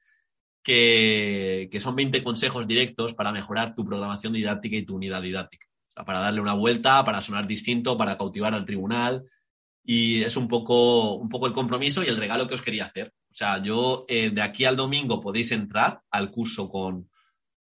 que, 0.61 1.69
que 1.71 1.79
son 1.79 1.95
20 1.95 2.21
consejos 2.21 2.67
directos 2.67 3.13
para 3.13 3.31
mejorar 3.31 3.75
tu 3.75 3.85
programación 3.85 4.33
didáctica 4.33 4.75
y 4.75 4.83
tu 4.83 4.97
unidad 4.97 5.21
didáctica. 5.21 5.67
O 5.67 5.93
sea, 5.93 6.03
para 6.03 6.19
darle 6.19 6.41
una 6.41 6.53
vuelta, 6.53 7.05
para 7.05 7.21
sonar 7.21 7.47
distinto, 7.47 7.97
para 7.97 8.17
cautivar 8.17 8.53
al 8.53 8.65
tribunal. 8.65 9.23
Y 9.87 10.23
es 10.23 10.35
un 10.35 10.47
poco, 10.47 11.13
un 11.13 11.29
poco 11.29 11.45
el 11.45 11.53
compromiso 11.53 12.03
y 12.03 12.07
el 12.07 12.17
regalo 12.17 12.47
que 12.47 12.55
os 12.55 12.61
quería 12.61 12.85
hacer. 12.85 13.13
O 13.29 13.33
sea, 13.33 13.61
yo 13.61 14.05
eh, 14.07 14.31
de 14.31 14.41
aquí 14.41 14.65
al 14.65 14.75
domingo 14.75 15.21
podéis 15.21 15.51
entrar 15.51 16.01
al 16.09 16.31
curso 16.31 16.67
con, 16.67 17.11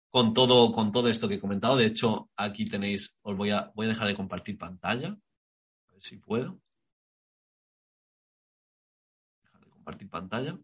con, 0.10 0.34
todo, 0.34 0.72
con 0.72 0.94
todo 0.94 1.10
esto 1.10 1.28
que 1.28 1.36
he 1.36 1.40
comentado. 1.40 1.76
De 1.76 1.86
hecho, 1.86 2.30
aquí 2.38 2.66
tenéis, 2.66 3.18
os 3.24 3.36
voy 3.36 3.50
a, 3.50 3.72
voy 3.76 3.88
a 3.88 3.90
dejar 3.90 4.08
de 4.08 4.16
compartir 4.16 4.58
pantalla. 4.58 5.10
A 5.10 5.92
ver 5.92 6.02
si 6.02 6.18
puedo. 6.18 6.62
Dejar 9.42 9.66
de 9.66 9.70
compartir 9.70 10.10
pantalla. 10.10 10.58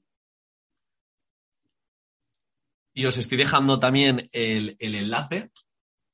Y 2.93 3.05
os 3.05 3.17
estoy 3.17 3.37
dejando 3.37 3.79
también 3.79 4.29
el, 4.31 4.77
enlace. 4.79 5.51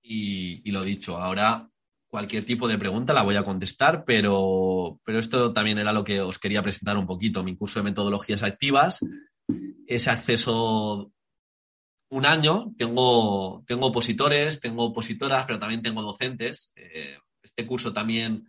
Y, 0.01 0.67
y, 0.67 0.71
lo 0.71 0.83
dicho, 0.83 1.17
ahora 1.17 1.69
cualquier 2.15 2.45
tipo 2.45 2.69
de 2.69 2.77
pregunta 2.77 3.11
la 3.11 3.23
voy 3.23 3.35
a 3.35 3.43
contestar, 3.43 4.05
pero, 4.05 5.01
pero 5.03 5.19
esto 5.19 5.51
también 5.51 5.79
era 5.79 5.91
lo 5.91 6.05
que 6.05 6.21
os 6.21 6.39
quería 6.39 6.61
presentar 6.61 6.97
un 6.97 7.05
poquito, 7.05 7.43
mi 7.43 7.57
curso 7.57 7.79
de 7.79 7.83
metodologías 7.83 8.41
activas, 8.41 9.01
ese 9.85 10.09
acceso 10.09 11.11
un 12.09 12.25
año, 12.25 12.73
tengo, 12.77 13.65
tengo 13.67 13.87
opositores, 13.87 14.61
tengo 14.61 14.85
opositoras, 14.85 15.45
pero 15.45 15.59
también 15.59 15.81
tengo 15.81 16.01
docentes. 16.01 16.71
Eh, 16.77 17.17
este 17.43 17.67
curso 17.67 17.91
también, 17.91 18.47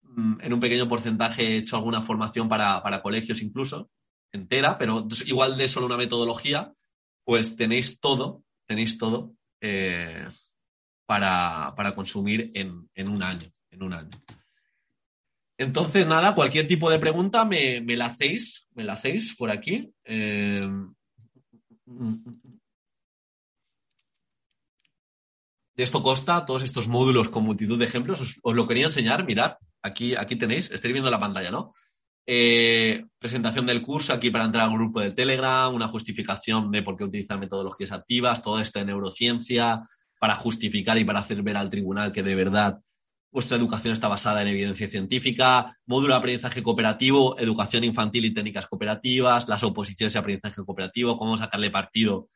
mm, 0.00 0.36
en 0.40 0.52
un 0.54 0.60
pequeño 0.60 0.88
porcentaje, 0.88 1.42
he 1.48 1.56
hecho 1.58 1.76
alguna 1.76 2.00
formación 2.00 2.48
para, 2.48 3.02
colegios 3.02 3.42
incluso, 3.42 3.90
entera, 4.32 4.78
pero 4.78 5.06
igual 5.26 5.58
de 5.58 5.68
solo 5.68 5.84
una 5.84 5.98
metodología, 5.98 6.72
pues 7.24 7.56
tenéis 7.56 8.00
todo, 8.00 8.42
tenéis 8.64 8.96
todo. 8.96 9.34
Eh, 9.60 10.26
para, 11.20 11.94
consumir 11.94 12.50
en, 12.54 13.08
un 13.08 13.22
año. 13.22 13.48
En 13.70 13.82
un 13.82 13.92
año. 13.92 14.10
Entonces, 15.58 16.06
nada, 16.06 16.34
cualquier 16.34 16.66
tipo 16.66 16.90
de 16.90 16.98
pregunta 16.98 17.44
me, 17.44 17.80
la 17.96 18.06
hacéis, 18.06 18.68
me 18.74 18.84
la 18.84 18.94
hacéis 18.94 19.36
por 19.36 19.50
aquí. 19.50 19.92
Eh, 20.04 20.66
de 25.74 25.82
esto 25.82 26.02
consta 26.02 26.44
todos 26.44 26.62
estos 26.62 26.88
módulos 26.88 27.28
con 27.28 27.44
multitud 27.44 27.78
de 27.78 27.84
ejemplos. 27.84 28.38
Os, 28.42 28.54
lo 28.54 28.66
quería 28.66 28.86
enseñar, 28.86 29.24
mirad, 29.24 29.56
aquí, 29.82 30.14
aquí 30.16 30.36
tenéis, 30.36 30.70
estoy 30.70 30.92
viendo 30.92 31.10
la 31.10 31.20
pantalla, 31.20 31.50
¿no? 31.50 31.72
Eh, 32.24 33.04
presentación 33.18 33.66
del 33.66 33.82
curso 33.82 34.12
aquí 34.12 34.30
para 34.30 34.44
entrar 34.44 34.64
al 34.64 34.72
grupo 34.72 35.00
de 35.00 35.12
Telegram, 35.12 35.74
una 35.74 35.88
justificación 35.88 36.70
de 36.70 36.82
por 36.82 36.96
qué 36.96 37.04
utilizar 37.04 37.38
metodologías 37.38 37.92
activas, 37.92 38.42
todo 38.42 38.60
esto 38.60 38.78
de 38.78 38.86
neurociencia, 38.86 39.82
para 40.22 40.36
justificar 40.36 40.96
y 40.98 41.04
para 41.04 41.18
hacer 41.18 41.42
ver 41.42 41.56
al 41.56 41.68
tribunal 41.68 42.12
que 42.12 42.22
de 42.22 42.36
verdad 42.36 42.78
vuestra 43.32 43.56
educación 43.56 43.92
está 43.92 44.06
basada 44.06 44.40
en 44.40 44.46
evidencia 44.46 44.88
científica, 44.88 45.76
módulo 45.84 46.14
de 46.14 46.18
aprendizaje 46.18 46.62
cooperativo, 46.62 47.36
educación 47.40 47.82
infantil 47.82 48.26
y 48.26 48.30
técnicas 48.32 48.68
cooperativas, 48.68 49.48
las 49.48 49.64
oposiciones 49.64 50.14
y 50.14 50.18
aprendizaje 50.18 50.64
cooperativo, 50.64 51.18
cómo 51.18 51.36
sacarle 51.36 51.72
partido 51.72 52.28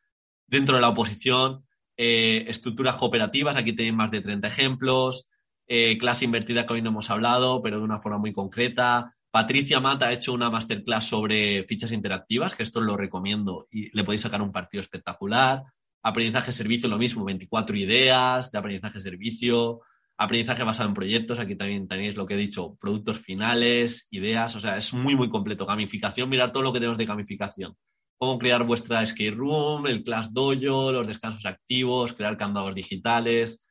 dentro 0.48 0.74
de 0.74 0.80
la 0.80 0.88
oposición, 0.88 1.64
eh, 1.96 2.46
estructuras 2.48 2.96
cooperativas, 2.96 3.54
aquí 3.54 3.72
tenéis 3.72 3.94
más 3.94 4.10
de 4.10 4.20
30 4.20 4.48
ejemplos, 4.48 5.28
eh, 5.68 5.96
clase 5.96 6.24
invertida 6.24 6.66
que 6.66 6.72
hoy 6.72 6.82
no 6.82 6.90
hemos 6.90 7.08
hablado, 7.10 7.62
pero 7.62 7.78
de 7.78 7.84
una 7.84 8.00
forma 8.00 8.18
muy 8.18 8.32
concreta. 8.32 9.14
Patricia 9.30 9.78
Mata 9.78 10.08
ha 10.08 10.12
hecho 10.12 10.32
una 10.32 10.50
masterclass 10.50 11.06
sobre 11.06 11.62
fichas 11.68 11.92
interactivas, 11.92 12.56
que 12.56 12.64
esto 12.64 12.80
lo 12.80 12.96
recomiendo 12.96 13.68
y 13.70 13.96
le 13.96 14.02
podéis 14.02 14.22
sacar 14.22 14.42
un 14.42 14.50
partido 14.50 14.80
espectacular. 14.80 15.62
Aprendizaje 16.06 16.52
servicio, 16.52 16.88
lo 16.88 16.98
mismo, 16.98 17.24
24 17.24 17.76
ideas 17.76 18.52
de 18.52 18.58
aprendizaje 18.58 19.00
servicio, 19.00 19.80
aprendizaje 20.16 20.62
basado 20.62 20.88
en 20.88 20.94
proyectos, 20.94 21.40
aquí 21.40 21.56
también 21.56 21.88
tenéis 21.88 22.14
lo 22.14 22.24
que 22.26 22.34
he 22.34 22.36
dicho, 22.36 22.76
productos 22.80 23.18
finales, 23.18 24.06
ideas, 24.12 24.54
o 24.54 24.60
sea, 24.60 24.76
es 24.76 24.94
muy, 24.94 25.16
muy 25.16 25.28
completo. 25.28 25.66
Gamificación, 25.66 26.28
mirar 26.28 26.52
todo 26.52 26.62
lo 26.62 26.72
que 26.72 26.78
tenemos 26.78 26.96
de 26.96 27.06
gamificación. 27.06 27.74
Cómo 28.18 28.38
crear 28.38 28.62
vuestra 28.62 29.04
skate 29.04 29.34
room, 29.34 29.88
el 29.88 30.04
class 30.04 30.32
dojo, 30.32 30.92
los 30.92 31.08
descansos 31.08 31.44
activos, 31.44 32.12
crear 32.12 32.36
candados 32.36 32.76
digitales, 32.76 33.66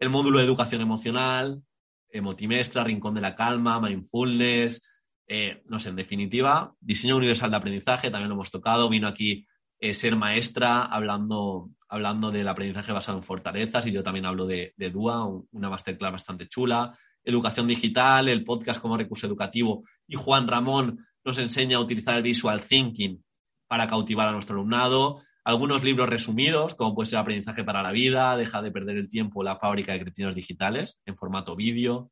el 0.00 0.10
módulo 0.10 0.40
de 0.40 0.44
educación 0.44 0.80
emocional, 0.80 1.62
Emotimestra, 2.10 2.82
Rincón 2.82 3.14
de 3.14 3.20
la 3.20 3.36
Calma, 3.36 3.80
Mindfulness, 3.80 5.04
eh, 5.28 5.62
no 5.66 5.78
sé, 5.78 5.90
en 5.90 5.96
definitiva, 5.96 6.74
diseño 6.80 7.16
universal 7.16 7.52
de 7.52 7.56
aprendizaje, 7.58 8.10
también 8.10 8.30
lo 8.30 8.34
hemos 8.34 8.50
tocado, 8.50 8.88
vino 8.88 9.06
aquí 9.06 9.46
eh, 9.78 9.94
ser 9.94 10.16
maestra 10.16 10.84
hablando 10.84 11.70
hablando 11.88 12.30
del 12.30 12.48
aprendizaje 12.48 12.92
basado 12.92 13.18
en 13.18 13.24
fortalezas 13.24 13.86
y 13.86 13.92
yo 13.92 14.02
también 14.02 14.26
hablo 14.26 14.46
de, 14.46 14.74
DUA, 14.76 15.26
una 15.52 15.70
masterclass 15.70 16.12
bastante 16.12 16.48
chula, 16.48 16.96
educación 17.22 17.68
digital, 17.68 18.28
el 18.28 18.44
podcast 18.44 18.80
como 18.80 18.96
recurso 18.96 19.26
educativo. 19.26 19.84
Y 20.06 20.16
Juan 20.16 20.48
Ramón 20.48 21.06
nos 21.24 21.38
enseña 21.38 21.76
a 21.76 21.80
utilizar 21.80 22.16
el 22.16 22.22
visual 22.22 22.60
thinking 22.60 23.22
para 23.66 23.86
cautivar 23.86 24.28
a 24.28 24.32
nuestro 24.32 24.56
alumnado, 24.56 25.20
algunos 25.44 25.84
libros 25.84 26.08
resumidos, 26.08 26.74
como 26.74 26.94
puede 26.94 27.08
ser 27.08 27.20
Aprendizaje 27.20 27.62
para 27.62 27.82
la 27.82 27.92
Vida, 27.92 28.36
Deja 28.36 28.62
de 28.62 28.72
perder 28.72 28.96
el 28.96 29.08
tiempo, 29.08 29.44
La 29.44 29.56
fábrica 29.56 29.92
de 29.92 30.00
cretinos 30.00 30.34
digitales, 30.34 31.00
en 31.06 31.16
formato 31.16 31.54
vídeo. 31.54 32.10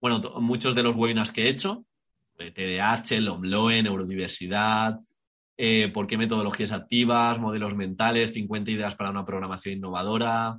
Bueno, 0.00 0.20
muchos 0.40 0.74
de 0.74 0.82
los 0.82 0.96
webinars 0.96 1.30
que 1.30 1.44
he 1.44 1.48
hecho, 1.48 1.84
TDH, 2.36 3.20
LOMLOE, 3.20 3.84
Neurodiversidad, 3.84 4.98
eh, 5.64 5.86
por 5.92 6.08
qué 6.08 6.18
metodologías 6.18 6.72
activas, 6.72 7.38
modelos 7.38 7.76
mentales, 7.76 8.32
50 8.32 8.72
ideas 8.72 8.96
para 8.96 9.10
una 9.10 9.24
programación 9.24 9.76
innovadora. 9.76 10.58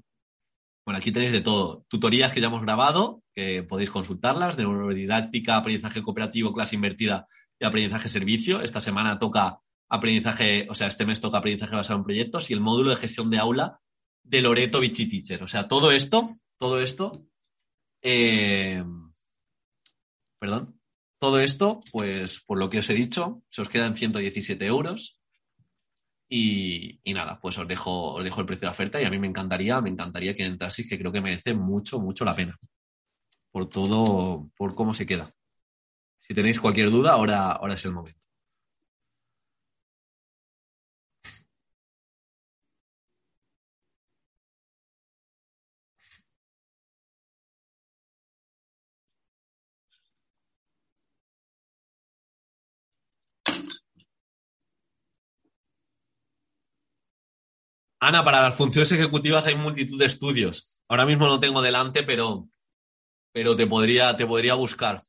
Bueno, 0.85 0.97
aquí 0.97 1.11
tenéis 1.11 1.33
de 1.33 1.41
todo. 1.41 1.83
Tutorías 1.89 2.31
que 2.31 2.39
ya 2.39 2.47
hemos 2.47 2.61
grabado, 2.61 3.21
que 3.35 3.63
podéis 3.63 3.91
consultarlas, 3.91 4.55
de 4.55 4.63
neurodidáctica, 4.63 5.57
aprendizaje 5.57 6.01
cooperativo, 6.01 6.53
clase 6.53 6.75
invertida 6.75 7.27
y 7.59 7.65
aprendizaje 7.65 8.07
servicio. 8.07 8.61
Esta 8.61 8.79
semana 8.79 9.19
toca 9.19 9.59
aprendizaje, 9.89 10.67
o 10.69 10.73
sea, 10.73 10.87
este 10.87 11.05
mes 11.05 11.19
toca 11.19 11.39
aprendizaje 11.39 11.75
basado 11.75 11.99
en 11.99 12.05
proyectos 12.05 12.49
y 12.49 12.53
el 12.53 12.61
módulo 12.61 12.91
de 12.91 12.95
gestión 12.95 13.29
de 13.29 13.39
aula 13.39 13.81
de 14.23 14.41
Loreto 14.41 14.79
Vichy 14.79 15.09
Teacher. 15.09 15.43
O 15.43 15.49
sea, 15.49 15.67
todo 15.67 15.91
esto, 15.91 16.23
todo 16.57 16.79
esto, 16.79 17.25
eh, 18.01 18.81
perdón, 20.39 20.72
todo 21.23 21.39
esto, 21.39 21.79
pues 21.89 22.43
por 22.45 22.57
lo 22.57 22.69
que 22.69 22.79
os 22.79 22.89
he 22.89 22.93
dicho, 22.93 23.43
se 23.49 23.61
os 23.61 23.69
quedan 23.69 23.95
117 23.95 24.65
euros. 24.65 25.21
Y, 26.27 26.99
nada, 27.13 27.39
pues 27.39 27.57
os 27.57 27.65
dejo, 27.65 28.15
os 28.15 28.25
dejo 28.25 28.41
el 28.41 28.45
precio 28.45 28.67
de 28.67 28.71
oferta 28.71 29.01
y 29.01 29.05
a 29.05 29.09
mí 29.09 29.17
me 29.17 29.27
encantaría, 29.27 29.79
me 29.79 29.89
encantaría 29.89 30.35
que 30.35 30.43
entraseis, 30.43 30.89
que 30.89 30.99
creo 30.99 31.13
que 31.13 31.21
merece 31.21 31.53
mucho, 31.53 32.01
mucho 32.01 32.25
la 32.25 32.35
pena. 32.35 32.59
Por 33.51 33.69
todo, 33.69 34.49
por 34.57 34.75
cómo 34.75 34.93
se 34.93 35.05
queda. 35.05 35.31
Si 36.19 36.33
tenéis 36.33 36.59
cualquier 36.59 36.91
duda, 36.91 37.13
ahora, 37.13 37.53
ahora 37.53 37.75
es 37.75 37.85
el 37.85 37.93
momento. 37.93 38.22
Ana, 58.05 58.21
para 58.21 58.41
las 58.41 58.55
funciones 58.55 58.91
ejecutivas 58.91 59.47
hay 59.47 59.55
multitud 59.55 59.97
de 59.97 60.07
estudios. 60.07 60.83
Ahora 60.89 61.05
mismo 61.05 61.25
no 61.25 61.39
tengo 61.39 61.61
delante, 61.61 62.03
pero, 62.03 62.49
pero 63.31 63.55
te, 63.55 63.65
podría, 63.65 64.13
te 64.17 64.27
podría 64.27 64.55
buscar. 64.55 65.01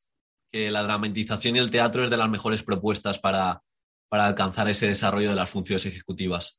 Que 0.52 0.70
la 0.70 0.84
dramatización 0.84 1.56
y 1.56 1.58
el 1.58 1.72
teatro 1.72 2.04
es 2.04 2.10
de 2.10 2.16
las 2.16 2.30
mejores 2.30 2.62
propuestas 2.62 3.18
para, 3.18 3.64
para 4.08 4.26
alcanzar 4.26 4.68
ese 4.68 4.86
desarrollo 4.86 5.30
de 5.30 5.34
las 5.34 5.50
funciones 5.50 5.84
ejecutivas. 5.86 6.56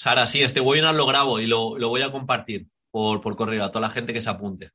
Sara, 0.00 0.26
sí, 0.26 0.42
este 0.42 0.60
webinar 0.60 0.96
lo 0.96 1.06
grabo 1.06 1.38
y 1.38 1.46
lo, 1.46 1.78
voy 1.78 2.02
a 2.02 2.10
compartir 2.10 2.66
por, 2.90 3.20
por 3.20 3.36
correo 3.36 3.64
a 3.64 3.70
toda 3.70 3.82
la 3.82 3.90
gente 3.90 4.12
que 4.12 4.20
se 4.20 4.30
apunte. 4.30 4.72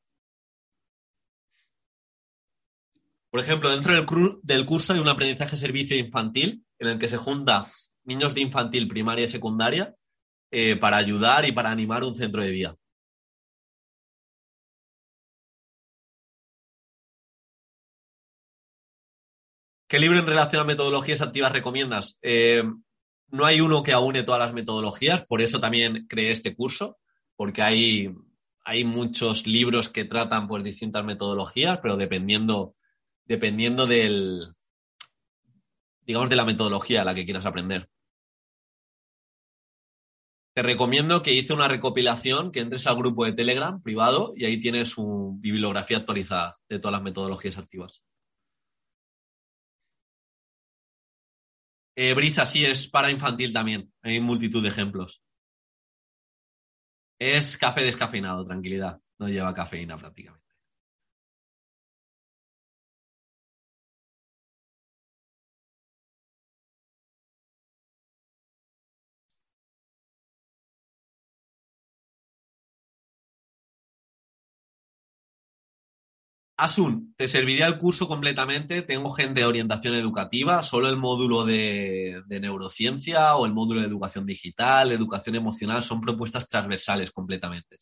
Por 3.29 3.41
ejemplo, 3.41 3.71
dentro 3.71 3.93
del, 3.93 4.65
curso 4.65 4.93
hay 4.93 4.99
un 4.99 5.09
aprendizaje 5.09 5.57
servicio 5.57 5.97
infantil 5.97 6.65
en 6.79 6.87
el 6.87 6.97
que 6.97 7.09
se 7.09 7.17
junta 7.17 7.67
niños 8.05 8.33
de 8.33 8.41
infantil, 8.41 8.87
primaria 8.87 9.25
y 9.25 9.27
secundaria 9.27 9.97
eh, 10.55 10.75
para 10.75 10.97
ayudar 10.97 11.45
y 11.45 11.51
para 11.51 11.71
animar 11.71 12.03
un 12.03 12.15
centro 12.15 12.43
de 12.43 12.51
día. 12.51 12.75
¿Qué 19.87 19.97
libro 19.97 20.19
en 20.19 20.27
relación 20.27 20.61
a 20.61 20.65
metodologías 20.65 21.23
activas 21.23 21.51
recomiendas? 21.51 22.19
Eh, 22.21 22.63
no 23.29 23.45
hay 23.45 23.61
uno 23.61 23.81
que 23.81 23.93
aúne 23.93 24.21
todas 24.21 24.41
las 24.41 24.53
metodologías, 24.53 25.25
por 25.25 25.41
eso 25.41 25.59
también 25.59 26.05
creé 26.07 26.31
este 26.31 26.55
curso, 26.55 26.99
porque 27.35 27.63
hay, 27.63 28.13
hay 28.63 28.85
muchos 28.85 29.47
libros 29.47 29.89
que 29.89 30.05
tratan 30.05 30.47
pues, 30.47 30.63
distintas 30.63 31.03
metodologías, 31.03 31.79
pero 31.81 31.97
dependiendo, 31.97 32.75
dependiendo 33.25 33.87
del, 33.87 34.53
digamos, 36.01 36.29
de 36.29 36.35
la 36.35 36.45
metodología 36.45 37.01
a 37.01 37.05
la 37.05 37.15
que 37.15 37.25
quieras 37.25 37.47
aprender. 37.47 37.89
Te 40.55 40.61
recomiendo 40.61 41.23
que 41.23 41.33
hice 41.33 41.51
una 41.53 41.67
recopilación, 41.67 42.51
que 42.51 42.59
entres 42.59 42.85
al 42.85 42.95
grupo 42.95 43.25
de 43.25 43.33
Telegram 43.33 43.81
privado 43.81 44.33
y 44.35 44.45
ahí 44.45 44.59
tienes 44.59 44.89
su 44.89 45.35
bibliografía 45.39 45.97
actualizada 45.97 46.59
de 46.69 46.77
todas 46.77 46.93
las 46.93 47.01
metodologías 47.01 47.57
activas. 47.57 48.03
Eh, 51.95 52.13
Brisa 52.13 52.45
sí 52.45 52.65
es 52.65 52.87
para 52.87 53.09
infantil 53.09 53.51
también. 53.51 53.91
Hay 54.03 54.19
multitud 54.19 54.61
de 54.61 54.69
ejemplos. 54.69 55.23
Es 57.19 57.57
café 57.57 57.81
descafeinado, 57.83 58.45
tranquilidad. 58.45 58.99
No 59.17 59.29
lleva 59.29 59.53
cafeína 59.53 59.97
prácticamente. 59.97 60.52
Asun, 76.63 77.13
¿te 77.17 77.27
serviría 77.27 77.67
el 77.67 77.77
curso 77.77 78.07
completamente? 78.07 78.83
Tengo 78.83 79.09
gente 79.11 79.41
de 79.41 79.47
orientación 79.47 79.95
educativa, 79.95 80.63
solo 80.63 80.87
el 80.87 80.95
módulo 80.95 81.43
de, 81.43 82.23
neurociencia 82.29 83.35
o 83.35 83.45
el 83.45 83.51
módulo 83.51 83.81
de 83.81 83.87
educación 83.87 84.25
digital, 84.25 84.93
educación 84.93 85.35
emocional, 85.35 85.83
son 85.83 85.99
propuestas 85.99 86.47
transversales 86.47 87.11
completamente. 87.11 87.75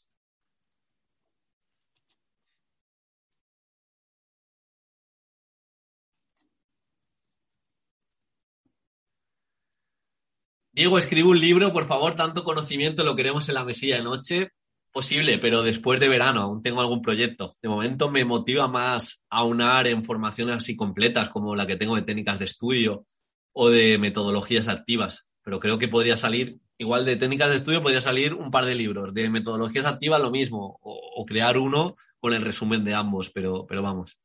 Diego, 10.73 10.97
escribe 10.97 11.29
un 11.29 11.39
libro, 11.39 11.71
por 11.71 11.85
favor, 11.85 12.15
tanto 12.15 12.43
conocimiento 12.43 13.03
lo 13.03 13.15
queremos 13.15 13.47
en 13.47 13.55
la 13.55 13.63
mesilla 13.63 13.97
de 13.97 14.03
noche. 14.03 14.51
Posible, 14.91 15.37
pero 15.37 15.63
después 15.63 16.01
de 16.01 16.09
verano 16.09 16.41
aún 16.41 16.61
tengo 16.61 16.81
algún 16.81 17.01
proyecto. 17.01 17.53
De 17.61 17.69
momento 17.69 18.09
me 18.09 18.25
motiva 18.25 18.67
más 18.67 19.23
aunar 19.29 19.87
en 19.87 20.03
formaciones 20.03 20.57
así 20.57 20.75
completas 20.75 21.29
como 21.29 21.55
la 21.55 21.65
que 21.65 21.77
tengo 21.77 21.95
de 21.95 22.01
técnicas 22.01 22.39
de 22.39 22.45
estudio 22.45 23.05
o 23.53 23.69
de 23.69 23.97
metodologías 23.97 24.67
activas. 24.67 25.29
Pero 25.43 25.61
creo 25.61 25.79
que 25.79 25.87
podría 25.87 26.17
salir, 26.17 26.59
igual 26.77 27.05
de 27.05 27.15
técnicas 27.15 27.49
de 27.49 27.55
estudio 27.55 27.81
podría 27.81 28.01
salir 28.01 28.33
un 28.33 28.51
par 28.51 28.65
de 28.65 28.75
libros. 28.75 29.13
De 29.13 29.29
metodologías 29.29 29.85
activas 29.85 30.21
lo 30.21 30.29
mismo. 30.29 30.77
O, 30.81 31.25
crear 31.25 31.57
uno 31.57 31.93
con 32.19 32.33
el 32.33 32.41
resumen 32.41 32.83
de 32.83 32.93
ambos. 32.93 33.29
Pero, 33.29 33.65
pero 33.65 33.81
vamos, 33.81 34.17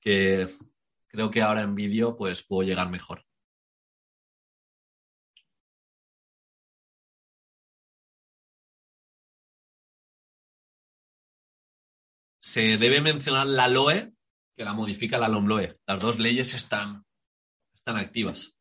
que 0.00 0.48
creo 1.08 1.30
que 1.30 1.42
ahora 1.42 1.62
en 1.62 1.74
vídeo 1.74 2.16
pues 2.16 2.42
puedo 2.42 2.66
llegar 2.66 2.88
mejor. 2.88 3.24
Se 12.50 12.76
debe 12.78 13.00
mencionar 13.00 13.46
la 13.46 13.68
LOE, 13.68 14.12
que 14.56 14.64
la 14.64 14.72
modifica 14.72 15.18
la 15.18 15.28
LOMLOE. 15.28 15.78
Las 15.86 16.00
dos 16.00 16.18
leyes 16.18 16.52
están, 16.54 17.04
están 17.72 17.96
activas. 17.96 18.56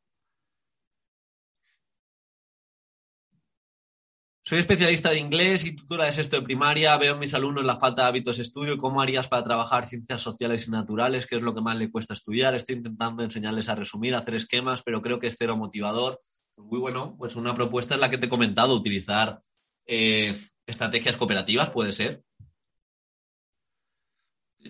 Soy 4.45 4.59
especialista 4.59 5.09
de 5.09 5.17
inglés 5.17 5.65
y 5.65 5.75
tutora 5.75 6.05
de 6.05 6.11
sexto 6.11 6.35
de 6.35 6.43
primaria. 6.43 6.95
Veo 6.97 7.15
en 7.15 7.19
mis 7.19 7.33
alumnos 7.33 7.65
la 7.65 7.79
falta 7.79 8.03
de 8.03 8.09
hábitos 8.09 8.37
de 8.37 8.43
estudio. 8.43 8.77
¿Cómo 8.77 9.01
harías 9.01 9.27
para 9.27 9.43
trabajar 9.43 9.87
ciencias 9.87 10.21
sociales 10.21 10.67
y 10.67 10.71
naturales? 10.71 11.25
¿Qué 11.25 11.37
es 11.37 11.41
lo 11.41 11.55
que 11.55 11.61
más 11.61 11.75
le 11.75 11.89
cuesta 11.89 12.13
estudiar? 12.13 12.53
Estoy 12.53 12.75
intentando 12.75 13.23
enseñarles 13.23 13.69
a 13.69 13.75
resumir, 13.75 14.13
hacer 14.13 14.35
esquemas, 14.35 14.83
pero 14.83 15.01
creo 15.01 15.17
que 15.17 15.27
es 15.27 15.35
cero 15.35 15.57
motivador. 15.57 16.19
Muy 16.57 16.77
bueno, 16.77 17.15
pues 17.17 17.35
una 17.35 17.55
propuesta 17.55 17.95
es 17.95 17.99
la 17.99 18.11
que 18.11 18.19
te 18.19 18.27
he 18.27 18.29
comentado, 18.29 18.75
utilizar 18.75 19.41
eh, 19.87 20.39
estrategias 20.67 21.17
cooperativas, 21.17 21.71
puede 21.71 21.91
ser 21.91 22.23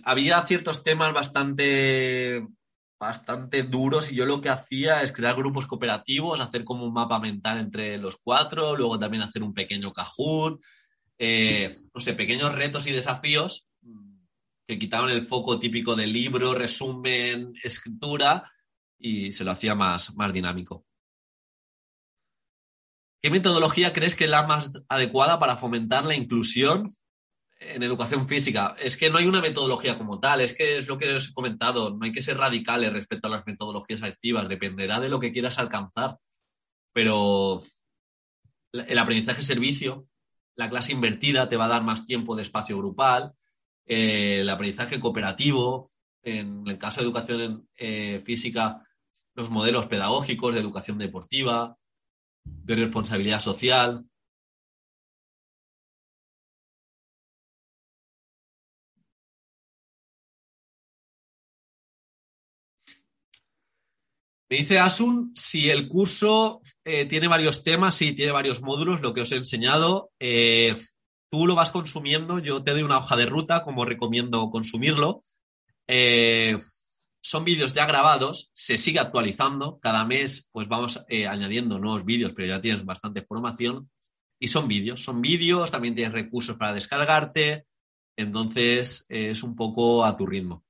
había 0.04 0.42
ciertos 0.46 0.84
temas 0.84 1.14
bastante, 1.14 2.48
bastante 3.00 3.64
duros 3.64 4.12
y 4.12 4.16
yo 4.16 4.26
lo 4.26 4.42
que 4.42 4.50
hacía 4.50 5.02
es 5.02 5.12
crear 5.12 5.36
grupos 5.36 5.68
cooperativos, 5.68 6.40
hacer 6.40 6.64
como 6.64 6.86
un 6.86 6.94
mapa 6.94 7.20
mental 7.20 7.58
entre 7.58 7.98
los 7.98 8.18
cuatro, 8.18 8.76
luego 8.76 9.00
también 9.00 9.24
hacer 9.24 9.44
un 9.44 9.54
pequeño 9.54 9.92
Kahoot, 9.92 10.62
eh, 11.18 11.76
no 11.94 12.02
sé, 12.02 12.14
pequeños 12.14 12.54
retos 12.54 12.88
y 12.88 12.92
desafíos 12.92 13.66
que 14.68 14.78
quitaban 14.78 15.10
el 15.10 15.24
foco 15.24 15.60
típico 15.60 15.96
del 15.96 16.14
libro, 16.14 16.54
resumen, 16.54 17.54
escritura 17.64 18.52
y 19.00 19.32
se 19.32 19.44
lo 19.44 19.50
hacía 19.50 19.74
más, 19.74 20.14
más 20.16 20.32
dinámico. 20.32 20.86
¿Qué 23.22 23.32
metodología 23.32 23.92
crees 23.92 24.16
que 24.16 24.26
es 24.26 24.30
la 24.30 24.44
más 24.44 24.84
adecuada 24.88 25.40
para 25.40 25.58
fomentar 25.58 26.06
la 26.06 26.14
inclusión 26.14 26.88
en 27.60 27.84
educación 27.84 28.28
física. 28.28 28.76
Es 28.80 28.96
que 28.98 29.10
no 29.10 29.18
hay 29.18 29.26
una 29.26 29.42
metodología 29.42 29.98
como 29.98 30.20
tal, 30.20 30.42
es 30.42 30.54
que 30.54 30.78
es 30.78 30.88
lo 30.88 30.98
que 30.98 31.14
os 31.14 31.30
he 31.30 31.34
comentado, 31.34 31.92
no 31.92 32.06
hay 32.06 32.12
que 32.12 32.22
ser 32.22 32.38
radicales 32.38 32.94
respecto 32.94 33.28
a 33.28 33.32
las 33.32 33.46
metodologías 33.46 34.02
activas, 34.02 34.48
dependerá 34.48 35.00
de 35.00 35.10
lo 35.10 35.20
que 35.20 35.32
quieras 35.32 35.60
alcanzar. 35.60 36.18
Pero 36.94 37.62
el 38.72 38.98
aprendizaje 38.98 39.44
servicio, 39.44 40.08
la 40.56 40.70
clase 40.70 40.94
invertida 40.94 41.50
te 41.50 41.58
va 41.58 41.66
a 41.66 41.70
dar 41.70 41.84
más 41.84 42.06
tiempo 42.06 42.36
de 42.36 42.44
espacio 42.44 42.78
grupal, 42.78 43.34
eh, 43.86 44.40
el 44.42 44.50
aprendizaje 44.50 45.00
cooperativo, 45.00 45.90
en 46.24 46.64
el 46.68 46.78
caso 46.78 47.02
de 47.02 47.08
educación 47.08 47.68
eh, 47.76 48.20
física, 48.20 48.84
los 49.36 49.50
modelos 49.50 49.88
pedagógicos 49.88 50.54
de 50.54 50.62
educación 50.62 50.98
deportiva, 50.98 51.78
de 52.44 52.76
responsabilidad 52.76 53.40
social, 53.40 54.06
Me 64.50 64.58
dice 64.58 64.80
Asun 64.80 65.32
si 65.36 65.70
el 65.70 65.88
curso 65.88 66.62
eh, 66.84 67.06
tiene 67.06 67.28
varios 67.28 67.64
temas, 67.64 67.94
sí, 67.94 68.14
tiene 68.14 68.32
varios 68.32 68.62
módulos, 68.62 69.02
lo 69.02 69.14
que 69.14 69.22
os 69.22 69.32
he 69.32 69.36
enseñado. 69.36 70.12
Eh, 70.20 70.76
tú 71.30 71.46
lo 71.46 71.54
vas 71.54 71.70
consumiendo, 71.70 72.40
yo 72.40 72.64
te 72.64 72.72
doy 72.72 72.82
una 72.82 72.98
hoja 72.98 73.16
de 73.16 73.28
ruta, 73.28 73.62
como 73.62 73.86
recomiendo 73.86 74.50
consumirlo. 74.50 75.24
Eh, 75.88 76.58
son 77.22 77.46
vídeos 77.46 77.74
ya 77.74 77.86
grabados, 77.86 78.50
se 78.54 78.80
sigue 78.80 78.98
actualizando. 78.98 79.80
Cada 79.80 80.04
mes, 80.04 80.48
pues 80.52 80.68
vamos 80.68 81.00
añadiendo 81.28 81.78
nuevos 81.78 82.04
vídeos, 82.04 82.34
pero 82.36 82.48
ya 82.48 82.62
tienes 82.62 82.84
bastante 82.84 83.22
formación. 83.22 83.92
Y 84.40 84.48
son 84.48 84.68
vídeos, 84.68 85.04
son 85.04 85.22
vídeos, 85.22 85.70
también 85.70 85.94
tienes 85.94 86.14
recursos 86.14 86.56
para 86.56 86.74
descargarte. 86.74 87.66
Entonces, 88.18 89.06
es 89.10 89.44
un 89.44 89.56
poco 89.56 90.06
a 90.06 90.18
tu 90.18 90.26
ritmo. 90.26 90.64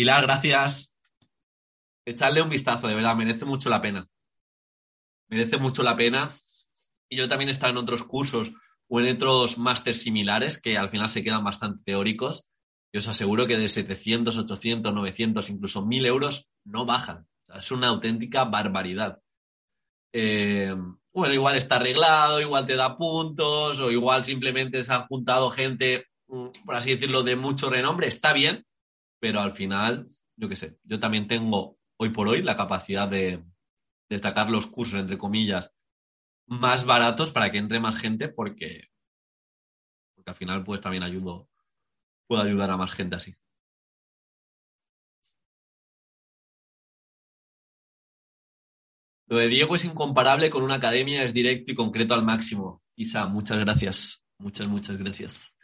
Pilar, 0.00 0.22
gracias. 0.22 0.94
Echarle 2.06 2.40
un 2.40 2.48
vistazo, 2.48 2.88
de 2.88 2.94
verdad, 2.94 3.14
merece 3.14 3.44
mucho 3.44 3.68
la 3.68 3.82
pena. 3.82 4.08
Merece 5.28 5.58
mucho 5.58 5.82
la 5.82 5.94
pena. 5.94 6.30
Y 7.10 7.16
yo 7.16 7.28
también 7.28 7.50
he 7.50 7.52
estado 7.52 7.72
en 7.72 7.76
otros 7.76 8.02
cursos 8.04 8.50
o 8.88 8.98
en 8.98 9.14
otros 9.14 9.58
másteres 9.58 10.00
similares 10.00 10.58
que 10.58 10.78
al 10.78 10.88
final 10.88 11.10
se 11.10 11.22
quedan 11.22 11.44
bastante 11.44 11.82
teóricos. 11.84 12.46
Y 12.90 12.96
os 12.96 13.08
aseguro 13.08 13.46
que 13.46 13.58
de 13.58 13.68
700, 13.68 14.38
800, 14.38 14.94
900, 14.94 15.50
incluso 15.50 15.84
1000 15.84 16.06
euros 16.06 16.48
no 16.64 16.86
bajan. 16.86 17.26
es 17.54 17.70
una 17.70 17.88
auténtica 17.88 18.46
barbaridad. 18.46 19.18
Eh, 20.14 20.74
bueno, 21.12 21.34
igual 21.34 21.58
está 21.58 21.76
arreglado, 21.76 22.40
igual 22.40 22.66
te 22.66 22.76
da 22.76 22.96
puntos, 22.96 23.78
o 23.80 23.90
igual 23.90 24.24
simplemente 24.24 24.82
se 24.82 24.94
han 24.94 25.06
juntado 25.08 25.50
gente, 25.50 26.06
mm, 26.28 26.64
por 26.64 26.74
así 26.74 26.94
decirlo, 26.94 27.22
de 27.22 27.36
mucho 27.36 27.68
renombre. 27.68 28.08
Está 28.08 28.32
bien, 28.32 28.64
pero 29.20 29.40
al 29.40 29.52
final, 29.52 30.08
yo 30.36 30.48
qué 30.48 30.56
sé, 30.56 30.78
yo 30.82 30.98
también 30.98 31.28
tengo 31.28 31.78
hoy 31.98 32.08
por 32.08 32.26
hoy 32.28 32.42
la 32.42 32.56
capacidad 32.56 33.06
de 33.06 33.44
destacar 34.08 34.50
los 34.50 34.66
cursos, 34.66 34.98
entre 35.00 35.18
comillas, 35.18 35.70
más 36.46 36.84
baratos 36.84 37.30
para 37.30 37.50
que 37.50 37.58
entre 37.58 37.78
más 37.78 37.96
gente, 37.96 38.28
porque, 38.28 38.88
porque 40.14 40.30
al 40.30 40.36
final, 40.36 40.64
pues 40.64 40.80
también 40.80 41.04
ayudo, 41.04 41.48
puedo 42.26 42.42
ayudar 42.42 42.70
a 42.70 42.76
más 42.76 42.92
gente 42.92 43.16
así. 43.16 43.36
Lo 49.26 49.36
de 49.36 49.46
Diego 49.46 49.76
es 49.76 49.84
incomparable 49.84 50.50
con 50.50 50.64
una 50.64 50.74
academia, 50.74 51.22
es 51.22 51.32
directo 51.32 51.70
y 51.70 51.76
concreto 51.76 52.14
al 52.14 52.24
máximo. 52.24 52.82
Isa, 52.96 53.26
muchas 53.26 53.58
gracias. 53.58 54.24
Muchas, 54.38 54.66
muchas 54.66 54.96
gracias. 54.96 55.54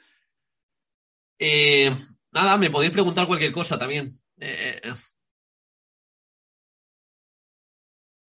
Eh, 1.38 1.92
nada, 2.36 2.56
me 2.58 2.70
podéis 2.70 2.92
preguntar 2.92 3.26
cualquier 3.26 3.52
cosa 3.52 3.78
también. 3.78 4.10
Eh, 4.38 4.80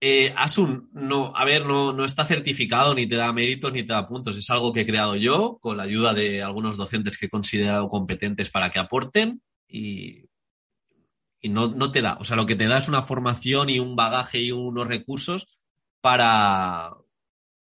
eh, 0.02 0.34
Asun, 0.38 0.90
no, 0.94 1.34
a 1.36 1.44
ver, 1.46 1.66
no, 1.66 1.92
no 1.92 2.06
está 2.06 2.26
certificado, 2.26 2.96
ni 2.96 3.08
te 3.08 3.18
da 3.18 3.34
méritos, 3.34 3.72
ni 3.74 3.84
te 3.84 3.94
da 3.94 4.06
puntos. 4.06 4.38
Es 4.38 4.50
algo 4.50 4.72
que 4.72 4.82
he 4.82 4.86
creado 4.86 5.16
yo 5.16 5.58
con 5.62 5.78
la 5.78 5.84
ayuda 5.84 6.14
de 6.14 6.42
algunos 6.42 6.78
docentes 6.78 7.18
que 7.18 7.26
he 7.26 7.30
considerado 7.30 7.88
competentes 7.88 8.50
para 8.50 8.70
que 8.70 8.80
aporten 8.80 9.42
y 9.68 10.28
y 11.40 11.50
no, 11.50 11.68
no 11.68 11.92
te 11.92 12.02
da. 12.02 12.18
O 12.20 12.24
sea, 12.24 12.36
lo 12.36 12.46
que 12.46 12.56
te 12.56 12.68
da 12.68 12.78
es 12.78 12.88
una 12.88 13.02
formación 13.02 13.70
y 13.70 13.80
un 13.80 13.96
bagaje 13.96 14.40
y 14.40 14.52
unos 14.52 14.88
recursos 14.88 15.60
para, 16.02 16.94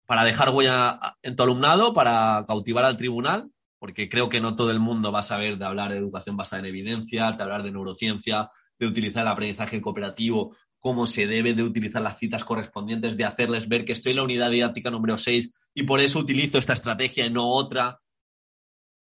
para 0.06 0.24
dejar 0.24 0.49
huella 0.52 1.18
en 1.22 1.36
tu 1.36 1.44
alumnado, 1.44 1.94
para 1.94 2.44
cautivar 2.45 2.86
al 2.86 2.98
tribunal, 2.98 3.52
porque 3.84 4.07
creo 4.07 4.30
que 4.30 4.39
no 4.39 4.55
todo 4.55 4.72
el 4.72 4.80
mundo 4.80 5.11
va 5.11 5.19
a 5.19 5.23
saber 5.23 5.57
de 5.57 5.65
hablar 5.65 5.91
de 5.91 5.97
educación 5.97 6.38
basada 6.38 6.61
en 6.61 6.68
evidencia, 6.68 7.30
de 7.34 7.43
hablar 7.43 7.64
de 7.64 7.72
neurociencia, 7.73 8.49
de 8.80 8.88
utilizar 8.88 9.23
el 9.23 9.27
aprendizaje 9.27 9.81
cooperativo, 9.81 10.55
cómo 10.80 11.05
se 11.05 11.27
debe 11.27 11.53
de 11.53 11.64
utilizar 11.64 12.01
las 12.01 12.18
citas 12.18 12.45
correspondientes, 12.45 13.18
de 13.18 13.26
hacerles 13.26 13.68
ver 13.68 13.84
que 13.84 13.91
estoy 13.91 14.11
en 14.11 14.15
la 14.15 14.23
unidad 14.23 14.51
didáctica 14.51 14.89
número 14.89 15.18
6 15.18 15.51
y 15.73 15.84
por 15.84 15.99
eso 15.99 16.19
utilizo 16.19 16.57
esta 16.57 16.72
estrategia 16.72 17.26
y 17.26 17.30
no 17.30 17.45
otra. 17.49 17.99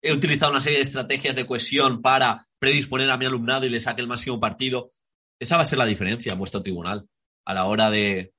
He 0.02 0.12
utilizado 0.12 0.50
una 0.50 0.60
serie 0.60 0.78
de 0.78 0.82
estrategias 0.82 1.36
de 1.36 1.46
cohesión 1.46 2.02
para 2.02 2.48
predisponer 2.58 3.08
a 3.08 3.16
mi 3.16 3.26
alumnado 3.26 3.64
y 3.64 3.68
le 3.68 3.80
saque 3.80 4.00
el 4.00 4.08
máximo 4.08 4.40
partido. 4.40 4.90
Esa 5.38 5.54
va 5.54 5.62
a 5.62 5.66
ser 5.66 5.78
la 5.78 5.86
diferencia 5.86 6.32
en 6.32 6.40
vuestro 6.40 6.60
tribunal 6.60 7.06
a 7.44 7.54
la 7.54 7.66
hora 7.66 7.88
de, 7.88 8.34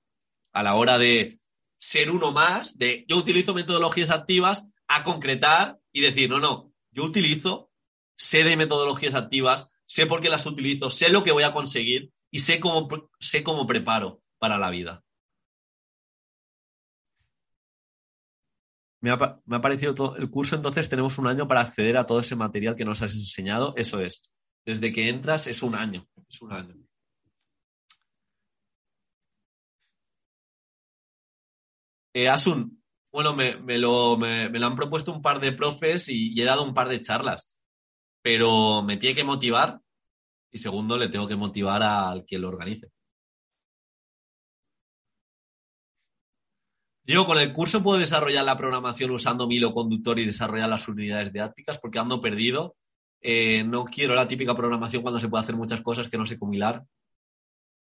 a 0.52 0.62
la 0.62 0.76
hora 0.76 0.98
de 0.98 1.40
ser 1.80 2.12
uno 2.12 2.34
más, 2.34 2.78
de 2.78 3.06
yo 3.08 3.16
utilizo 3.16 3.54
metodologías 3.54 4.12
activas 4.12 4.66
a 4.90 5.04
concretar 5.04 5.80
y 5.94 6.02
decir, 6.02 6.30
no, 6.30 6.40
no, 6.40 6.74
yo 6.92 7.04
utilizo, 7.04 7.72
sé 8.16 8.44
de 8.44 8.58
metodologías 8.58 9.16
activas, 9.16 9.70
sé 9.86 10.06
por 10.08 10.20
qué 10.20 10.30
las 10.30 10.46
utilizo, 10.46 10.90
sé 10.90 11.10
lo 11.10 11.24
que 11.24 11.32
voy 11.32 11.44
a 11.44 11.52
conseguir 11.52 12.12
y 12.32 12.40
sé 12.40 12.60
cómo, 12.60 12.90
sé 13.20 13.44
cómo 13.44 13.68
preparo 13.68 14.22
para 14.40 14.58
la 14.58 14.72
vida. 14.72 15.04
Me 19.02 19.12
ha, 19.12 19.62
parecido 19.62 19.94
todo 19.94 20.16
el 20.16 20.30
curso, 20.30 20.56
entonces 20.56 20.88
tenemos 20.88 21.18
un 21.18 21.28
año 21.28 21.46
para 21.46 21.60
acceder 21.60 21.98
a 21.98 22.06
todo 22.06 22.22
ese 22.22 22.38
material 22.38 22.76
que 22.76 22.86
nos 22.86 23.02
has 23.02 23.14
enseñado. 23.14 23.74
Eso 23.76 24.00
es. 24.00 24.24
Desde 24.66 24.94
que 24.94 25.10
entras 25.10 25.46
es 25.48 25.62
un 25.62 25.76
año. 25.76 26.08
Es 26.26 26.42
un 26.42 26.54
año. 26.54 26.76
Eh, 32.14 32.30
Asun, 32.30 32.83
bueno, 33.14 33.36
me, 33.36 33.78
lo, 33.78 34.18
me, 34.18 34.50
lo, 34.50 34.66
han 34.66 34.76
propuesto 34.76 35.14
un 35.14 35.22
par 35.22 35.40
de 35.40 35.52
profes 35.52 36.10
y, 36.10 36.40
he 36.42 36.46
dado 36.46 36.64
un 36.64 36.74
par 36.74 36.90
de 36.90 37.00
charlas, 37.00 37.46
pero 38.24 38.82
me 38.84 38.98
tiene 38.98 39.16
que 39.16 39.24
motivar 39.24 39.80
y 40.52 40.58
segundo, 40.58 40.98
le 40.98 41.10
tengo 41.10 41.28
que 41.28 41.36
motivar 41.36 41.84
al 41.84 42.26
que 42.26 42.40
lo 42.40 42.50
organice. 42.50 42.90
Yo 47.06 47.26
con 47.26 47.38
el 47.38 47.54
curso 47.54 47.84
puedo 47.84 48.00
desarrollar 48.00 48.46
la 48.46 48.58
programación 48.58 49.12
usando 49.12 49.48
mi 49.48 49.58
hilo 49.58 49.74
conductor 49.74 50.18
y 50.20 50.26
desarrollar 50.26 50.70
las 50.70 50.88
unidades 50.88 51.32
didácticas 51.32 51.78
porque 51.78 52.00
ando 52.00 52.22
perdido. 52.22 52.76
Eh, 53.22 53.64
no 53.64 53.86
quiero 53.86 54.16
la 54.16 54.28
típica 54.28 54.56
programación 54.56 55.02
cuando 55.02 55.20
se 55.20 55.28
puede 55.28 55.44
hacer 55.44 55.56
muchas 55.56 55.82
cosas 55.82 56.08
que 56.10 56.18
no 56.18 56.26
sé 56.26 56.38
cómo 56.38 56.54
hilar. 56.54 56.84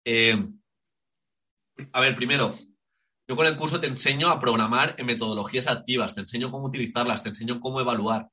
Eh, 0.05 0.37
a 1.91 1.99
ver, 1.99 2.15
primero, 2.15 2.53
yo 3.27 3.35
con 3.35 3.45
el 3.45 3.55
curso 3.55 3.79
te 3.79 3.87
enseño 3.87 4.29
a 4.29 4.39
programar 4.39 4.95
en 4.97 5.05
metodologías 5.05 5.67
activas, 5.67 6.13
te 6.13 6.21
enseño 6.21 6.49
cómo 6.49 6.67
utilizarlas, 6.67 7.23
te 7.23 7.29
enseño 7.29 7.59
cómo 7.59 7.81
evaluar. 7.81 8.29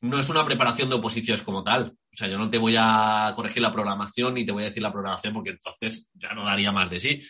No 0.00 0.18
es 0.18 0.28
una 0.28 0.44
preparación 0.44 0.88
de 0.88 0.96
oposiciones 0.96 1.42
como 1.42 1.62
tal. 1.62 1.96
O 2.12 2.16
sea, 2.16 2.28
yo 2.28 2.38
no 2.38 2.50
te 2.50 2.58
voy 2.58 2.76
a 2.78 3.32
corregir 3.34 3.62
la 3.62 3.72
programación 3.72 4.34
ni 4.34 4.44
te 4.44 4.52
voy 4.52 4.64
a 4.64 4.66
decir 4.66 4.82
la 4.82 4.92
programación 4.92 5.32
porque 5.32 5.50
entonces 5.50 6.08
ya 6.14 6.34
no 6.34 6.44
daría 6.44 6.72
más 6.72 6.90
de 6.90 7.00
sí. 7.00 7.20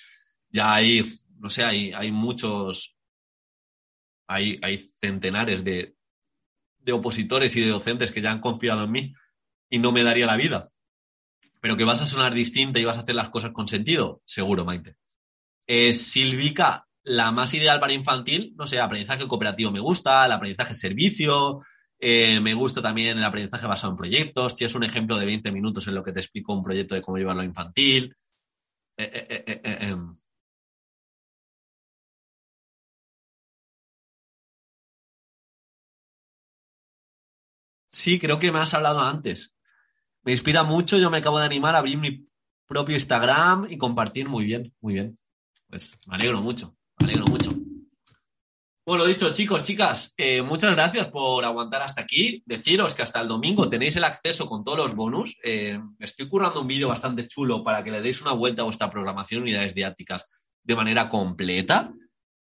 Ya 0.50 0.74
hay 0.74 1.04
no 1.38 1.50
sé, 1.50 1.64
hay, 1.64 1.92
hay 1.92 2.10
muchos, 2.12 2.96
hay, 4.26 4.58
hay 4.62 4.78
centenares 4.78 5.64
de, 5.64 5.96
de 6.78 6.92
opositores 6.92 7.54
y 7.56 7.60
de 7.60 7.70
docentes 7.70 8.12
que 8.12 8.22
ya 8.22 8.30
han 8.30 8.40
confiado 8.40 8.84
en 8.84 8.90
mí 8.90 9.14
y 9.68 9.78
no 9.78 9.92
me 9.92 10.04
daría 10.04 10.26
la 10.26 10.36
vida. 10.36 10.70
Pero 11.60 11.76
que 11.76 11.84
vas 11.84 12.00
a 12.00 12.06
sonar 12.06 12.34
distinta 12.34 12.78
y 12.78 12.84
vas 12.84 12.98
a 12.98 13.00
hacer 13.00 13.14
las 13.14 13.30
cosas 13.30 13.50
con 13.50 13.68
sentido, 13.68 14.22
seguro, 14.24 14.64
Maite. 14.64 14.96
Eh, 15.66 15.92
Silvica, 15.92 16.86
la 17.04 17.30
más 17.32 17.54
ideal 17.54 17.80
para 17.80 17.92
infantil, 17.92 18.54
no 18.56 18.66
sé, 18.66 18.80
aprendizaje 18.80 19.26
cooperativo 19.26 19.70
me 19.72 19.80
gusta, 19.80 20.26
el 20.26 20.32
aprendizaje 20.32 20.74
servicio, 20.74 21.60
eh, 21.98 22.40
me 22.40 22.54
gusta 22.54 22.82
también 22.82 23.18
el 23.18 23.24
aprendizaje 23.24 23.66
basado 23.66 23.92
en 23.92 23.96
proyectos. 23.96 24.54
Tienes 24.54 24.74
un 24.74 24.84
ejemplo 24.84 25.16
de 25.18 25.26
20 25.26 25.50
minutos 25.52 25.86
en 25.88 25.94
lo 25.94 26.02
que 26.02 26.12
te 26.12 26.20
explico 26.20 26.52
un 26.54 26.62
proyecto 26.62 26.94
de 26.94 27.02
cómo 27.02 27.18
llevarlo 27.18 27.42
a 27.42 27.44
infantil. 27.46 28.14
Eh, 28.98 29.44
em, 29.64 30.16
Sí, 37.88 38.18
creo 38.20 38.38
que 38.38 38.52
me 38.52 38.60
has 38.60 38.74
hablado 38.74 39.00
antes. 39.00 39.54
Me 40.24 40.32
inspira 40.32 40.64
mucho, 40.64 40.98
yo 40.98 41.10
me 41.10 41.18
acabo 41.18 41.38
de 41.38 41.46
animar 41.46 41.74
a 41.76 41.78
abrir 41.78 41.98
mi 41.98 42.28
propio 42.66 42.96
Instagram 42.96 43.68
y 43.70 43.78
compartir 43.78 44.28
muy 44.28 44.44
bien, 44.44 44.74
muy 44.80 44.94
bien. 44.94 45.18
Pues 45.76 45.98
me 46.06 46.14
alegro 46.14 46.40
mucho, 46.40 46.74
me 46.98 47.04
alegro 47.04 47.26
mucho. 47.26 47.52
Bueno, 48.86 49.04
dicho, 49.04 49.30
chicos, 49.34 49.62
chicas, 49.62 50.14
eh, 50.16 50.40
muchas 50.40 50.74
gracias 50.74 51.08
por 51.08 51.44
aguantar 51.44 51.82
hasta 51.82 52.00
aquí. 52.00 52.42
Deciros 52.46 52.94
que 52.94 53.02
hasta 53.02 53.20
el 53.20 53.28
domingo 53.28 53.68
tenéis 53.68 53.94
el 53.96 54.04
acceso 54.04 54.46
con 54.46 54.64
todos 54.64 54.78
los 54.78 54.94
bonus. 54.94 55.36
Eh, 55.44 55.78
estoy 55.98 56.30
currando 56.30 56.62
un 56.62 56.66
vídeo 56.66 56.88
bastante 56.88 57.28
chulo 57.28 57.62
para 57.62 57.84
que 57.84 57.90
le 57.90 58.00
deis 58.00 58.22
una 58.22 58.32
vuelta 58.32 58.62
a 58.62 58.64
vuestra 58.64 58.88
programación 58.88 59.42
unidades 59.42 59.74
didácticas 59.74 60.24
de 60.62 60.76
manera 60.76 61.10
completa. 61.10 61.92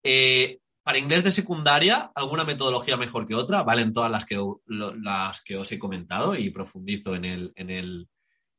Eh, 0.04 0.60
para 0.84 1.00
inglés 1.00 1.24
de 1.24 1.32
secundaria, 1.32 2.12
alguna 2.14 2.44
metodología 2.44 2.98
mejor 2.98 3.26
que 3.26 3.34
otra, 3.34 3.64
valen 3.64 3.94
todas 3.94 4.12
las 4.12 4.26
que, 4.26 4.40
las 4.68 5.42
que 5.42 5.58
os 5.58 5.72
he 5.72 5.80
comentado 5.80 6.36
y 6.36 6.52
profundizo 6.52 7.16
en 7.16 7.26
el, 7.26 7.52
en 7.56 7.72
el, 7.72 8.08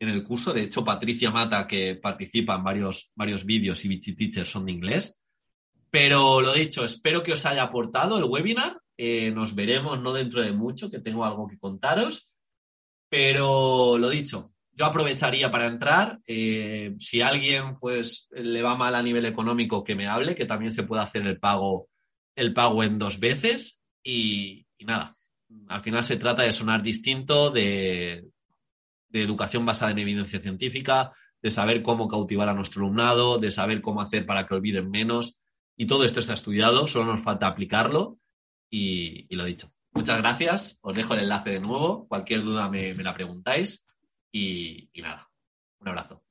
en 0.04 0.14
el 0.14 0.22
curso. 0.22 0.52
De 0.52 0.62
hecho, 0.62 0.84
Patricia 0.84 1.30
Mata, 1.30 1.66
que 1.66 1.96
participa 1.96 2.54
en 2.54 2.64
varios, 2.64 3.10
varios 3.14 3.44
vídeos 3.44 3.84
y 3.84 3.88
Bichi 3.88 4.14
Teacher 4.14 4.46
son 4.46 4.66
de 4.66 4.72
inglés. 4.72 5.14
Pero 5.90 6.40
lo 6.40 6.52
dicho, 6.52 6.84
espero 6.84 7.22
que 7.22 7.32
os 7.32 7.46
haya 7.46 7.62
aportado 7.62 8.18
el 8.18 8.24
webinar. 8.24 8.80
Eh, 8.96 9.30
nos 9.30 9.54
veremos 9.54 10.00
no 10.00 10.12
dentro 10.12 10.40
de 10.40 10.52
mucho, 10.52 10.90
que 10.90 11.00
tengo 11.00 11.24
algo 11.24 11.46
que 11.46 11.58
contaros. 11.58 12.28
Pero 13.08 13.98
lo 13.98 14.10
dicho, 14.10 14.52
yo 14.72 14.86
aprovecharía 14.86 15.50
para 15.50 15.66
entrar. 15.66 16.20
Eh, 16.26 16.94
si 16.98 17.20
alguien 17.20 17.74
pues 17.80 18.28
le 18.32 18.62
va 18.62 18.76
mal 18.76 18.94
a 18.94 19.02
nivel 19.02 19.24
económico, 19.26 19.84
que 19.84 19.94
me 19.94 20.08
hable, 20.08 20.34
que 20.34 20.46
también 20.46 20.72
se 20.72 20.82
puede 20.82 21.02
hacer 21.02 21.26
el 21.26 21.38
pago 21.38 21.88
el 22.36 22.52
pago 22.52 22.82
en 22.82 22.98
dos 22.98 23.20
veces 23.20 23.80
y, 24.02 24.66
nada. 24.80 25.16
Al 25.68 25.80
final 25.80 26.04
se 26.04 26.16
trata 26.16 26.42
de 26.42 26.52
sonar 26.52 26.82
distinto, 26.82 27.50
de, 27.50 28.24
de 29.14 29.22
educación 29.22 29.64
basada 29.64 29.92
en 29.92 30.00
evidencia 30.00 30.40
científica, 30.40 31.12
de 31.40 31.52
saber 31.52 31.82
cómo 31.82 32.08
cautivar 32.08 32.48
a 32.48 32.54
nuestro 32.54 32.82
alumnado, 32.82 33.38
de 33.38 33.52
saber 33.52 33.80
cómo 33.80 34.00
hacer 34.00 34.26
para 34.26 34.44
que 34.44 34.54
olviden 34.54 34.90
menos. 34.90 35.38
Y 35.76 35.86
todo 35.86 36.04
esto 36.04 36.18
está 36.18 36.34
estudiado, 36.34 36.88
solo 36.88 37.12
nos 37.12 37.22
falta 37.22 37.46
aplicarlo 37.46 38.16
y, 38.68 39.32
lo 39.34 39.44
dicho. 39.44 39.72
Muchas 39.92 40.18
gracias, 40.18 40.78
os 40.80 40.96
dejo 40.96 41.14
el 41.14 41.20
enlace 41.20 41.50
de 41.50 41.60
nuevo, 41.60 42.08
cualquier 42.08 42.42
duda 42.42 42.68
me, 42.68 42.92
la 42.94 43.14
preguntáis 43.14 43.86
y, 44.32 44.90
y 44.92 45.02
nada, 45.02 45.30
un 45.78 45.88
abrazo. 45.88 46.23